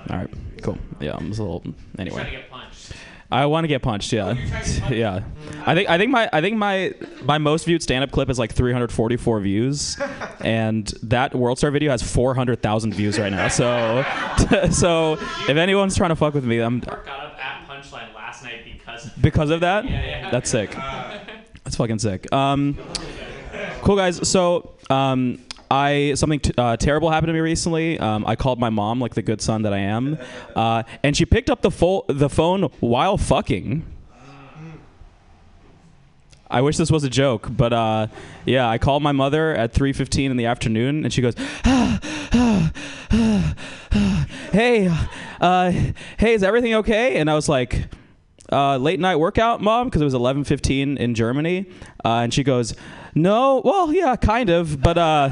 All 0.09 0.17
right, 0.17 0.35
cool. 0.63 0.79
Yeah, 0.99 1.15
I'm 1.15 1.29
just 1.29 1.39
a 1.39 1.45
little. 1.45 1.63
Anyway. 1.97 2.45
I 3.33 3.47
want 3.47 3.65
to 3.65 3.69
get 3.69 3.83
punched. 3.83 4.13
Yeah, 4.13 4.33
yeah. 4.91 5.23
I 5.67 5.75
think 5.75 5.89
I 5.89 5.99
think 5.99 6.11
my 6.11 6.29
I 6.33 6.41
think 6.41 6.57
my 6.57 6.93
my 7.23 7.39
most 7.39 7.65
viewed 7.65 7.83
stand 7.83 8.03
up 8.03 8.11
clip 8.11 8.29
is 8.29 8.39
like 8.39 8.53
344 8.53 9.41
views, 9.41 9.99
and 10.41 10.87
that 11.03 11.35
World 11.35 11.59
Star 11.59 11.71
video 11.71 11.91
has 11.91 12.03
400,000 12.03 12.95
views 12.95 13.19
right 13.19 13.31
now. 13.31 13.49
So 13.49 14.05
so 14.71 15.13
if 15.49 15.57
anyone's 15.57 15.97
trying 15.97 16.11
to 16.11 16.17
fuck 16.17 16.35
with 16.35 16.45
me, 16.45 16.59
I'm 16.59 16.81
Got 16.81 17.07
up 17.07 17.39
at 17.45 17.69
Punchline 17.69 18.13
last 18.15 18.43
night 18.43 18.65
because 18.65 19.07
of 19.07 19.23
because 19.23 19.51
of 19.51 19.61
that. 19.61 19.85
Yeah, 19.91 20.05
yeah. 20.07 20.31
That's 20.31 20.51
sick. 20.51 20.71
That's 21.65 21.77
fucking 21.77 21.99
sick. 22.01 22.33
Um, 22.33 22.79
cool 23.83 23.97
guys. 23.97 24.29
So 24.29 24.75
um, 24.89 25.41
I 25.71 26.15
something 26.15 26.41
t- 26.41 26.53
uh, 26.59 26.77
terrible 26.77 27.11
happened 27.11 27.29
to 27.29 27.33
me 27.33 27.41
recently. 27.41 27.99
Um, 27.99 28.25
I 28.27 28.37
called 28.37 28.59
my 28.59 28.71
mom 28.71 29.01
like 29.01 29.15
the 29.15 29.23
good 29.23 29.41
son 29.41 29.63
that 29.63 29.73
I 29.73 29.79
am, 29.79 30.19
uh, 30.57 30.83
and 31.03 31.17
she 31.17 31.25
picked 31.25 31.49
up 31.49 31.63
the 31.63 31.71
fo- 31.71 32.05
the 32.09 32.29
phone 32.29 32.65
while 32.81 33.17
fucking. 33.17 33.87
I 36.53 36.63
wish 36.63 36.77
this 36.77 36.91
was 36.91 37.05
a 37.05 37.09
joke, 37.09 37.47
but 37.49 37.73
uh, 37.73 38.09
yeah, 38.45 38.69
I 38.69 38.79
called 38.79 39.05
my 39.05 39.13
mother 39.13 39.55
at 39.55 39.73
3:15 39.73 40.33
in 40.33 40.37
the 40.37 40.47
afternoon, 40.47 41.05
and 41.05 41.13
she 41.13 41.23
goes, 41.23 41.35
"Hey, 44.53 44.89
uh, 45.41 45.71
hey, 46.19 46.35
is 46.35 46.43
everything 46.43 46.75
okay?" 46.75 47.17
And 47.17 47.31
I 47.31 47.35
was 47.35 47.49
like, 47.49 47.85
uh, 48.53 48.77
"Late 48.77 49.01
night 49.01 49.17
workout, 49.17 49.61
mom," 49.61 49.89
because 49.89 50.03
it 50.03 50.05
was 50.05 50.15
11:15 50.15 50.97
in 50.97 51.15
Germany, 51.15 51.67
uh, 52.05 52.21
and 52.23 52.35
she 52.35 52.43
goes, 52.43 52.75
"No, 53.15 53.63
well, 53.65 53.93
yeah, 53.93 54.17
kind 54.17 54.51
of, 54.51 54.83
but 54.83 54.99
uh, 54.99 55.31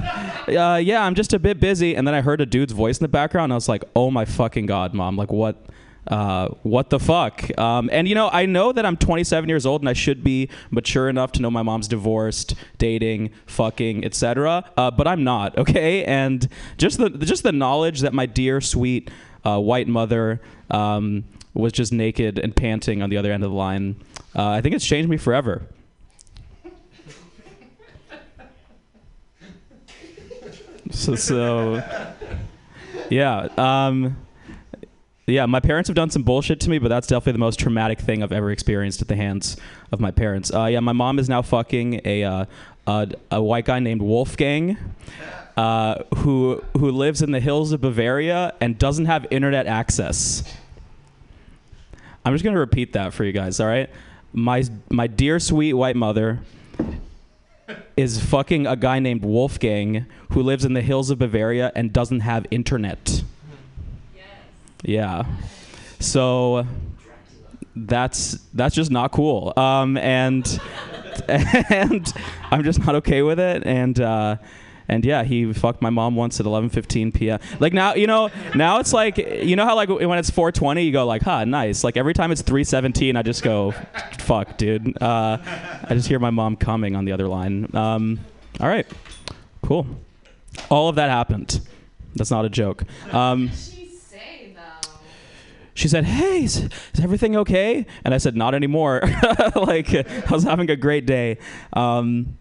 uh, 0.49 0.81
yeah, 0.83 1.05
I'm 1.05 1.15
just 1.15 1.33
a 1.33 1.39
bit 1.39 1.61
busy." 1.61 1.95
And 1.95 2.07
then 2.07 2.15
I 2.15 2.21
heard 2.21 2.41
a 2.41 2.47
dude's 2.47 2.73
voice 2.73 2.99
in 2.99 3.05
the 3.05 3.09
background, 3.09 3.45
and 3.45 3.55
I 3.55 3.57
was 3.57 3.69
like, 3.69 3.85
"Oh 3.97 4.11
my 4.11 4.25
fucking 4.25 4.67
god, 4.67 4.95
mom! 4.95 5.17
Like 5.17 5.33
what?" 5.33 5.67
uh, 6.09 6.49
what 6.63 6.91
the 6.91 6.99
fuck? 6.99 7.57
Um, 7.59 7.89
and 7.93 8.09
you 8.09 8.15
know, 8.15 8.29
I 8.33 8.47
know 8.47 8.73
that 8.73 8.85
I'm 8.87 8.97
27 8.97 9.49
years 9.49 9.67
old 9.67 9.83
and 9.83 9.89
I 9.89 9.93
should 9.93 10.25
be 10.25 10.49
mature 10.71 11.09
enough 11.09 11.33
to 11.33 11.43
know 11.43 11.51
my 11.51 11.63
mom's 11.63 11.89
divorced, 11.89 12.55
dating, 12.79 13.31
fucking, 13.47 14.05
etc. 14.05 14.65
Uh, 14.77 14.91
but 14.91 15.07
I'm 15.07 15.25
not. 15.25 15.57
Okay, 15.69 16.05
and 16.05 16.49
just 16.79 16.99
the 16.99 17.11
just 17.11 17.43
the 17.43 17.53
knowledge 17.53 18.01
that 18.01 18.15
my 18.15 18.27
dear, 18.27 18.61
sweet 18.61 19.11
uh, 19.45 19.59
white 19.59 19.89
mother 19.89 20.41
um, 20.71 21.25
was 21.59 21.73
just 21.73 21.93
naked 21.93 22.39
and 22.39 22.55
panting 22.55 23.03
on 23.03 23.11
the 23.11 23.17
other 23.17 23.33
end 23.33 23.43
of 23.45 23.51
the 23.51 23.57
line. 23.57 23.97
Uh, 24.35 24.49
I 24.49 24.61
think 24.61 24.75
it's 24.75 24.87
changed 24.87 25.11
me 25.11 25.17
forever. 25.17 25.67
So, 30.91 31.17
so 31.17 31.83
yeah. 33.11 33.49
Um, 33.57 34.17
yeah, 35.27 35.45
my 35.45 35.61
parents 35.61 35.89
have 35.89 35.95
done 35.95 36.09
some 36.09 36.23
bullshit 36.23 36.61
to 36.61 36.71
me, 36.71 36.79
but 36.79 36.89
that's 36.89 37.07
definitely 37.07 37.33
the 37.33 37.39
most 37.41 37.59
traumatic 37.59 38.01
thing 38.01 38.23
I've 38.23 38.33
ever 38.33 38.51
experienced 38.51 39.03
at 39.03 39.09
the 39.09 39.17
hands 39.17 39.57
of 39.93 40.01
my 40.01 40.11
parents. 40.11 40.53
Uh, 40.55 40.67
yeah, 40.67 40.81
my 40.81 40.93
mom 40.93 41.19
is 41.19 41.29
now 41.29 41.43
fucking 41.43 42.01
a 42.05 42.25
uh, 42.25 42.45
a, 42.87 43.09
a 43.33 43.43
white 43.43 43.67
guy 43.67 43.81
named 43.81 44.01
Wolfgang, 44.01 44.79
uh, 45.57 46.03
who 46.19 46.65
who 46.79 46.91
lives 46.91 47.21
in 47.21 47.33
the 47.33 47.41
hills 47.41 47.73
of 47.73 47.83
Bavaria 47.83 48.55
and 48.61 48.79
doesn't 48.79 49.05
have 49.05 49.27
internet 49.31 49.67
access. 49.67 50.43
I'm 52.25 52.35
just 52.35 52.45
gonna 52.45 52.59
repeat 52.59 52.93
that 52.93 53.13
for 53.13 53.25
you 53.25 53.33
guys. 53.33 53.61
All 53.61 53.67
right, 53.67 53.91
my 54.33 54.65
my 54.91 55.07
dear 55.07 55.39
sweet 55.39 55.75
white 55.75 55.97
mother 55.97 56.41
is 57.97 58.21
fucking 58.21 58.67
a 58.67 58.77
guy 58.77 58.99
named 58.99 59.25
Wolfgang 59.25 60.07
who 60.33 60.43
lives 60.43 60.65
in 60.65 60.73
the 60.73 60.83
hills 60.83 61.11
of 61.11 61.19
Bavaria 61.19 61.73
and 61.75 61.93
doesn't 61.93 62.21
have 62.21 62.47
internet. 62.51 63.23
Yeah. 64.83 65.25
So 65.99 66.67
that's 67.75 68.39
that's 68.55 68.75
just 68.75 68.91
not 68.91 69.13
cool. 69.13 69.53
Um, 69.57 69.97
and 69.97 70.61
and 71.29 72.13
I'm 72.51 72.63
just 72.63 72.85
not 72.85 72.95
okay 72.97 73.23
with 73.23 73.41
it. 73.41 73.65
And 73.67 74.01
uh, 74.01 74.37
and 74.89 75.05
yeah, 75.05 75.23
he 75.23 75.53
fucked 75.53 75.83
my 75.83 75.91
mom 75.91 76.17
once 76.17 76.41
at 76.41 76.47
11:15 76.47 77.13
p.m. 77.13 77.39
Like 77.61 77.73
now, 77.73 77.95
you 77.95 78.07
know, 78.07 78.31
now 78.55 78.79
it's 78.79 78.93
like 78.93 79.19
you 79.19 79.55
know 79.55 79.65
how 79.65 79.77
like 79.77 79.89
when 79.89 80.19
it's 80.19 80.31
4:20, 80.31 80.85
you 80.85 80.93
go 80.93 81.07
like, 81.07 81.23
"Huh, 81.23 81.45
nice." 81.45 81.85
Like 81.85 81.97
every 81.97 82.15
time 82.15 82.33
it's 82.33 82.43
3:17, 82.43 83.17
I 83.17 83.23
just 83.23 83.43
go, 83.43 83.73
"Fuck, 84.19 84.57
dude." 84.57 85.01
Uh, 85.01 85.39
I 85.43 85.89
just 85.91 86.09
hear 86.09 86.19
my 86.19 86.31
mom 86.31 86.57
coming 86.57 86.97
on 86.97 87.05
the 87.05 87.13
other 87.13 87.29
line. 87.29 87.69
Um, 87.75 88.21
all 88.61 88.69
right, 88.69 88.87
cool. 89.63 89.87
All 90.71 90.89
of 90.89 90.97
that 90.97 91.11
happened. 91.11 91.61
That's 92.17 92.31
not 92.31 92.45
a 92.45 92.49
joke. 92.49 92.83
Um, 93.13 93.49
what 93.49 93.51
did 93.51 93.59
she 93.59 93.89
say 93.91 94.55
though? 94.57 94.91
She 95.75 95.89
said, 95.89 96.05
"Hey, 96.05 96.45
is, 96.45 96.57
is 96.95 97.01
everything 97.01 97.37
okay?" 97.37 97.85
And 98.05 98.15
I 98.15 98.19
said, 98.19 98.37
"Not 98.37 98.55
anymore." 98.55 99.03
like 99.55 99.95
I 99.95 100.31
was 100.31 100.45
having 100.45 100.71
a 100.71 100.77
great 100.77 101.05
day. 101.05 101.37
Um, 101.75 102.39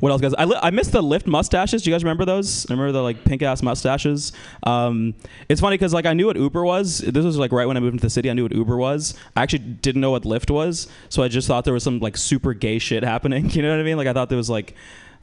what 0.00 0.10
else, 0.10 0.20
guys? 0.20 0.34
I, 0.34 0.44
li- 0.44 0.58
I 0.62 0.70
missed 0.70 0.92
the 0.92 1.02
Lyft 1.02 1.26
mustaches. 1.26 1.82
Do 1.82 1.90
you 1.90 1.94
guys 1.94 2.04
remember 2.04 2.24
those? 2.24 2.68
Remember 2.68 2.92
the 2.92 3.02
like 3.02 3.24
pink 3.24 3.42
ass 3.42 3.62
mustaches? 3.62 4.32
Um, 4.64 5.14
it's 5.48 5.60
funny 5.60 5.74
because 5.76 5.92
like 5.94 6.06
I 6.06 6.12
knew 6.12 6.26
what 6.26 6.36
Uber 6.36 6.64
was. 6.64 6.98
This 6.98 7.24
was 7.24 7.36
like 7.38 7.52
right 7.52 7.66
when 7.66 7.76
I 7.76 7.80
moved 7.80 7.94
into 7.94 8.06
the 8.06 8.10
city. 8.10 8.30
I 8.30 8.32
knew 8.32 8.44
what 8.44 8.52
Uber 8.52 8.76
was. 8.76 9.14
I 9.36 9.42
actually 9.42 9.60
didn't 9.60 10.00
know 10.00 10.10
what 10.10 10.24
Lyft 10.24 10.50
was, 10.50 10.88
so 11.08 11.22
I 11.22 11.28
just 11.28 11.46
thought 11.48 11.64
there 11.64 11.74
was 11.74 11.82
some 11.84 11.98
like 12.00 12.16
super 12.16 12.54
gay 12.54 12.78
shit 12.78 13.02
happening. 13.02 13.50
You 13.52 13.60
know 13.62 13.70
what 13.70 13.80
I 13.80 13.82
mean? 13.82 13.96
Like 13.96 14.06
I 14.06 14.12
thought 14.12 14.28
there 14.28 14.38
was 14.38 14.50
like. 14.50 14.74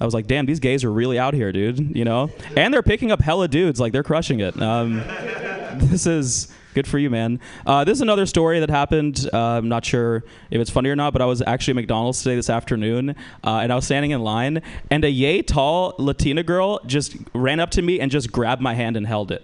I 0.02 0.06
was 0.06 0.14
like, 0.14 0.28
damn, 0.28 0.46
these 0.46 0.62
gays 0.62 0.86
are 0.86 0.92
really 0.92 1.20
out 1.20 1.34
here, 1.34 1.52
dude. 1.52 1.94
You 1.94 2.06
know, 2.06 2.32
and 2.56 2.74
they're 2.74 2.82
picking 2.82 3.12
up 3.12 3.20
hella 3.20 3.50
dudes. 3.50 3.82
Like 3.82 3.92
they're 3.92 4.02
crushing 4.04 4.40
it. 4.40 4.60
Um, 4.62 5.00
this 5.76 6.06
is 6.06 6.54
good 6.74 6.88
for 6.88 7.00
you, 7.00 7.10
man. 7.10 7.40
Uh, 7.66 7.84
this 7.84 7.98
is 7.98 8.02
another 8.02 8.26
story 8.26 8.60
that 8.60 8.70
happened. 8.70 9.30
Uh, 9.32 9.38
I'm 9.38 9.70
not 9.70 9.86
sure 9.86 10.24
if 10.52 10.62
it's 10.62 10.70
funny 10.70 10.90
or 10.90 10.96
not, 10.96 11.14
but 11.14 11.22
I 11.22 11.26
was 11.26 11.42
actually 11.42 11.72
at 11.74 11.76
McDonald's 11.76 12.22
today 12.22 12.36
this 12.36 12.50
afternoon, 12.50 13.16
uh, 13.44 13.60
and 13.60 13.72
I 13.72 13.76
was 13.76 13.86
standing 13.86 14.12
in 14.12 14.22
line, 14.22 14.62
and 14.90 15.04
a 15.04 15.10
yay 15.10 15.42
tall 15.42 15.96
Latina 15.98 16.44
girl 16.44 16.80
just 16.86 17.16
ran 17.34 17.60
up 17.60 17.72
to 17.72 17.82
me 17.82 18.00
and 18.00 18.12
just 18.12 18.32
grabbed 18.32 18.62
my 18.62 18.74
hand 18.74 18.98
and 18.98 19.08
held 19.08 19.32
it. 19.32 19.44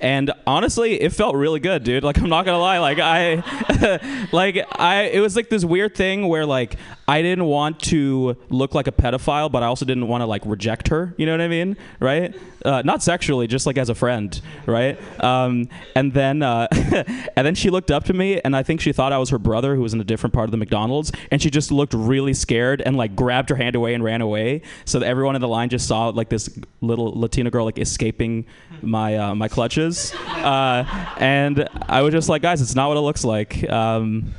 And 0.00 0.32
honestly, 0.46 1.00
it 1.00 1.12
felt 1.12 1.34
really 1.34 1.60
good, 1.60 1.84
dude. 1.84 2.04
Like 2.04 2.18
I'm 2.18 2.28
not 2.28 2.44
gonna 2.44 2.58
lie, 2.58 2.78
like 2.78 2.98
I, 2.98 4.28
like 4.32 4.64
I, 4.72 5.10
it 5.12 5.20
was 5.20 5.36
like 5.36 5.48
this 5.48 5.64
weird 5.64 5.94
thing 5.94 6.28
where 6.28 6.46
like 6.46 6.76
I 7.10 7.22
didn't 7.22 7.46
want 7.46 7.80
to 7.80 8.36
look 8.50 8.72
like 8.72 8.86
a 8.86 8.92
pedophile, 8.92 9.50
but 9.50 9.64
I 9.64 9.66
also 9.66 9.84
didn't 9.84 10.06
want 10.06 10.22
to 10.22 10.26
like 10.26 10.42
reject 10.46 10.88
her. 10.88 11.12
You 11.16 11.26
know 11.26 11.32
what 11.32 11.40
I 11.40 11.48
mean? 11.48 11.76
Right? 11.98 12.34
Uh, 12.64 12.82
not 12.84 13.02
sexually, 13.02 13.48
just 13.48 13.66
like 13.66 13.78
as 13.78 13.88
a 13.88 13.96
friend, 13.96 14.40
right? 14.64 14.96
Um, 15.22 15.68
and 15.96 16.14
then 16.14 16.42
uh, 16.42 16.68
and 16.72 17.46
then 17.46 17.56
she 17.56 17.68
looked 17.68 17.90
up 17.90 18.04
to 18.04 18.12
me, 18.12 18.40
and 18.40 18.54
I 18.54 18.62
think 18.62 18.80
she 18.80 18.92
thought 18.92 19.12
I 19.12 19.18
was 19.18 19.30
her 19.30 19.40
brother 19.40 19.74
who 19.74 19.82
was 19.82 19.92
in 19.92 20.00
a 20.00 20.04
different 20.04 20.34
part 20.34 20.44
of 20.44 20.52
the 20.52 20.56
McDonald's, 20.56 21.10
and 21.32 21.42
she 21.42 21.50
just 21.50 21.72
looked 21.72 21.94
really 21.94 22.32
scared 22.32 22.80
and 22.80 22.96
like 22.96 23.16
grabbed 23.16 23.48
her 23.48 23.56
hand 23.56 23.74
away 23.74 23.94
and 23.94 24.04
ran 24.04 24.20
away. 24.20 24.62
So 24.84 25.00
that 25.00 25.06
everyone 25.06 25.34
in 25.34 25.40
the 25.40 25.48
line 25.48 25.68
just 25.68 25.88
saw 25.88 26.10
like 26.10 26.28
this 26.28 26.48
little 26.80 27.18
Latina 27.18 27.50
girl 27.50 27.64
like 27.64 27.78
escaping 27.78 28.46
my 28.82 29.16
uh, 29.16 29.34
my 29.34 29.48
clutches, 29.48 29.89
uh, 30.26 30.84
and 31.18 31.68
I 31.88 32.02
was 32.02 32.12
just 32.12 32.28
like, 32.28 32.42
guys, 32.42 32.60
it's 32.60 32.74
not 32.74 32.88
what 32.88 32.96
it 32.96 33.00
looks 33.00 33.24
like. 33.24 33.68
Um, 33.70 34.32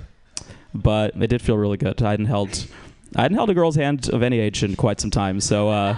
but 0.74 1.16
it 1.22 1.28
did 1.28 1.42
feel 1.42 1.58
really 1.58 1.78
good. 1.78 2.02
I 2.02 2.12
hadn't 2.12 2.28
held, 2.28 2.66
I 3.16 3.24
hadn't 3.24 3.36
held 3.38 3.50
a 3.50 3.54
girl's 3.54 3.76
hand 3.76 4.10
of 4.10 4.24
any 4.24 4.40
age 4.40 4.64
in 4.64 4.76
quite 4.76 5.00
some 5.02 5.12
time. 5.12 5.40
So, 5.42 5.70
uh, 5.70 5.98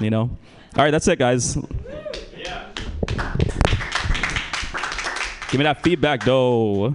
you 0.00 0.10
know, 0.10 0.22
all 0.76 0.84
right, 0.84 0.90
that's 0.90 1.06
it, 1.08 1.18
guys. 1.18 1.56
Give 5.48 5.58
me 5.60 5.64
that 5.64 5.82
feedback, 5.82 6.24
though. 6.24 6.92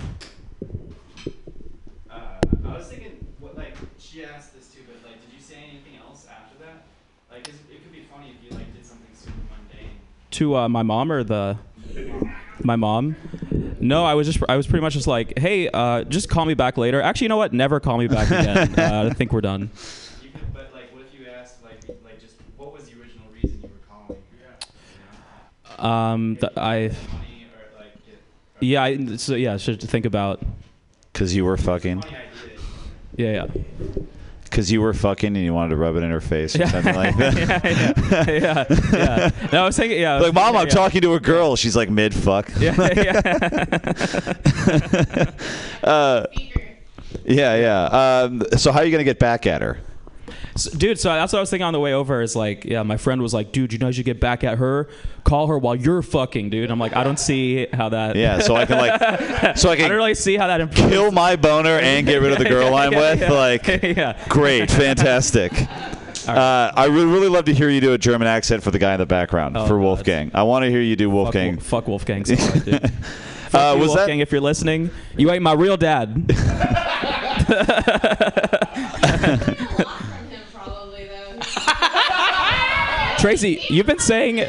I 2.12 2.40
was 2.66 2.88
thinking, 2.88 3.26
what, 3.40 3.56
like, 3.56 3.74
she 3.98 4.26
asked 4.26 4.54
this 4.54 4.68
too, 4.68 4.82
but, 4.86 5.10
like, 5.10 5.22
did 5.22 5.32
you 5.34 5.42
say 5.42 5.56
anything 5.70 6.00
else 6.06 6.26
after 6.30 6.58
that? 6.66 6.84
Like, 7.32 7.46
'cause 7.46 7.56
it 7.72 7.82
could 7.82 7.94
be 7.94 8.04
funny 8.12 8.36
if 8.36 8.44
you, 8.44 8.56
like, 8.58 8.74
did 8.74 8.86
something 8.86 9.08
super 9.16 9.40
mundane. 9.50 10.00
To 10.32 10.56
uh, 10.56 10.70
my 10.70 10.84
mom 10.84 11.12
or 11.12 11.24
the 11.24 11.58
my 12.64 12.76
mom. 12.76 13.16
No, 13.80 14.06
I 14.06 14.14
was 14.14 14.28
just 14.28 14.40
I 14.48 14.56
was 14.58 14.68
pretty 14.68 14.82
much 14.82 14.94
just 14.94 15.08
like, 15.08 15.38
hey, 15.38 15.68
uh, 15.70 16.04
just 16.04 16.30
call 16.30 16.46
me 16.46 16.54
back 16.54 16.78
later. 16.78 17.02
Actually, 17.02 17.26
you 17.26 17.30
know 17.30 17.38
what? 17.38 17.52
Never 17.54 17.80
call 17.80 17.98
me 17.98 18.08
back 18.08 18.28
again. 18.32 18.80
uh, 18.80 19.10
I 19.12 19.14
think 19.14 19.34
we're 19.34 19.42
done. 19.42 19.72
You 20.22 20.30
could, 20.30 20.54
but, 20.54 20.72
like, 20.74 20.94
what 20.94 21.04
if 21.04 21.20
you 21.20 21.26
asked, 21.28 21.64
like, 21.64 21.80
like, 22.04 22.22
just, 22.22 22.36
what 22.58 22.72
was 22.74 22.86
the 22.86 23.00
original 23.00 23.26
reason 23.34 23.60
you 23.62 23.70
were 23.70 23.86
calling? 23.90 24.22
Um, 25.80 26.38
th- 26.38 26.54
I. 26.56 26.92
Yeah, 28.60 28.84
I, 28.84 29.16
so 29.18 29.34
yeah, 29.36 29.58
should 29.58 29.82
think 29.82 30.06
about. 30.06 30.42
Because 31.12 31.36
you 31.36 31.44
were 31.44 31.58
fucking. 31.58 32.04
Yeah, 33.18 33.48
yeah. 33.56 33.64
Because 34.52 34.70
you 34.70 34.82
were 34.82 34.94
fucking 34.94 35.34
and 35.36 35.46
you 35.46 35.54
wanted 35.54 35.70
to 35.70 35.78
rub 35.78 35.96
it 35.96 36.04
in 36.04 36.12
her 36.12 36.20
face 36.20 36.60
or 36.60 36.68
something 36.68 36.94
like 36.94 37.16
that. 37.16 37.36
yeah, 38.12 38.30
yeah, 38.30 38.66
yeah. 38.92 39.32
No, 39.54 39.64
I 39.64 39.66
was 39.66 39.78
thinking, 39.78 40.02
yeah. 40.02 40.16
Was 40.18 40.26
Like, 40.26 40.34
mom, 40.34 40.44
thinking, 40.44 40.60
I'm 40.60 40.68
yeah. 40.68 40.74
talking 40.74 41.00
to 41.02 41.14
a 41.14 41.22
girl. 41.22 41.56
She's 41.56 41.74
like 41.76 41.90
mid 41.90 42.14
fuck. 42.14 42.50
Yeah, 42.60 42.76
uh, 45.84 46.26
yeah, 47.24 47.56
yeah. 47.56 47.84
Um, 48.24 48.44
so 48.58 48.74
how 48.74 48.80
are 48.80 48.86
you 48.86 48.92
gonna 48.92 49.06
get 49.06 49.20
back 49.20 49.48
at 49.48 49.62
her? 49.62 49.78
S- 50.56 50.66
dude 50.66 51.00
so 51.00 51.10
that's 51.14 51.32
what 51.32 51.40
i 51.40 51.42
was 51.42 51.50
thinking 51.50 51.64
on 51.66 51.74
the 51.74 51.80
way 51.80 51.94
over 51.94 52.22
is 52.22 52.36
like 52.36 52.66
yeah 52.66 52.84
my 52.84 52.98
friend 52.98 53.22
was 53.22 53.34
like 53.34 53.52
dude 53.52 53.72
you 53.72 53.80
know 53.80 53.88
you 53.88 53.94
should 53.94 54.06
get 54.06 54.20
back 54.20 54.44
at 54.44 54.58
her 54.58 54.90
call 55.24 55.48
her 55.48 55.58
while 55.58 55.76
you're 55.76 56.02
fucking 56.02 56.50
dude 56.50 56.70
i'm 56.70 56.80
like 56.80 56.96
i 56.96 57.04
don't 57.04 57.20
see 57.20 57.68
how 57.74 57.88
that 57.90 58.16
Yeah, 58.16 58.40
so 58.40 58.56
I 58.56 58.66
can 58.66 58.78
like, 58.78 59.58
so 59.58 59.70
I 59.70 59.74
i 59.74 59.76
can 59.78 59.88
don't 59.90 59.98
really 59.98 60.16
see 60.16 60.36
how 60.38 60.48
that 60.48 60.60
improves. 60.62 60.90
kill 60.90 61.12
my 61.12 61.36
boner 61.38 61.80
and 61.80 62.06
get 62.06 62.22
rid 62.22 62.34
of 62.34 62.38
the 62.40 62.46
girl 62.50 62.74
I'm 62.82 62.92
Yeah, 62.92 63.00
with. 63.12 63.22
yeah. 63.22 63.32
Like, 63.32 63.68
yeah 63.84 64.26
great, 64.30 64.70
fantastic. 64.70 65.54
Uh, 66.28 66.72
I 66.76 66.88
would 66.88 67.08
really 67.08 67.30
love 67.30 67.46
to 67.46 67.54
hear 67.54 67.70
you 67.70 67.82
do 67.82 67.94
a 67.94 67.98
German 67.98 68.28
accent 68.28 68.62
for 68.62 68.70
the 68.72 68.78
guy 68.78 68.94
in 68.94 69.00
the 69.00 69.06
background 69.08 69.58
Oh, 69.58 69.66
for 69.66 69.76
God. 69.76 69.82
Wolfgang. 69.82 70.32
I 70.36 70.44
want 70.44 70.64
to 70.66 70.70
hear 70.70 70.80
you 70.82 70.96
do 70.96 71.10
Wolfgang. 71.10 71.56
Wolf- 71.56 71.66
fuck 71.66 71.88
wolfgang 71.88 72.26
so 72.26 72.36
hard, 72.36 72.64
dude. 72.66 72.92
Fuck 73.50 73.62
Uh, 73.62 73.74
you, 73.76 73.82
was 73.82 73.96
that- 73.96 74.10
if 74.10 74.32
you're 74.32 74.40
listening 74.42 74.92
you 75.18 75.32
ain't 75.32 75.42
my 75.44 75.54
real 75.54 75.78
dad 75.78 76.28
Tracy, 83.22 83.62
you've 83.70 83.86
been 83.86 84.00
saying 84.00 84.44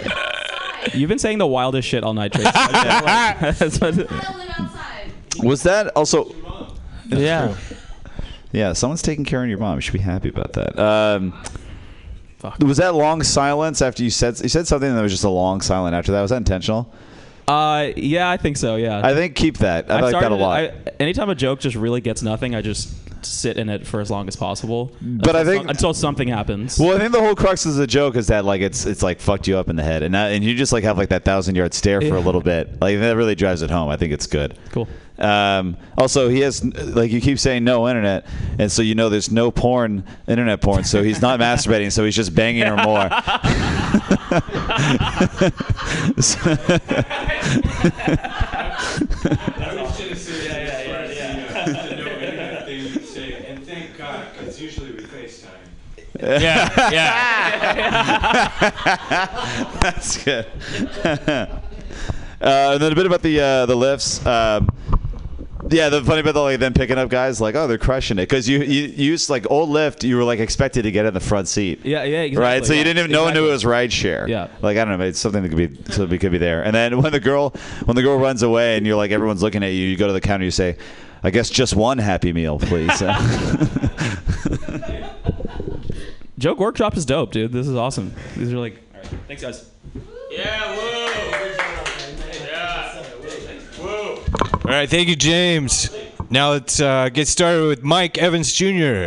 you've 0.95 1.09
been 1.09 1.19
saying 1.19 1.39
the 1.39 1.47
wildest 1.47 1.87
shit 1.87 2.03
all 2.05 2.15
night, 2.15 2.33
Tracy. 2.33 2.51
That's 2.53 3.79
what- 3.81 5.45
Was 5.45 5.63
that 5.65 5.89
also? 5.89 6.35
Yeah. 7.09 7.55
Yeah, 8.53 8.73
someone's 8.75 9.03
taking 9.03 9.25
care 9.25 9.43
of 9.43 9.49
your 9.49 9.59
mom. 9.59 9.77
You 9.77 9.81
should 9.81 9.93
be 9.93 9.99
happy 9.99 10.29
about 10.29 10.53
that. 10.55 10.79
Um, 10.79 11.33
was 12.61 12.79
that 12.79 12.95
long 12.95 13.23
silence 13.23 13.81
after 13.83 14.03
you 14.03 14.11
said 14.11 14.41
you 14.41 14.49
said 14.49 14.67
something 14.67 14.95
that 14.95 15.03
was 15.03 15.13
just 15.13 15.25
a 15.25 15.29
long 15.31 15.61
silence 15.61 15.95
after 15.95 16.13
that? 16.13 16.21
Was 16.23 16.31
that 16.31 16.39
intentional? 16.39 16.93
Uh, 17.47 17.91
yeah, 17.97 18.31
I 18.31 18.37
think 18.37 18.57
so. 18.57 18.77
Yeah. 18.77 19.01
I 19.05 19.15
think 19.15 19.37
keep 19.37 19.59
that. 19.59 19.91
I 19.91 19.97
I've 19.97 20.03
like 20.03 20.13
that 20.21 20.33
a 20.33 20.35
lot. 20.35 20.59
I, 20.61 20.73
anytime 21.01 21.29
a 21.31 21.35
joke 21.35 21.61
just 21.61 21.77
really 21.77 22.01
gets 22.01 22.23
nothing, 22.23 22.55
I 22.55 22.63
just 22.63 23.02
sit 23.25 23.57
in 23.57 23.69
it 23.69 23.87
for 23.87 24.01
as 24.01 24.11
long 24.11 24.29
as 24.29 24.37
possible. 24.37 24.93
But 25.01 25.37
I 25.37 25.45
think- 25.45 25.69
until 25.69 25.95
something 25.95 26.29
happens. 26.29 26.79
Well, 26.79 26.97
I 26.97 26.99
think 26.99 27.13
the 27.13 27.21
whole 27.21 27.35
crux 27.35 27.67
of 27.67 27.75
the 27.75 27.87
joke 27.87 28.17
is 28.17 28.27
that 28.29 28.45
like 28.45 28.61
it's 28.61 28.87
it's 28.87 29.03
like 29.03 29.21
fucked 29.21 29.47
you 29.49 29.57
up 29.57 29.69
in 29.69 29.77
the 29.77 29.83
head, 29.83 30.03
and 30.03 30.15
that, 30.15 30.33
and 30.33 30.43
you 30.45 30.55
just 30.55 30.73
like 30.73 30.85
have 30.85 30.99
like 30.99 31.11
that 31.11 31.25
thousand 31.25 31.55
yard 31.55 31.75
stare 31.75 32.01
for 32.01 32.17
a 32.17 32.21
little 32.21 32.41
bit. 32.41 32.81
Like 32.81 32.99
that 32.99 33.17
really 33.17 33.35
drives 33.35 33.63
it 33.63 33.71
home. 33.71 33.89
I 33.89 33.97
think 33.97 34.13
it's 34.13 34.27
good. 34.27 34.59
Cool. 34.71 34.89
Um, 35.19 35.77
also, 35.97 36.29
he 36.29 36.41
has 36.41 36.65
like 36.65 37.11
you 37.13 37.21
keep 37.21 37.39
saying 37.39 37.65
no 37.65 37.89
internet, 37.89 38.27
and 38.59 38.71
so 38.73 38.83
you 38.83 38.95
know 38.95 39.09
there's 39.09 39.31
no 39.31 39.51
porn, 39.51 40.05
internet 40.27 40.61
porn. 40.61 40.85
So 40.85 41.03
he's 41.03 41.23
not 41.23 41.39
masturbating, 41.47 41.93
so 41.93 42.05
he's 42.05 42.17
just 42.17 42.35
banging 42.35 42.67
her 42.67 42.77
more. 42.77 43.09
And 52.65 53.65
thank 53.67 53.97
God, 53.99 54.27
because 54.33 54.61
usually 54.61 54.93
we 54.93 55.03
FaceTime. 55.03 55.49
Yeah, 56.23 56.91
yeah. 56.91 58.71
That's 59.81 60.23
good. 60.23 60.47
uh, 61.05 61.49
and 62.41 62.81
then 62.81 62.93
a 62.93 62.95
bit 62.95 63.07
about 63.07 63.23
the 63.23 63.41
uh, 63.41 63.67
the 63.67 63.77
Lyfts. 63.77 64.25
Um, 64.27 64.69
yeah, 65.73 65.89
the 65.89 66.03
funny 66.03 66.23
bit, 66.23 66.35
like 66.35 66.59
them 66.59 66.75
picking 66.75 66.99
up 66.99 67.09
guys, 67.09 67.41
like 67.41 67.55
oh, 67.55 67.67
they're 67.67 67.79
crushing 67.79 68.19
it 68.19 68.23
because 68.23 68.49
you, 68.49 68.59
you 68.59 68.83
you 68.89 69.11
used 69.13 69.31
like 69.31 69.51
old 69.51 69.71
Lyft, 69.71 70.03
you 70.03 70.17
were 70.17 70.25
like 70.25 70.41
expected 70.41 70.83
to 70.83 70.91
get 70.91 71.07
in 71.07 71.15
the 71.15 71.21
front 71.21 71.49
seat. 71.49 71.81
Yeah, 71.85 72.03
yeah, 72.05 72.23
exactly. 72.23 72.45
Right, 72.45 72.67
so 72.67 72.73
you 72.73 72.85
didn't 72.85 72.99
even 72.99 73.11
no 73.11 73.25
one 73.25 73.35
knew 73.35 73.47
it 73.47 73.53
was 73.53 73.65
ride 73.65 73.93
share. 73.93 74.29
Yeah. 74.29 74.49
like 74.61 74.77
I 74.77 74.85
don't 74.85 74.99
know, 74.99 75.05
it's 75.05 75.19
something 75.19 75.43
that 75.43 75.49
could 75.49 75.57
be 75.57 75.93
something 75.93 76.19
could 76.19 76.33
be 76.33 76.39
there. 76.39 76.63
And 76.63 76.75
then 76.75 77.01
when 77.03 77.13
the 77.13 77.21
girl 77.21 77.51
when 77.85 77.97
the 77.97 78.03
girl 78.03 78.19
runs 78.19 78.43
away 78.43 78.77
and 78.77 78.87
you're 78.87 78.97
like 78.97 79.11
everyone's 79.11 79.43
looking 79.43 79.63
at 79.63 79.69
you, 79.69 79.87
you 79.87 79.97
go 79.97 80.07
to 80.07 80.13
the 80.13 80.21
counter, 80.21 80.45
you 80.45 80.51
say, 80.51 80.77
I 81.23 81.31
guess 81.31 81.49
just 81.49 81.75
one 81.77 81.99
Happy 81.99 82.33
Meal, 82.33 82.59
please. 82.59 83.01
Joke 86.43 86.59
workshop 86.59 86.97
is 86.97 87.07
dope, 87.07 87.31
dude. 87.31 87.53
This 87.53 87.69
is 87.69 87.77
awesome. 87.77 88.13
These 88.37 88.53
are 88.53 88.59
like. 88.59 88.83
All 88.93 89.01
right. 89.01 89.11
Thanks, 89.29 89.43
guys. 89.43 89.71
Yeah, 90.29 90.77
woo. 90.77 91.07
Yeah. 92.51 93.01
Woo. 93.81 93.89
All 93.89 94.61
right, 94.65 94.91
thank 94.91 95.07
you, 95.07 95.15
James. 95.15 95.97
Now 96.31 96.51
let's 96.51 96.81
uh, 96.81 97.11
get 97.11 97.29
started 97.29 97.69
with 97.69 97.85
Mike 97.85 98.19
Evans 98.19 98.53
Jr. 98.53 99.07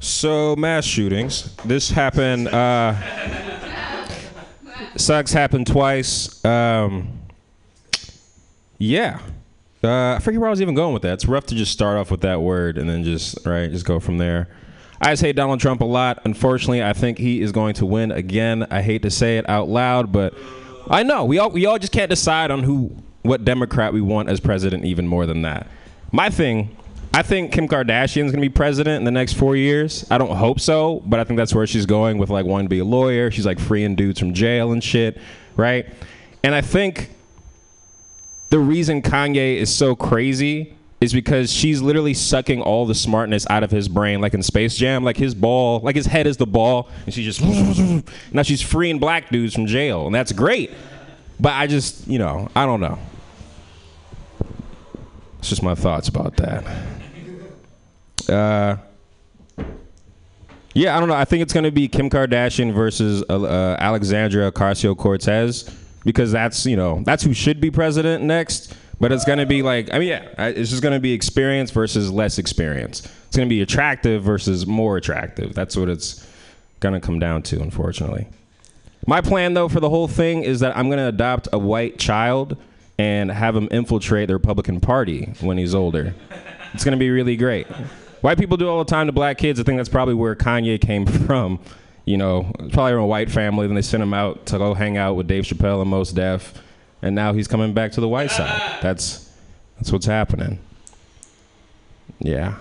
So 0.00 0.56
mass 0.56 0.84
shootings. 0.84 1.54
This 1.64 1.88
happened. 1.88 2.48
Uh, 2.48 2.96
sucks 4.96 5.32
happened 5.32 5.68
twice. 5.68 6.44
Um, 6.44 7.12
yeah. 8.78 9.20
Uh, 9.84 10.14
I 10.14 10.18
forget 10.20 10.40
where 10.40 10.48
I 10.48 10.50
was 10.50 10.62
even 10.62 10.74
going 10.74 10.92
with 10.92 11.02
that. 11.02 11.14
It's 11.14 11.26
rough 11.26 11.46
to 11.46 11.54
just 11.56 11.72
start 11.72 11.96
off 11.96 12.10
with 12.10 12.20
that 12.20 12.40
word 12.40 12.78
and 12.78 12.88
then 12.88 13.02
just 13.02 13.44
right, 13.44 13.70
just 13.70 13.84
go 13.84 13.98
from 13.98 14.18
there. 14.18 14.48
I 15.00 15.10
just 15.10 15.22
hate 15.22 15.34
Donald 15.34 15.58
Trump 15.58 15.80
a 15.80 15.84
lot. 15.84 16.22
Unfortunately, 16.24 16.82
I 16.82 16.92
think 16.92 17.18
he 17.18 17.40
is 17.40 17.50
going 17.50 17.74
to 17.74 17.86
win 17.86 18.12
again. 18.12 18.64
I 18.70 18.82
hate 18.82 19.02
to 19.02 19.10
say 19.10 19.38
it 19.38 19.48
out 19.48 19.68
loud, 19.68 20.12
but 20.12 20.34
I 20.88 21.02
know 21.02 21.24
we 21.24 21.38
all 21.38 21.50
we 21.50 21.66
all 21.66 21.78
just 21.78 21.92
can't 21.92 22.08
decide 22.08 22.52
on 22.52 22.62
who 22.62 22.94
what 23.22 23.44
Democrat 23.44 23.92
we 23.92 24.00
want 24.00 24.28
as 24.28 24.38
president 24.38 24.84
even 24.84 25.08
more 25.08 25.26
than 25.26 25.42
that. 25.42 25.66
My 26.12 26.30
thing, 26.30 26.76
I 27.12 27.22
think 27.22 27.52
Kim 27.52 27.66
Kardashian's 27.66 28.30
gonna 28.30 28.40
be 28.40 28.48
president 28.48 28.98
in 28.98 29.04
the 29.04 29.10
next 29.10 29.32
four 29.32 29.56
years. 29.56 30.06
I 30.08 30.18
don't 30.18 30.36
hope 30.36 30.60
so, 30.60 31.02
but 31.06 31.18
I 31.18 31.24
think 31.24 31.38
that's 31.38 31.52
where 31.52 31.66
she's 31.66 31.86
going 31.86 32.18
with 32.18 32.30
like 32.30 32.46
wanting 32.46 32.66
to 32.66 32.70
be 32.70 32.78
a 32.78 32.84
lawyer. 32.84 33.32
She's 33.32 33.46
like 33.46 33.58
freeing 33.58 33.96
dudes 33.96 34.20
from 34.20 34.32
jail 34.32 34.70
and 34.70 34.82
shit, 34.84 35.18
right? 35.56 35.86
And 36.44 36.54
I 36.54 36.60
think 36.60 37.10
the 38.52 38.58
reason 38.58 39.00
Kanye 39.00 39.56
is 39.56 39.74
so 39.74 39.96
crazy 39.96 40.74
is 41.00 41.14
because 41.14 41.50
she's 41.50 41.80
literally 41.80 42.12
sucking 42.12 42.60
all 42.60 42.84
the 42.84 42.94
smartness 42.94 43.46
out 43.48 43.62
of 43.62 43.70
his 43.70 43.88
brain, 43.88 44.20
like 44.20 44.34
in 44.34 44.42
Space 44.42 44.76
Jam. 44.76 45.02
Like 45.02 45.16
his 45.16 45.34
ball, 45.34 45.80
like 45.80 45.96
his 45.96 46.04
head 46.04 46.26
is 46.26 46.36
the 46.36 46.46
ball, 46.46 46.90
and 47.06 47.14
she 47.14 47.24
just 47.24 47.40
now 48.30 48.42
she's 48.42 48.60
freeing 48.60 48.98
black 48.98 49.30
dudes 49.30 49.54
from 49.54 49.66
jail, 49.66 50.04
and 50.04 50.14
that's 50.14 50.32
great. 50.32 50.70
But 51.40 51.54
I 51.54 51.66
just, 51.66 52.06
you 52.06 52.18
know, 52.18 52.50
I 52.54 52.66
don't 52.66 52.82
know. 52.82 52.98
It's 55.38 55.48
just 55.48 55.62
my 55.62 55.74
thoughts 55.74 56.08
about 56.08 56.36
that. 56.36 56.64
Uh, 58.28 58.76
yeah, 60.74 60.94
I 60.94 61.00
don't 61.00 61.08
know. 61.08 61.14
I 61.14 61.24
think 61.24 61.42
it's 61.42 61.54
to 61.54 61.70
be 61.70 61.88
Kim 61.88 62.10
Kardashian 62.10 62.74
versus 62.74 63.24
uh, 63.30 63.76
Alexandria 63.80 64.52
Ocasio 64.52 64.94
Cortez 64.94 65.70
because 66.04 66.32
that's 66.32 66.66
you 66.66 66.76
know 66.76 67.02
that's 67.04 67.22
who 67.22 67.32
should 67.32 67.60
be 67.60 67.70
president 67.70 68.24
next. 68.24 68.74
But 69.00 69.10
it's 69.10 69.24
gonna 69.24 69.46
be 69.46 69.62
like, 69.62 69.92
I 69.92 69.98
mean, 69.98 70.08
yeah, 70.08 70.48
it's 70.48 70.70
just 70.70 70.82
gonna 70.82 71.00
be 71.00 71.12
experience 71.12 71.72
versus 71.72 72.10
less 72.10 72.38
experience. 72.38 73.02
It's 73.26 73.36
gonna 73.36 73.48
be 73.48 73.60
attractive 73.60 74.22
versus 74.22 74.64
more 74.66 74.96
attractive. 74.96 75.54
That's 75.54 75.76
what 75.76 75.88
it's 75.88 76.24
gonna 76.78 77.00
come 77.00 77.18
down 77.18 77.42
to, 77.44 77.60
unfortunately. 77.60 78.28
My 79.06 79.20
plan, 79.20 79.54
though, 79.54 79.68
for 79.68 79.80
the 79.80 79.90
whole 79.90 80.06
thing 80.06 80.44
is 80.44 80.60
that 80.60 80.76
I'm 80.76 80.88
gonna 80.88 81.08
adopt 81.08 81.48
a 81.52 81.58
white 81.58 81.98
child 81.98 82.56
and 82.96 83.32
have 83.32 83.56
him 83.56 83.66
infiltrate 83.72 84.28
the 84.28 84.34
Republican 84.34 84.78
Party 84.78 85.32
when 85.40 85.58
he's 85.58 85.74
older. 85.74 86.14
It's 86.72 86.84
gonna 86.84 86.96
be 86.96 87.10
really 87.10 87.36
great. 87.36 87.66
White 88.20 88.38
people 88.38 88.56
do 88.56 88.68
all 88.68 88.78
the 88.78 88.88
time 88.88 89.06
to 89.06 89.12
black 89.12 89.36
kids. 89.36 89.58
I 89.58 89.64
think 89.64 89.78
that's 89.78 89.88
probably 89.88 90.14
where 90.14 90.36
Kanye 90.36 90.80
came 90.80 91.06
from. 91.26 91.58
You 92.04 92.16
know, 92.16 92.50
probably 92.72 92.92
from 92.92 93.00
a 93.00 93.06
white 93.06 93.30
family. 93.30 93.66
Then 93.66 93.76
they 93.76 93.82
sent 93.82 94.02
him 94.02 94.12
out 94.12 94.46
to 94.46 94.58
go 94.58 94.74
hang 94.74 94.96
out 94.96 95.14
with 95.14 95.28
Dave 95.28 95.44
Chappelle 95.44 95.80
and 95.80 95.90
Mos 95.90 96.12
Def, 96.12 96.60
and 97.00 97.14
now 97.14 97.32
he's 97.32 97.46
coming 97.46 97.72
back 97.74 97.92
to 97.92 98.00
the 98.00 98.08
white 98.08 98.30
side. 98.30 98.80
That's 98.82 99.30
that's 99.76 99.92
what's 99.92 100.06
happening. 100.06 100.58
Yeah, 102.18 102.56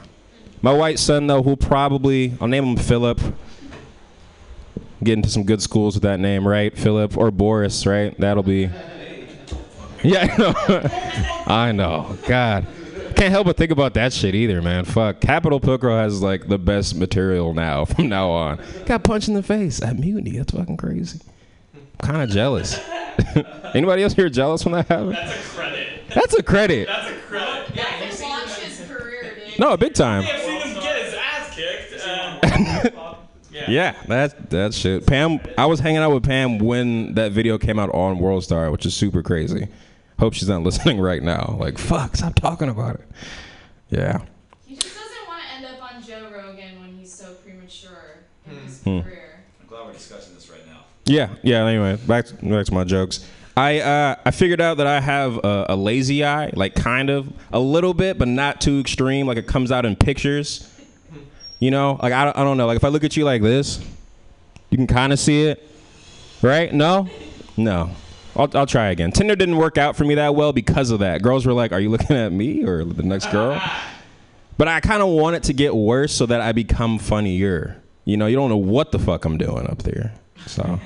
my 0.62 0.74
white 0.74 1.00
son 1.00 1.28
though, 1.28 1.42
who'll 1.42 1.58
probably 1.58 2.34
I'll 2.40 2.48
name 2.48 2.66
him 2.66 2.76
Philip. 2.78 3.20
Get 5.04 5.14
into 5.14 5.30
some 5.30 5.44
good 5.44 5.64
schools 5.64 5.96
with 5.96 6.04
that 6.04 6.20
name, 6.20 6.48
right? 6.48 6.78
Philip 6.78 7.18
or 7.18 7.32
Boris, 7.32 7.88
right? 7.88 8.16
That'll 8.20 8.44
be. 8.44 8.70
Yeah, 10.04 10.28
I 10.32 10.38
know. 10.38 11.46
I 11.48 11.72
know. 11.72 12.18
God. 12.28 12.68
Can't 13.16 13.32
help 13.32 13.46
but 13.46 13.58
think 13.58 13.72
about 13.72 13.94
that 13.96 14.14
shit 14.14 14.34
either, 14.36 14.62
man. 14.62 14.86
Fuck. 14.86 15.22
Capital 15.22 15.60
Pilcrow 15.60 15.96
has 16.02 16.22
like 16.22 16.48
the 16.48 16.58
best 16.58 16.96
material 16.96 17.54
now 17.54 17.86
from 17.86 18.10
now 18.10 18.30
on. 18.30 18.60
Got 18.86 19.04
punched 19.04 19.28
in 19.28 19.34
the 19.36 19.44
face 19.44 19.82
at 19.82 19.98
Mutiny. 19.98 20.38
That's 20.38 20.52
fucking 20.54 20.78
crazy. 20.78 21.20
I'm 21.74 21.82
kind 22.08 22.22
of 22.24 22.30
jealous. 22.30 22.80
Anybody 23.76 24.04
else 24.04 24.14
here 24.14 24.30
jealous 24.30 24.66
when 24.66 24.74
that 24.74 24.88
happened? 24.88 25.14
That's 25.14 25.36
a 25.38 25.44
credit. 25.54 26.08
That's 26.14 26.34
a 26.36 26.44
credit. 26.44 26.88
That's 26.88 27.10
a 27.12 27.14
credit. 27.28 27.76
Yeah, 27.76 28.06
He 28.10 28.24
launched 28.24 28.56
his 28.60 28.88
career, 28.90 29.36
dude. 29.48 29.60
No, 29.60 29.78
big 29.78 29.94
time. 29.94 30.24
I've 30.28 30.42
seen 30.42 30.62
him 30.62 30.74
get 30.82 31.06
his 31.06 31.14
ass 31.14 31.56
kicked. 31.56 32.08
Uh, 32.98 33.16
Yeah, 33.68 33.96
that 34.08 34.50
that 34.50 34.74
shit. 34.74 35.06
Pam, 35.06 35.40
I 35.58 35.66
was 35.68 35.80
hanging 35.80 36.00
out 36.00 36.12
with 36.14 36.24
Pam 36.24 36.58
when 36.58 37.14
that 37.14 37.32
video 37.32 37.58
came 37.60 37.78
out 37.78 37.90
on 37.94 38.18
World 38.18 38.44
Star, 38.44 38.72
which 38.72 38.86
is 38.88 38.96
super 38.96 39.22
crazy. 39.22 39.68
Hope 40.22 40.34
she's 40.36 40.48
not 40.48 40.62
listening 40.70 41.02
right 41.02 41.22
now. 41.22 41.58
Like, 41.60 41.78
fuck, 41.78 42.16
stop 42.16 42.36
talking 42.36 42.70
about 42.70 42.96
it. 42.96 43.08
Yeah. 43.90 44.22
He 44.68 44.76
just 44.76 44.96
doesn't 44.96 45.28
want 45.28 45.42
to 45.44 45.56
end 45.56 45.66
up 45.76 45.84
on 45.96 46.02
Joe 46.04 46.30
Rogan 46.32 46.80
when 46.80 46.96
he's 46.98 47.12
so 47.12 47.34
premature 47.44 48.20
in 48.50 48.56
his 48.58 48.82
Hmm. 48.84 49.00
career. 49.02 49.44
I'm 49.60 49.68
glad 49.68 49.88
we're 49.88 49.94
discussing 49.94 50.36
this 50.36 50.48
right 50.50 50.66
now. 50.68 50.82
Yeah, 51.06 51.30
yeah. 51.42 51.66
Anyway, 51.66 51.98
back 52.08 52.28
to, 52.28 52.36
back 52.36 52.68
to 52.68 52.74
my 52.74 52.84
jokes. 52.84 53.26
I 53.58 53.80
uh, 53.80 54.16
I 54.24 54.30
figured 54.32 54.62
out 54.62 54.78
that 54.78 54.86
I 54.88 55.02
have 55.02 55.38
a, 55.44 55.66
a 55.70 55.76
lazy 55.76 56.24
eye, 56.24 56.52
like 56.56 56.76
kind 56.76 57.10
of 57.10 57.34
a 57.52 57.60
little 57.60 57.94
bit, 57.96 58.18
but 58.20 58.28
not 58.30 58.62
too 58.62 58.80
extreme. 58.80 59.26
Like 59.28 59.38
it 59.38 59.48
comes 59.48 59.72
out 59.72 59.86
in 59.86 59.96
pictures. 59.96 60.68
You 61.60 61.72
know, 61.72 62.00
like 62.02 62.14
I 62.14 62.30
I 62.30 62.44
don't 62.44 62.58
know. 62.58 62.68
Like 62.68 62.78
if 62.78 62.84
I 62.84 62.88
look 62.90 63.04
at 63.04 63.18
you 63.18 63.26
like 63.26 63.42
this, 63.42 63.84
you 64.70 64.78
can 64.78 64.88
kind 64.88 65.12
of 65.12 65.20
see 65.20 65.46
it, 65.46 65.68
right? 66.44 66.72
No, 66.74 67.10
no. 67.58 67.90
I'll, 68.36 68.50
I'll 68.56 68.66
try 68.66 68.90
again. 68.90 69.12
Tinder 69.12 69.36
didn't 69.36 69.58
work 69.58 69.78
out 69.78 69.96
for 69.96 70.04
me 70.06 70.16
that 70.16 70.36
well 70.36 70.54
because 70.54 70.90
of 70.92 71.00
that. 71.00 71.22
Girls 71.22 71.46
were 71.46 71.54
like, 71.54 71.72
"Are 71.72 71.80
you 71.80 71.90
looking 71.90 72.16
at 72.16 72.32
me 72.32 72.64
or 72.64 72.84
the 72.84 73.04
next 73.04 73.32
girl?" 73.32 73.62
But 74.58 74.68
I 74.68 74.80
kind 74.80 75.02
of 75.02 75.10
want 75.10 75.36
it 75.36 75.44
to 75.44 75.54
get 75.54 75.76
worse 75.76 76.14
so 76.14 76.26
that 76.28 76.40
I 76.42 76.52
become 76.52 77.00
funnier. 77.00 77.82
You 78.06 78.18
know, 78.18 78.28
you 78.28 78.36
don't 78.36 78.50
know 78.50 78.58
what 78.58 78.92
the 78.92 79.00
fuck 79.00 79.26
I'm 79.26 79.38
doing 79.38 79.68
up 79.68 79.84
there. 79.84 80.14
So, 80.46 80.80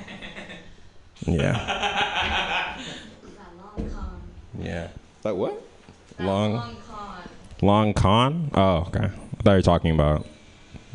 yeah. 1.26 2.62
Yeah. 4.58 4.88
Like 5.22 5.34
what? 5.34 5.62
Long. 6.18 6.54
Con. 6.56 6.76
Long 7.62 7.94
con? 7.94 8.50
Oh, 8.54 8.86
okay. 8.88 9.04
I 9.04 9.42
thought 9.42 9.50
you 9.50 9.56
were 9.56 9.62
talking 9.62 9.90
about 9.92 10.26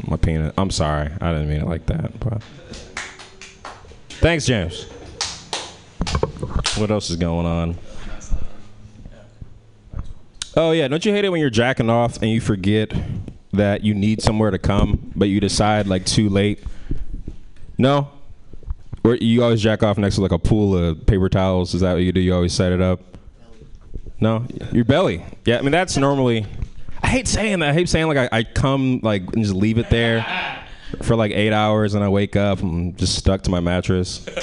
my 0.07 0.17
penis. 0.17 0.53
I'm 0.57 0.71
sorry. 0.71 1.11
I 1.21 1.31
didn't 1.31 1.47
mean 1.49 1.61
it 1.61 1.67
like 1.67 1.85
that. 1.87 2.19
But 2.19 2.41
thanks, 4.09 4.45
James. 4.45 4.87
What 6.81 6.89
else 6.89 7.11
is 7.11 7.15
going 7.15 7.45
on? 7.45 7.77
Oh 10.57 10.71
yeah, 10.71 10.87
don't 10.87 11.05
you 11.05 11.13
hate 11.13 11.25
it 11.25 11.29
when 11.29 11.39
you're 11.39 11.51
jacking 11.51 11.91
off 11.91 12.17
and 12.23 12.31
you 12.31 12.41
forget 12.41 12.91
that 13.53 13.83
you 13.83 13.93
need 13.93 14.23
somewhere 14.23 14.49
to 14.49 14.57
come, 14.57 15.11
but 15.15 15.29
you 15.29 15.39
decide 15.39 15.85
like 15.85 16.07
too 16.07 16.27
late? 16.27 16.59
No. 17.77 18.09
Or 19.03 19.13
you 19.13 19.43
always 19.43 19.61
jack 19.61 19.83
off 19.83 19.99
next 19.99 20.15
to 20.15 20.21
like 20.21 20.31
a 20.31 20.39
pool 20.39 20.75
of 20.75 21.05
paper 21.05 21.29
towels? 21.29 21.75
Is 21.75 21.81
that 21.81 21.93
what 21.93 22.01
you 22.01 22.11
do? 22.11 22.19
You 22.19 22.33
always 22.33 22.51
set 22.51 22.71
it 22.71 22.81
up? 22.81 22.99
No, 24.19 24.47
your 24.71 24.83
belly. 24.83 25.23
Yeah, 25.45 25.59
I 25.59 25.61
mean 25.61 25.71
that's 25.71 25.97
normally. 25.97 26.47
I 27.03 27.09
hate 27.09 27.27
saying 27.27 27.59
that. 27.59 27.69
I 27.69 27.73
hate 27.73 27.89
saying 27.89 28.07
like 28.07 28.17
I, 28.17 28.39
I 28.39 28.43
come 28.43 29.01
like 29.03 29.21
and 29.33 29.43
just 29.43 29.55
leave 29.55 29.77
it 29.77 29.91
there 29.91 30.25
for 31.03 31.15
like 31.15 31.31
eight 31.31 31.53
hours 31.53 31.93
and 31.93 32.03
I 32.03 32.09
wake 32.09 32.35
up 32.35 32.61
and 32.61 32.97
just 32.97 33.15
stuck 33.15 33.43
to 33.43 33.51
my 33.51 33.59
mattress. 33.59 34.25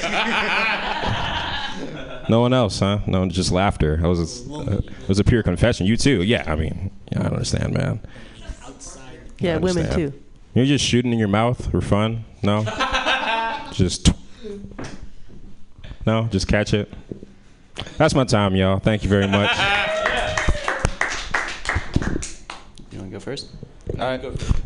No 2.29 2.41
one 2.41 2.53
else, 2.53 2.81
huh? 2.81 2.99
No, 3.07 3.21
one 3.21 3.31
just 3.31 3.51
laughter. 3.51 3.97
That 3.97 4.09
was 4.09 4.49
uh, 4.51 4.81
it 4.83 5.09
was 5.09 5.19
a 5.19 5.25
pure 5.25 5.43
confession. 5.43 5.87
You 5.87 5.97
too? 5.97 6.23
Yeah, 6.23 6.45
I 6.47 6.57
mean, 6.57 6.91
yeah, 7.13 7.23
I 7.23 7.27
understand, 7.27 7.73
man. 7.75 8.01
Yeah, 9.39 9.55
I 9.55 9.59
women 9.59 9.91
too. 9.95 10.13
You're 10.55 10.67
just 10.67 10.85
shooting 10.85 11.13
in 11.13 11.19
your 11.19 11.29
mouth 11.29 11.71
for 11.71 11.81
fun? 11.81 12.25
No, 12.43 12.65
just 13.73 14.11
no, 16.07 16.29
just 16.31 16.49
catch 16.49 16.75
it. 16.75 16.93
That's 17.97 18.15
my 18.15 18.25
time, 18.25 18.57
y'all. 18.57 18.79
Thank 18.79 19.05
you 19.05 19.09
very 19.09 19.27
much. 19.29 19.57
You 22.91 22.99
want 22.99 23.11
to 23.11 23.11
go 23.11 23.21
first? 23.21 23.51
All 23.99 24.05
right, 24.05 24.21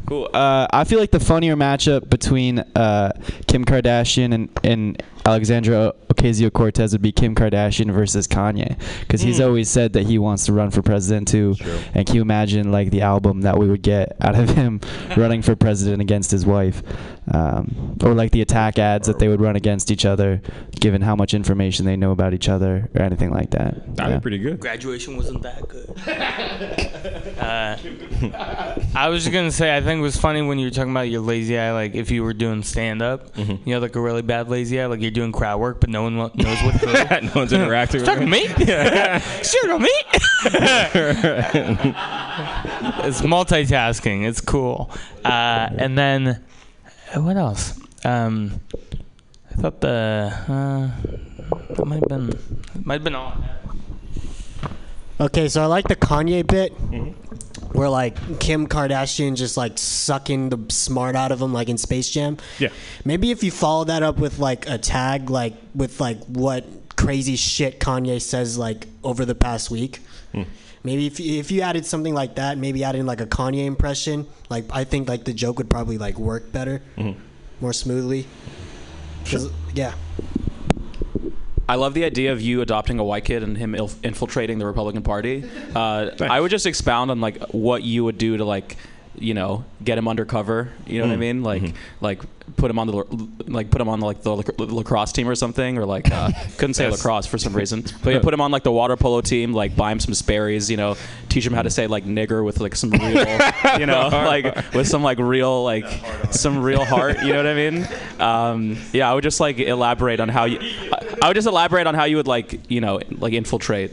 cool. 0.07 0.29
Uh, 0.33 0.67
I 0.73 0.85
feel 0.85 0.99
like 0.99 1.11
the 1.11 1.21
funnier 1.21 1.57
matchup 1.57 2.11
between 2.11 2.59
uh, 2.59 3.13
Kim 3.47 3.65
Kardashian 3.65 4.35
and, 4.35 4.49
and 4.65 5.03
Alexandra 5.25 5.93
Ocasio 6.13 6.53
Cortez 6.53 6.93
would 6.93 7.03
be 7.03 7.13
Kim 7.13 7.35
Kardashian 7.35 7.93
versus 7.93 8.27
Kanye, 8.27 8.77
because 9.01 9.21
he's 9.21 9.39
Mm. 9.41 9.47
always 9.47 9.69
said 9.71 9.93
that 9.95 10.07
he 10.07 10.19
wants 10.19 10.47
to 10.47 10.53
run 10.53 10.71
for 10.71 10.83
president 10.83 11.29
too. 11.29 11.55
And 11.95 12.07
can 12.07 12.17
you 12.17 12.23
imagine 12.23 12.71
like 12.73 12.91
the 12.91 13.03
album 13.03 13.43
that 13.43 13.59
we 13.59 13.69
would 13.69 13.83
get 13.83 14.17
out 14.21 14.35
of 14.39 14.51
him 14.51 14.81
running 15.17 15.43
for 15.43 15.55
president 15.57 16.03
against 16.03 16.31
his 16.31 16.45
wife, 16.45 16.83
um, 17.31 17.97
or 18.03 18.15
like 18.15 18.33
the 18.33 18.41
attack 18.41 18.79
ads 18.79 19.07
that 19.07 19.19
they 19.19 19.29
would 19.29 19.41
run 19.41 19.57
against 19.57 19.91
each 19.91 20.05
other, 20.05 20.41
given 20.81 21.03
how 21.03 21.15
much 21.15 21.35
information 21.35 21.87
they 21.87 21.97
know 21.97 22.11
about 22.11 22.35
each 22.35 22.49
other, 22.49 22.91
or 22.95 23.03
anything 23.03 23.31
like 23.31 23.51
that. 23.51 23.97
That'd 23.97 24.13
Yeah. 24.13 24.19
be 24.19 24.23
pretty 24.23 24.39
good. 24.39 24.59
Graduation 24.61 25.17
wasn't 25.17 25.43
that 25.43 25.69
good. 25.69 25.89
uh, 27.39 27.77
I 28.95 29.09
was 29.09 29.23
just 29.25 29.33
gonna 29.33 29.51
say, 29.53 29.77
I 29.77 29.81
think 29.81 29.99
it 30.01 30.03
was 30.03 30.17
funny 30.17 30.43
when 30.43 30.59
you 30.59 30.67
were 30.67 30.71
talking 30.71 30.91
about 30.91 31.09
your 31.09 31.21
lazy 31.21 31.59
eye, 31.59 31.73
like 31.73 31.95
if 31.95 32.11
you 32.11 32.23
were 32.25 32.35
doing 32.35 32.63
stand 32.63 33.03
up, 33.03 33.29
you 33.37 33.59
know, 33.67 33.79
like 33.79 33.95
a 33.97 34.01
really 34.01 34.23
bad 34.23 34.49
lazy 34.49 34.81
eye, 34.81 34.87
like 34.87 35.01
you're 35.01 35.11
doing 35.13 35.33
crowd 35.33 35.61
work, 35.61 35.81
but 35.81 35.89
no 35.91 36.03
one 36.03 36.17
knows 36.17 36.33
what. 36.35 36.83
No 37.23 37.31
one's 37.35 37.53
interacting 37.53 38.01
with 38.01 38.07
Talking 38.07 38.27
to 38.27 38.31
me? 38.31 38.47
sure 39.43 39.67
to 39.69 39.79
me. 39.79 39.91
it's 43.05 43.21
multitasking. 43.23 44.27
It's 44.27 44.41
cool. 44.41 44.91
Uh, 45.25 45.69
and 45.77 45.97
then, 45.97 46.43
uh, 47.15 47.21
what 47.21 47.37
else? 47.37 47.79
Um, 48.05 48.61
I 49.51 49.55
thought 49.55 49.81
the 49.81 50.33
uh, 50.49 51.85
might 51.85 52.01
have 52.01 52.09
been 52.09 52.29
it 52.31 52.87
might 52.87 52.95
have 52.95 53.05
been 53.05 53.15
all. 53.15 53.35
Okay, 55.21 55.49
so 55.49 55.63
I 55.63 55.67
like 55.67 55.87
the 55.89 55.97
Kanye 55.97 56.45
bit 56.47 56.73
where 57.73 57.89
like 57.89 58.17
Kim 58.41 58.67
Kardashian 58.67 59.37
just 59.37 59.57
like 59.57 59.79
sucking 59.79 60.49
the 60.51 60.59
smart 60.73 61.15
out 61.17 61.33
of 61.33 61.41
him 61.41 61.53
like 61.53 61.69
in 61.69 61.79
Space 61.79 62.11
Jam. 62.11 62.39
Yeah. 62.59 62.69
Maybe 63.05 63.31
if 63.31 63.43
you 63.45 63.51
follow 63.51 63.85
that 63.85 64.03
up 64.03 64.19
with 64.19 64.39
like 64.39 64.69
a 64.69 64.79
tag 64.79 65.31
like 65.31 65.55
with 65.75 66.01
like 66.01 66.19
what 66.25 66.65
crazy 66.97 67.37
shit 67.37 67.79
Kanye 67.81 68.21
says 68.21 68.59
like 68.59 68.87
over 69.05 69.25
the 69.25 69.35
past 69.35 69.71
week. 69.71 70.01
Hmm. 70.33 70.43
Maybe 70.85 71.07
if 71.07 71.21
you, 71.21 71.39
if 71.39 71.51
you 71.53 71.61
added 71.61 71.87
something 71.87 72.13
like 72.15 72.35
that, 72.35 72.59
maybe 72.59 72.83
add 72.83 72.97
in 72.97 73.07
like 73.07 73.21
a 73.21 73.27
Kanye 73.27 73.67
impression, 73.67 74.27
like 74.51 74.65
I 74.73 74.83
think 74.85 75.09
like 75.09 75.25
the 75.25 75.33
joke 75.33 75.59
would 75.59 75.71
probably 75.71 75.97
like 75.99 76.19
work 76.19 76.51
better, 76.53 76.83
Mhm. 76.99 77.15
more 77.61 77.73
smoothly. 77.73 78.27
'Cause- 79.25 79.51
Yeah. 79.75 79.95
I 81.69 81.77
love 81.77 81.95
the 81.95 82.05
idea 82.05 82.33
of 82.33 82.41
you 82.41 82.61
adopting 82.61 82.99
a 82.99 83.05
white 83.05 83.25
kid 83.25 83.43
and 83.43 83.57
him 83.57 83.75
il- 83.75 83.91
infiltrating 84.03 84.59
the 84.59 84.67
Republican 84.67 85.03
Party. 85.03 85.45
Uh, 85.75 86.11
I 86.21 86.41
would 86.41 86.51
just 86.51 86.67
expound 86.67 87.11
on 87.11 87.21
like 87.21 87.41
what 87.53 87.83
you 87.83 88.05
would 88.05 88.19
do 88.19 88.37
to 88.37 88.45
like, 88.45 88.77
you 89.15 89.35
know, 89.35 89.65
get 89.85 89.99
him 89.99 90.09
undercover. 90.09 90.71
You 90.87 91.01
know 91.01 91.07
what 91.09 91.13
I 91.13 91.17
Mm. 91.17 91.21
mean? 91.21 91.43
Like, 91.43 91.63
Mhm. 91.63 91.75
like 92.01 92.23
put 92.57 92.71
him 92.71 92.79
on 92.79 92.87
the 92.89 93.05
like 93.47 93.71
put 93.71 93.81
him 93.81 93.89
on 93.89 94.01
like 94.01 94.23
the 94.23 94.35
lac- 94.35 94.59
lacrosse 94.59 95.13
team 95.13 95.29
or 95.29 95.35
something, 95.35 95.79
or 95.79 95.85
like 95.87 96.11
uh, 96.11 96.31
couldn't 96.59 96.75
say 96.75 96.85
Yes. 96.89 96.99
lacrosse 96.99 97.27
for 97.27 97.39
some 97.39 97.53
reason. 97.55 97.85
But 98.03 98.15
yeah, 98.15 98.21
put 98.21 98.35
him 98.35 98.41
on 98.41 98.51
like 98.51 98.63
the 98.65 98.73
water 98.73 98.97
polo 98.97 99.21
team. 99.21 99.53
Like 99.53 99.77
buy 99.77 99.93
him 99.93 100.01
some 100.01 100.15
Sperry's. 100.15 100.71
You 100.71 100.77
know, 100.77 100.97
teach 101.29 101.47
him 101.47 101.53
how 101.53 101.63
to 101.63 101.71
say 101.71 101.87
like 101.87 102.05
nigger 102.05 102.45
with 102.45 102.59
like 102.61 102.75
some 102.75 102.91
real, 102.91 103.27
you 103.79 103.87
know, 103.87 104.09
like 104.11 104.45
with 104.75 104.89
some 104.89 105.03
like 105.03 105.19
real 105.19 105.63
like 105.63 105.87
some 106.31 106.63
real 106.63 106.85
heart. 106.85 107.23
You 107.23 107.33
know 107.33 107.37
what 107.39 107.47
I 107.47 107.55
mean? 107.55 107.89
Um, 108.19 108.77
yeah, 108.93 109.11
I 109.11 109.15
would 109.15 109.25
just 109.25 109.41
like 109.41 109.59
elaborate 109.59 110.21
on 110.21 110.29
how 110.29 110.45
you. 110.47 110.59
I- 110.61 111.07
I 111.23 111.29
would 111.29 111.35
just 111.35 111.47
elaborate 111.47 111.87
on 111.87 111.95
how 111.95 112.05
you 112.05 112.17
would 112.17 112.27
like 112.27 112.69
you 112.71 112.81
know 112.81 112.99
like 113.19 113.33
infiltrate. 113.35 113.93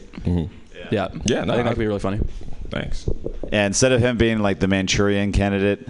Yeah. 0.92 1.10
Yeah, 1.26 1.44
no, 1.44 1.54
I 1.54 1.56
think 1.58 1.66
that 1.66 1.70
could 1.70 1.78
be 1.80 1.86
really 1.88 2.00
funny. 2.00 2.20
Thanks. 2.70 3.08
And 3.52 3.68
instead 3.68 3.92
of 3.92 4.02
him 4.02 4.18
being 4.18 4.40
like 4.40 4.60
the 4.60 4.68
Manchurian 4.68 5.32
candidate, 5.32 5.88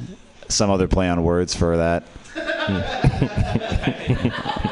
some 0.48 0.70
other 0.70 0.88
play 0.88 1.10
on 1.10 1.24
words 1.24 1.56
for 1.56 1.78
that. 1.78 2.04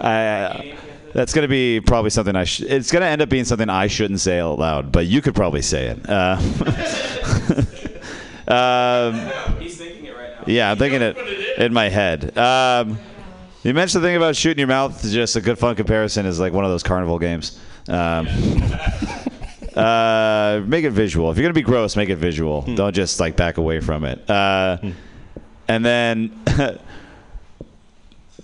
I, 0.00 0.76
that's 1.12 1.32
going 1.32 1.42
to 1.42 1.48
be 1.48 1.80
probably 1.80 2.10
something 2.10 2.36
I. 2.36 2.44
Sh- 2.44 2.60
it's 2.60 2.92
going 2.92 3.00
to 3.00 3.06
end 3.06 3.22
up 3.22 3.28
being 3.28 3.44
something 3.44 3.68
I 3.68 3.86
shouldn't 3.86 4.20
say 4.20 4.38
out 4.38 4.58
loud, 4.58 4.92
but 4.92 5.06
you 5.06 5.22
could 5.22 5.34
probably 5.34 5.62
say 5.62 5.86
it. 5.86 6.08
Uh, 6.08 6.36
um, 8.48 9.60
He's 9.60 9.78
thinking 9.78 10.06
it 10.06 10.16
right 10.16 10.30
now. 10.38 10.44
yeah, 10.46 10.70
I'm 10.70 10.78
thinking 10.78 11.02
it 11.02 11.16
in 11.58 11.72
my 11.72 11.88
head. 11.88 12.36
Um, 12.36 12.98
you 13.62 13.74
mentioned 13.74 14.04
the 14.04 14.08
thing 14.08 14.16
about 14.16 14.36
shooting 14.36 14.58
your 14.58 14.68
mouth. 14.68 15.02
Just 15.02 15.36
a 15.36 15.40
good 15.40 15.58
fun 15.58 15.74
comparison 15.74 16.26
is 16.26 16.38
like 16.38 16.52
one 16.52 16.64
of 16.64 16.70
those 16.70 16.82
carnival 16.82 17.18
games. 17.18 17.58
Um, 17.88 18.28
uh, 19.76 20.62
make 20.66 20.84
it 20.84 20.90
visual. 20.90 21.30
If 21.30 21.36
you're 21.36 21.44
gonna 21.44 21.54
be 21.54 21.62
gross, 21.62 21.96
make 21.96 22.08
it 22.08 22.16
visual. 22.16 22.62
Don't 22.62 22.94
just 22.94 23.20
like 23.20 23.36
back 23.36 23.58
away 23.58 23.80
from 23.80 24.04
it. 24.04 24.28
Uh, 24.28 24.78
and 25.68 25.84
then 25.84 26.28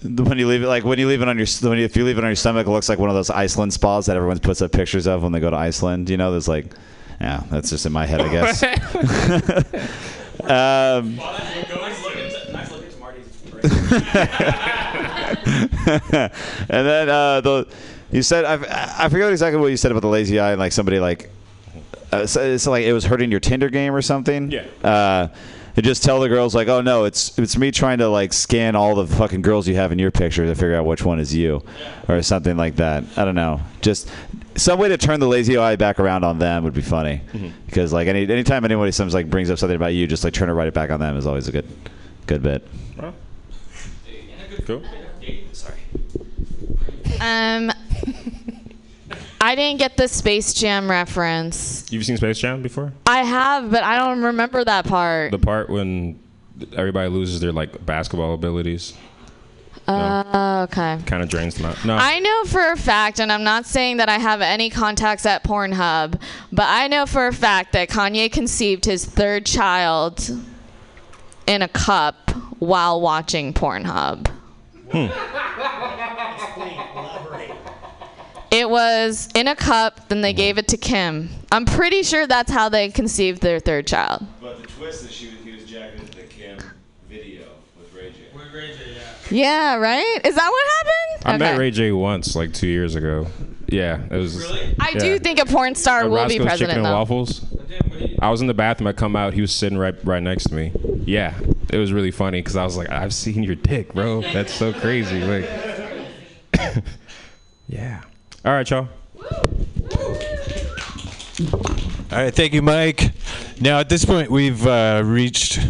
when 0.02 0.38
you 0.38 0.46
leave 0.48 0.62
it, 0.62 0.66
like 0.68 0.84
when 0.84 0.98
you 0.98 1.08
leave 1.08 1.22
it 1.22 1.28
on 1.28 1.38
your, 1.38 1.46
when 1.62 1.78
you, 1.78 1.84
if 1.84 1.96
you 1.96 2.04
leave 2.04 2.18
it 2.18 2.24
on 2.24 2.30
your 2.30 2.36
stomach, 2.36 2.66
it 2.66 2.70
looks 2.70 2.88
like 2.88 2.98
one 2.98 3.08
of 3.08 3.14
those 3.14 3.30
Iceland 3.30 3.72
spas 3.72 4.06
that 4.06 4.16
everyone 4.16 4.38
puts 4.40 4.60
up 4.62 4.72
pictures 4.72 5.06
of 5.06 5.22
when 5.22 5.32
they 5.32 5.40
go 5.40 5.50
to 5.50 5.56
Iceland. 5.56 6.10
You 6.10 6.16
know, 6.16 6.30
there's 6.32 6.48
like, 6.48 6.66
yeah, 7.20 7.42
that's 7.50 7.70
just 7.70 7.86
in 7.86 7.92
my 7.92 8.06
head, 8.06 8.20
I 8.20 8.28
guess. 8.30 8.62
um, 10.42 11.18
and 16.68 16.86
then 16.86 17.08
uh, 17.08 17.40
the 17.40 17.66
you 18.12 18.22
said 18.22 18.44
I, 18.44 19.04
I 19.04 19.08
forget 19.08 19.30
exactly 19.30 19.60
what 19.60 19.68
you 19.68 19.76
said 19.76 19.90
about 19.90 20.00
the 20.02 20.08
lazy 20.08 20.38
eye 20.38 20.52
and 20.52 20.60
like 20.60 20.72
somebody 20.72 21.00
like 21.00 21.30
uh, 22.12 22.26
so 22.26 22.42
it's 22.42 22.66
like 22.66 22.84
it 22.84 22.92
was 22.92 23.04
hurting 23.04 23.30
your 23.30 23.40
Tinder 23.40 23.70
game 23.70 23.94
or 23.94 24.02
something. 24.02 24.50
Yeah. 24.50 24.66
Uh, 24.84 25.28
you 25.74 25.82
just 25.82 26.02
tell 26.04 26.20
the 26.20 26.28
girls 26.28 26.54
like, 26.54 26.68
oh 26.68 26.82
no, 26.82 27.04
it's 27.04 27.38
it's 27.38 27.56
me 27.56 27.70
trying 27.70 27.96
to 27.98 28.08
like 28.10 28.34
scan 28.34 28.76
all 28.76 28.94
the 28.94 29.06
fucking 29.06 29.40
girls 29.40 29.66
you 29.66 29.74
have 29.76 29.90
in 29.90 29.98
your 29.98 30.10
picture 30.10 30.44
to 30.44 30.54
figure 30.54 30.74
out 30.74 30.84
which 30.84 31.02
one 31.02 31.18
is 31.18 31.34
you, 31.34 31.64
or 32.08 32.20
something 32.20 32.58
like 32.58 32.76
that. 32.76 33.04
I 33.16 33.24
don't 33.24 33.34
know. 33.34 33.62
Just 33.80 34.10
some 34.54 34.78
way 34.78 34.90
to 34.90 34.98
turn 34.98 35.18
the 35.18 35.26
lazy 35.26 35.56
eye 35.56 35.76
back 35.76 35.98
around 35.98 36.24
on 36.24 36.38
them 36.38 36.64
would 36.64 36.74
be 36.74 36.82
funny. 36.82 37.22
Mhm. 37.32 37.52
Because 37.64 37.90
like 37.90 38.06
any 38.06 38.28
anytime 38.30 38.66
anybody 38.66 38.92
sometimes 38.92 39.14
like 39.14 39.30
brings 39.30 39.48
up 39.48 39.58
something 39.58 39.76
about 39.76 39.94
you, 39.94 40.06
just 40.06 40.24
like 40.24 40.34
turn 40.34 40.50
it 40.50 40.52
right 40.52 40.74
back 40.74 40.90
on 40.90 41.00
them 41.00 41.16
is 41.16 41.26
always 41.26 41.48
a 41.48 41.52
good 41.52 41.66
good 42.26 42.42
bit. 42.42 42.68
Cool. 44.66 44.82
Sorry. 45.52 45.78
Um, 47.20 47.72
I 49.44 49.56
didn't 49.56 49.80
get 49.80 49.96
the 49.96 50.06
Space 50.06 50.54
Jam 50.54 50.88
reference. 50.88 51.84
You've 51.90 52.04
seen 52.06 52.16
Space 52.16 52.38
Jam 52.38 52.62
before? 52.62 52.92
I 53.06 53.24
have, 53.24 53.72
but 53.72 53.82
I 53.82 53.98
don't 53.98 54.22
remember 54.22 54.62
that 54.64 54.86
part. 54.86 55.32
The 55.32 55.38
part 55.38 55.68
when 55.68 56.20
everybody 56.76 57.08
loses 57.08 57.40
their 57.40 57.50
like 57.50 57.84
basketball 57.84 58.34
abilities 58.34 58.94
Uh, 59.88 60.66
okay. 60.70 60.96
kind 61.06 61.24
of 61.24 61.28
drains 61.28 61.56
them 61.56 61.66
out. 61.66 61.84
No. 61.84 61.96
I 61.96 62.20
know 62.20 62.44
for 62.44 62.70
a 62.70 62.76
fact, 62.76 63.18
and 63.18 63.32
I'm 63.32 63.42
not 63.42 63.66
saying 63.66 63.96
that 63.96 64.08
I 64.08 64.18
have 64.18 64.40
any 64.42 64.70
contacts 64.70 65.26
at 65.26 65.42
Pornhub, 65.42 66.20
but 66.52 66.66
I 66.68 66.86
know 66.86 67.04
for 67.04 67.26
a 67.26 67.32
fact 67.32 67.72
that 67.72 67.88
Kanye 67.88 68.30
conceived 68.30 68.84
his 68.84 69.04
third 69.04 69.44
child 69.44 70.30
in 71.48 71.62
a 71.62 71.68
cup 71.68 72.30
while 72.60 73.00
watching 73.00 73.52
Pornhub. 73.52 74.28
It 78.52 78.68
was 78.68 79.30
in 79.34 79.48
a 79.48 79.56
cup, 79.56 80.08
then 80.10 80.20
they 80.20 80.34
gave 80.34 80.58
it 80.58 80.68
to 80.68 80.76
Kim. 80.76 81.30
I'm 81.50 81.64
pretty 81.64 82.02
sure 82.02 82.26
that's 82.26 82.52
how 82.52 82.68
they 82.68 82.90
conceived 82.90 83.40
their 83.40 83.58
third 83.58 83.86
child. 83.86 84.26
But 84.42 84.60
the 84.60 84.66
twist 84.68 85.04
is 85.04 85.10
she 85.10 85.28
was, 85.30 85.36
he 85.42 85.52
was 85.52 85.64
jacking 85.64 86.00
into 86.00 86.16
the 86.18 86.24
Kim 86.24 86.58
video 87.08 87.44
with 87.78 87.94
Ray 87.94 88.10
J. 88.10 88.18
With 88.34 88.52
Ray 88.52 88.74
J, 88.76 88.94
yeah. 89.30 89.74
Yeah, 89.74 89.76
right? 89.76 90.20
Is 90.22 90.34
that 90.34 90.50
what 90.50 90.66
happened? 90.76 91.34
I 91.34 91.38
met 91.38 91.52
Okay. 91.54 91.58
Ray 91.58 91.70
J 91.70 91.92
once, 91.92 92.36
like 92.36 92.52
two 92.52 92.66
years 92.66 92.94
ago. 92.94 93.26
Yeah, 93.68 94.02
it 94.10 94.16
was. 94.18 94.36
Really? 94.36 94.74
I 94.78 94.92
do 94.98 95.18
think 95.18 95.38
a 95.38 95.46
porn 95.46 95.74
star 95.74 96.06
will 96.06 96.28
be 96.28 96.38
president. 96.38 96.38
Chicken 96.38 96.46
president, 96.48 96.76
and 96.76 96.84
though. 96.84 96.92
waffles. 96.92 97.46
I 98.20 98.28
was 98.30 98.42
in 98.42 98.48
the 98.48 98.54
bathroom. 98.54 98.86
I 98.86 98.92
come 98.92 99.16
out. 99.16 99.32
He 99.32 99.40
was 99.40 99.50
sitting 99.54 99.78
right 99.78 99.94
right 100.04 100.22
next 100.22 100.50
to 100.50 100.54
me. 100.54 100.72
Yeah, 101.06 101.40
it 101.70 101.78
was 101.78 101.90
really 101.90 102.10
funny 102.10 102.40
because 102.40 102.56
I 102.56 102.64
was 102.64 102.76
like, 102.76 102.90
I've 102.90 103.14
seen 103.14 103.42
your 103.42 103.54
dick, 103.54 103.94
bro. 103.94 104.20
That's 104.20 104.52
so 104.52 104.74
crazy. 104.74 105.22
Like, 105.22 105.48
yeah. 107.66 108.02
All 108.44 108.52
right, 108.52 108.68
y'all. 108.68 108.88
All 112.10 112.18
right, 112.18 112.34
thank 112.34 112.52
you, 112.52 112.60
Mike. 112.60 113.12
Now, 113.60 113.78
at 113.78 113.88
this 113.88 114.04
point, 114.04 114.32
we've 114.32 114.66
uh, 114.66 115.02
reached 115.04 115.60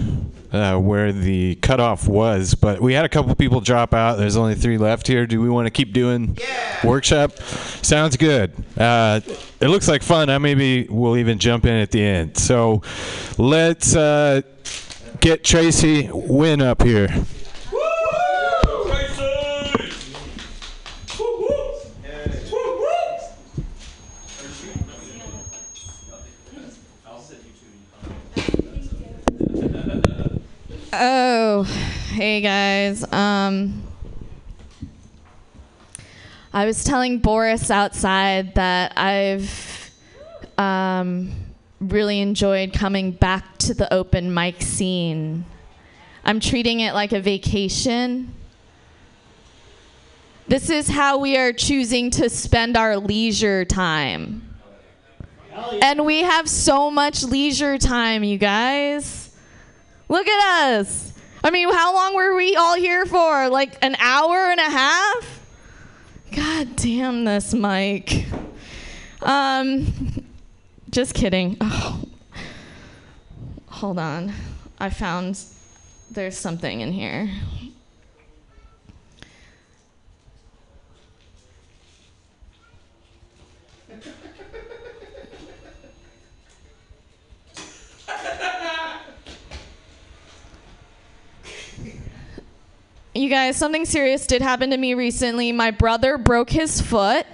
uh, 0.53 0.78
where 0.78 1.12
the 1.12 1.57
cutoff 1.57 2.09
was, 2.09 2.55
but 2.55 2.81
we 2.81 2.94
had 2.94 3.05
a 3.05 3.11
couple 3.11 3.35
people 3.35 3.61
drop 3.61 3.93
out. 3.93 4.16
There's 4.16 4.36
only 4.36 4.55
three 4.55 4.78
left 4.78 5.07
here. 5.07 5.27
Do 5.27 5.39
we 5.43 5.51
want 5.51 5.66
to 5.66 5.70
keep 5.70 5.93
doing 5.93 6.39
workshop? 6.82 7.32
Sounds 7.82 8.16
good. 8.16 8.55
Uh, 8.78 9.20
it 9.61 9.69
looks 9.69 9.86
like 9.86 10.03
fun. 10.03 10.31
I 10.31 10.39
maybe 10.39 10.86
we'll 10.89 11.19
even 11.19 11.39
jump 11.39 11.66
in 11.66 11.74
at 11.74 11.90
the 11.90 12.03
end. 12.03 12.39
So 12.39 12.81
let's 13.36 13.94
uh, 13.94 14.40
get 15.20 15.44
Tracy 15.44 16.09
Win 16.11 16.62
up 16.62 16.82
here. 16.82 17.09
Oh, 30.94 31.62
hey 32.10 32.43
guys. 32.43 33.10
Um, 33.10 33.82
I 36.52 36.66
was 36.66 36.85
telling 36.85 37.19
Boris 37.19 37.70
outside 37.70 38.56
that 38.56 38.93
I've 38.98 39.90
um, 40.59 41.32
really 41.81 42.20
enjoyed 42.20 42.74
coming 42.74 43.10
back 43.10 43.56
to 43.60 43.73
the 43.73 43.90
open 43.90 44.35
mic 44.35 44.60
scene. 44.60 45.47
I'm 46.27 46.40
treating 46.40 46.81
it 46.81 46.93
like 46.93 47.12
a 47.12 47.20
vacation. 47.20 48.35
This 50.47 50.69
is 50.69 50.89
how 50.89 51.16
we 51.16 51.39
are 51.39 51.55
choosing 51.55 52.10
to 52.10 52.28
spend 52.28 52.77
our 52.77 52.98
leisure 52.98 53.64
time. 53.64 54.47
And 55.81 56.05
we 56.05 56.19
have 56.19 56.51
so 56.51 56.90
much 56.90 57.24
leisure 57.24 57.78
time, 57.78 58.24
you 58.24 58.36
guys. 58.36 59.22
Look 60.12 60.28
at 60.28 60.76
us. 60.76 61.10
I 61.43 61.51
mean, 61.51 61.72
how 61.72 61.94
long 61.94 62.14
were 62.14 62.36
we 62.36 62.55
all 62.55 62.74
here 62.74 63.06
for? 63.06 63.48
Like 63.48 63.78
an 63.80 63.97
hour 63.98 64.51
and 64.51 64.60
a 64.60 64.64
half? 64.64 65.40
God 66.36 66.76
damn 66.76 67.24
this, 67.24 67.55
Mike. 67.55 68.26
Um, 69.22 70.26
just 70.90 71.14
kidding. 71.14 71.56
Oh. 71.62 72.05
Hold 73.68 73.98
on. 73.98 74.34
I 74.78 74.90
found 74.90 75.43
there's 76.10 76.36
something 76.36 76.82
in 76.82 76.93
here. 76.93 77.30
You 93.14 93.28
guys, 93.28 93.59
something 93.59 93.84
serious 93.84 94.26
did 94.26 94.40
happen 94.40 94.70
to 94.70 94.76
me 94.78 94.94
recently. 94.94 95.52
My 95.52 95.70
brother 95.70 96.16
broke 96.16 96.48
his 96.48 96.80
foot 96.80 97.26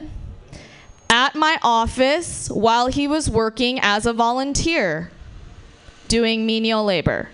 at 1.09 1.37
my 1.37 1.57
office 1.63 2.51
while 2.51 2.89
he 2.89 3.07
was 3.07 3.31
working 3.31 3.79
as 3.81 4.05
a 4.05 4.13
volunteer 4.13 5.13
doing 6.09 6.47
menial 6.47 6.85
labor. 6.85 7.29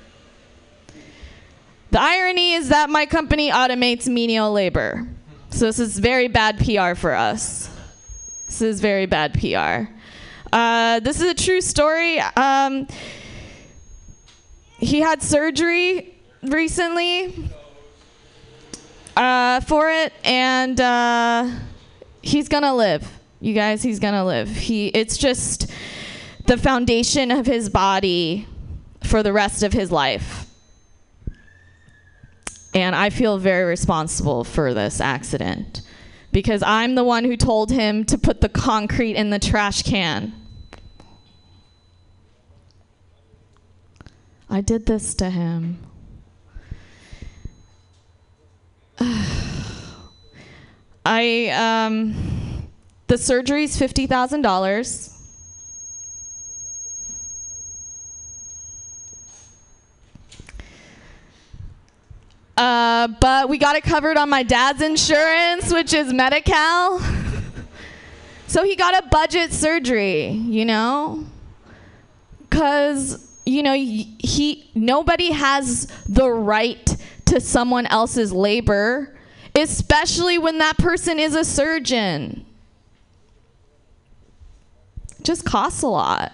The 1.90 1.98
irony 1.98 2.52
is 2.52 2.68
that 2.68 2.90
my 2.90 3.06
company 3.06 3.50
automates 3.50 4.08
menial 4.08 4.52
labor. 4.52 5.08
So 5.48 5.64
this 5.64 5.78
is 5.78 5.98
very 5.98 6.28
bad 6.28 6.58
PR 6.58 6.94
for 6.94 7.14
us. 7.14 7.70
This 8.44 8.60
is 8.60 8.80
very 8.82 9.06
bad 9.06 9.32
PR. 9.32 9.90
Uh, 10.52 11.00
this 11.00 11.18
is 11.22 11.30
a 11.30 11.34
true 11.34 11.62
story. 11.62 12.20
Um, 12.20 12.88
he 14.76 15.00
had 15.00 15.22
surgery 15.22 16.14
recently 16.42 17.50
uh, 19.16 19.60
for 19.60 19.90
it, 19.90 20.12
and 20.24 20.80
uh, 20.80 21.50
he's 22.22 22.48
gonna 22.48 22.74
live. 22.74 23.08
You 23.40 23.54
guys, 23.54 23.82
he's 23.82 24.00
gonna 24.00 24.24
live. 24.24 24.48
He, 24.48 24.88
it's 24.88 25.16
just 25.16 25.70
the 26.46 26.56
foundation 26.56 27.30
of 27.30 27.46
his 27.46 27.68
body 27.68 28.46
for 29.02 29.22
the 29.22 29.32
rest 29.32 29.62
of 29.62 29.72
his 29.72 29.90
life. 29.92 30.46
And 32.74 32.96
I 32.96 33.10
feel 33.10 33.38
very 33.38 33.64
responsible 33.64 34.42
for 34.44 34.74
this 34.74 35.00
accident. 35.00 35.82
because 36.34 36.64
I'm 36.64 36.96
the 36.96 37.04
one 37.04 37.24
who 37.24 37.36
told 37.36 37.70
him 37.70 38.04
to 38.06 38.18
put 38.18 38.40
the 38.40 38.48
concrete 38.48 39.14
in 39.14 39.30
the 39.30 39.38
trash 39.38 39.84
can. 39.84 40.34
I 44.50 44.60
did 44.60 44.86
this 44.86 45.14
to 45.14 45.30
him. 45.30 45.78
I 51.04 51.48
um 51.48 52.14
the 53.06 53.18
surgery's 53.18 53.76
fifty 53.78 54.06
thousand 54.06 54.42
dollars. 54.42 55.10
Uh, 62.56 63.08
but 63.20 63.48
we 63.48 63.58
got 63.58 63.74
it 63.74 63.82
covered 63.82 64.16
on 64.16 64.30
my 64.30 64.44
dad's 64.44 64.80
insurance, 64.80 65.72
which 65.72 65.92
is 65.92 66.12
Medi-Cal. 66.12 67.00
so 68.46 68.62
he 68.62 68.76
got 68.76 69.04
a 69.04 69.08
budget 69.08 69.52
surgery, 69.52 70.28
you 70.28 70.64
know, 70.64 71.24
because 72.38 73.26
you 73.44 73.62
know 73.62 73.74
he 73.74 74.70
nobody 74.74 75.32
has 75.32 75.86
the 76.08 76.30
right 76.30 76.96
to 77.26 77.40
someone 77.40 77.86
else's 77.86 78.32
labor, 78.32 79.16
especially 79.54 80.38
when 80.38 80.58
that 80.58 80.78
person 80.78 81.18
is 81.18 81.34
a 81.34 81.44
surgeon. 81.44 82.44
Just 85.22 85.44
costs 85.44 85.82
a 85.82 85.88
lot. 85.88 86.32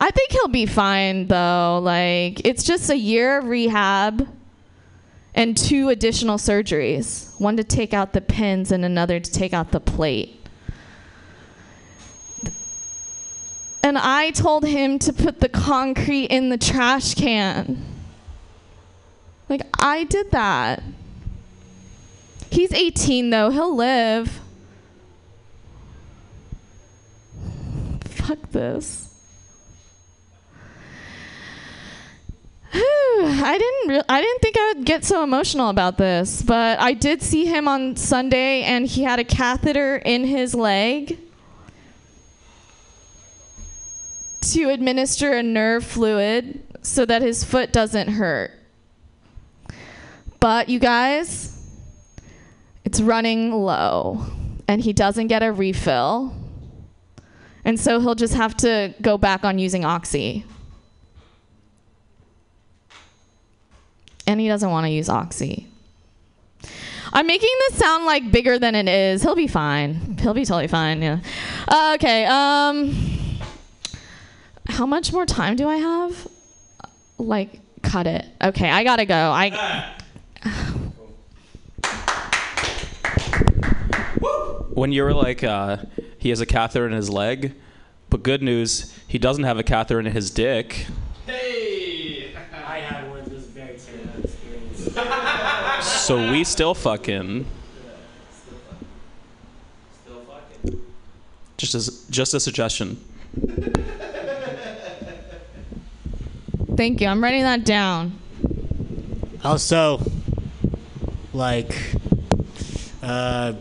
I 0.00 0.10
think 0.10 0.30
he'll 0.30 0.48
be 0.48 0.66
fine 0.66 1.26
though. 1.26 1.80
Like 1.82 2.44
it's 2.46 2.62
just 2.62 2.88
a 2.90 2.96
year 2.96 3.38
of 3.38 3.46
rehab 3.46 4.28
and 5.34 5.56
two 5.56 5.88
additional 5.88 6.38
surgeries. 6.38 7.38
One 7.40 7.56
to 7.56 7.64
take 7.64 7.92
out 7.92 8.12
the 8.12 8.20
pins 8.20 8.70
and 8.70 8.84
another 8.84 9.18
to 9.18 9.30
take 9.30 9.52
out 9.52 9.72
the 9.72 9.80
plate. 9.80 10.37
And 13.82 13.96
I 13.96 14.30
told 14.30 14.64
him 14.64 14.98
to 15.00 15.12
put 15.12 15.40
the 15.40 15.48
concrete 15.48 16.26
in 16.26 16.48
the 16.48 16.58
trash 16.58 17.14
can. 17.14 17.84
Like 19.48 19.62
I 19.78 20.04
did 20.04 20.30
that. 20.32 20.82
He's 22.50 22.72
18 22.72 23.30
though. 23.30 23.50
He'll 23.50 23.74
live. 23.74 24.40
Fuck 28.02 28.50
this. 28.50 29.08
I 32.74 33.56
didn't 33.58 33.88
re- 33.88 34.02
I 34.08 34.20
didn't 34.20 34.40
think 34.40 34.58
I 34.58 34.72
would 34.74 34.84
get 34.84 35.04
so 35.04 35.22
emotional 35.22 35.70
about 35.70 35.96
this, 35.96 36.42
but 36.42 36.78
I 36.80 36.92
did 36.92 37.22
see 37.22 37.46
him 37.46 37.68
on 37.68 37.96
Sunday 37.96 38.62
and 38.62 38.86
he 38.86 39.02
had 39.02 39.18
a 39.18 39.24
catheter 39.24 39.96
in 39.96 40.24
his 40.24 40.54
leg 40.54 41.18
to 44.40 44.70
administer 44.70 45.32
a 45.32 45.42
nerve 45.42 45.84
fluid 45.84 46.62
so 46.82 47.04
that 47.04 47.22
his 47.22 47.44
foot 47.44 47.72
doesn't 47.72 48.08
hurt. 48.08 48.52
But 50.40 50.68
you 50.68 50.78
guys, 50.78 51.54
it's 52.84 53.00
running 53.00 53.52
low 53.52 54.24
and 54.68 54.80
he 54.80 54.92
doesn't 54.92 55.26
get 55.26 55.42
a 55.42 55.52
refill. 55.52 56.34
And 57.64 57.78
so 57.78 58.00
he'll 58.00 58.14
just 58.14 58.34
have 58.34 58.56
to 58.58 58.94
go 59.02 59.18
back 59.18 59.44
on 59.44 59.58
using 59.58 59.84
Oxy. 59.84 60.44
and 64.28 64.38
he 64.38 64.46
doesn't 64.46 64.70
want 64.70 64.84
to 64.84 64.90
use 64.90 65.08
Oxy. 65.08 65.66
I'm 67.14 67.26
making 67.26 67.48
this 67.68 67.78
sound 67.78 68.04
like 68.04 68.30
bigger 68.30 68.58
than 68.58 68.74
it 68.74 68.86
is. 68.86 69.22
He'll 69.22 69.34
be 69.34 69.46
fine. 69.46 70.18
He'll 70.20 70.34
be 70.34 70.44
totally 70.44 70.68
fine. 70.68 71.00
Yeah. 71.00 71.20
Uh, 71.66 71.92
okay. 71.94 72.26
Um. 72.26 73.17
How 74.78 74.86
much 74.86 75.12
more 75.12 75.26
time 75.26 75.56
do 75.56 75.68
I 75.68 75.74
have? 75.78 76.28
Like, 77.18 77.58
cut 77.82 78.06
it. 78.06 78.24
Okay, 78.40 78.70
I 78.70 78.84
gotta 78.84 79.06
go. 79.06 79.12
I. 79.12 79.96
When 84.70 84.92
you 84.92 85.02
were 85.02 85.12
like, 85.12 85.42
uh, 85.42 85.78
he 86.18 86.28
has 86.28 86.40
a 86.40 86.46
catheter 86.46 86.86
in 86.86 86.92
his 86.92 87.10
leg, 87.10 87.54
but 88.08 88.22
good 88.22 88.40
news, 88.40 88.96
he 89.08 89.18
doesn't 89.18 89.42
have 89.42 89.58
a 89.58 89.64
catheter 89.64 89.98
in 89.98 90.06
his 90.06 90.30
dick. 90.30 90.86
Hey! 91.26 92.36
I 92.64 92.78
had 92.78 93.10
one 93.10 93.18
of 93.18 93.30
those 93.30 93.46
very 93.46 93.76
similar 93.76 94.12
experiences. 94.22 94.94
So 95.90 96.30
we 96.30 96.44
still 96.44 96.74
fucking. 96.74 97.46
Still 100.04 100.20
fucking 100.20 100.80
Just 101.56 101.74
as 101.74 102.06
just 102.10 102.32
a 102.32 102.38
suggestion. 102.38 103.04
Thank 106.78 107.00
you. 107.00 107.08
I'm 107.08 107.20
writing 107.20 107.42
that 107.42 107.64
down. 107.64 108.16
Also, 109.42 110.00
like, 111.32 111.74
uh, 113.02 113.54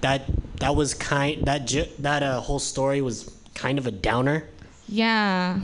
that 0.00 0.22
that 0.58 0.74
was 0.74 0.92
kind 0.92 1.44
that 1.44 1.68
ju- 1.68 1.86
that 2.00 2.24
uh, 2.24 2.40
whole 2.40 2.58
story 2.58 3.00
was 3.02 3.32
kind 3.54 3.78
of 3.78 3.86
a 3.86 3.92
downer. 3.92 4.48
Yeah. 4.88 5.60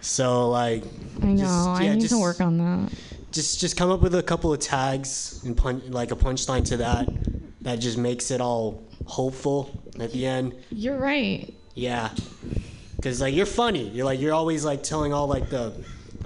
So 0.00 0.48
like, 0.48 0.84
I 1.20 1.26
know. 1.26 1.36
just- 1.36 1.68
I 1.68 1.82
yeah, 1.84 1.92
need 1.92 2.00
just- 2.00 2.14
to 2.14 2.18
work 2.18 2.40
on 2.40 2.56
that. 2.56 2.90
Just 3.30 3.60
just 3.60 3.76
come 3.76 3.90
up 3.90 4.00
with 4.00 4.14
a 4.14 4.22
couple 4.22 4.50
of 4.54 4.58
tags 4.58 5.42
and 5.44 5.54
punch 5.54 5.84
like 5.90 6.12
a 6.12 6.16
punchline 6.16 6.64
to 6.64 6.78
that 6.78 7.06
that 7.60 7.76
just 7.78 7.98
makes 7.98 8.30
it 8.30 8.40
all 8.40 8.82
hopeful 9.04 9.82
at 10.00 10.12
the 10.12 10.24
end. 10.24 10.54
You're 10.70 10.96
right. 10.96 11.52
Yeah, 11.74 12.08
because 13.00 13.20
like 13.20 13.34
you're 13.34 13.46
funny. 13.46 13.88
You're 13.88 14.04
like 14.04 14.20
you're 14.20 14.34
always 14.34 14.64
like 14.64 14.82
telling 14.82 15.14
all 15.14 15.26
like 15.26 15.48
the 15.48 15.72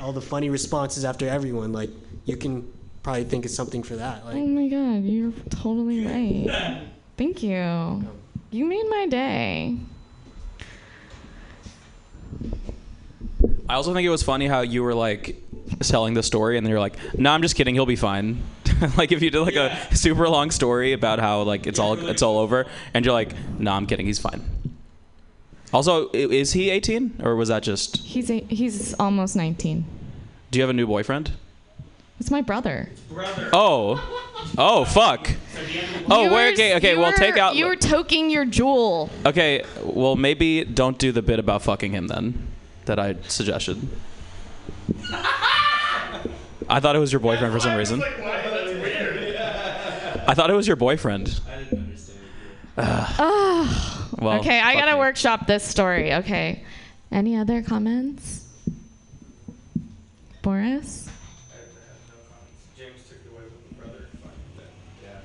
all 0.00 0.12
the 0.12 0.20
funny 0.20 0.50
responses 0.50 1.04
after 1.04 1.28
everyone. 1.28 1.72
Like 1.72 1.90
you 2.24 2.36
can 2.36 2.70
probably 3.04 3.24
think 3.24 3.44
of 3.44 3.52
something 3.52 3.82
for 3.84 3.94
that. 3.96 4.24
Like 4.24 4.34
Oh 4.34 4.46
my 4.46 4.68
god, 4.68 5.04
you're 5.04 5.32
totally 5.50 6.04
right. 6.04 6.82
Thank 7.16 7.44
you. 7.44 8.04
You 8.50 8.64
made 8.64 8.88
my 8.88 9.06
day. 9.06 9.76
I 13.68 13.74
also 13.74 13.94
think 13.94 14.04
it 14.04 14.10
was 14.10 14.24
funny 14.24 14.48
how 14.48 14.60
you 14.62 14.82
were 14.82 14.94
like 14.94 15.40
telling 15.80 16.14
the 16.14 16.22
story 16.24 16.56
and 16.56 16.66
then 16.66 16.70
you're 16.70 16.80
like, 16.80 16.96
"No, 17.16 17.30
I'm 17.30 17.42
just 17.42 17.54
kidding. 17.54 17.74
He'll 17.74 17.86
be 17.86 17.96
fine." 17.96 18.42
like 18.96 19.12
if 19.12 19.22
you 19.22 19.30
did 19.30 19.40
like 19.40 19.54
a 19.54 19.94
super 19.94 20.28
long 20.28 20.50
story 20.50 20.92
about 20.92 21.20
how 21.20 21.42
like 21.42 21.68
it's 21.68 21.78
all 21.78 21.96
it's 22.08 22.22
all 22.22 22.38
over, 22.38 22.66
and 22.92 23.04
you're 23.04 23.14
like, 23.14 23.32
"No, 23.60 23.70
I'm 23.70 23.86
kidding. 23.86 24.06
He's 24.06 24.18
fine." 24.18 24.42
Also, 25.74 26.08
i- 26.10 26.16
is 26.16 26.52
he 26.52 26.70
18 26.70 27.20
or 27.22 27.34
was 27.36 27.48
that 27.48 27.62
just? 27.64 27.96
He's 27.98 28.30
a, 28.30 28.40
he's 28.48 28.94
almost 28.94 29.34
19. 29.36 29.84
Do 30.50 30.58
you 30.58 30.62
have 30.62 30.70
a 30.70 30.72
new 30.72 30.86
boyfriend? 30.86 31.32
It's 32.20 32.30
my 32.30 32.40
brother. 32.42 32.90
Oh, 33.52 34.00
oh 34.56 34.84
fuck. 34.84 35.30
Oh, 36.08 36.22
You 36.24 36.30
wait, 36.30 36.46
were- 36.46 36.52
okay, 36.52 36.76
okay. 36.76 36.92
you 36.92 37.00
Well, 37.00 37.10
were- 37.10 37.16
take 37.16 37.36
out. 37.36 37.56
You 37.56 37.66
were 37.66 37.74
toking 37.76 38.30
your 38.30 38.46
Juul. 38.46 39.10
Okay, 39.26 39.64
well 39.82 40.14
maybe 40.14 40.64
don't 40.64 40.96
do 40.96 41.10
the 41.10 41.22
bit 41.22 41.40
about 41.40 41.62
fucking 41.62 41.90
him 41.92 42.06
then, 42.06 42.46
that 42.84 43.00
I 43.00 43.16
suggested. 43.26 43.76
I 46.68 46.78
thought 46.80 46.94
it 46.94 47.00
was 47.00 47.12
your 47.12 47.20
boyfriend 47.20 47.52
for 47.52 47.58
some 47.60 47.76
reason. 47.76 48.00
I 50.26 50.34
thought 50.34 50.48
it 50.50 50.54
was 50.54 50.66
your 50.68 50.76
boyfriend. 50.76 51.40
Oh. 52.78 54.03
Well, 54.18 54.40
okay, 54.40 54.60
I 54.60 54.74
gotta 54.74 54.92
me. 54.92 54.98
workshop 54.98 55.46
this 55.46 55.64
story. 55.64 56.14
Okay. 56.14 56.64
Any 57.10 57.36
other 57.36 57.62
comments? 57.62 58.46
Boris? 60.42 61.08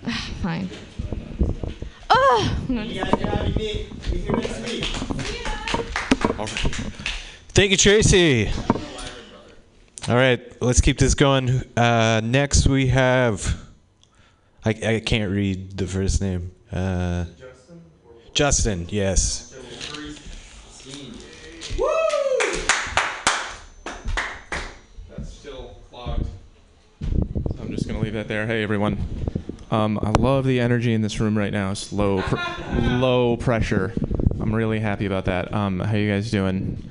Fine. 0.41 0.69
Oh! 2.09 2.55
Thank 7.49 7.71
you, 7.71 7.77
Tracy. 7.77 8.51
All 10.07 10.15
right, 10.15 10.39
let's 10.61 10.81
keep 10.81 10.97
this 10.97 11.13
going. 11.13 11.63
Uh, 11.77 12.21
next, 12.23 12.67
we 12.67 12.87
have. 12.87 13.59
I, 14.65 14.69
I 14.69 15.01
can't 15.05 15.31
read 15.31 15.77
the 15.77 15.85
first 15.85 16.21
name. 16.21 16.51
Uh, 16.71 17.25
Justin, 18.39 18.87
yes. 18.87 19.53
That's 25.09 25.29
still 25.29 25.75
logged. 25.91 26.25
So 27.01 27.57
I'm 27.59 27.69
just 27.69 27.85
gonna 27.85 27.99
leave 27.99 28.13
that 28.13 28.29
there. 28.29 28.47
Hey 28.47 28.63
everyone. 28.63 28.97
Um, 29.71 29.99
I 30.01 30.11
love 30.11 30.45
the 30.45 30.61
energy 30.61 30.93
in 30.93 31.01
this 31.01 31.19
room 31.19 31.37
right 31.37 31.51
now. 31.51 31.71
It's 31.71 31.91
low, 31.91 32.21
pr- 32.21 32.37
low 32.79 33.35
pressure. 33.35 33.91
I'm 34.39 34.55
really 34.55 34.79
happy 34.79 35.05
about 35.05 35.25
that. 35.25 35.53
Um, 35.53 35.81
how 35.81 35.97
you 35.97 36.09
guys 36.09 36.31
doing? 36.31 36.89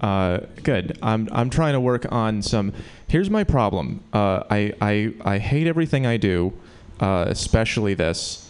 Uh, 0.00 0.38
good. 0.62 0.96
I'm 1.02 1.28
I'm 1.32 1.50
trying 1.50 1.72
to 1.72 1.80
work 1.80 2.06
on 2.12 2.42
some. 2.42 2.72
Here's 3.08 3.28
my 3.28 3.42
problem. 3.42 4.04
Uh, 4.12 4.44
I 4.48 4.72
I 4.80 5.14
I 5.24 5.38
hate 5.38 5.66
everything 5.66 6.06
I 6.06 6.16
do, 6.16 6.52
uh, 7.00 7.24
especially 7.26 7.94
this. 7.94 8.45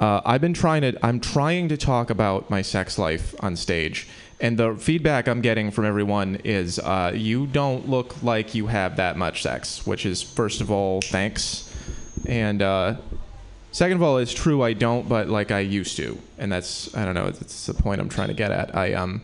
Uh, 0.00 0.20
I've 0.24 0.40
been 0.40 0.54
trying 0.54 0.82
to. 0.82 0.98
I'm 1.06 1.20
trying 1.20 1.68
to 1.68 1.76
talk 1.76 2.10
about 2.10 2.50
my 2.50 2.62
sex 2.62 2.98
life 2.98 3.34
on 3.40 3.54
stage, 3.56 4.08
and 4.40 4.58
the 4.58 4.74
feedback 4.74 5.28
I'm 5.28 5.40
getting 5.40 5.70
from 5.70 5.84
everyone 5.84 6.36
is, 6.44 6.78
uh, 6.80 7.12
you 7.14 7.46
don't 7.46 7.88
look 7.88 8.20
like 8.22 8.54
you 8.54 8.66
have 8.66 8.96
that 8.96 9.16
much 9.16 9.42
sex. 9.42 9.86
Which 9.86 10.04
is, 10.04 10.20
first 10.22 10.60
of 10.60 10.70
all, 10.70 11.00
thanks, 11.02 11.72
and 12.26 12.62
uh, 12.62 12.96
second 13.70 13.96
of 13.96 14.02
all, 14.02 14.18
it's 14.18 14.34
true 14.34 14.62
I 14.62 14.72
don't, 14.72 15.08
but 15.08 15.28
like 15.28 15.52
I 15.52 15.60
used 15.60 15.96
to, 15.98 16.18
and 16.36 16.50
that's 16.50 16.94
I 16.96 17.04
don't 17.04 17.14
know. 17.14 17.26
It's 17.26 17.66
the 17.66 17.74
point 17.74 18.00
I'm 18.00 18.08
trying 18.08 18.28
to 18.28 18.34
get 18.34 18.50
at. 18.50 18.74
I 18.76 18.94
um. 18.94 19.22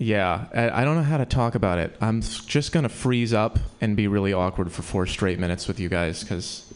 Yeah, 0.00 0.44
I 0.54 0.82
I 0.82 0.84
don't 0.84 0.94
know 0.94 1.02
how 1.02 1.16
to 1.16 1.26
talk 1.26 1.54
about 1.54 1.78
it. 1.78 1.96
I'm 2.00 2.20
just 2.20 2.70
gonna 2.72 2.88
freeze 2.88 3.32
up 3.32 3.58
and 3.80 3.96
be 3.96 4.06
really 4.06 4.32
awkward 4.32 4.70
for 4.70 4.82
four 4.82 5.06
straight 5.06 5.38
minutes 5.38 5.66
with 5.66 5.80
you 5.80 5.88
guys 5.88 6.22
because 6.22 6.67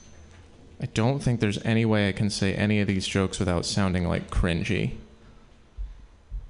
I 0.83 0.87
don't 0.87 1.21
think 1.21 1.39
there's 1.39 1.65
any 1.65 1.85
way 1.85 2.09
I 2.09 2.13
can 2.13 2.29
say 2.29 2.55
any 2.55 2.81
of 2.81 2.89
these 2.89 3.07
jokes 3.07 3.39
without 3.39 3.65
sounding 3.65 4.09
like 4.09 4.31
cringy. 4.31 4.97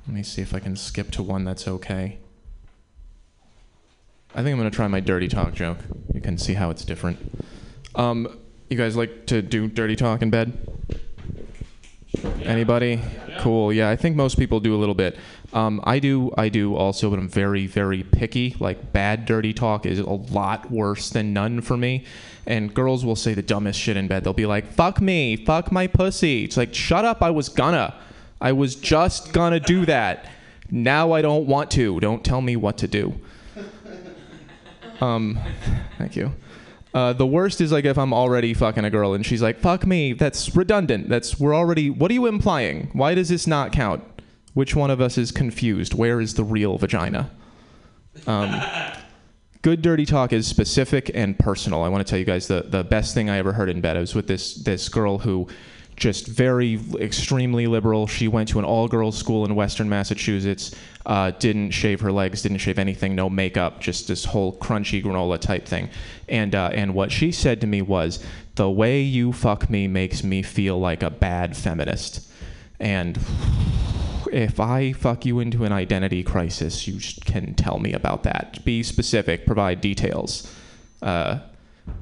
Let 0.06 0.14
me 0.14 0.22
see 0.22 0.40
if 0.40 0.54
I 0.54 0.58
can 0.58 0.74
skip 0.74 1.10
to 1.12 1.22
one 1.22 1.44
that's 1.44 1.68
okay. 1.68 2.18
I 4.34 4.42
think 4.42 4.52
I'm 4.52 4.56
gonna 4.56 4.70
try 4.70 4.88
my 4.88 5.00
dirty 5.00 5.28
talk 5.28 5.52
joke. 5.52 5.78
You 6.14 6.22
can 6.22 6.38
see 6.38 6.54
how 6.54 6.70
it's 6.70 6.84
different. 6.84 7.44
Um, 7.94 8.38
you 8.70 8.78
guys 8.78 8.96
like 8.96 9.26
to 9.26 9.42
do 9.42 9.68
dirty 9.68 9.96
talk 9.96 10.22
in 10.22 10.30
bed? 10.30 10.56
Anybody? 12.42 13.00
Cool. 13.38 13.70
Yeah, 13.72 13.90
I 13.90 13.96
think 13.96 14.16
most 14.16 14.38
people 14.38 14.60
do 14.60 14.74
a 14.74 14.78
little 14.78 14.94
bit. 14.94 15.18
Um, 15.52 15.80
I 15.84 15.98
do. 15.98 16.32
I 16.38 16.48
do 16.48 16.74
also, 16.74 17.10
but 17.10 17.18
I'm 17.18 17.28
very, 17.28 17.66
very 17.66 18.02
picky. 18.02 18.56
Like 18.58 18.94
bad 18.94 19.26
dirty 19.26 19.52
talk 19.52 19.84
is 19.84 19.98
a 19.98 20.06
lot 20.06 20.70
worse 20.70 21.10
than 21.10 21.34
none 21.34 21.60
for 21.60 21.76
me. 21.76 22.04
And 22.46 22.74
girls 22.74 23.04
will 23.04 23.16
say 23.16 23.34
the 23.34 23.42
dumbest 23.42 23.78
shit 23.78 23.96
in 23.96 24.08
bed. 24.08 24.24
They'll 24.24 24.32
be 24.32 24.46
like, 24.46 24.72
"Fuck 24.72 25.00
me, 25.00 25.36
fuck 25.36 25.70
my 25.70 25.86
pussy." 25.86 26.44
It's 26.44 26.56
like, 26.56 26.74
shut 26.74 27.04
up. 27.04 27.22
I 27.22 27.30
was 27.30 27.48
gonna. 27.48 27.94
I 28.40 28.52
was 28.52 28.74
just 28.74 29.32
gonna 29.32 29.60
do 29.60 29.86
that. 29.86 30.26
Now 30.70 31.12
I 31.12 31.22
don't 31.22 31.46
want 31.46 31.70
to. 31.72 32.00
Don't 32.00 32.24
tell 32.24 32.40
me 32.40 32.56
what 32.56 32.78
to 32.78 32.88
do. 32.88 33.14
Um, 35.00 35.36
thank 35.98 36.14
you. 36.14 36.32
Uh, 36.94 37.12
the 37.12 37.26
worst 37.26 37.60
is 37.60 37.72
like 37.72 37.84
if 37.84 37.98
I'm 37.98 38.12
already 38.12 38.54
fucking 38.54 38.84
a 38.84 38.90
girl 38.90 39.14
and 39.14 39.26
she's 39.26 39.42
like, 39.42 39.58
"Fuck 39.58 39.84
me." 39.84 40.12
That's 40.12 40.54
redundant. 40.54 41.08
That's 41.08 41.40
we're 41.40 41.54
already. 41.56 41.90
What 41.90 42.10
are 42.10 42.14
you 42.14 42.26
implying? 42.26 42.88
Why 42.92 43.14
does 43.14 43.28
this 43.28 43.46
not 43.48 43.72
count? 43.72 44.04
Which 44.54 44.76
one 44.76 44.90
of 44.90 45.00
us 45.00 45.18
is 45.18 45.32
confused? 45.32 45.94
Where 45.94 46.20
is 46.20 46.34
the 46.34 46.44
real 46.44 46.78
vagina? 46.78 47.30
Um, 48.26 48.50
good 49.62 49.80
dirty 49.80 50.04
talk 50.04 50.32
is 50.32 50.46
specific 50.46 51.10
and 51.14 51.38
personal. 51.38 51.82
I 51.82 51.88
want 51.88 52.04
to 52.04 52.10
tell 52.10 52.18
you 52.18 52.24
guys 52.24 52.48
the 52.48 52.62
the 52.62 52.84
best 52.84 53.14
thing 53.14 53.30
I 53.30 53.38
ever 53.38 53.52
heard 53.52 53.68
in 53.70 53.80
bed. 53.80 53.96
I 53.96 54.00
was 54.00 54.14
with 54.14 54.26
this 54.26 54.54
this 54.56 54.88
girl 54.88 55.18
who 55.18 55.48
just 55.94 56.26
very 56.26 56.80
extremely 56.98 57.66
liberal. 57.66 58.06
She 58.06 58.26
went 58.26 58.48
to 58.48 58.58
an 58.58 58.64
all 58.64 58.88
girls 58.88 59.16
school 59.16 59.44
in 59.44 59.54
Western 59.54 59.88
Massachusetts. 59.88 60.74
Uh, 61.04 61.30
didn't 61.32 61.70
shave 61.70 62.00
her 62.00 62.10
legs. 62.10 62.42
Didn't 62.42 62.58
shave 62.58 62.78
anything. 62.78 63.14
No 63.14 63.30
makeup. 63.30 63.80
Just 63.80 64.08
this 64.08 64.24
whole 64.24 64.56
crunchy 64.56 65.02
granola 65.02 65.38
type 65.38 65.66
thing. 65.66 65.90
And 66.28 66.54
uh, 66.54 66.70
and 66.72 66.94
what 66.94 67.12
she 67.12 67.30
said 67.30 67.60
to 67.60 67.66
me 67.66 67.82
was, 67.82 68.24
"The 68.56 68.70
way 68.70 69.00
you 69.00 69.32
fuck 69.32 69.70
me 69.70 69.86
makes 69.86 70.24
me 70.24 70.42
feel 70.42 70.78
like 70.78 71.02
a 71.02 71.10
bad 71.10 71.56
feminist." 71.56 72.28
And 72.80 73.16
if 74.32 74.58
I 74.58 74.92
fuck 74.92 75.26
you 75.26 75.40
into 75.40 75.64
an 75.64 75.72
identity 75.72 76.22
crisis, 76.22 76.88
you 76.88 76.98
can 77.24 77.54
tell 77.54 77.78
me 77.78 77.92
about 77.92 78.22
that. 78.22 78.64
Be 78.64 78.82
specific. 78.82 79.46
Provide 79.46 79.80
details. 79.80 80.52
Uh, 81.02 81.40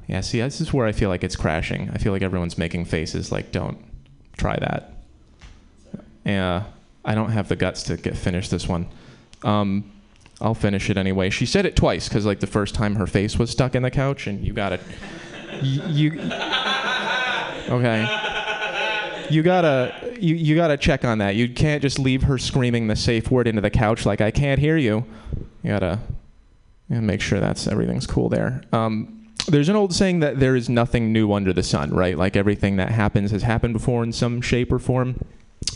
yeah, 0.07 0.21
see, 0.21 0.41
this 0.41 0.61
is 0.61 0.73
where 0.73 0.87
I 0.87 0.93
feel 0.93 1.09
like 1.09 1.25
it's 1.25 1.37
crashing. 1.37 1.91
I 1.93 1.99
feel 1.99 2.13
like 2.13 2.23
everyone's 2.23 2.57
making 2.57 2.85
faces 2.85 3.33
like, 3.33 3.51
don't 3.51 3.79
try 4.37 4.57
that. 4.57 4.95
Yeah, 6.25 6.65
I 7.05 7.15
don't 7.15 7.31
have 7.31 7.49
the 7.49 7.57
guts 7.57 7.83
to 7.85 7.97
get 7.97 8.17
finish 8.17 8.49
this 8.49 8.69
one. 8.69 8.87
Um, 9.43 9.91
I'll 10.41 10.55
finish 10.55 10.89
it 10.89 10.97
anyway. 10.97 11.31
She 11.31 11.47
said 11.47 11.67
it 11.67 11.77
twice 11.77 12.09
because, 12.09 12.25
like, 12.27 12.41
the 12.41 12.47
first 12.47 12.75
time 12.75 12.95
her 12.97 13.07
face 13.07 13.39
was 13.39 13.51
stuck 13.51 13.75
in 13.75 13.83
the 13.83 13.91
couch, 13.91 14.27
and 14.27 14.45
you 14.45 14.53
got 14.53 14.73
it. 14.73 14.81
You, 15.63 15.83
you 15.89 16.11
okay? 17.69 18.30
You 19.31 19.43
gotta 19.43 20.17
you, 20.21 20.35
you 20.35 20.55
gotta 20.55 20.77
check 20.77 21.05
on 21.05 21.19
that. 21.19 21.37
You 21.37 21.49
can't 21.49 21.83
just 21.83 21.99
leave 21.99 22.23
her 22.25 22.39
screaming 22.39 22.87
the 22.87 22.97
safe 22.97 23.31
word 23.31 23.47
into 23.47 23.61
the 23.61 23.71
couch 23.71 24.07
like 24.07 24.21
I 24.21 24.31
can't 24.31 24.61
hear 24.61 24.77
you. 24.77 25.05
You 25.63 25.71
gotta, 25.71 25.99
you 26.89 26.97
gotta 26.97 27.07
make 27.07 27.21
sure 27.21 27.41
that's 27.41 27.67
everything's 27.67 28.07
cool 28.07 28.29
there. 28.29 28.63
Um, 28.73 29.21
there's 29.49 29.69
an 29.69 29.77
old 29.77 29.95
saying 29.95 30.21
that 30.21 30.39
there 30.39 30.57
is 30.57 30.69
nothing 30.69 31.13
new 31.13 31.33
under 31.33 31.53
the 31.53 31.63
sun, 31.63 31.91
right? 31.91 32.17
Like 32.17 32.37
everything 32.37 32.77
that 32.77 32.91
happens 32.91 33.31
has 33.31 33.43
happened 33.43 33.75
before 33.75 34.03
in 34.03 34.13
some 34.13 34.41
shape 34.41 34.73
or 34.73 34.79
form. 34.79 35.19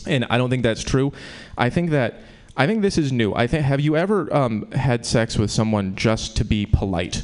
And 0.07 0.25
I 0.31 0.39
don't 0.39 0.51
think 0.51 0.63
that's 0.63 0.83
true. 0.83 1.13
I 1.57 1.71
think 1.71 1.91
that 1.91 2.21
I 2.57 2.67
think 2.67 2.83
this 2.83 2.97
is 2.99 3.13
new. 3.13 3.35
I 3.35 3.47
think 3.47 3.65
have 3.65 3.81
you 3.81 3.97
ever 3.97 4.33
um, 4.35 4.71
had 4.73 5.05
sex 5.05 5.37
with 5.37 5.51
someone 5.51 5.97
just 5.97 6.37
to 6.37 6.45
be 6.45 6.67
polite? 6.67 7.23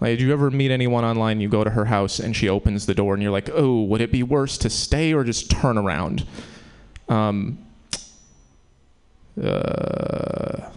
Like, 0.00 0.12
did 0.12 0.22
you 0.22 0.32
ever 0.32 0.50
meet 0.50 0.70
anyone 0.70 1.04
online? 1.04 1.40
You 1.40 1.48
go 1.48 1.62
to 1.62 1.70
her 1.70 1.84
house 1.84 2.18
and 2.18 2.34
she 2.34 2.48
opens 2.48 2.86
the 2.86 2.94
door, 2.94 3.14
and 3.14 3.22
you're 3.22 3.32
like, 3.32 3.50
"Oh, 3.52 3.82
would 3.82 4.00
it 4.00 4.10
be 4.10 4.22
worse 4.22 4.56
to 4.58 4.70
stay 4.70 5.12
or 5.12 5.24
just 5.24 5.50
turn 5.50 5.76
around?" 5.76 6.26
Um, 7.08 7.58
uh, 9.42 10.70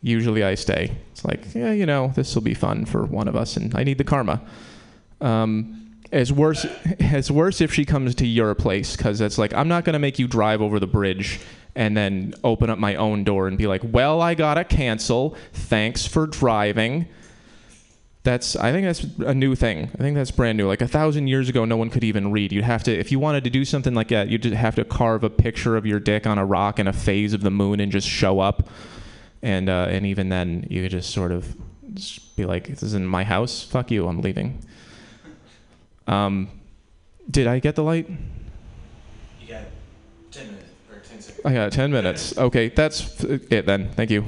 usually 0.00 0.42
I 0.42 0.56
stay. 0.56 0.96
It's 1.12 1.24
like, 1.24 1.54
yeah, 1.54 1.72
you 1.72 1.86
know, 1.86 2.12
this 2.14 2.34
will 2.34 2.42
be 2.42 2.54
fun 2.54 2.84
for 2.84 3.04
one 3.04 3.28
of 3.28 3.36
us, 3.36 3.56
and 3.56 3.74
I 3.74 3.84
need 3.84 3.98
the 3.98 4.04
karma. 4.04 4.40
Um, 5.20 5.96
it's 6.10 6.32
worse. 6.32 6.66
It's 7.14 7.30
worse 7.30 7.60
if 7.60 7.72
she 7.72 7.84
comes 7.84 8.14
to 8.16 8.26
your 8.26 8.54
place 8.54 8.96
because 8.96 9.20
it's 9.20 9.38
like 9.38 9.52
I'm 9.54 9.68
not 9.68 9.84
gonna 9.84 9.98
make 9.98 10.18
you 10.18 10.26
drive 10.26 10.62
over 10.62 10.80
the 10.80 10.86
bridge 10.86 11.40
and 11.74 11.96
then 11.96 12.34
open 12.42 12.70
up 12.70 12.78
my 12.78 12.96
own 12.96 13.22
door 13.22 13.46
and 13.46 13.56
be 13.56 13.66
like, 13.66 13.82
"Well, 13.84 14.20
I 14.20 14.34
gotta 14.34 14.64
cancel. 14.64 15.36
Thanks 15.52 16.06
for 16.06 16.26
driving." 16.26 17.06
That's 18.24 18.54
I 18.54 18.70
think 18.70 18.86
that's 18.86 19.02
a 19.26 19.34
new 19.34 19.56
thing. 19.56 19.90
I 19.94 19.98
think 19.98 20.14
that's 20.14 20.30
brand 20.30 20.56
new. 20.56 20.68
Like 20.68 20.80
a 20.80 20.86
thousand 20.86 21.26
years 21.26 21.48
ago, 21.48 21.64
no 21.64 21.76
one 21.76 21.90
could 21.90 22.04
even 22.04 22.30
read. 22.30 22.52
You'd 22.52 22.62
have 22.62 22.84
to, 22.84 22.96
if 22.96 23.10
you 23.10 23.18
wanted 23.18 23.42
to 23.44 23.50
do 23.50 23.64
something 23.64 23.94
like 23.94 24.08
that, 24.08 24.28
you'd 24.28 24.42
just 24.42 24.54
have 24.54 24.76
to 24.76 24.84
carve 24.84 25.24
a 25.24 25.30
picture 25.30 25.76
of 25.76 25.86
your 25.86 25.98
dick 25.98 26.24
on 26.24 26.38
a 26.38 26.44
rock 26.44 26.78
in 26.78 26.86
a 26.86 26.92
phase 26.92 27.32
of 27.32 27.42
the 27.42 27.50
moon 27.50 27.80
and 27.80 27.90
just 27.90 28.08
show 28.08 28.38
up. 28.38 28.68
And 29.42 29.68
uh, 29.68 29.86
and 29.90 30.06
even 30.06 30.28
then, 30.28 30.66
you 30.70 30.82
could 30.82 30.92
just 30.92 31.10
sort 31.10 31.32
of 31.32 31.56
just 31.94 32.36
be 32.36 32.44
like, 32.44 32.68
"This 32.68 32.84
isn't 32.84 33.04
my 33.04 33.24
house. 33.24 33.64
Fuck 33.64 33.90
you. 33.90 34.06
I'm 34.06 34.20
leaving." 34.20 34.64
Um, 36.06 36.48
did 37.28 37.48
I 37.48 37.58
get 37.58 37.74
the 37.74 37.82
light? 37.82 38.08
You 39.40 39.48
got 39.48 39.62
10 40.30 40.46
minutes 40.46 40.68
or 40.90 40.98
10 40.98 41.20
seconds. 41.20 41.46
I 41.46 41.54
got 41.54 41.72
10 41.72 41.90
minutes. 41.90 42.38
Okay, 42.38 42.68
that's 42.68 43.24
it 43.24 43.66
then. 43.66 43.90
Thank 43.90 44.10
you. 44.10 44.24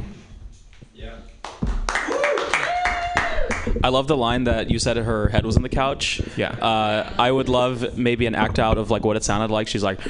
I 3.82 3.88
love 3.88 4.06
the 4.06 4.16
line 4.16 4.44
that 4.44 4.70
you 4.70 4.78
said 4.78 4.96
her 4.96 5.28
head 5.28 5.44
was 5.44 5.56
on 5.56 5.62
the 5.62 5.68
couch. 5.68 6.20
Yeah. 6.36 6.50
Uh, 6.52 7.12
I 7.18 7.30
would 7.30 7.48
love 7.48 7.96
maybe 7.98 8.26
an 8.26 8.34
act 8.34 8.58
out 8.58 8.78
of 8.78 8.90
like 8.90 9.04
what 9.04 9.16
it 9.16 9.24
sounded 9.24 9.50
like. 9.50 9.68
She's 9.68 9.82
like, 9.82 10.00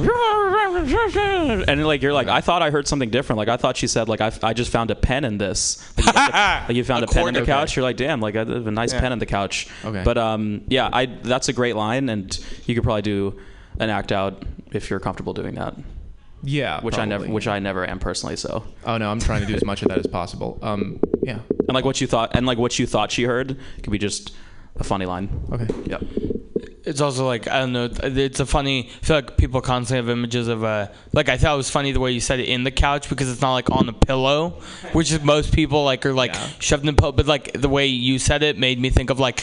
and 0.00 1.86
like 1.86 2.02
you're 2.02 2.12
like, 2.12 2.28
I 2.28 2.40
thought 2.40 2.62
I 2.62 2.70
heard 2.70 2.86
something 2.86 3.10
different. 3.10 3.38
Like 3.38 3.48
I 3.48 3.56
thought 3.56 3.76
she 3.76 3.86
said 3.86 4.08
like 4.08 4.20
I, 4.20 4.32
I 4.42 4.52
just 4.52 4.70
found 4.70 4.90
a 4.90 4.94
pen 4.94 5.24
in 5.24 5.38
this. 5.38 5.84
Like 5.98 6.06
you, 6.06 6.12
found 6.14 6.34
a- 6.34 6.66
like, 6.68 6.76
you 6.76 6.84
found 6.84 7.04
a, 7.04 7.06
pen 7.08 7.28
in 7.28 7.34
the 7.34 7.44
couch. 7.44 7.76
You're 7.76 7.82
like, 7.82 7.96
damn, 7.96 8.20
like 8.20 8.36
I 8.36 8.40
have 8.40 8.66
a 8.66 8.70
nice 8.70 8.92
Yeah. 8.92 9.00
pen 9.00 9.12
in 9.12 9.18
the 9.18 9.26
couch. 9.26 9.68
Okay. 9.84 10.02
But 10.04 10.16
um, 10.18 10.62
yeah, 10.68 10.88
I 10.92 11.06
that's 11.06 11.48
a 11.48 11.52
great 11.52 11.76
line, 11.76 12.08
and 12.08 12.38
you 12.66 12.74
could 12.74 12.84
probably 12.84 13.02
do 13.02 13.38
an 13.78 13.90
act 13.90 14.12
out 14.12 14.44
if 14.72 14.90
you're 14.90 15.00
comfortable 15.00 15.32
doing 15.34 15.54
that. 15.56 15.74
Yeah, 16.42 16.80
Which 16.82 16.98
I 16.98 17.04
never, 17.04 17.26
which 17.26 17.48
I 17.48 17.58
never 17.58 17.88
am 17.88 17.98
personally. 17.98 18.36
So. 18.36 18.64
Oh 18.84 18.96
no, 18.96 19.10
I'm 19.10 19.20
trying 19.20 19.40
to 19.40 19.46
do 19.46 19.54
as 19.54 19.64
much 19.64 19.82
of 19.82 19.88
that 19.88 19.98
as 19.98 20.06
possible. 20.06 20.58
Um, 20.62 21.00
yeah. 21.22 21.40
And 21.66 21.74
like 21.74 21.84
what 21.84 22.00
you 22.00 22.06
thought, 22.06 22.36
and 22.36 22.46
like 22.46 22.58
what 22.58 22.78
you 22.78 22.86
thought 22.86 23.10
she 23.10 23.24
heard, 23.24 23.58
could 23.82 23.90
be 23.90 23.98
just 23.98 24.34
a 24.76 24.84
funny 24.84 25.06
line. 25.06 25.28
Okay. 25.52 25.66
Yep. 25.86 26.02
It's 26.84 27.00
also 27.00 27.26
like 27.26 27.48
I 27.48 27.60
don't 27.60 27.72
know. 27.72 27.90
It's 28.02 28.40
a 28.40 28.46
funny. 28.46 28.88
I 28.88 29.04
feel 29.04 29.16
like 29.16 29.36
people 29.36 29.60
constantly 29.60 29.96
have 30.06 30.16
images 30.16 30.48
of 30.48 30.62
a 30.62 30.92
like 31.12 31.28
I 31.28 31.36
thought 31.36 31.54
it 31.54 31.56
was 31.58 31.70
funny 31.70 31.92
the 31.92 32.00
way 32.00 32.12
you 32.12 32.20
said 32.20 32.40
it 32.40 32.48
in 32.48 32.64
the 32.64 32.70
couch 32.70 33.08
because 33.08 33.30
it's 33.30 33.42
not 33.42 33.52
like 33.52 33.70
on 33.70 33.86
the 33.86 33.92
pillow, 33.92 34.50
which 34.92 35.12
is 35.12 35.22
most 35.22 35.52
people 35.52 35.84
like 35.84 36.06
are 36.06 36.14
like 36.14 36.34
shoved 36.60 36.82
in 36.82 36.94
the 36.94 36.98
pillow. 36.98 37.12
But 37.12 37.26
like 37.26 37.52
the 37.52 37.68
way 37.68 37.86
you 37.86 38.18
said 38.18 38.42
it 38.42 38.58
made 38.58 38.80
me 38.80 38.90
think 38.90 39.10
of 39.10 39.18
like 39.18 39.42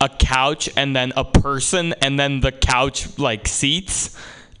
a 0.00 0.08
couch 0.08 0.70
and 0.76 0.94
then 0.94 1.12
a 1.16 1.24
person 1.24 1.92
and 2.00 2.18
then 2.18 2.40
the 2.40 2.52
couch 2.52 3.18
like 3.18 3.48
seats 3.48 4.16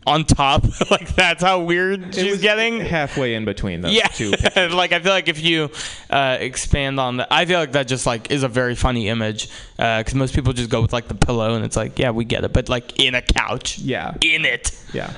on 0.08 0.24
top. 0.24 0.64
like 0.90 1.14
that's 1.14 1.42
how 1.42 1.60
weird 1.62 2.14
she's 2.14 2.40
getting. 2.40 2.80
Halfway 2.80 3.34
in 3.34 3.44
between 3.44 3.80
those 3.82 3.92
Yeah, 3.92 4.06
two. 4.08 4.30
like 4.56 4.92
I 4.92 5.00
feel 5.00 5.12
like 5.12 5.28
if 5.28 5.42
you 5.42 5.70
uh, 6.10 6.36
expand 6.40 6.98
on 6.98 7.18
that, 7.18 7.28
I 7.30 7.44
feel 7.44 7.58
like 7.60 7.72
that 7.72 7.86
just 7.88 8.06
like 8.06 8.30
is 8.30 8.42
a 8.42 8.48
very 8.48 8.74
funny 8.74 9.08
image 9.08 9.48
because 9.76 10.14
most 10.14 10.34
people 10.34 10.52
just 10.52 10.70
go 10.70 10.82
with 10.82 10.92
like 10.92 11.08
the 11.08 11.14
pillow 11.14 11.54
and 11.54 11.64
it's 11.64 11.76
like 11.76 11.98
yeah 11.98 12.10
we 12.10 12.24
get 12.24 12.44
it, 12.44 12.52
but 12.52 12.68
like 12.68 12.98
in 12.98 13.14
a 13.14 13.22
couch, 13.22 13.78
Yeah. 13.78 14.14
in 14.22 14.44
it. 14.44 14.72
Yeah. 14.92 15.12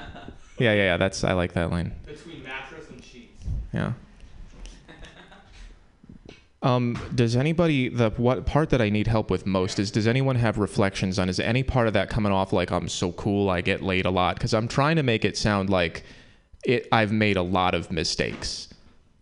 Yeah, 0.59 0.73
yeah, 0.75 0.83
yeah. 0.83 0.97
That's 0.99 1.25
I 1.25 1.33
like 1.33 1.55
that 1.55 1.71
line. 1.71 1.95
Between 2.05 2.43
mattress 2.43 2.85
and 2.91 3.03
sheets. 3.03 3.45
Yeah. 3.73 3.93
Um, 6.63 7.01
does 7.15 7.37
anybody 7.37 7.89
the 7.89 8.11
what 8.19 8.45
part 8.45 8.69
that 8.71 8.83
I 8.83 8.91
need 8.91 9.07
help 9.07 9.31
with 9.31 9.47
most 9.47 9.79
is 9.79 9.91
does 9.91 10.07
anyone 10.07 10.37
have 10.37 10.59
reflections 10.59 11.19
on 11.19 11.31
is 11.31 11.41
any 11.41 11.63
part 11.63 11.87
of 11.87 11.95
that 11.95 12.11
coming 12.11 12.33
off 12.33 12.53
like 12.53 12.71
I'm 12.71 12.87
so 12.87 13.13
cool 13.13 13.49
I 13.49 13.63
get 13.63 13.81
laid 13.81 14.05
a 14.05 14.11
lot 14.11 14.37
because 14.37 14.53
I'm 14.53 14.69
trying 14.69 14.97
to 14.97 15.03
make 15.03 15.25
it 15.25 15.39
sound 15.39 15.71
like 15.71 16.03
it 16.63 16.87
I've 16.93 17.13
made 17.13 17.39
a 17.39 17.43
lot 17.43 17.75
of 17.75 17.91
mistakes 17.91 18.69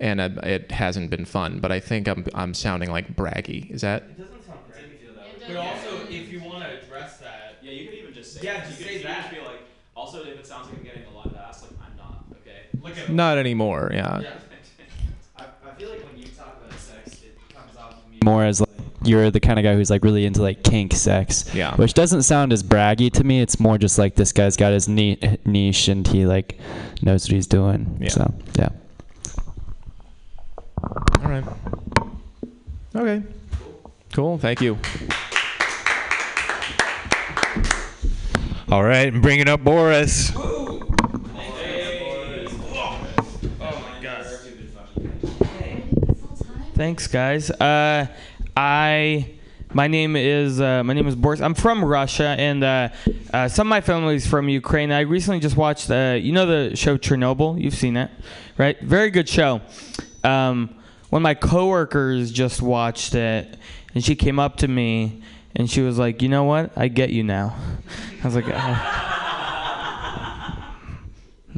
and 0.00 0.20
uh, 0.20 0.30
it 0.42 0.72
hasn't 0.72 1.10
been 1.10 1.24
fun 1.24 1.60
but 1.60 1.70
I 1.70 1.78
think 1.78 2.08
I'm 2.08 2.26
I'm 2.34 2.54
sounding 2.54 2.90
like 2.90 3.14
braggy 3.14 3.70
is 3.70 3.82
that 3.82 4.02
it 4.02 4.18
doesn't 4.18 4.44
sound 4.44 4.58
braggy 4.68 5.06
doesn't 5.06 5.46
But 5.46 5.56
also, 5.58 6.06
if 6.10 6.32
you 6.32 6.40
want 6.42 6.64
to 6.64 6.82
address 6.82 7.18
that, 7.18 7.58
Yeah, 7.62 7.70
you 7.70 7.86
could 7.88 7.98
even 7.98 8.14
just 8.14 8.34
say. 8.34 8.40
Yeah, 8.42 8.54
you 8.54 8.60
just 8.66 8.78
could, 8.78 8.86
say 8.88 8.92
you 8.94 8.98
could 9.02 9.08
that. 9.10 9.30
just 9.30 9.34
be 9.34 9.40
like. 9.46 9.60
Also, 9.94 10.22
if 10.24 10.38
it 10.40 10.46
sounds 10.46 10.66
like 10.68 10.78
I'm 10.78 10.82
getting 10.84 11.04
a 11.04 11.14
lot 11.14 11.26
of 11.26 11.36
ass, 11.36 11.62
like 11.62 11.70
I'm 11.80 11.96
not. 11.96 12.24
Okay. 12.42 12.62
Look 12.82 12.98
at 12.98 13.10
not 13.12 13.38
anymore 13.38 13.90
yeah, 13.94 14.22
I, 15.36 15.44
I 15.44 15.74
feel 15.76 15.90
like 15.90 16.04
when 16.04 16.18
you 16.18 16.26
talk 16.36 16.56
about 16.64 16.78
sex, 16.78 17.22
it 17.22 17.36
comes 17.54 17.76
off 17.76 18.02
to 18.02 18.10
me 18.10 18.17
more 18.28 18.44
as 18.44 18.60
like 18.60 18.68
you're 19.04 19.30
the 19.30 19.40
kind 19.40 19.58
of 19.58 19.62
guy 19.62 19.74
who's 19.74 19.90
like 19.90 20.04
really 20.04 20.26
into 20.26 20.42
like 20.42 20.62
kink 20.62 20.92
sex. 20.92 21.52
Yeah. 21.54 21.74
Which 21.76 21.94
doesn't 21.94 22.22
sound 22.22 22.52
as 22.52 22.62
braggy 22.62 23.10
to 23.12 23.24
me. 23.24 23.40
It's 23.40 23.58
more 23.58 23.78
just 23.78 23.98
like 23.98 24.16
this 24.16 24.32
guy's 24.32 24.56
got 24.56 24.72
his 24.72 24.88
niche 24.88 25.88
and 25.88 26.06
he 26.06 26.26
like 26.26 26.58
knows 27.02 27.24
what 27.24 27.32
he's 27.32 27.46
doing. 27.46 27.98
Yeah. 28.00 28.08
So 28.08 28.34
yeah. 28.58 28.68
all 31.22 31.30
right 31.30 31.44
okay 32.94 33.22
cool 34.12 34.38
thank 34.38 34.60
you 34.60 34.78
All 38.70 38.84
right, 38.84 39.10
and 39.10 39.22
bringing 39.22 39.48
up 39.48 39.64
Boris. 39.64 40.30
Thanks, 46.78 47.08
guys. 47.08 47.50
Uh, 47.50 48.06
I 48.56 49.34
my 49.74 49.88
name 49.88 50.14
is 50.14 50.60
uh, 50.60 50.84
my 50.84 50.92
name 50.92 51.08
is 51.08 51.16
Boris. 51.16 51.40
I'm 51.40 51.54
from 51.54 51.84
Russia, 51.84 52.36
and 52.38 52.62
uh, 52.62 52.90
uh, 53.34 53.48
some 53.48 53.66
of 53.66 53.70
my 53.70 53.80
family 53.80 54.14
is 54.14 54.28
from 54.28 54.48
Ukraine. 54.48 54.92
I 54.92 55.00
recently 55.00 55.40
just 55.40 55.56
watched 55.56 55.90
uh, 55.90 56.16
you 56.20 56.30
know 56.30 56.46
the 56.46 56.76
show 56.76 56.96
Chernobyl. 56.96 57.60
You've 57.60 57.74
seen 57.74 57.96
it, 57.96 58.12
right? 58.58 58.80
Very 58.80 59.10
good 59.10 59.28
show. 59.28 59.60
Um, 60.22 60.72
one 61.10 61.22
of 61.22 61.24
my 61.24 61.34
coworkers 61.34 62.30
just 62.30 62.62
watched 62.62 63.16
it, 63.16 63.58
and 63.92 64.04
she 64.04 64.14
came 64.14 64.38
up 64.38 64.58
to 64.58 64.68
me 64.68 65.20
and 65.56 65.68
she 65.68 65.80
was 65.80 65.98
like, 65.98 66.22
"You 66.22 66.28
know 66.28 66.44
what? 66.44 66.70
I 66.76 66.86
get 66.86 67.10
you 67.10 67.24
now." 67.24 67.56
I 68.22 68.24
was 68.24 68.36
like. 68.36 69.16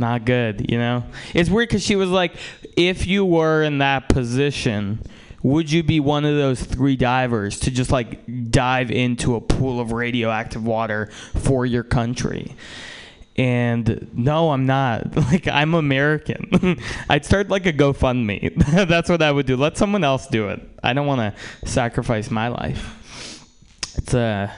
Not 0.00 0.24
good, 0.24 0.70
you 0.70 0.78
know? 0.78 1.04
It's 1.34 1.50
weird 1.50 1.68
because 1.68 1.84
she 1.84 1.94
was 1.94 2.08
like, 2.08 2.34
if 2.74 3.06
you 3.06 3.22
were 3.22 3.62
in 3.62 3.78
that 3.78 4.08
position, 4.08 5.02
would 5.42 5.70
you 5.70 5.82
be 5.82 6.00
one 6.00 6.24
of 6.24 6.34
those 6.36 6.62
three 6.62 6.96
divers 6.96 7.60
to 7.60 7.70
just 7.70 7.92
like 7.92 8.50
dive 8.50 8.90
into 8.90 9.36
a 9.36 9.42
pool 9.42 9.78
of 9.78 9.92
radioactive 9.92 10.64
water 10.64 11.10
for 11.36 11.66
your 11.66 11.82
country? 11.82 12.56
And 13.36 14.08
no, 14.14 14.52
I'm 14.52 14.64
not. 14.64 15.14
Like, 15.30 15.46
I'm 15.46 15.74
American. 15.74 16.78
I'd 17.10 17.26
start 17.26 17.50
like 17.50 17.66
a 17.66 17.72
GoFundMe. 17.72 18.56
That's 18.88 19.10
what 19.10 19.20
I 19.20 19.30
would 19.30 19.44
do. 19.44 19.56
Let 19.56 19.76
someone 19.76 20.02
else 20.02 20.26
do 20.26 20.48
it. 20.48 20.60
I 20.82 20.94
don't 20.94 21.06
want 21.06 21.20
to 21.20 21.68
sacrifice 21.68 22.30
my 22.30 22.48
life. 22.48 23.44
It's 23.98 24.14
a. 24.14 24.50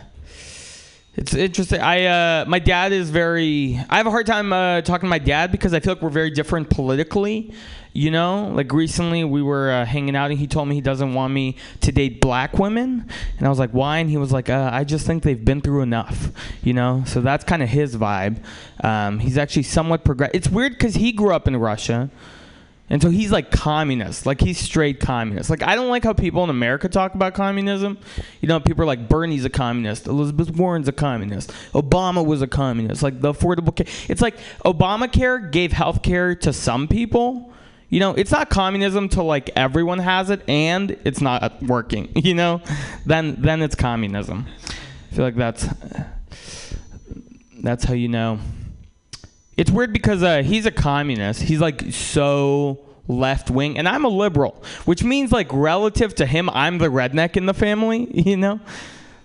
It's 1.14 1.34
interesting. 1.34 1.82
I 1.82 2.06
uh, 2.06 2.44
my 2.47 2.59
dad 2.59 2.93
is 2.93 3.10
very. 3.10 3.78
I 3.90 3.98
have 3.98 4.06
a 4.06 4.10
hard 4.10 4.24
time 4.24 4.51
uh, 4.51 4.80
talking 4.80 5.06
to 5.06 5.10
my 5.10 5.18
dad 5.18 5.52
because 5.52 5.74
I 5.74 5.80
feel 5.80 5.93
like 5.93 6.02
we're 6.02 6.09
very 6.09 6.30
different 6.30 6.70
politically. 6.70 7.52
You 7.93 8.10
know, 8.10 8.51
like 8.55 8.72
recently 8.72 9.22
we 9.22 9.43
were 9.43 9.70
uh, 9.70 9.84
hanging 9.84 10.16
out 10.16 10.30
and 10.30 10.40
he 10.40 10.47
told 10.47 10.68
me 10.68 10.74
he 10.74 10.80
doesn't 10.80 11.12
want 11.12 11.34
me 11.34 11.56
to 11.82 11.93
date 11.93 12.22
black 12.22 12.59
women, 12.59 13.06
and 13.36 13.47
I 13.47 13.51
was 13.51 13.59
like, 13.59 13.72
why? 13.72 13.98
And 13.98 14.09
he 14.09 14.16
was 14.16 14.32
like, 14.32 14.48
uh, 14.48 14.70
I 14.72 14.84
just 14.84 15.06
think 15.06 15.22
they've 15.22 15.44
been 15.44 15.60
through 15.60 15.82
enough. 15.82 16.30
You 16.62 16.72
know, 16.72 17.05
so 17.06 17.20
that's 17.20 17.44
kind 17.44 17.62
of 17.62 17.68
his 17.68 17.94
vibe. 17.94 18.43
Um, 18.82 19.18
he's 19.18 19.36
actually 19.36 19.64
somewhat 19.64 20.06
progressive. 20.06 20.34
It's 20.34 20.48
weird 20.48 20.72
because 20.72 20.94
he 20.94 21.12
grew 21.12 21.34
up 21.34 21.47
in 21.47 21.55
Russia. 21.59 22.10
And 22.93 23.01
so 23.01 23.09
he's 23.09 23.32
like 23.32 23.51
communist, 23.51 24.27
like 24.27 24.39
he's 24.39 24.59
straight 24.59 25.01
communist. 25.01 25.48
Like 25.48 25.62
I 25.62 25.74
don't 25.74 25.89
like 25.89 26.05
how 26.05 26.12
people 26.12 26.44
in 26.44 26.51
America 26.51 26.90
talk 26.90 27.14
about 27.14 27.32
communism. 27.32 27.97
You 28.43 28.48
know, 28.48 28.60
people 28.60 28.82
are 28.82 28.86
like 28.86 29.09
Bernie's 29.09 29.47
a 29.47 29.51
communist, 29.51 30.06
Elizabeth 30.06 30.51
Warren's 30.51 30.89
a 30.89 30.93
communist, 30.93 31.52
Obama 31.73 32.23
was 32.24 32.43
a 32.43 32.47
communist. 32.47 33.02
Like 33.02 33.23
the 33.23 33.32
Affordable 33.32 33.74
Care, 33.74 33.86
it's 34.10 34.20
like 34.20 34.36
Obamacare 34.66 35.51
gave 35.51 35.73
health 35.73 36.02
care 36.02 36.35
to 36.35 36.52
some 36.52 36.86
people. 36.86 37.51
You 37.89 37.98
know, 37.98 38.10
it's 38.10 38.31
not 38.31 38.51
communism 38.51 39.09
till 39.09 39.24
like 39.24 39.48
everyone 39.56 39.98
has 39.98 40.28
it 40.28 40.47
and 40.47 40.90
it's 41.06 41.23
not 41.23 41.62
working. 41.62 42.12
You 42.23 42.35
know, 42.35 42.60
then 43.06 43.36
then 43.40 43.62
it's 43.62 43.74
communism. 43.74 44.47
I 45.10 45.14
feel 45.14 45.24
like 45.24 45.36
that's 45.36 45.66
that's 47.62 47.85
how 47.85 47.94
you 47.94 48.09
know. 48.09 48.39
It's 49.56 49.70
weird 49.70 49.92
because 49.92 50.22
uh, 50.22 50.42
he's 50.42 50.66
a 50.66 50.70
communist. 50.70 51.42
He's 51.42 51.60
like 51.60 51.92
so 51.92 52.80
left 53.08 53.50
wing, 53.50 53.78
and 53.78 53.88
I'm 53.88 54.04
a 54.04 54.08
liberal, 54.08 54.62
which 54.84 55.04
means 55.04 55.32
like 55.32 55.48
relative 55.52 56.14
to 56.16 56.26
him, 56.26 56.48
I'm 56.50 56.78
the 56.78 56.88
redneck 56.88 57.36
in 57.36 57.46
the 57.46 57.54
family. 57.54 58.08
You 58.22 58.36
know, 58.36 58.60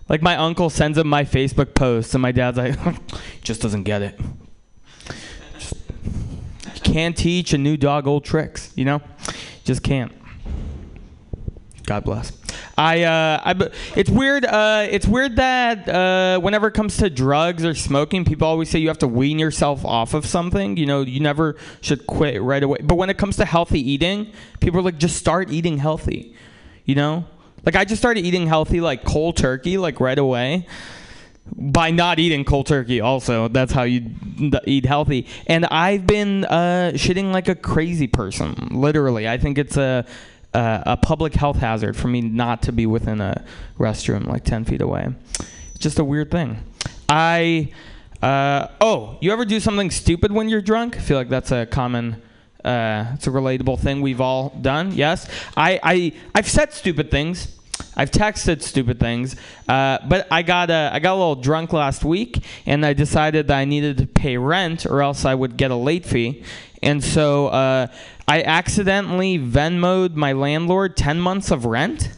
like 0.10 0.22
my 0.22 0.36
uncle 0.36 0.70
sends 0.70 0.98
him 0.98 1.08
my 1.08 1.24
Facebook 1.24 1.74
posts, 1.74 2.14
and 2.14 2.22
my 2.22 2.32
dad's 2.32 2.58
like, 2.58 2.78
just 3.42 3.62
doesn't 3.62 3.84
get 3.84 4.02
it. 4.02 4.20
Just, 5.60 5.76
can't 6.84 7.16
teach 7.16 7.54
a 7.54 7.58
new 7.58 7.78
dog 7.78 8.08
old 8.08 8.26
tricks. 8.26 8.72
You 8.76 8.86
know, 8.86 9.02
just 9.64 9.84
can't. 9.84 10.12
God 11.86 12.04
bless. 12.04 12.34
I, 12.78 13.04
uh, 13.04 13.42
I, 13.44 13.70
it's 13.96 14.10
weird. 14.10 14.46
Uh, 14.46 14.86
it's 14.88 15.08
weird 15.08 15.38
that 15.38 15.90
uh, 15.90 16.40
whenever 16.40 16.68
it 16.68 16.74
comes 16.74 16.98
to 16.98 17.10
drugs 17.10 17.66
or 17.66 17.74
smoking, 17.74 18.24
people 18.24 18.48
always 18.48 18.70
say 18.70 18.78
you 18.78 18.90
have 18.90 19.00
to 19.00 19.08
wean 19.08 19.40
yourself 19.40 19.84
off 19.84 20.14
of 20.14 20.28
something. 20.28 20.78
You 20.78 20.86
know, 20.86 21.02
you 21.02 21.20
never 21.20 21.56
should 21.82 22.06
quit 22.06 22.40
right 22.40 22.62
away. 22.62 22.78
But 22.84 22.96
when 22.96 23.10
it 23.10 23.18
comes 23.18 23.38
to 23.38 23.46
healthy 23.46 23.80
eating, 23.80 24.32
people 24.60 24.80
are 24.80 24.84
like, 24.84 25.00
just 25.00 25.18
start 25.18 25.50
eating 25.50 25.80
healthy. 25.80 26.36
You 26.86 26.96
know, 26.96 27.26
like 27.66 27.76
I 27.76 27.84
just 27.84 28.00
started 28.00 28.26
eating 28.26 28.46
healthy, 28.46 28.80
like 28.80 29.04
cold 29.04 29.38
turkey, 29.38 29.80
like 29.80 30.00
right 30.00 30.18
away. 30.18 30.68
By 31.56 31.92
not 31.92 32.20
eating 32.20 32.44
cold 32.44 32.68
turkey, 32.68 33.00
also 33.00 33.48
that's 33.48 33.72
how 33.72 33.84
you 33.84 34.12
eat 34.66 34.86
healthy. 34.86 35.28
And 35.48 35.66
I've 35.66 36.06
been 36.06 36.44
uh, 36.44 36.92
shitting 36.96 37.32
like 37.32 37.48
a 37.48 37.56
crazy 37.56 38.08
person, 38.08 38.68
literally. 38.72 39.30
I 39.30 39.38
think 39.38 39.58
it's 39.58 39.78
a 39.78 40.06
uh, 40.54 40.84
a 40.86 40.98
public 40.98 41.34
health 41.34 41.58
hazard 41.58 41.96
for 41.96 42.08
me 42.08 42.22
not 42.22 42.62
to 42.64 42.72
be 42.72 42.86
within 42.86 43.22
a 43.22 43.44
restroom 43.78 44.26
like 44.28 44.44
10 44.44 44.66
feet 44.66 44.82
away. 44.82 45.10
It's 45.40 45.80
just 45.80 46.00
a 46.00 46.04
weird 46.04 46.32
thing. 46.32 46.64
I, 47.10 47.72
uh, 48.22 48.68
oh, 48.82 49.18
you 49.22 49.32
ever 49.32 49.46
do 49.46 49.60
something 49.60 49.92
stupid 49.92 50.32
when 50.32 50.50
you're 50.50 50.62
drunk? 50.62 50.98
I 50.98 51.00
feel 51.00 51.18
like 51.18 51.30
that's 51.30 51.52
a 51.52 51.66
common, 51.66 52.22
uh, 52.64 53.12
it's 53.14 53.28
a 53.28 53.30
relatable 53.30 53.80
thing 53.80 54.02
we've 54.02 54.22
all 54.22 54.50
done. 54.62 54.94
Yes. 54.94 55.30
I, 55.56 55.80
I, 55.84 56.14
I've 56.34 56.50
said 56.50 56.74
stupid 56.74 57.12
things. 57.12 57.54
I've 57.96 58.12
texted 58.12 58.62
stupid 58.62 59.00
things, 59.00 59.36
uh, 59.68 59.98
but 60.08 60.28
I 60.30 60.44
got 60.44 60.70
a, 60.70 60.92
I 60.94 61.00
got 61.00 61.14
a 61.14 61.18
little 61.18 61.36
drunk 61.36 61.74
last 61.74 62.04
week, 62.06 62.44
and 62.68 62.86
I 62.86 62.94
decided 62.94 63.48
that 63.48 63.58
I 63.58 63.66
needed 63.66 63.98
to 63.98 64.06
pay 64.06 64.38
rent, 64.38 64.86
or 64.86 65.02
else 65.02 65.26
I 65.26 65.34
would 65.34 65.58
get 65.58 65.72
a 65.72 65.76
late 65.76 66.06
fee. 66.06 66.44
And 66.84 67.04
so 67.04 67.48
uh, 67.48 67.88
I 68.30 68.44
accidentally 68.44 69.40
Venmoed 69.40 70.16
my 70.16 70.34
landlord 70.34 70.98
10 70.98 71.20
months 71.20 71.50
of 71.50 71.66
rent. 71.66 72.10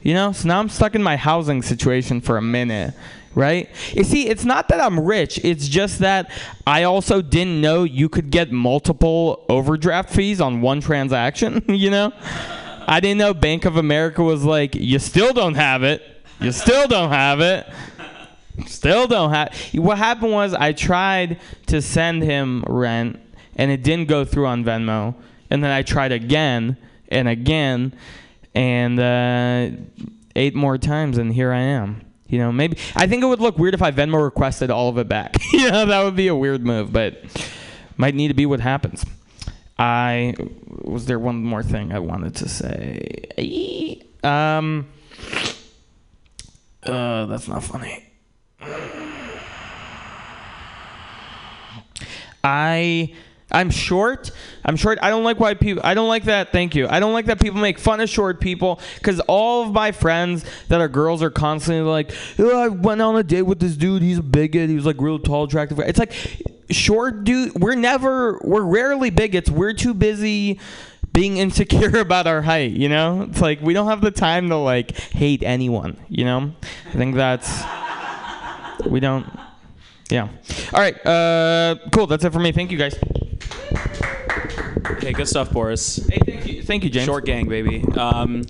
You 0.00 0.14
know, 0.14 0.32
so 0.32 0.48
now 0.48 0.58
I'm 0.58 0.70
stuck 0.70 0.94
in 0.94 1.02
my 1.02 1.16
housing 1.16 1.62
situation 1.62 2.20
for 2.20 2.36
a 2.36 2.42
minute, 2.42 2.94
right? 3.34 3.68
You 3.92 4.04
see, 4.04 4.28
it's 4.28 4.44
not 4.44 4.68
that 4.68 4.80
I'm 4.80 5.00
rich, 5.00 5.38
it's 5.42 5.66
just 5.66 6.00
that 6.00 6.30
I 6.66 6.82
also 6.82 7.22
didn't 7.22 7.60
know 7.60 7.84
you 7.84 8.08
could 8.08 8.30
get 8.30 8.52
multiple 8.52 9.44
overdraft 9.48 10.10
fees 10.10 10.40
on 10.40 10.60
one 10.60 10.80
transaction, 10.80 11.62
you 11.68 11.90
know? 11.90 12.12
I 12.86 13.00
didn't 13.00 13.18
know 13.18 13.32
Bank 13.32 13.64
of 13.64 13.76
America 13.76 14.22
was 14.22 14.44
like, 14.44 14.74
you 14.74 14.98
still 14.98 15.32
don't 15.32 15.54
have 15.54 15.82
it. 15.82 16.02
You 16.40 16.52
still 16.52 16.86
don't 16.86 17.10
have 17.10 17.40
it. 17.40 17.66
Still 18.66 19.06
don't 19.06 19.30
have. 19.30 19.56
What 19.74 19.96
happened 19.98 20.32
was 20.32 20.52
I 20.52 20.72
tried 20.72 21.40
to 21.66 21.80
send 21.80 22.22
him 22.22 22.62
rent 22.66 23.20
and 23.56 23.70
it 23.70 23.82
didn't 23.82 24.08
go 24.08 24.24
through 24.24 24.46
on 24.46 24.64
Venmo. 24.64 25.14
And 25.50 25.62
then 25.62 25.70
I 25.70 25.82
tried 25.82 26.12
again 26.12 26.76
and 27.08 27.28
again 27.28 27.94
and 28.54 28.98
uh, 29.00 29.70
eight 30.36 30.54
more 30.54 30.78
times, 30.78 31.18
and 31.18 31.32
here 31.32 31.52
I 31.52 31.60
am. 31.60 32.02
You 32.28 32.38
know, 32.38 32.52
maybe 32.52 32.78
I 32.96 33.06
think 33.06 33.22
it 33.22 33.26
would 33.26 33.40
look 33.40 33.58
weird 33.58 33.74
if 33.74 33.82
I 33.82 33.90
Venmo 33.90 34.22
requested 34.22 34.70
all 34.70 34.88
of 34.88 34.98
it 34.98 35.08
back. 35.08 35.36
you 35.52 35.70
know, 35.70 35.86
that 35.86 36.02
would 36.02 36.16
be 36.16 36.28
a 36.28 36.34
weird 36.34 36.64
move, 36.64 36.92
but 36.92 37.22
might 37.96 38.14
need 38.14 38.28
to 38.28 38.34
be 38.34 38.46
what 38.46 38.60
happens. 38.60 39.04
I 39.78 40.34
was 40.82 41.06
there 41.06 41.18
one 41.18 41.42
more 41.42 41.62
thing 41.62 41.92
I 41.92 41.98
wanted 41.98 42.36
to 42.36 42.48
say. 42.48 44.00
Um, 44.22 44.88
uh, 46.82 47.26
that's 47.26 47.48
not 47.48 47.64
funny. 47.64 48.04
I 52.42 53.14
I'm 53.50 53.70
short. 53.70 54.30
I'm 54.64 54.76
short. 54.76 54.98
I 55.02 55.10
don't 55.10 55.22
like 55.22 55.38
why 55.38 55.54
people. 55.54 55.82
I 55.84 55.94
don't 55.94 56.08
like 56.08 56.24
that. 56.24 56.50
Thank 56.50 56.74
you. 56.74 56.88
I 56.88 56.98
don't 56.98 57.12
like 57.12 57.26
that 57.26 57.40
people 57.40 57.60
make 57.60 57.78
fun 57.78 58.00
of 58.00 58.08
short 58.08 58.40
people 58.40 58.80
because 58.96 59.20
all 59.20 59.64
of 59.64 59.72
my 59.72 59.92
friends 59.92 60.44
that 60.68 60.80
are 60.80 60.88
girls 60.88 61.22
are 61.22 61.30
constantly 61.30 61.88
like, 61.88 62.12
"Oh, 62.38 62.58
I 62.58 62.68
went 62.68 63.00
on 63.00 63.16
a 63.16 63.22
date 63.22 63.42
with 63.42 63.60
this 63.60 63.76
dude. 63.76 64.02
He's 64.02 64.18
a 64.18 64.22
bigot. 64.22 64.70
He 64.70 64.74
was 64.74 64.86
like 64.86 65.00
real 65.00 65.18
tall, 65.18 65.44
attractive. 65.44 65.78
It's 65.78 65.98
like 65.98 66.12
short 66.70 67.24
dude. 67.24 67.54
We're 67.54 67.76
never. 67.76 68.40
We're 68.42 68.62
rarely 68.62 69.10
bigots. 69.10 69.50
We're 69.50 69.74
too 69.74 69.94
busy 69.94 70.58
being 71.12 71.36
insecure 71.38 71.98
about 71.98 72.26
our 72.26 72.42
height. 72.42 72.72
You 72.72 72.88
know, 72.88 73.26
it's 73.30 73.40
like 73.40 73.60
we 73.60 73.74
don't 73.74 73.88
have 73.88 74.00
the 74.00 74.10
time 74.10 74.48
to 74.48 74.56
like 74.56 74.96
hate 74.96 75.42
anyone. 75.42 75.96
You 76.08 76.24
know, 76.24 76.52
I 76.88 76.92
think 76.92 77.14
that's 77.14 77.62
we 78.86 79.00
don't. 79.00 79.26
Yeah. 80.10 80.28
All 80.72 80.80
right. 80.80 81.06
Uh, 81.06 81.76
cool. 81.92 82.06
That's 82.06 82.24
it 82.24 82.32
for 82.32 82.40
me. 82.40 82.52
Thank 82.52 82.70
you 82.70 82.78
guys. 82.78 82.98
Hey, 85.04 85.12
good 85.12 85.28
stuff, 85.28 85.52
Boris. 85.52 85.96
Hey, 86.08 86.18
thank 86.24 86.46
you, 86.46 86.62
thank 86.62 86.82
you, 86.82 86.88
James. 86.88 87.04
Short 87.04 87.26
gang, 87.26 87.46
baby. 87.46 87.84
Um, 87.94 88.42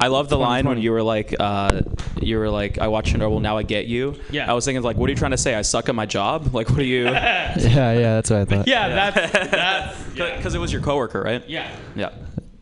I 0.00 0.06
love 0.06 0.28
the 0.28 0.38
line 0.38 0.68
when 0.68 0.78
you 0.78 0.92
were 0.92 1.02
like, 1.02 1.34
uh, 1.40 1.80
you 2.22 2.38
were 2.38 2.48
like, 2.48 2.78
I 2.78 2.86
watched 2.86 3.12
Chernobyl, 3.12 3.42
now 3.42 3.56
I 3.56 3.64
get 3.64 3.86
you. 3.86 4.14
Yeah. 4.30 4.48
I 4.48 4.54
was 4.54 4.64
thinking 4.64 4.84
like, 4.84 4.96
what 4.96 5.08
are 5.08 5.10
you 5.10 5.16
trying 5.16 5.32
to 5.32 5.36
say? 5.36 5.56
I 5.56 5.62
suck 5.62 5.88
at 5.88 5.96
my 5.96 6.06
job? 6.06 6.54
Like, 6.54 6.70
what 6.70 6.78
are 6.78 6.84
you? 6.84 7.04
yeah, 7.06 7.54
yeah, 7.56 8.14
that's 8.14 8.30
what 8.30 8.38
I 8.38 8.44
thought. 8.44 8.68
Yeah, 8.68 9.10
that's 9.10 9.32
that's 9.50 10.04
because 10.14 10.54
it 10.54 10.58
was 10.58 10.72
your 10.72 10.80
coworker, 10.80 11.22
right? 11.22 11.42
Yeah. 11.48 11.76
Yeah. 11.96 12.12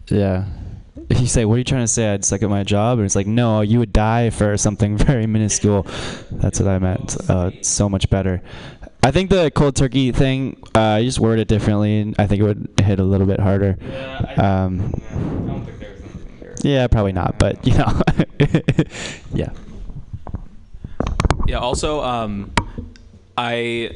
Yeah. 0.08 0.46
You 1.10 1.26
say, 1.26 1.44
"What 1.44 1.56
are 1.56 1.58
you 1.58 1.64
trying 1.64 1.82
to 1.82 1.88
say? 1.88 2.14
I'd 2.14 2.24
suck 2.24 2.42
at 2.42 2.48
my 2.48 2.62
job," 2.62 2.98
and 2.98 3.04
it's 3.04 3.14
like, 3.14 3.26
"No, 3.26 3.60
you 3.60 3.78
would 3.78 3.92
die 3.92 4.30
for 4.30 4.56
something 4.56 4.96
very 4.96 5.26
minuscule." 5.26 5.86
That's 6.30 6.60
what 6.60 6.68
I 6.68 6.78
meant. 6.78 7.16
Uh, 7.28 7.50
so 7.60 7.88
much 7.88 8.08
better. 8.08 8.42
I 9.04 9.10
think 9.10 9.28
the 9.28 9.50
cold 9.50 9.76
turkey 9.76 10.12
thing, 10.12 10.56
uh, 10.74 10.96
you 10.98 11.06
just 11.08 11.20
word 11.20 11.38
it 11.38 11.46
differently, 11.46 12.00
and 12.00 12.14
I 12.18 12.26
think 12.26 12.40
it 12.40 12.44
would 12.44 12.80
hit 12.82 12.98
a 13.00 13.04
little 13.04 13.26
bit 13.26 13.38
harder. 13.38 13.76
Um, 14.38 14.94
yeah, 16.62 16.86
probably 16.86 17.12
not, 17.12 17.38
but 17.38 17.66
you 17.66 17.74
know, 17.76 18.00
yeah. 19.34 19.50
Yeah. 21.46 21.58
Also, 21.58 22.00
um, 22.02 22.50
I 23.36 23.90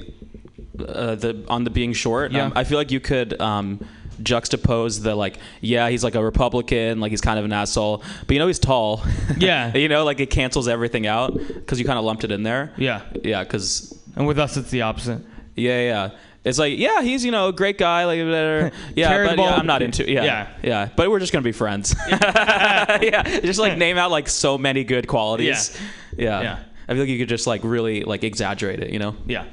uh, 0.78 1.14
the 1.14 1.42
on 1.48 1.64
the 1.64 1.70
being 1.70 1.94
short. 1.94 2.32
Yeah. 2.32 2.44
Um, 2.44 2.52
I 2.54 2.64
feel 2.64 2.76
like 2.76 2.90
you 2.90 3.00
could. 3.00 3.40
Um, 3.40 3.80
juxtapose 4.20 5.00
the 5.04 5.14
like 5.14 5.38
yeah 5.60 5.88
he's 5.88 6.02
like 6.02 6.16
a 6.16 6.24
republican 6.24 6.98
like 6.98 7.10
he's 7.12 7.20
kind 7.20 7.38
of 7.38 7.44
an 7.44 7.52
asshole 7.52 8.02
but 8.26 8.34
you 8.34 8.40
know 8.40 8.48
he's 8.48 8.58
tall 8.58 9.00
Yeah. 9.36 9.72
you 9.76 9.88
know 9.88 10.04
like 10.04 10.18
it 10.18 10.28
cancels 10.28 10.66
everything 10.66 11.06
out 11.06 11.38
because 11.38 11.78
you 11.78 11.84
kind 11.84 12.00
of 12.00 12.04
lumped 12.04 12.24
it 12.24 12.32
in 12.32 12.42
there 12.42 12.72
Yeah. 12.76 13.02
yeah 13.22 13.44
because 13.44 13.96
and 14.16 14.26
with 14.26 14.38
us 14.38 14.56
it's 14.56 14.70
the 14.70 14.82
opposite. 14.82 15.20
Yeah 15.54 15.80
yeah 15.80 16.10
it's 16.44 16.58
like 16.58 16.78
yeah 16.78 17.02
he's 17.02 17.24
you 17.24 17.30
know 17.32 17.48
a 17.48 17.52
great 17.52 17.78
guy 17.78 18.04
like 18.04 18.18
yeah 18.94 19.26
but 19.26 19.38
yeah, 19.38 19.54
i'm 19.56 19.66
not 19.66 19.82
into 19.82 20.08
yeah 20.10 20.24
Yeah. 20.24 20.48
yeah. 20.62 20.88
But 20.96 21.10
we're 21.10 21.18
just 21.18 21.32
gonna 21.32 21.42
be 21.42 21.52
friends. 21.52 21.94
Yeah. 22.08 23.40
Just 23.40 23.58
like 23.58 23.76
name 23.76 23.98
out 23.98 24.10
like 24.10 24.28
so 24.28 24.56
many 24.56 24.84
good 24.84 25.06
qualities. 25.08 25.76
Yeah. 26.16 26.40
Yeah. 26.40 26.58
i 26.88 26.92
feel 26.92 27.00
like 27.00 27.08
you 27.08 27.18
could 27.18 27.28
just 27.28 27.46
like 27.46 27.62
really 27.64 28.02
like 28.04 28.24
exaggerate 28.24 28.80
it 28.80 28.90
you 28.90 28.98
know? 28.98 29.14
Yeah. 29.26 29.44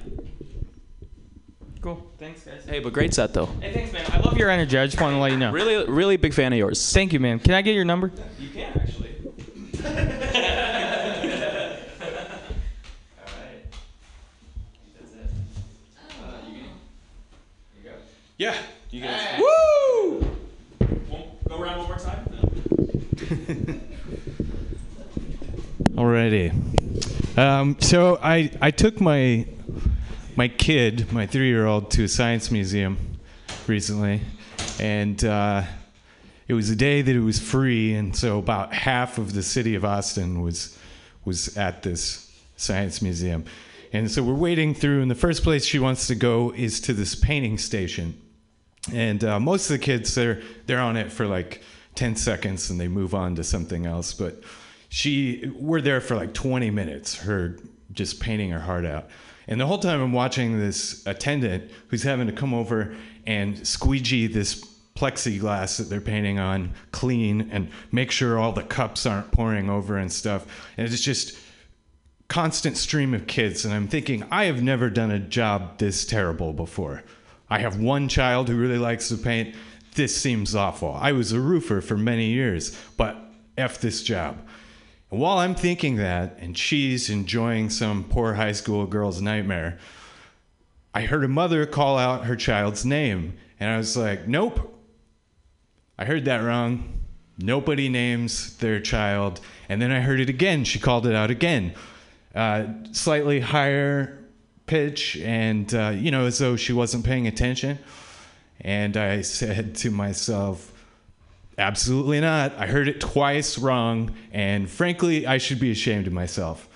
Cool. 1.81 2.05
Thanks 2.17 2.43
guys. 2.43 2.63
Hey 2.67 2.79
but 2.79 2.93
great 2.93 3.13
set 3.13 3.33
though. 3.33 3.47
Hey 3.61 3.73
thanks 3.73 3.91
man. 3.91 4.05
I 4.11 4.19
love 4.19 4.37
your 4.37 4.49
energy. 4.49 4.77
I 4.77 4.85
just 4.85 5.01
want 5.01 5.13
to 5.15 5.19
let 5.19 5.31
you 5.31 5.37
know. 5.37 5.51
Really 5.51 5.85
really 5.91 6.17
big 6.17 6.33
fan 6.33 6.53
of 6.53 6.59
yours. 6.59 6.93
Thank 6.93 7.13
you 7.13 7.19
man. 7.19 7.39
Can 7.39 7.53
i 7.55 7.61
get 7.61 7.73
your 7.75 7.85
number? 7.85 8.11
You 8.39 8.49
can 8.49 8.79
actually 8.79 9.15
Yeah. 18.37 18.57
You 18.91 19.01
guys. 19.01 19.39
Woo! 19.39 20.35
Go 21.47 21.57
around 21.57 21.77
one 21.79 21.87
more 21.87 21.97
time. 21.97 22.25
Alrighty. 25.95 27.37
Um, 27.37 27.77
so 27.79 28.19
I 28.21 28.51
I 28.61 28.71
took 28.71 28.99
my 28.99 29.47
my 30.35 30.49
kid, 30.49 31.13
my 31.13 31.25
three 31.25 31.47
year 31.47 31.65
old, 31.65 31.91
to 31.91 32.03
a 32.03 32.07
science 32.09 32.51
museum 32.51 32.97
recently, 33.67 34.19
and 34.81 35.23
uh, 35.23 35.63
it 36.49 36.55
was 36.55 36.69
a 36.69 36.75
day 36.75 37.01
that 37.01 37.15
it 37.15 37.21
was 37.21 37.39
free, 37.39 37.93
and 37.93 38.13
so 38.13 38.39
about 38.39 38.73
half 38.73 39.17
of 39.17 39.33
the 39.33 39.43
city 39.43 39.75
of 39.75 39.85
Austin 39.85 40.41
was 40.41 40.77
was 41.23 41.55
at 41.55 41.83
this 41.83 42.29
science 42.57 43.01
museum. 43.01 43.45
And 43.93 44.11
so 44.11 44.21
we're 44.21 44.33
wading 44.33 44.73
through, 44.73 45.01
and 45.01 45.09
the 45.09 45.15
first 45.15 45.41
place 45.41 45.63
she 45.63 45.79
wants 45.79 46.07
to 46.07 46.15
go 46.15 46.51
is 46.53 46.81
to 46.81 46.91
this 46.91 47.15
painting 47.15 47.57
station. 47.57 48.19
And 48.93 49.23
uh, 49.23 49.39
most 49.39 49.69
of 49.69 49.79
the 49.79 49.83
kids, 49.83 50.13
they're 50.15 50.41
they're 50.65 50.79
on 50.79 50.97
it 50.97 51.11
for 51.11 51.25
like 51.25 51.61
10 51.95 52.15
seconds, 52.15 52.69
and 52.69 52.79
they 52.79 52.87
move 52.87 53.15
on 53.15 53.35
to 53.35 53.43
something 53.43 53.85
else. 53.85 54.13
But 54.13 54.43
she, 54.89 55.51
we're 55.55 55.81
there 55.81 56.01
for 56.01 56.15
like 56.15 56.33
20 56.33 56.69
minutes, 56.69 57.15
her 57.19 57.57
just 57.91 58.19
painting 58.19 58.51
her 58.51 58.59
heart 58.59 58.85
out. 58.85 59.09
And 59.47 59.59
the 59.59 59.65
whole 59.65 59.77
time 59.77 60.01
I'm 60.01 60.13
watching 60.13 60.59
this 60.59 61.05
attendant 61.05 61.71
who's 61.87 62.03
having 62.03 62.27
to 62.27 62.33
come 62.33 62.53
over 62.53 62.95
and 63.27 63.67
squeegee 63.67 64.27
this 64.27 64.63
plexiglass 64.95 65.77
that 65.77 65.89
they're 65.89 66.01
painting 66.01 66.39
on 66.39 66.73
clean 66.91 67.49
and 67.51 67.69
make 67.91 68.11
sure 68.11 68.39
all 68.39 68.53
the 68.53 68.63
cups 68.63 69.05
aren't 69.05 69.31
pouring 69.31 69.69
over 69.69 69.97
and 69.97 70.11
stuff. 70.11 70.45
And 70.77 70.87
it's 70.87 71.01
just 71.01 71.37
constant 72.27 72.77
stream 72.77 73.13
of 73.13 73.27
kids 73.27 73.65
and 73.65 73.73
I'm 73.73 73.87
thinking 73.87 74.25
I 74.31 74.45
have 74.45 74.63
never 74.63 74.89
done 74.89 75.11
a 75.11 75.19
job 75.19 75.77
this 75.77 76.05
terrible 76.05 76.53
before. 76.53 77.03
I 77.49 77.59
have 77.59 77.79
one 77.79 78.07
child 78.07 78.49
who 78.49 78.57
really 78.57 78.77
likes 78.77 79.09
to 79.09 79.17
paint. 79.17 79.55
This 79.95 80.15
seems 80.15 80.55
awful. 80.55 80.97
I 80.99 81.11
was 81.11 81.31
a 81.31 81.39
roofer 81.39 81.81
for 81.81 81.97
many 81.97 82.27
years, 82.27 82.77
but 82.97 83.17
F 83.57 83.79
this 83.79 84.03
job. 84.03 84.37
And 85.11 85.19
while 85.19 85.37
I'm 85.37 85.55
thinking 85.55 85.97
that, 85.97 86.37
and 86.39 86.57
she's 86.57 87.09
enjoying 87.09 87.69
some 87.69 88.03
poor 88.03 88.33
high 88.33 88.51
school 88.51 88.85
girl's 88.85 89.21
nightmare, 89.21 89.77
I 90.93 91.01
heard 91.01 91.23
a 91.23 91.29
mother 91.29 91.65
call 91.65 91.97
out 91.97 92.25
her 92.25 92.35
child's 92.35 92.85
name. 92.85 93.37
And 93.59 93.69
I 93.69 93.77
was 93.77 93.95
like, 93.95 94.27
nope. 94.27 94.73
I 95.97 96.05
heard 96.05 96.25
that 96.25 96.37
wrong. 96.37 96.99
Nobody 97.37 97.89
names 97.89 98.57
their 98.57 98.79
child. 98.79 99.39
And 99.69 99.81
then 99.81 99.91
I 99.91 99.99
heard 100.01 100.19
it 100.19 100.29
again. 100.29 100.63
She 100.63 100.79
called 100.79 101.05
it 101.05 101.15
out 101.15 101.29
again. 101.29 101.73
Uh, 102.33 102.65
slightly 102.91 103.39
higher 103.39 104.24
pitch, 104.65 105.17
and, 105.17 105.73
uh, 105.73 105.89
you 105.89 106.11
know, 106.11 106.25
as 106.25 106.39
though 106.39 106.55
she 106.55 106.73
wasn't 106.73 107.05
paying 107.05 107.27
attention. 107.27 107.79
And 108.61 108.97
I 108.97 109.21
said 109.21 109.75
to 109.75 109.91
myself, 109.91 110.71
Absolutely 111.57 112.19
not. 112.19 112.53
I 112.57 112.67
heard 112.67 112.89
it 112.89 112.99
twice 112.99 113.57
wrong, 113.57 114.13
and 114.33 114.69
frankly, 114.69 115.25
I 115.25 115.37
should 115.37 115.59
be 115.59 115.71
ashamed 115.71 116.05
of 116.05 116.11
myself. 116.11 116.67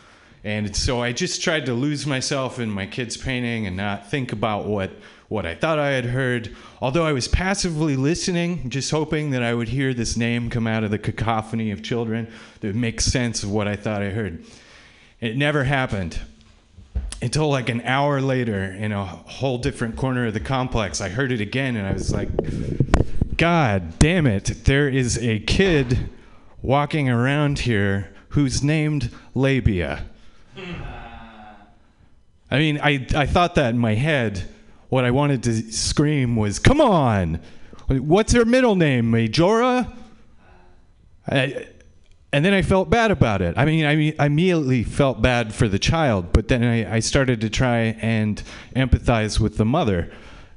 And 0.45 0.73
so 0.73 1.01
I 1.01 1.11
just 1.11 1.43
tried 1.43 1.65
to 1.65 1.73
lose 1.73 2.07
myself 2.07 2.59
in 2.59 2.71
my 2.71 2.85
kid's 2.85 3.17
painting 3.17 3.67
and 3.67 3.75
not 3.75 4.09
think 4.09 4.31
about 4.31 4.65
what, 4.67 4.91
what 5.27 5.45
I 5.45 5.53
thought 5.53 5.79
I 5.79 5.89
had 5.89 6.05
heard. 6.05 6.55
Although 6.81 7.05
I 7.05 7.11
was 7.11 7.27
passively 7.27 7.97
listening, 7.97 8.69
just 8.69 8.89
hoping 8.89 9.31
that 9.31 9.43
I 9.43 9.53
would 9.53 9.67
hear 9.67 9.93
this 9.93 10.15
name 10.15 10.49
come 10.49 10.65
out 10.65 10.85
of 10.85 10.91
the 10.91 10.99
cacophony 10.99 11.71
of 11.71 11.83
children 11.83 12.31
that 12.61 12.67
would 12.67 12.75
make 12.77 13.01
sense 13.01 13.43
of 13.43 13.51
what 13.51 13.67
I 13.67 13.75
thought 13.75 14.01
I 14.01 14.11
heard. 14.11 14.45
It 15.19 15.35
never 15.35 15.65
happened 15.65 16.19
until 17.21 17.49
like 17.49 17.69
an 17.69 17.81
hour 17.81 18.21
later 18.21 18.63
in 18.63 18.91
a 18.91 19.05
whole 19.05 19.57
different 19.57 19.95
corner 19.95 20.27
of 20.27 20.33
the 20.33 20.39
complex. 20.39 21.01
I 21.01 21.09
heard 21.09 21.31
it 21.31 21.41
again 21.41 21.75
and 21.75 21.87
I 21.87 21.93
was 21.93 22.13
like, 22.13 22.29
God 23.37 23.99
damn 23.99 24.27
it, 24.27 24.65
there 24.65 24.87
is 24.87 25.17
a 25.17 25.39
kid 25.39 26.09
walking 26.61 27.09
around 27.09 27.59
here 27.59 28.13
who's 28.29 28.63
named 28.63 29.11
Labia. 29.33 30.05
I 32.51 32.57
mean, 32.57 32.79
I, 32.81 33.05
I 33.15 33.25
thought 33.25 33.55
that 33.55 33.69
in 33.71 33.77
my 33.77 33.95
head. 33.95 34.43
What 34.89 35.05
I 35.05 35.11
wanted 35.11 35.43
to 35.43 35.71
scream 35.71 36.35
was, 36.35 36.57
come 36.57 36.81
on! 36.81 37.39
What's 37.87 38.33
her 38.33 38.43
middle 38.43 38.75
name? 38.75 39.11
Majora? 39.11 39.91
I, 41.27 41.67
and 42.31 42.45
then 42.45 42.53
I 42.53 42.61
felt 42.61 42.89
bad 42.89 43.11
about 43.11 43.41
it. 43.41 43.57
I 43.57 43.65
mean, 43.65 43.85
I, 43.85 44.13
I 44.19 44.27
immediately 44.27 44.83
felt 44.83 45.21
bad 45.21 45.53
for 45.53 45.67
the 45.67 45.79
child, 45.79 46.31
but 46.31 46.47
then 46.47 46.63
I, 46.63 46.95
I 46.95 46.99
started 46.99 47.41
to 47.41 47.49
try 47.49 47.97
and 48.01 48.41
empathize 48.75 49.39
with 49.39 49.57
the 49.57 49.65
mother. 49.65 50.11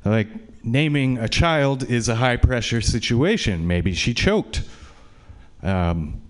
Like, 0.04 0.28
naming 0.64 1.18
a 1.18 1.28
child 1.28 1.82
is 1.90 2.08
a 2.08 2.16
high 2.16 2.36
pressure 2.36 2.80
situation. 2.80 3.66
Maybe 3.66 3.94
she 3.94 4.14
choked. 4.14 4.62
Um, 5.62 6.20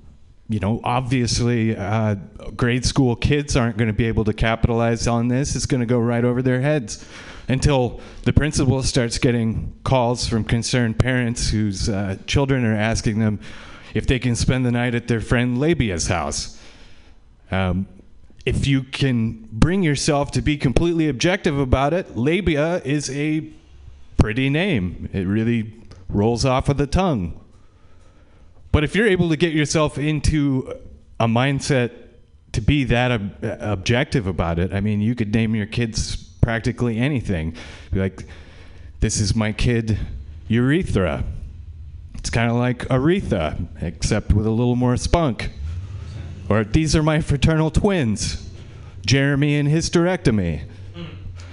you 0.48 0.60
know, 0.60 0.80
obviously, 0.84 1.76
uh, 1.76 2.16
grade 2.56 2.84
school 2.84 3.16
kids 3.16 3.56
aren't 3.56 3.76
going 3.78 3.88
to 3.88 3.94
be 3.94 4.06
able 4.06 4.24
to 4.24 4.32
capitalize 4.32 5.06
on 5.06 5.28
this. 5.28 5.56
It's 5.56 5.66
going 5.66 5.80
to 5.80 5.86
go 5.86 5.98
right 5.98 6.24
over 6.24 6.42
their 6.42 6.60
heads 6.60 7.04
until 7.48 8.00
the 8.22 8.32
principal 8.32 8.82
starts 8.82 9.18
getting 9.18 9.74
calls 9.82 10.28
from 10.28 10.44
concerned 10.44 10.98
parents 10.98 11.50
whose 11.50 11.88
uh, 11.88 12.16
children 12.26 12.64
are 12.64 12.76
asking 12.76 13.18
them 13.18 13.40
if 13.94 14.06
they 14.06 14.18
can 14.18 14.34
spend 14.34 14.64
the 14.64 14.72
night 14.72 14.94
at 14.94 15.08
their 15.08 15.20
friend 15.20 15.58
Labia's 15.58 16.08
house. 16.08 16.58
Um, 17.50 17.86
if 18.44 18.66
you 18.66 18.82
can 18.82 19.48
bring 19.52 19.82
yourself 19.82 20.30
to 20.32 20.42
be 20.42 20.56
completely 20.56 21.08
objective 21.08 21.58
about 21.58 21.92
it, 21.92 22.16
labia 22.16 22.82
is 22.84 23.10
a 23.10 23.48
pretty 24.16 24.50
name. 24.50 25.08
It 25.12 25.26
really 25.26 25.74
rolls 26.08 26.44
off 26.44 26.68
of 26.68 26.76
the 26.76 26.86
tongue. 26.86 27.38
But 28.72 28.84
if 28.84 28.96
you're 28.96 29.06
able 29.06 29.28
to 29.28 29.36
get 29.36 29.52
yourself 29.52 29.98
into 29.98 30.72
a 31.20 31.26
mindset 31.26 31.92
to 32.52 32.60
be 32.60 32.84
that 32.84 33.12
ob- 33.12 33.36
objective 33.42 34.26
about 34.26 34.58
it, 34.58 34.72
I 34.72 34.80
mean, 34.80 35.00
you 35.00 35.14
could 35.14 35.32
name 35.32 35.54
your 35.54 35.66
kids 35.66 36.16
practically 36.16 36.98
anything. 36.98 37.54
Be 37.92 38.00
like, 38.00 38.26
this 39.00 39.20
is 39.20 39.36
my 39.36 39.52
kid, 39.52 39.98
Urethra. 40.48 41.24
It's 42.22 42.30
kind 42.30 42.48
of 42.48 42.56
like 42.56 42.86
Aretha, 42.86 43.66
except 43.82 44.32
with 44.32 44.46
a 44.46 44.50
little 44.50 44.76
more 44.76 44.96
spunk. 44.96 45.50
Or 46.48 46.62
these 46.62 46.94
are 46.94 47.02
my 47.02 47.20
fraternal 47.20 47.72
twins, 47.72 48.48
Jeremy 49.04 49.56
and 49.56 49.68
hysterectomy. 49.68 50.62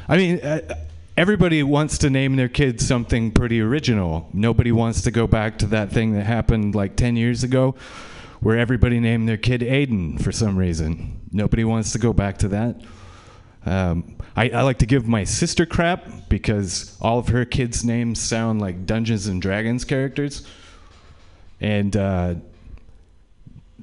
I 0.07 0.15
mean, 0.15 0.39
uh, 0.41 0.75
everybody 1.17 1.63
wants 1.63 1.97
to 1.97 2.11
name 2.11 2.35
their 2.35 2.47
kids 2.47 2.85
something 2.87 3.31
pretty 3.31 3.59
original. 3.59 4.29
Nobody 4.31 4.71
wants 4.71 5.01
to 5.01 5.09
go 5.09 5.25
back 5.25 5.57
to 5.57 5.65
that 5.65 5.89
thing 5.89 6.13
that 6.13 6.27
happened 6.27 6.75
like 6.75 6.95
10 6.95 7.15
years 7.15 7.43
ago 7.43 7.73
where 8.39 8.55
everybody 8.55 8.99
named 8.99 9.27
their 9.27 9.37
kid 9.37 9.61
Aiden 9.61 10.21
for 10.21 10.31
some 10.31 10.55
reason. 10.55 11.19
Nobody 11.31 11.63
wants 11.63 11.93
to 11.93 11.97
go 11.97 12.13
back 12.13 12.37
to 12.37 12.47
that. 12.49 12.79
Um, 13.65 14.15
I, 14.35 14.49
I 14.49 14.61
like 14.61 14.77
to 14.79 14.85
give 14.85 15.07
my 15.07 15.23
sister 15.23 15.65
crap 15.65 16.29
because 16.29 16.97
all 17.01 17.19
of 17.19 17.27
her 17.29 17.45
kids' 17.45 17.83
names 17.83 18.21
sound 18.21 18.61
like 18.61 18.85
Dungeons 18.85 19.27
and 19.27 19.41
Dragons 19.41 19.83
characters. 19.83 20.45
And 21.59 21.95
uh, 21.95 22.35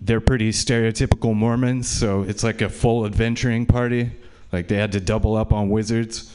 they're 0.00 0.20
pretty 0.20 0.50
stereotypical 0.50 1.34
Mormons, 1.34 1.88
so 1.88 2.22
it's 2.22 2.42
like 2.42 2.62
a 2.62 2.68
full 2.68 3.04
adventuring 3.04 3.66
party. 3.66 4.12
Like 4.52 4.68
they 4.68 4.76
had 4.76 4.92
to 4.92 5.00
double 5.00 5.36
up 5.36 5.52
on 5.52 5.68
wizards. 5.68 6.32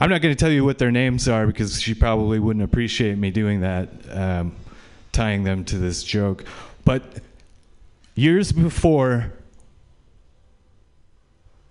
I'm 0.00 0.10
not 0.10 0.22
going 0.22 0.34
to 0.34 0.38
tell 0.38 0.50
you 0.50 0.64
what 0.64 0.78
their 0.78 0.90
names 0.90 1.28
are 1.28 1.46
because 1.46 1.80
she 1.80 1.94
probably 1.94 2.38
wouldn't 2.38 2.64
appreciate 2.64 3.18
me 3.18 3.30
doing 3.30 3.60
that, 3.60 3.88
um, 4.10 4.56
tying 5.12 5.44
them 5.44 5.64
to 5.66 5.78
this 5.78 6.02
joke. 6.02 6.44
But 6.84 7.02
years 8.14 8.52
before 8.52 9.32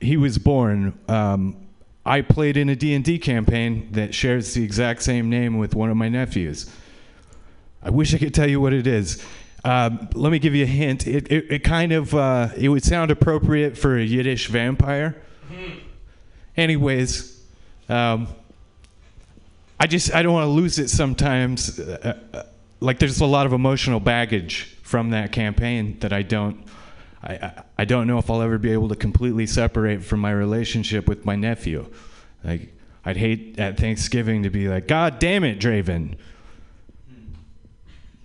he 0.02 0.18
was 0.18 0.38
born, 0.38 0.98
um, 1.08 1.56
I 2.06 2.22
played 2.22 2.58
in 2.58 2.70
a 2.70 2.76
D&D 2.76 3.20
campaign 3.20 3.90
that 3.92 4.16
shares 4.16 4.54
the 4.54 4.64
exact 4.64 5.04
same 5.04 5.30
name 5.30 5.58
with 5.58 5.76
one 5.76 5.90
of 5.90 5.98
my 5.98 6.10
nephews. 6.10 6.70
I 7.84 7.90
wish 7.90 8.14
I 8.14 8.18
could 8.18 8.34
tell 8.34 8.50
you 8.50 8.60
what 8.60 8.74
it 8.74 8.88
is. 8.88 9.24
Um, 9.64 10.10
let 10.14 10.32
me 10.32 10.40
give 10.40 10.56
you 10.56 10.64
a 10.64 10.68
hint. 10.68 11.06
It, 11.08 11.32
it, 11.32 11.52
it 11.52 11.60
kind 11.60 11.92
of 11.92 12.16
uh, 12.16 12.50
it 12.58 12.70
would 12.70 12.84
sound 12.84 13.12
appropriate 13.12 13.78
for 13.78 13.96
a 13.98 14.04
Yiddish 14.04 14.48
vampire. 14.48 15.22
Anyways, 16.58 17.40
um, 17.88 18.28
I 19.80 19.86
just 19.88 20.14
I 20.14 20.24
don't 20.24 20.34
want 20.34 20.46
to 20.46 20.52
lose 20.52 20.80
it 20.80 20.90
sometimes. 20.90 21.80
Uh, 21.80 22.18
uh, 22.34 22.44
like 22.80 22.98
there's 22.98 23.22
a 23.22 23.26
lot 23.26 23.46
of 23.46 23.54
emotional 23.54 24.00
baggage 24.00 24.76
from 24.82 25.12
that 25.12 25.32
campaign 25.32 26.00
that 26.00 26.12
I 26.12 26.24
don't 26.24 26.66
I, 27.24 27.64
I 27.78 27.86
don't 27.86 28.08
know 28.08 28.18
if 28.18 28.30
I'll 28.30 28.42
ever 28.42 28.58
be 28.58 28.72
able 28.72 28.90
to 28.90 28.96
completely 28.96 29.46
separate 29.46 30.04
from 30.04 30.20
my 30.20 30.32
relationship 30.32 31.08
with 31.08 31.26
my 31.26 31.36
nephew. 31.36 31.90
Like 32.44 32.74
I'd 33.06 33.18
hate 33.18 33.60
at 33.60 33.78
Thanksgiving 33.78 34.44
to 34.44 34.50
be 34.50 34.68
like, 34.68 34.88
God 34.88 35.20
damn 35.20 35.44
it, 35.44 35.60
Draven. 35.60 36.16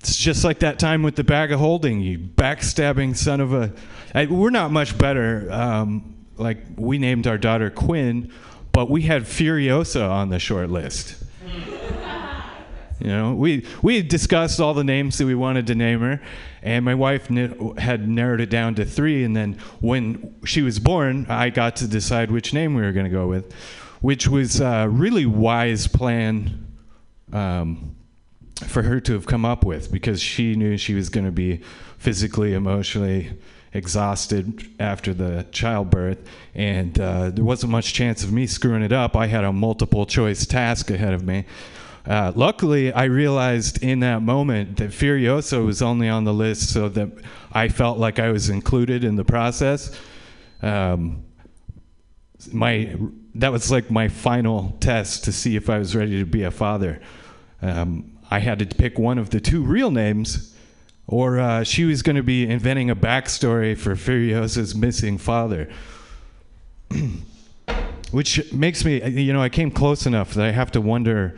It's 0.00 0.16
just 0.16 0.44
like 0.44 0.60
that 0.60 0.78
time 0.78 1.02
with 1.02 1.16
the 1.16 1.24
bag 1.24 1.52
of 1.52 1.58
holding, 1.58 2.00
you 2.00 2.18
backstabbing 2.18 3.16
son 3.16 3.40
of 3.40 3.52
a. 3.52 3.72
I, 4.14 4.26
we're 4.26 4.50
not 4.50 4.70
much 4.70 4.96
better. 4.96 5.50
Um, 5.50 6.14
like 6.36 6.58
we 6.76 6.98
named 6.98 7.26
our 7.26 7.38
daughter 7.38 7.70
Quinn, 7.70 8.30
but 8.72 8.88
we 8.88 9.02
had 9.02 9.24
Furiosa 9.24 10.08
on 10.08 10.28
the 10.28 10.38
short 10.38 10.70
list. 10.70 11.22
You 13.00 13.08
know, 13.08 13.34
we 13.34 13.66
we 13.82 14.02
discussed 14.02 14.58
all 14.58 14.72
the 14.72 14.84
names 14.84 15.18
that 15.18 15.26
we 15.26 15.34
wanted 15.34 15.66
to 15.66 15.74
name 15.74 16.00
her, 16.00 16.20
and 16.62 16.84
my 16.84 16.94
wife 16.94 17.28
had 17.78 18.08
narrowed 18.08 18.40
it 18.40 18.48
down 18.48 18.74
to 18.76 18.84
three. 18.84 19.22
And 19.22 19.36
then 19.36 19.58
when 19.80 20.34
she 20.44 20.62
was 20.62 20.78
born, 20.78 21.26
I 21.28 21.50
got 21.50 21.76
to 21.76 21.88
decide 21.88 22.30
which 22.30 22.54
name 22.54 22.74
we 22.74 22.82
were 22.82 22.92
going 22.92 23.04
to 23.04 23.10
go 23.10 23.26
with, 23.26 23.52
which 24.00 24.28
was 24.28 24.60
a 24.60 24.88
really 24.88 25.26
wise 25.26 25.86
plan 25.86 26.66
um, 27.32 27.96
for 28.66 28.82
her 28.82 28.98
to 29.00 29.12
have 29.12 29.26
come 29.26 29.44
up 29.44 29.64
with 29.64 29.92
because 29.92 30.22
she 30.22 30.54
knew 30.54 30.78
she 30.78 30.94
was 30.94 31.10
going 31.10 31.26
to 31.26 31.32
be 31.32 31.60
physically, 31.98 32.54
emotionally 32.54 33.32
exhausted 33.74 34.66
after 34.80 35.12
the 35.12 35.46
childbirth, 35.52 36.26
and 36.54 36.98
uh, 36.98 37.30
there 37.30 37.44
wasn't 37.44 37.70
much 37.70 37.92
chance 37.92 38.24
of 38.24 38.32
me 38.32 38.46
screwing 38.46 38.82
it 38.82 38.92
up. 38.92 39.14
I 39.14 39.26
had 39.26 39.44
a 39.44 39.52
multiple 39.52 40.06
choice 40.06 40.46
task 40.46 40.90
ahead 40.90 41.12
of 41.12 41.24
me. 41.24 41.44
Uh, 42.06 42.32
luckily, 42.36 42.92
I 42.92 43.04
realized 43.04 43.82
in 43.82 44.00
that 44.00 44.22
moment 44.22 44.76
that 44.76 44.90
Furiosa 44.90 45.64
was 45.64 45.82
only 45.82 46.08
on 46.08 46.24
the 46.24 46.32
list 46.32 46.72
so 46.72 46.88
that 46.90 47.10
I 47.52 47.68
felt 47.68 47.98
like 47.98 48.18
I 48.20 48.30
was 48.30 48.48
included 48.48 49.02
in 49.02 49.16
the 49.16 49.24
process. 49.24 49.98
Um, 50.62 51.24
my 52.52 52.96
that 53.34 53.50
was 53.52 53.70
like 53.70 53.90
my 53.90 54.08
final 54.08 54.76
test 54.80 55.24
to 55.24 55.32
see 55.32 55.56
if 55.56 55.68
I 55.68 55.78
was 55.78 55.96
ready 55.96 56.18
to 56.18 56.24
be 56.24 56.44
a 56.44 56.50
father. 56.50 57.00
Um, 57.60 58.18
I 58.30 58.38
had 58.38 58.58
to 58.60 58.66
pick 58.66 58.98
one 58.98 59.18
of 59.18 59.30
the 59.30 59.40
two 59.40 59.62
real 59.62 59.90
names, 59.90 60.56
or 61.06 61.38
uh, 61.38 61.64
she 61.64 61.84
was 61.84 62.02
going 62.02 62.16
to 62.16 62.22
be 62.22 62.48
inventing 62.48 62.88
a 62.88 62.96
backstory 62.96 63.76
for 63.76 63.94
Furiosa's 63.94 64.74
missing 64.74 65.18
father. 65.18 65.68
Which 68.12 68.52
makes 68.52 68.84
me, 68.84 69.04
you 69.04 69.32
know, 69.32 69.42
I 69.42 69.48
came 69.48 69.70
close 69.70 70.06
enough 70.06 70.34
that 70.34 70.46
I 70.46 70.52
have 70.52 70.70
to 70.72 70.80
wonder 70.80 71.36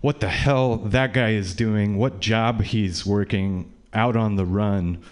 what 0.00 0.20
the 0.20 0.28
hell 0.28 0.76
that 0.76 1.12
guy 1.12 1.30
is 1.30 1.54
doing, 1.54 1.98
what 1.98 2.20
job 2.20 2.62
he's 2.62 3.04
working 3.04 3.72
out 3.92 4.16
on 4.16 4.36
the 4.36 4.44
run 4.44 5.02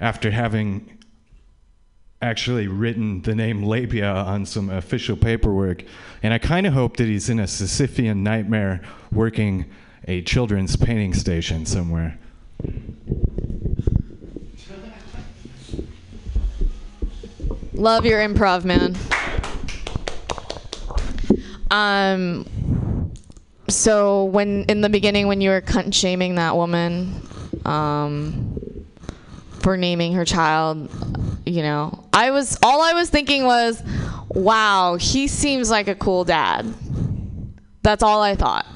after 0.00 0.30
having 0.30 0.98
actually 2.20 2.66
written 2.66 3.22
the 3.22 3.34
name 3.34 3.62
Labia 3.62 4.12
on 4.12 4.44
some 4.44 4.70
official 4.70 5.16
paperwork. 5.16 5.84
And 6.22 6.34
I 6.34 6.38
kind 6.38 6.66
of 6.66 6.72
hope 6.72 6.96
that 6.96 7.06
he's 7.06 7.28
in 7.28 7.38
a 7.38 7.44
Sisyphean 7.44 8.18
nightmare 8.18 8.80
working 9.12 9.66
a 10.06 10.22
children's 10.22 10.74
painting 10.76 11.14
station 11.14 11.66
somewhere. 11.66 12.18
Love 17.72 18.04
your 18.04 18.18
improv, 18.18 18.64
man. 18.64 18.96
Um, 21.70 22.46
so 23.68 24.24
when 24.24 24.64
in 24.64 24.80
the 24.80 24.88
beginning 24.88 25.28
when 25.28 25.40
you 25.40 25.50
were 25.50 25.60
cunt 25.60 25.94
shaming 25.94 26.36
that 26.36 26.56
woman, 26.56 27.22
um, 27.64 28.86
for 29.60 29.76
naming 29.76 30.14
her 30.14 30.24
child, 30.24 30.88
you 31.44 31.62
know, 31.62 32.04
I 32.12 32.30
was 32.30 32.58
all 32.62 32.82
I 32.82 32.92
was 32.92 33.10
thinking 33.10 33.44
was, 33.44 33.82
wow, 34.30 34.96
he 34.96 35.28
seems 35.28 35.70
like 35.70 35.88
a 35.88 35.94
cool 35.94 36.24
dad. 36.24 36.72
That's 37.82 38.02
all 38.02 38.22
I 38.22 38.34
thought. 38.34 38.66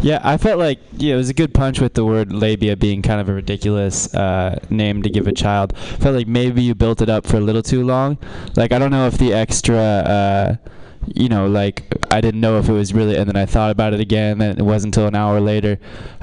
Yeah, 0.00 0.20
I 0.24 0.36
felt 0.36 0.58
like 0.58 0.80
yeah, 0.96 1.14
it 1.14 1.16
was 1.16 1.30
a 1.30 1.34
good 1.34 1.54
punch 1.54 1.80
with 1.80 1.94
the 1.94 2.04
word 2.04 2.32
labia 2.32 2.76
being 2.76 3.02
kind 3.02 3.20
of 3.20 3.28
a 3.28 3.32
ridiculous 3.32 4.12
uh, 4.14 4.58
name 4.68 5.02
to 5.02 5.10
give 5.10 5.28
a 5.28 5.32
child. 5.32 5.74
I 5.76 5.96
felt 5.96 6.16
like 6.16 6.26
maybe 6.26 6.62
you 6.62 6.74
built 6.74 7.00
it 7.00 7.08
up 7.08 7.24
for 7.24 7.36
a 7.36 7.40
little 7.40 7.62
too 7.62 7.84
long. 7.84 8.18
Like 8.56 8.72
I 8.72 8.80
don't 8.80 8.90
know 8.90 9.06
if 9.06 9.18
the 9.18 9.32
extra, 9.32 9.76
uh, 9.76 10.56
you 11.06 11.28
know, 11.28 11.46
like 11.46 11.84
I 12.10 12.20
didn't 12.20 12.40
know 12.40 12.58
if 12.58 12.68
it 12.68 12.72
was 12.72 12.92
really, 12.92 13.16
and 13.16 13.28
then 13.28 13.36
I 13.36 13.46
thought 13.46 13.70
about 13.70 13.94
it 13.94 14.00
again, 14.00 14.40
and 14.40 14.58
it 14.58 14.62
wasn't 14.62 14.96
until 14.96 15.08
an 15.08 15.14
hour 15.14 15.40
later. 15.40 15.78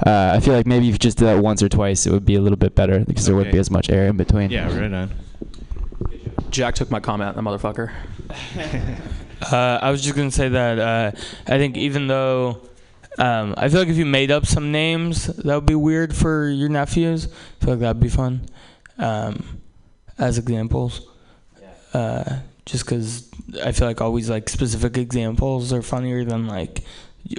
Uh, 0.06 0.32
I 0.34 0.40
feel 0.40 0.54
like 0.54 0.66
maybe 0.66 0.88
if 0.88 0.94
you 0.94 0.98
just 0.98 1.18
did 1.18 1.26
that 1.26 1.42
once 1.42 1.62
or 1.62 1.68
twice, 1.68 2.06
it 2.06 2.12
would 2.12 2.24
be 2.24 2.34
a 2.34 2.40
little 2.40 2.56
bit 2.56 2.74
better 2.74 3.00
because 3.00 3.26
there 3.26 3.34
wouldn't 3.34 3.52
be 3.52 3.58
as 3.58 3.70
much 3.70 3.90
air 3.90 4.06
in 4.06 4.16
between. 4.16 4.50
Yeah, 4.50 4.66
right 4.78 4.92
on. 4.92 5.10
Jack 6.50 6.74
took 6.74 6.90
my 6.90 7.00
comment, 7.00 7.36
that 7.36 7.42
motherfucker. 7.42 7.92
Uh, 9.40 9.78
I 9.80 9.90
was 9.90 10.02
just 10.02 10.14
gonna 10.14 10.30
say 10.30 10.50
that 10.50 10.78
uh, 10.78 11.12
I 11.46 11.56
think 11.56 11.78
even 11.78 12.08
though 12.08 12.60
um, 13.18 13.54
I 13.56 13.68
feel 13.70 13.80
like 13.80 13.88
if 13.88 13.96
you 13.96 14.04
made 14.04 14.30
up 14.30 14.46
some 14.46 14.70
names, 14.70 15.26
that 15.28 15.54
would 15.54 15.66
be 15.66 15.74
weird 15.74 16.14
for 16.14 16.48
your 16.48 16.68
nephews. 16.68 17.26
I 17.26 17.64
feel 17.64 17.74
like 17.74 17.80
that'd 17.80 18.00
be 18.00 18.10
fun 18.10 18.42
um, 18.98 19.60
as 20.18 20.38
examples. 20.38 21.08
Uh, 21.94 22.40
just 22.70 22.84
because 22.84 23.28
I 23.64 23.72
feel 23.72 23.88
like 23.88 24.00
always 24.00 24.30
like 24.30 24.48
specific 24.48 24.96
examples 24.96 25.72
are 25.72 25.82
funnier 25.82 26.24
than 26.24 26.46
like 26.46 26.84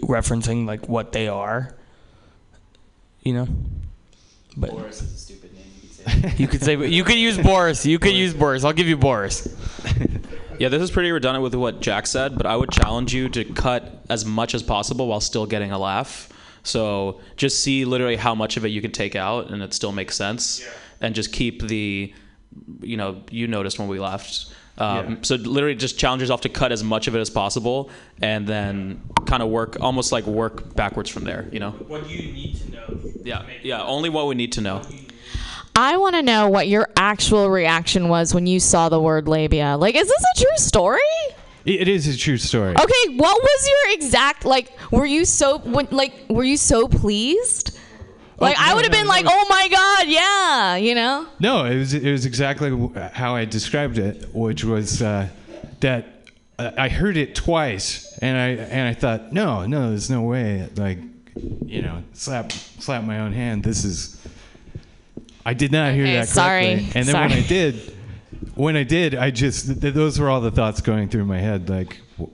referencing 0.01 0.65
like 0.65 0.89
what 0.89 1.13
they 1.13 1.29
are. 1.29 1.73
You 3.23 3.33
know. 3.33 3.47
But 4.57 4.71
Boris 4.71 5.01
is 5.01 5.13
a 5.13 5.17
stupid 5.17 5.51
name. 5.53 6.33
You 6.37 6.47
could 6.47 6.61
say. 6.61 6.73
you 6.73 6.83
could 6.83 6.85
say 6.85 6.87
you 6.87 7.03
could 7.05 7.17
use 7.17 7.37
Boris. 7.37 7.85
You 7.85 7.97
could 7.97 8.13
use 8.13 8.33
Boris. 8.33 8.65
I'll 8.65 8.73
give 8.73 8.87
you 8.87 8.97
Boris. 8.97 9.47
Yeah, 10.59 10.69
this 10.69 10.83
is 10.83 10.91
pretty 10.91 11.11
redundant 11.11 11.41
with 11.41 11.55
what 11.55 11.79
Jack 11.79 12.05
said, 12.05 12.37
but 12.37 12.45
I 12.45 12.55
would 12.55 12.69
challenge 12.69 13.15
you 13.15 13.29
to 13.29 13.45
cut 13.45 14.03
as 14.09 14.25
much 14.25 14.53
as 14.53 14.61
possible 14.61 15.07
while 15.07 15.19
still 15.19 15.47
getting 15.47 15.71
a 15.71 15.79
laugh. 15.79 16.29
So 16.61 17.19
just 17.35 17.61
see 17.61 17.83
literally 17.83 18.15
how 18.15 18.35
much 18.35 18.57
of 18.57 18.65
it 18.65 18.67
you 18.67 18.79
can 18.79 18.91
take 18.91 19.15
out 19.15 19.49
and 19.49 19.63
it 19.63 19.73
still 19.73 19.91
makes 19.91 20.15
sense, 20.15 20.63
and 20.99 21.15
just 21.15 21.31
keep 21.31 21.63
the 21.63 22.13
you 22.81 22.97
know 22.97 23.23
you 23.31 23.47
noticed 23.47 23.79
when 23.79 23.87
we 23.87 23.97
left. 23.97 24.53
Um, 24.77 25.09
Yeah. 25.09 25.15
So 25.21 25.35
literally, 25.35 25.75
just 25.75 25.99
challenge 25.99 26.21
yourself 26.21 26.41
to 26.41 26.49
cut 26.49 26.71
as 26.71 26.83
much 26.83 27.07
of 27.07 27.15
it 27.15 27.19
as 27.19 27.29
possible, 27.29 27.89
and 28.21 28.47
then 28.47 29.01
kind 29.25 29.43
of 29.43 29.49
work 29.49 29.77
almost 29.81 30.11
like 30.11 30.25
work 30.25 30.75
backwards 30.75 31.09
from 31.09 31.23
there. 31.23 31.47
You 31.51 31.59
know? 31.59 31.71
What 31.71 32.07
do 32.07 32.13
you 32.13 32.31
need 32.31 32.55
to 32.57 32.71
know? 32.71 32.99
Yeah, 33.23 33.43
yeah. 33.63 33.83
Only 33.83 34.09
what 34.09 34.27
we 34.27 34.35
need 34.35 34.51
to 34.53 34.61
know. 34.61 34.81
I 35.75 35.97
want 35.97 36.15
to 36.15 36.21
know 36.21 36.49
what 36.49 36.67
your 36.67 36.89
actual 36.97 37.49
reaction 37.49 38.09
was 38.09 38.33
when 38.33 38.45
you 38.45 38.59
saw 38.59 38.89
the 38.89 38.99
word 38.99 39.27
labia. 39.27 39.77
Like, 39.77 39.95
is 39.95 40.07
this 40.07 40.23
a 40.35 40.39
true 40.39 40.57
story? 40.57 40.99
It 41.63 41.87
is 41.87 42.07
a 42.07 42.17
true 42.17 42.37
story. 42.37 42.71
Okay, 42.71 43.15
what 43.15 43.41
was 43.41 43.69
your 43.69 43.93
exact 43.95 44.45
like? 44.45 44.71
Were 44.91 45.05
you 45.05 45.25
so 45.25 45.59
when, 45.59 45.87
like? 45.91 46.13
Were 46.27 46.43
you 46.43 46.57
so 46.57 46.87
pleased? 46.87 47.70
Like, 48.41 48.57
I 48.59 48.73
would 48.73 48.83
have 48.83 48.91
no, 48.91 48.97
been 48.97 49.05
no. 49.07 49.11
like, 49.11 49.25
"Oh 49.27 49.45
my 49.49 49.67
god, 49.69 50.07
yeah," 50.07 50.75
you 50.75 50.95
know. 50.95 51.27
No, 51.39 51.65
it 51.65 51.77
was 51.77 51.93
it 51.93 52.11
was 52.11 52.25
exactly 52.25 52.69
how 53.13 53.35
I 53.35 53.45
described 53.45 53.97
it, 53.97 54.29
which 54.33 54.63
was 54.63 55.01
uh, 55.01 55.27
that 55.81 56.05
uh, 56.59 56.71
I 56.77 56.89
heard 56.89 57.17
it 57.17 57.35
twice, 57.35 58.17
and 58.21 58.37
I 58.37 58.47
and 58.65 58.87
I 58.87 58.93
thought, 58.93 59.31
no, 59.31 59.65
no, 59.65 59.89
there's 59.89 60.09
no 60.09 60.21
way. 60.23 60.67
Like, 60.75 60.97
you 61.65 61.81
know, 61.81 62.03
slap 62.13 62.51
slap 62.51 63.03
my 63.03 63.19
own 63.19 63.31
hand. 63.33 63.63
This 63.63 63.83
is. 63.85 64.17
I 65.45 65.53
did 65.55 65.71
not 65.71 65.93
hear 65.93 66.03
Okay, 66.03 66.13
that 66.17 66.27
sorry, 66.27 66.65
correctly, 66.65 66.91
and 66.99 67.07
then 67.07 67.15
when 67.19 67.31
I 67.31 67.41
did, 67.47 67.75
when 68.55 68.75
I 68.75 68.83
did, 68.83 69.15
I 69.15 69.31
just 69.31 69.81
th- 69.81 69.93
those 69.93 70.19
were 70.19 70.29
all 70.29 70.41
the 70.41 70.51
thoughts 70.51 70.81
going 70.81 71.09
through 71.09 71.25
my 71.25 71.39
head. 71.39 71.67
Like, 71.67 71.97
w- 72.19 72.31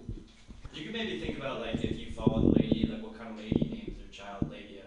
You 0.73 0.83
can 0.83 0.91
maybe 0.93 1.19
think 1.21 1.37
about 1.37 1.61
like 1.61 1.75
if 1.83 1.97
you 1.99 2.11
followed 2.11 2.43
a 2.43 2.59
lady, 2.59 2.89
like 2.91 3.01
what 3.03 3.17
kind 3.17 3.31
of 3.31 3.37
lady 3.37 3.69
names 3.87 3.97
their 3.97 4.11
child 4.11 4.49
labia, 4.51 4.83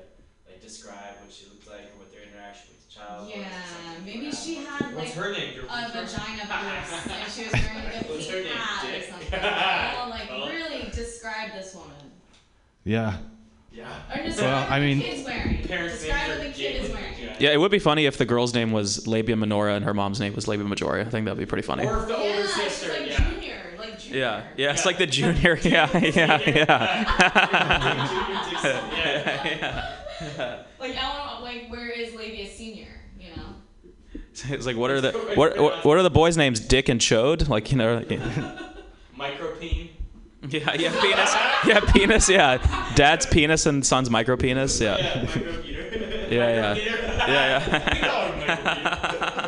like 0.46 0.60
describe 0.60 1.16
what 1.24 1.32
she 1.32 1.46
looks 1.46 1.66
like 1.66 1.84
or 1.96 2.00
what 2.04 2.12
their 2.12 2.24
interaction 2.28 2.66
with 2.76 2.86
the 2.88 2.94
child. 2.94 3.26
was. 3.28 3.36
Yeah, 3.36 4.04
maybe 4.04 4.30
she 4.50 4.64
had 4.64 4.94
What's 4.94 5.12
her 5.14 5.32
name? 5.32 5.54
Your- 5.54 5.64
a 5.64 5.88
vagina 5.88 6.44
box 6.48 7.06
and 7.06 7.32
she 7.32 7.44
was 7.44 7.52
wearing 7.52 7.84
like 7.84 7.94
a 7.94 8.06
What's 8.08 8.26
pink 8.26 8.30
her 8.30 8.42
name? 8.42 8.52
hat 8.56 8.84
or 8.84 8.90
Dick? 8.90 9.04
something. 9.08 9.30
Like 10.10 10.28
really 10.50 10.82
uh, 10.82 10.90
describe 10.90 11.52
this 11.52 11.74
woman. 11.74 11.90
yeah. 12.84 13.16
Yeah. 13.72 13.86
Or 14.12 14.22
describe 14.24 14.46
Well, 14.46 14.60
what 14.62 14.72
I 14.72 14.80
the 14.80 14.86
mean- 14.86 15.00
kid's 15.00 15.24
wearing. 15.24 15.62
Parents' 15.62 16.00
describe 16.00 16.28
names 16.28 16.38
what 16.38 16.38
are 16.40 16.48
the 16.48 16.52
kid 16.54 16.76
is 16.82 16.86
Jake. 16.88 16.94
wearing. 16.96 17.36
Yeah, 17.38 17.50
it 17.52 17.56
would 17.60 17.70
be 17.70 17.78
funny 17.78 18.06
if 18.06 18.18
the 18.18 18.24
girl's 18.26 18.52
name 18.52 18.72
was 18.72 19.06
Labia 19.06 19.36
Minora 19.36 19.74
and 19.74 19.84
her 19.84 19.94
mom's 19.94 20.18
name 20.20 20.34
was 20.34 20.48
Labia 20.48 20.66
Majora. 20.66 21.02
I 21.02 21.08
think 21.08 21.24
that'd 21.26 21.38
be 21.38 21.46
pretty 21.46 21.62
funny. 21.66 21.86
Or 21.86 22.00
if 22.00 22.08
the 22.08 22.16
older 22.16 22.28
Yeah, 22.28 22.42
she's 22.46 22.54
sister, 22.72 22.92
like 22.92 23.06
yeah. 23.08 23.30
junior, 23.30 23.56
like 23.78 23.98
junior. 24.00 24.18
Yeah, 24.18 24.42
yeah, 24.56 24.72
it's 24.72 24.84
like 24.84 24.98
the 24.98 25.06
junior. 25.18 25.56
Yeah, 25.62 25.88
yeah, 25.98 26.40
yeah. 26.44 27.06
Like 30.78 30.96
I 30.96 31.08
want 31.28 31.42
like 31.42 31.70
where 31.70 31.88
is 31.90 32.14
Labia 32.14 32.46
senior? 32.48 32.86
You 34.44 34.48
know. 34.50 34.54
It's 34.56 34.66
like 34.66 34.76
what 34.76 34.90
are 34.90 35.00
the 35.00 35.12
what 35.34 35.58
what, 35.58 35.84
what 35.84 35.96
are 35.98 36.02
the 36.02 36.10
boys' 36.10 36.36
names? 36.36 36.60
Dick 36.60 36.88
and 36.88 37.00
Chode? 37.00 37.48
Like 37.48 37.70
you 37.70 37.78
know. 37.78 37.96
like- 37.96 38.08
Micropene. 39.18 39.88
Yeah, 40.48 40.72
yeah, 40.72 41.00
penis. 41.02 41.34
Yeah, 41.66 41.80
penis. 41.92 42.28
Yeah, 42.30 42.92
dad's 42.94 43.26
penis 43.26 43.66
and 43.66 43.84
son's 43.84 44.08
micro 44.08 44.38
penis. 44.38 44.80
Yeah. 44.80 44.96
Yeah, 46.30 46.74
yeah, 46.74 46.74
yeah, 46.74 47.58
yeah. 48.48 49.46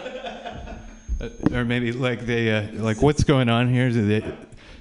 Uh, 1.21 1.29
or 1.53 1.65
maybe 1.65 1.93
like 1.93 2.27
they 2.27 2.51
uh, 2.53 2.67
like 2.75 3.01
what's 3.01 3.25
going 3.25 3.49
on 3.49 3.73
here? 3.73 3.89
Do 3.91 4.07
they, 4.07 4.35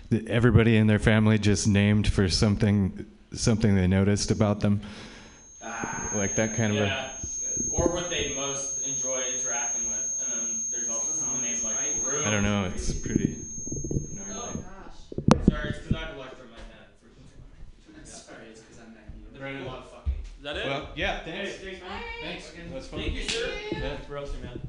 did 0.09 0.27
everybody 0.29 0.75
in 0.75 0.87
their 0.87 0.99
family 0.99 1.37
just 1.39 1.65
named 1.67 2.11
for 2.11 2.27
something 2.27 3.05
something 3.33 3.75
they 3.75 3.87
noticed 3.87 4.31
about 4.31 4.59
them? 4.59 4.81
like 6.13 6.35
that 6.35 6.57
kind 6.57 6.73
of 6.73 6.79
a. 6.83 6.85
Yeah. 6.87 7.11
Or 7.71 7.87
what 7.93 8.09
they 8.09 8.33
most 8.35 8.81
enjoy 8.85 9.21
interacting 9.33 9.87
with, 9.89 10.23
and 10.23 10.31
then 10.49 10.63
there's 10.71 10.89
also 10.89 11.13
some 11.13 11.41
names 11.41 11.63
like 11.63 11.77
room. 12.05 12.10
I 12.23 12.29
don't 12.29 12.43
know. 12.43 12.65
It's 12.65 12.93
pretty. 12.93 13.37
Sorry, 15.49 15.69
it's 15.69 15.79
because 15.79 15.95
I 15.95 15.99
have 16.05 16.15
electromagnetic 16.15 16.93
frequency. 17.01 17.35
Sorry, 18.03 18.47
it's 18.51 18.61
because 18.61 18.79
I'm 18.79 18.93
magnetic. 18.93 19.39
There's 19.39 19.61
a 19.61 19.67
lot 19.67 19.79
of 19.79 19.89
fucking. 19.91 20.13
Is 20.37 20.43
that 20.43 20.57
it? 20.57 20.65
Well, 20.65 20.89
yeah, 20.95 21.19
thanks. 21.23 21.57
Hey, 21.57 21.65
thanks, 21.65 21.81
man. 21.81 22.03
Thanks. 22.21 22.51
That's 22.71 22.87
fun. 22.87 22.99
Thank 22.99 23.13
you, 23.13 23.23
sir. 23.23 23.49
Yeah. 23.71 23.79
Thanks 23.79 24.05
for 24.05 24.17
hosting, 24.17 24.41
man. 24.41 24.61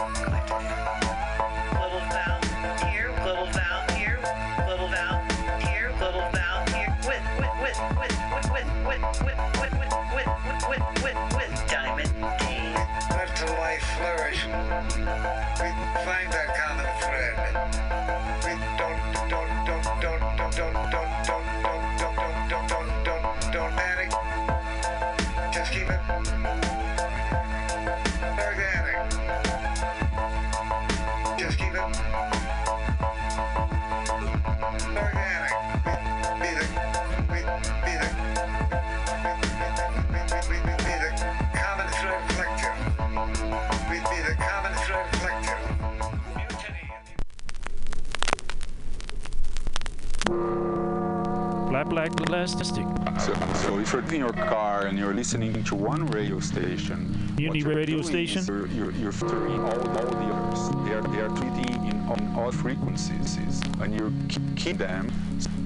Black, 51.92 52.16
plastic. 52.16 52.86
So, 53.20 53.34
so 53.52 53.78
if 53.78 53.92
you're 53.92 54.02
in 54.08 54.20
your 54.20 54.32
car 54.32 54.86
and 54.86 54.98
you're 54.98 55.12
listening 55.12 55.62
to 55.64 55.74
one 55.74 56.06
radio 56.06 56.40
station, 56.40 57.34
Uni 57.36 57.62
radio 57.62 58.00
station? 58.00 58.42
You're, 58.46 58.66
you're, 58.68 58.92
you're 58.92 59.12
filtering 59.12 59.60
all, 59.60 59.78
all 59.78 60.06
the 60.06 60.24
others. 60.32 60.70
They 60.86 60.94
are, 60.94 61.02
they 61.02 61.20
are 61.20 61.28
treating 61.28 61.84
in 61.84 62.00
on 62.08 62.34
all 62.34 62.50
frequencies, 62.50 63.60
and 63.82 63.92
you 63.92 64.10
keep, 64.56 64.78
them. 64.78 65.12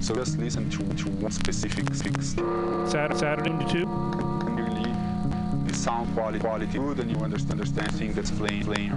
So 0.01 0.13
just 0.15 0.37
listen 0.37 0.69
to, 0.69 0.79
to 0.95 1.09
one 1.11 1.31
specific 1.31 1.93
fix. 1.95 2.35
Saturday, 2.91 3.17
Saturday 3.17 3.51
to 3.51 3.71
two. 3.71 3.85
Really, 3.85 4.91
the 5.65 5.73
sound 5.73 6.13
quality 6.13 6.39
quality 6.39 6.77
good, 6.77 6.99
and 6.99 7.09
you 7.09 7.23
understand 7.23 7.61
understand 7.61 7.93
thing 7.93 8.11
that's 8.11 8.31
playing 8.31 8.63
playing. 8.65 8.91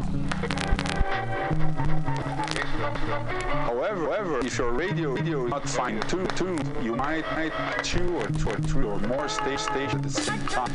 However, 2.80 4.06
however, 4.06 4.46
if 4.46 4.56
your 4.56 4.72
radio 4.72 5.12
radio 5.12 5.44
is 5.44 5.50
not 5.50 5.68
fine 5.68 6.00
tuned, 6.00 6.34
tuned, 6.34 6.66
you 6.82 6.96
might 6.96 7.30
might 7.32 7.52
two 7.82 8.16
or 8.16 8.26
two 8.28 8.50
or 8.50 8.56
three 8.56 8.86
or 8.86 8.98
more 9.00 9.28
stage 9.28 9.58
stage 9.58 9.94
at 9.94 10.02
the 10.02 10.10
same 10.10 10.40
time. 10.46 10.74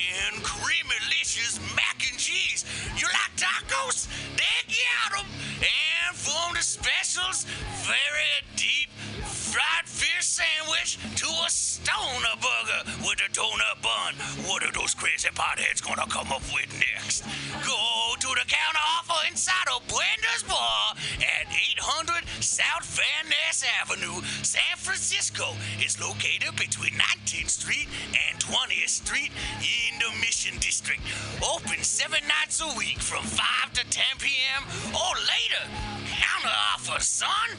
creamy 0.43 0.95
delicious 1.09 1.59
mac 1.75 2.01
and 2.09 2.17
cheese. 2.17 2.65
You 2.97 3.07
like 3.07 3.33
tacos? 3.37 4.07
They 4.37 4.57
got 4.67 5.19
'em. 5.19 5.27
And 5.61 6.17
from 6.17 6.53
the 6.55 6.63
specials, 6.63 7.45
very 7.85 8.43
deep 8.55 8.89
fried 9.25 9.87
fish 9.87 10.25
sandwich 10.25 10.97
to 11.15 11.27
a 11.45 11.49
stoner 11.49 12.35
burger 12.39 12.81
with 13.03 13.19
a 13.19 13.29
donut 13.31 13.81
bun. 13.81 14.15
What 14.47 14.63
are 14.63 14.71
those 14.71 14.93
crazy 14.93 15.29
potheads 15.29 15.81
gonna 15.81 16.07
come 16.07 16.31
up 16.31 16.43
with 16.53 16.71
next? 16.79 17.23
Go 17.65 18.15
to 18.19 18.27
the 18.27 18.45
counter 18.47 18.85
offer 18.97 19.27
inside 19.27 19.67
of 19.75 19.85
Bender's 19.87 20.43
Bar 20.47 20.95
at 21.19 21.47
800 21.51 22.23
South 22.39 22.85
Van 22.85 23.29
Ness 23.29 23.63
Avenue, 23.81 24.21
San 24.41 24.77
Francisco. 24.77 25.55
It's 25.79 25.99
located 25.99 26.55
between 26.55 26.93
19th 26.97 27.49
Street 27.49 27.87
and 28.15 28.39
20th 28.39 28.89
Street 28.89 29.31
in 29.59 29.99
the 29.99 30.10
Mission 30.19 30.57
District. 30.59 31.01
Open 31.43 31.81
seven 31.83 32.19
nights 32.27 32.61
a 32.61 32.77
week 32.77 32.99
from 32.99 33.23
5 33.23 33.73
to 33.73 33.89
10 33.89 34.03
p.m. 34.19 34.63
or 34.93 35.15
later. 35.15 35.63
Counter 36.07 36.55
offer, 36.73 36.99
son. 37.01 37.49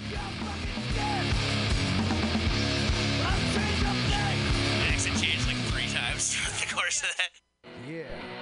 Accent 4.89 5.23
changed 5.23 5.47
like 5.47 5.57
three 5.71 5.89
times 5.89 6.35
throughout 6.35 6.61
the 6.61 6.75
course 6.75 7.03
of 7.03 7.17
that. 7.17 7.31
Yeah. 7.89 8.42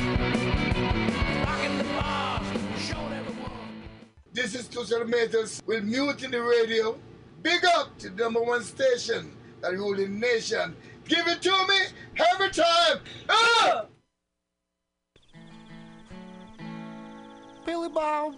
This 4.33 4.55
is 4.55 4.69
Tushar 4.69 5.05
Matters 5.05 5.61
with 5.65 5.83
Mutiny 5.83 6.37
Radio. 6.37 6.97
Big 7.41 7.65
up 7.65 7.97
to 7.97 8.09
the 8.09 8.15
number 8.15 8.41
one 8.41 8.63
station 8.63 9.35
that 9.59 9.73
ruling 9.73 10.21
nation. 10.21 10.73
Give 11.03 11.27
it 11.27 11.41
to 11.41 11.67
me 11.67 11.77
every 12.33 12.49
time. 12.49 13.01
Ah! 13.27 13.85
Billy 17.65 17.89
Bob, 17.89 18.35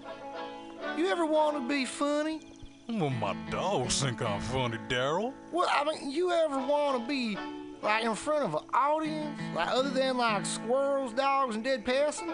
you 0.97 1.09
ever 1.09 1.27
want 1.27 1.57
to 1.57 1.67
be 1.67 1.85
funny? 1.85 2.41
Well, 2.89 3.11
my 3.11 3.35
dogs 3.51 4.01
think 4.01 4.23
I'm 4.23 4.41
funny, 4.41 4.79
Daryl. 4.89 5.31
Well, 5.51 5.69
I 5.71 5.83
mean, 5.83 6.09
you 6.09 6.31
ever 6.31 6.57
want 6.57 7.03
to 7.03 7.07
be 7.07 7.37
like 7.83 8.03
in 8.03 8.15
front 8.15 8.45
of 8.45 8.55
an 8.55 8.67
audience, 8.73 9.39
like 9.53 9.69
other 9.69 9.91
than 9.91 10.17
like 10.17 10.47
squirrels, 10.47 11.13
dogs, 11.13 11.53
and 11.53 11.63
dead 11.63 11.85
peasants? 11.85 12.33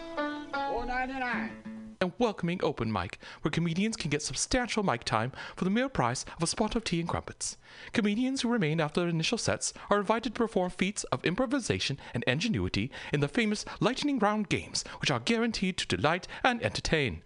Four 0.91 1.07
ninety 1.07 1.19
nine. 1.21 1.51
and 2.01 2.11
welcoming 2.19 2.59
open 2.61 2.91
mic 2.91 3.17
where 3.41 3.49
comedians 3.49 3.95
can 3.95 4.09
get 4.09 4.21
substantial 4.21 4.83
mic 4.83 5.05
time 5.05 5.31
for 5.55 5.63
the 5.63 5.69
mere 5.69 5.87
price 5.87 6.25
of 6.35 6.43
a 6.43 6.47
spot 6.47 6.75
of 6.75 6.83
tea 6.83 6.99
and 6.99 7.07
crumpets. 7.07 7.55
Comedians 7.93 8.41
who 8.41 8.49
remain 8.49 8.79
after 8.79 9.07
initial 9.07 9.37
sets 9.37 9.73
are 9.89 9.99
invited 9.99 10.33
to 10.33 10.39
perform 10.39 10.69
feats 10.69 11.03
of 11.05 11.25
improvisation 11.25 11.99
and 12.13 12.23
ingenuity 12.25 12.91
in 13.11 13.19
the 13.19 13.27
famous 13.27 13.65
lightning 13.79 14.19
round 14.19 14.49
games, 14.49 14.83
which 14.99 15.11
are 15.11 15.19
guaranteed 15.19 15.77
to 15.77 15.95
delight 15.95 16.27
and 16.43 16.63
entertain. 16.63 17.21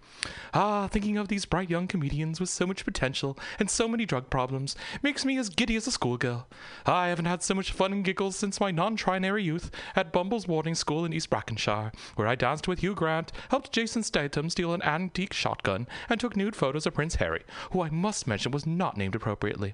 Ah, 0.53 0.87
thinking 0.87 1.17
of 1.17 1.27
these 1.27 1.45
bright 1.45 1.69
young 1.69 1.87
comedians 1.87 2.39
with 2.39 2.49
so 2.49 2.65
much 2.65 2.85
potential 2.85 3.37
and 3.59 3.69
so 3.69 3.87
many 3.87 4.05
drug 4.05 4.29
problems 4.29 4.75
makes 5.03 5.25
me 5.25 5.37
as 5.37 5.49
giddy 5.49 5.75
as 5.75 5.87
a 5.87 5.91
schoolgirl. 5.91 6.47
I 6.85 7.09
haven't 7.09 7.25
had 7.25 7.43
so 7.43 7.53
much 7.53 7.71
fun 7.71 7.91
and 7.91 8.03
giggles 8.03 8.35
since 8.35 8.59
my 8.59 8.71
non-trinary 8.71 9.43
youth 9.43 9.71
at 9.95 10.13
Bumble's 10.13 10.45
boarding 10.45 10.75
school 10.75 11.05
in 11.05 11.13
East 11.13 11.29
Brackenshire, 11.29 11.91
where 12.15 12.27
I 12.27 12.35
danced 12.35 12.67
with 12.67 12.79
Hugh 12.79 12.95
Grant, 12.95 13.31
helped 13.49 13.71
Jason 13.71 14.03
Statham 14.03 14.49
steal 14.49 14.73
an 14.73 14.81
antique 14.83 15.33
shotgun, 15.33 15.87
and 16.09 16.19
took 16.19 16.35
nude 16.35 16.55
photos 16.55 16.85
of 16.85 16.93
Prince 16.93 17.15
Harry, 17.15 17.43
who 17.71 17.81
I 17.81 17.89
must 17.89 18.27
mention 18.27 18.51
was 18.51 18.65
not 18.65 18.97
named 18.97 19.15
appropriately. 19.15 19.73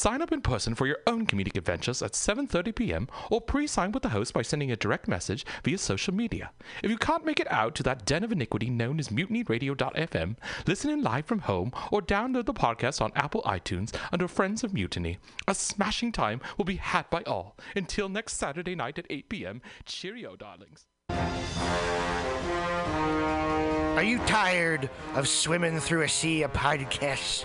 Sign 0.00 0.22
up 0.22 0.32
in 0.32 0.40
person 0.40 0.74
for 0.74 0.86
your 0.86 0.96
own 1.06 1.26
comedic 1.26 1.58
adventures 1.58 2.00
at 2.00 2.12
7:30 2.12 2.74
p.m. 2.74 3.06
or 3.30 3.38
pre-sign 3.38 3.92
with 3.92 4.02
the 4.02 4.08
host 4.08 4.32
by 4.32 4.40
sending 4.40 4.72
a 4.72 4.76
direct 4.76 5.06
message 5.06 5.44
via 5.62 5.76
social 5.76 6.14
media. 6.14 6.52
If 6.82 6.90
you 6.90 6.96
can't 6.96 7.26
make 7.26 7.38
it 7.38 7.52
out 7.52 7.74
to 7.74 7.82
that 7.82 8.06
den 8.06 8.24
of 8.24 8.32
iniquity 8.32 8.70
known 8.70 8.98
as 8.98 9.10
mutinyradio.fm, 9.10 10.36
listen 10.66 10.88
in 10.88 11.02
live 11.02 11.26
from 11.26 11.40
home 11.40 11.72
or 11.92 12.00
download 12.00 12.46
the 12.46 12.54
podcast 12.54 13.02
on 13.02 13.12
Apple 13.14 13.42
iTunes 13.42 13.94
under 14.10 14.26
Friends 14.26 14.64
of 14.64 14.72
Mutiny. 14.72 15.18
A 15.46 15.54
smashing 15.54 16.12
time 16.12 16.40
will 16.56 16.64
be 16.64 16.76
had 16.76 17.10
by 17.10 17.22
all. 17.24 17.58
Until 17.76 18.08
next 18.08 18.38
Saturday 18.38 18.74
night 18.74 18.98
at 18.98 19.04
8 19.10 19.28
p.m. 19.28 19.60
Cheerio, 19.84 20.34
darlings. 20.34 20.86
Are 23.98 24.02
you 24.02 24.18
tired 24.20 24.88
of 25.14 25.28
swimming 25.28 25.78
through 25.78 26.04
a 26.04 26.08
sea 26.08 26.42
of 26.44 26.54
podcasts? 26.54 27.44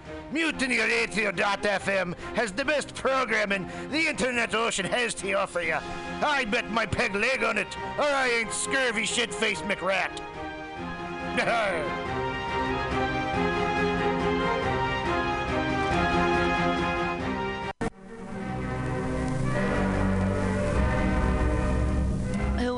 MutinyRadio.fm 0.31 2.15
has 2.35 2.51
the 2.51 2.65
best 2.65 2.95
programming 2.95 3.69
the 3.89 4.07
internet 4.07 4.55
ocean 4.55 4.85
has 4.85 5.13
to 5.15 5.33
offer 5.33 5.61
you. 5.61 5.77
I 6.21 6.45
bet 6.45 6.71
my 6.71 6.85
peg 6.85 7.15
leg 7.15 7.43
on 7.43 7.57
it, 7.57 7.77
or 7.97 8.03
I 8.03 8.29
ain't 8.29 8.53
scurvy 8.53 9.05
shit-faced 9.05 9.63
McRat. 9.63 10.21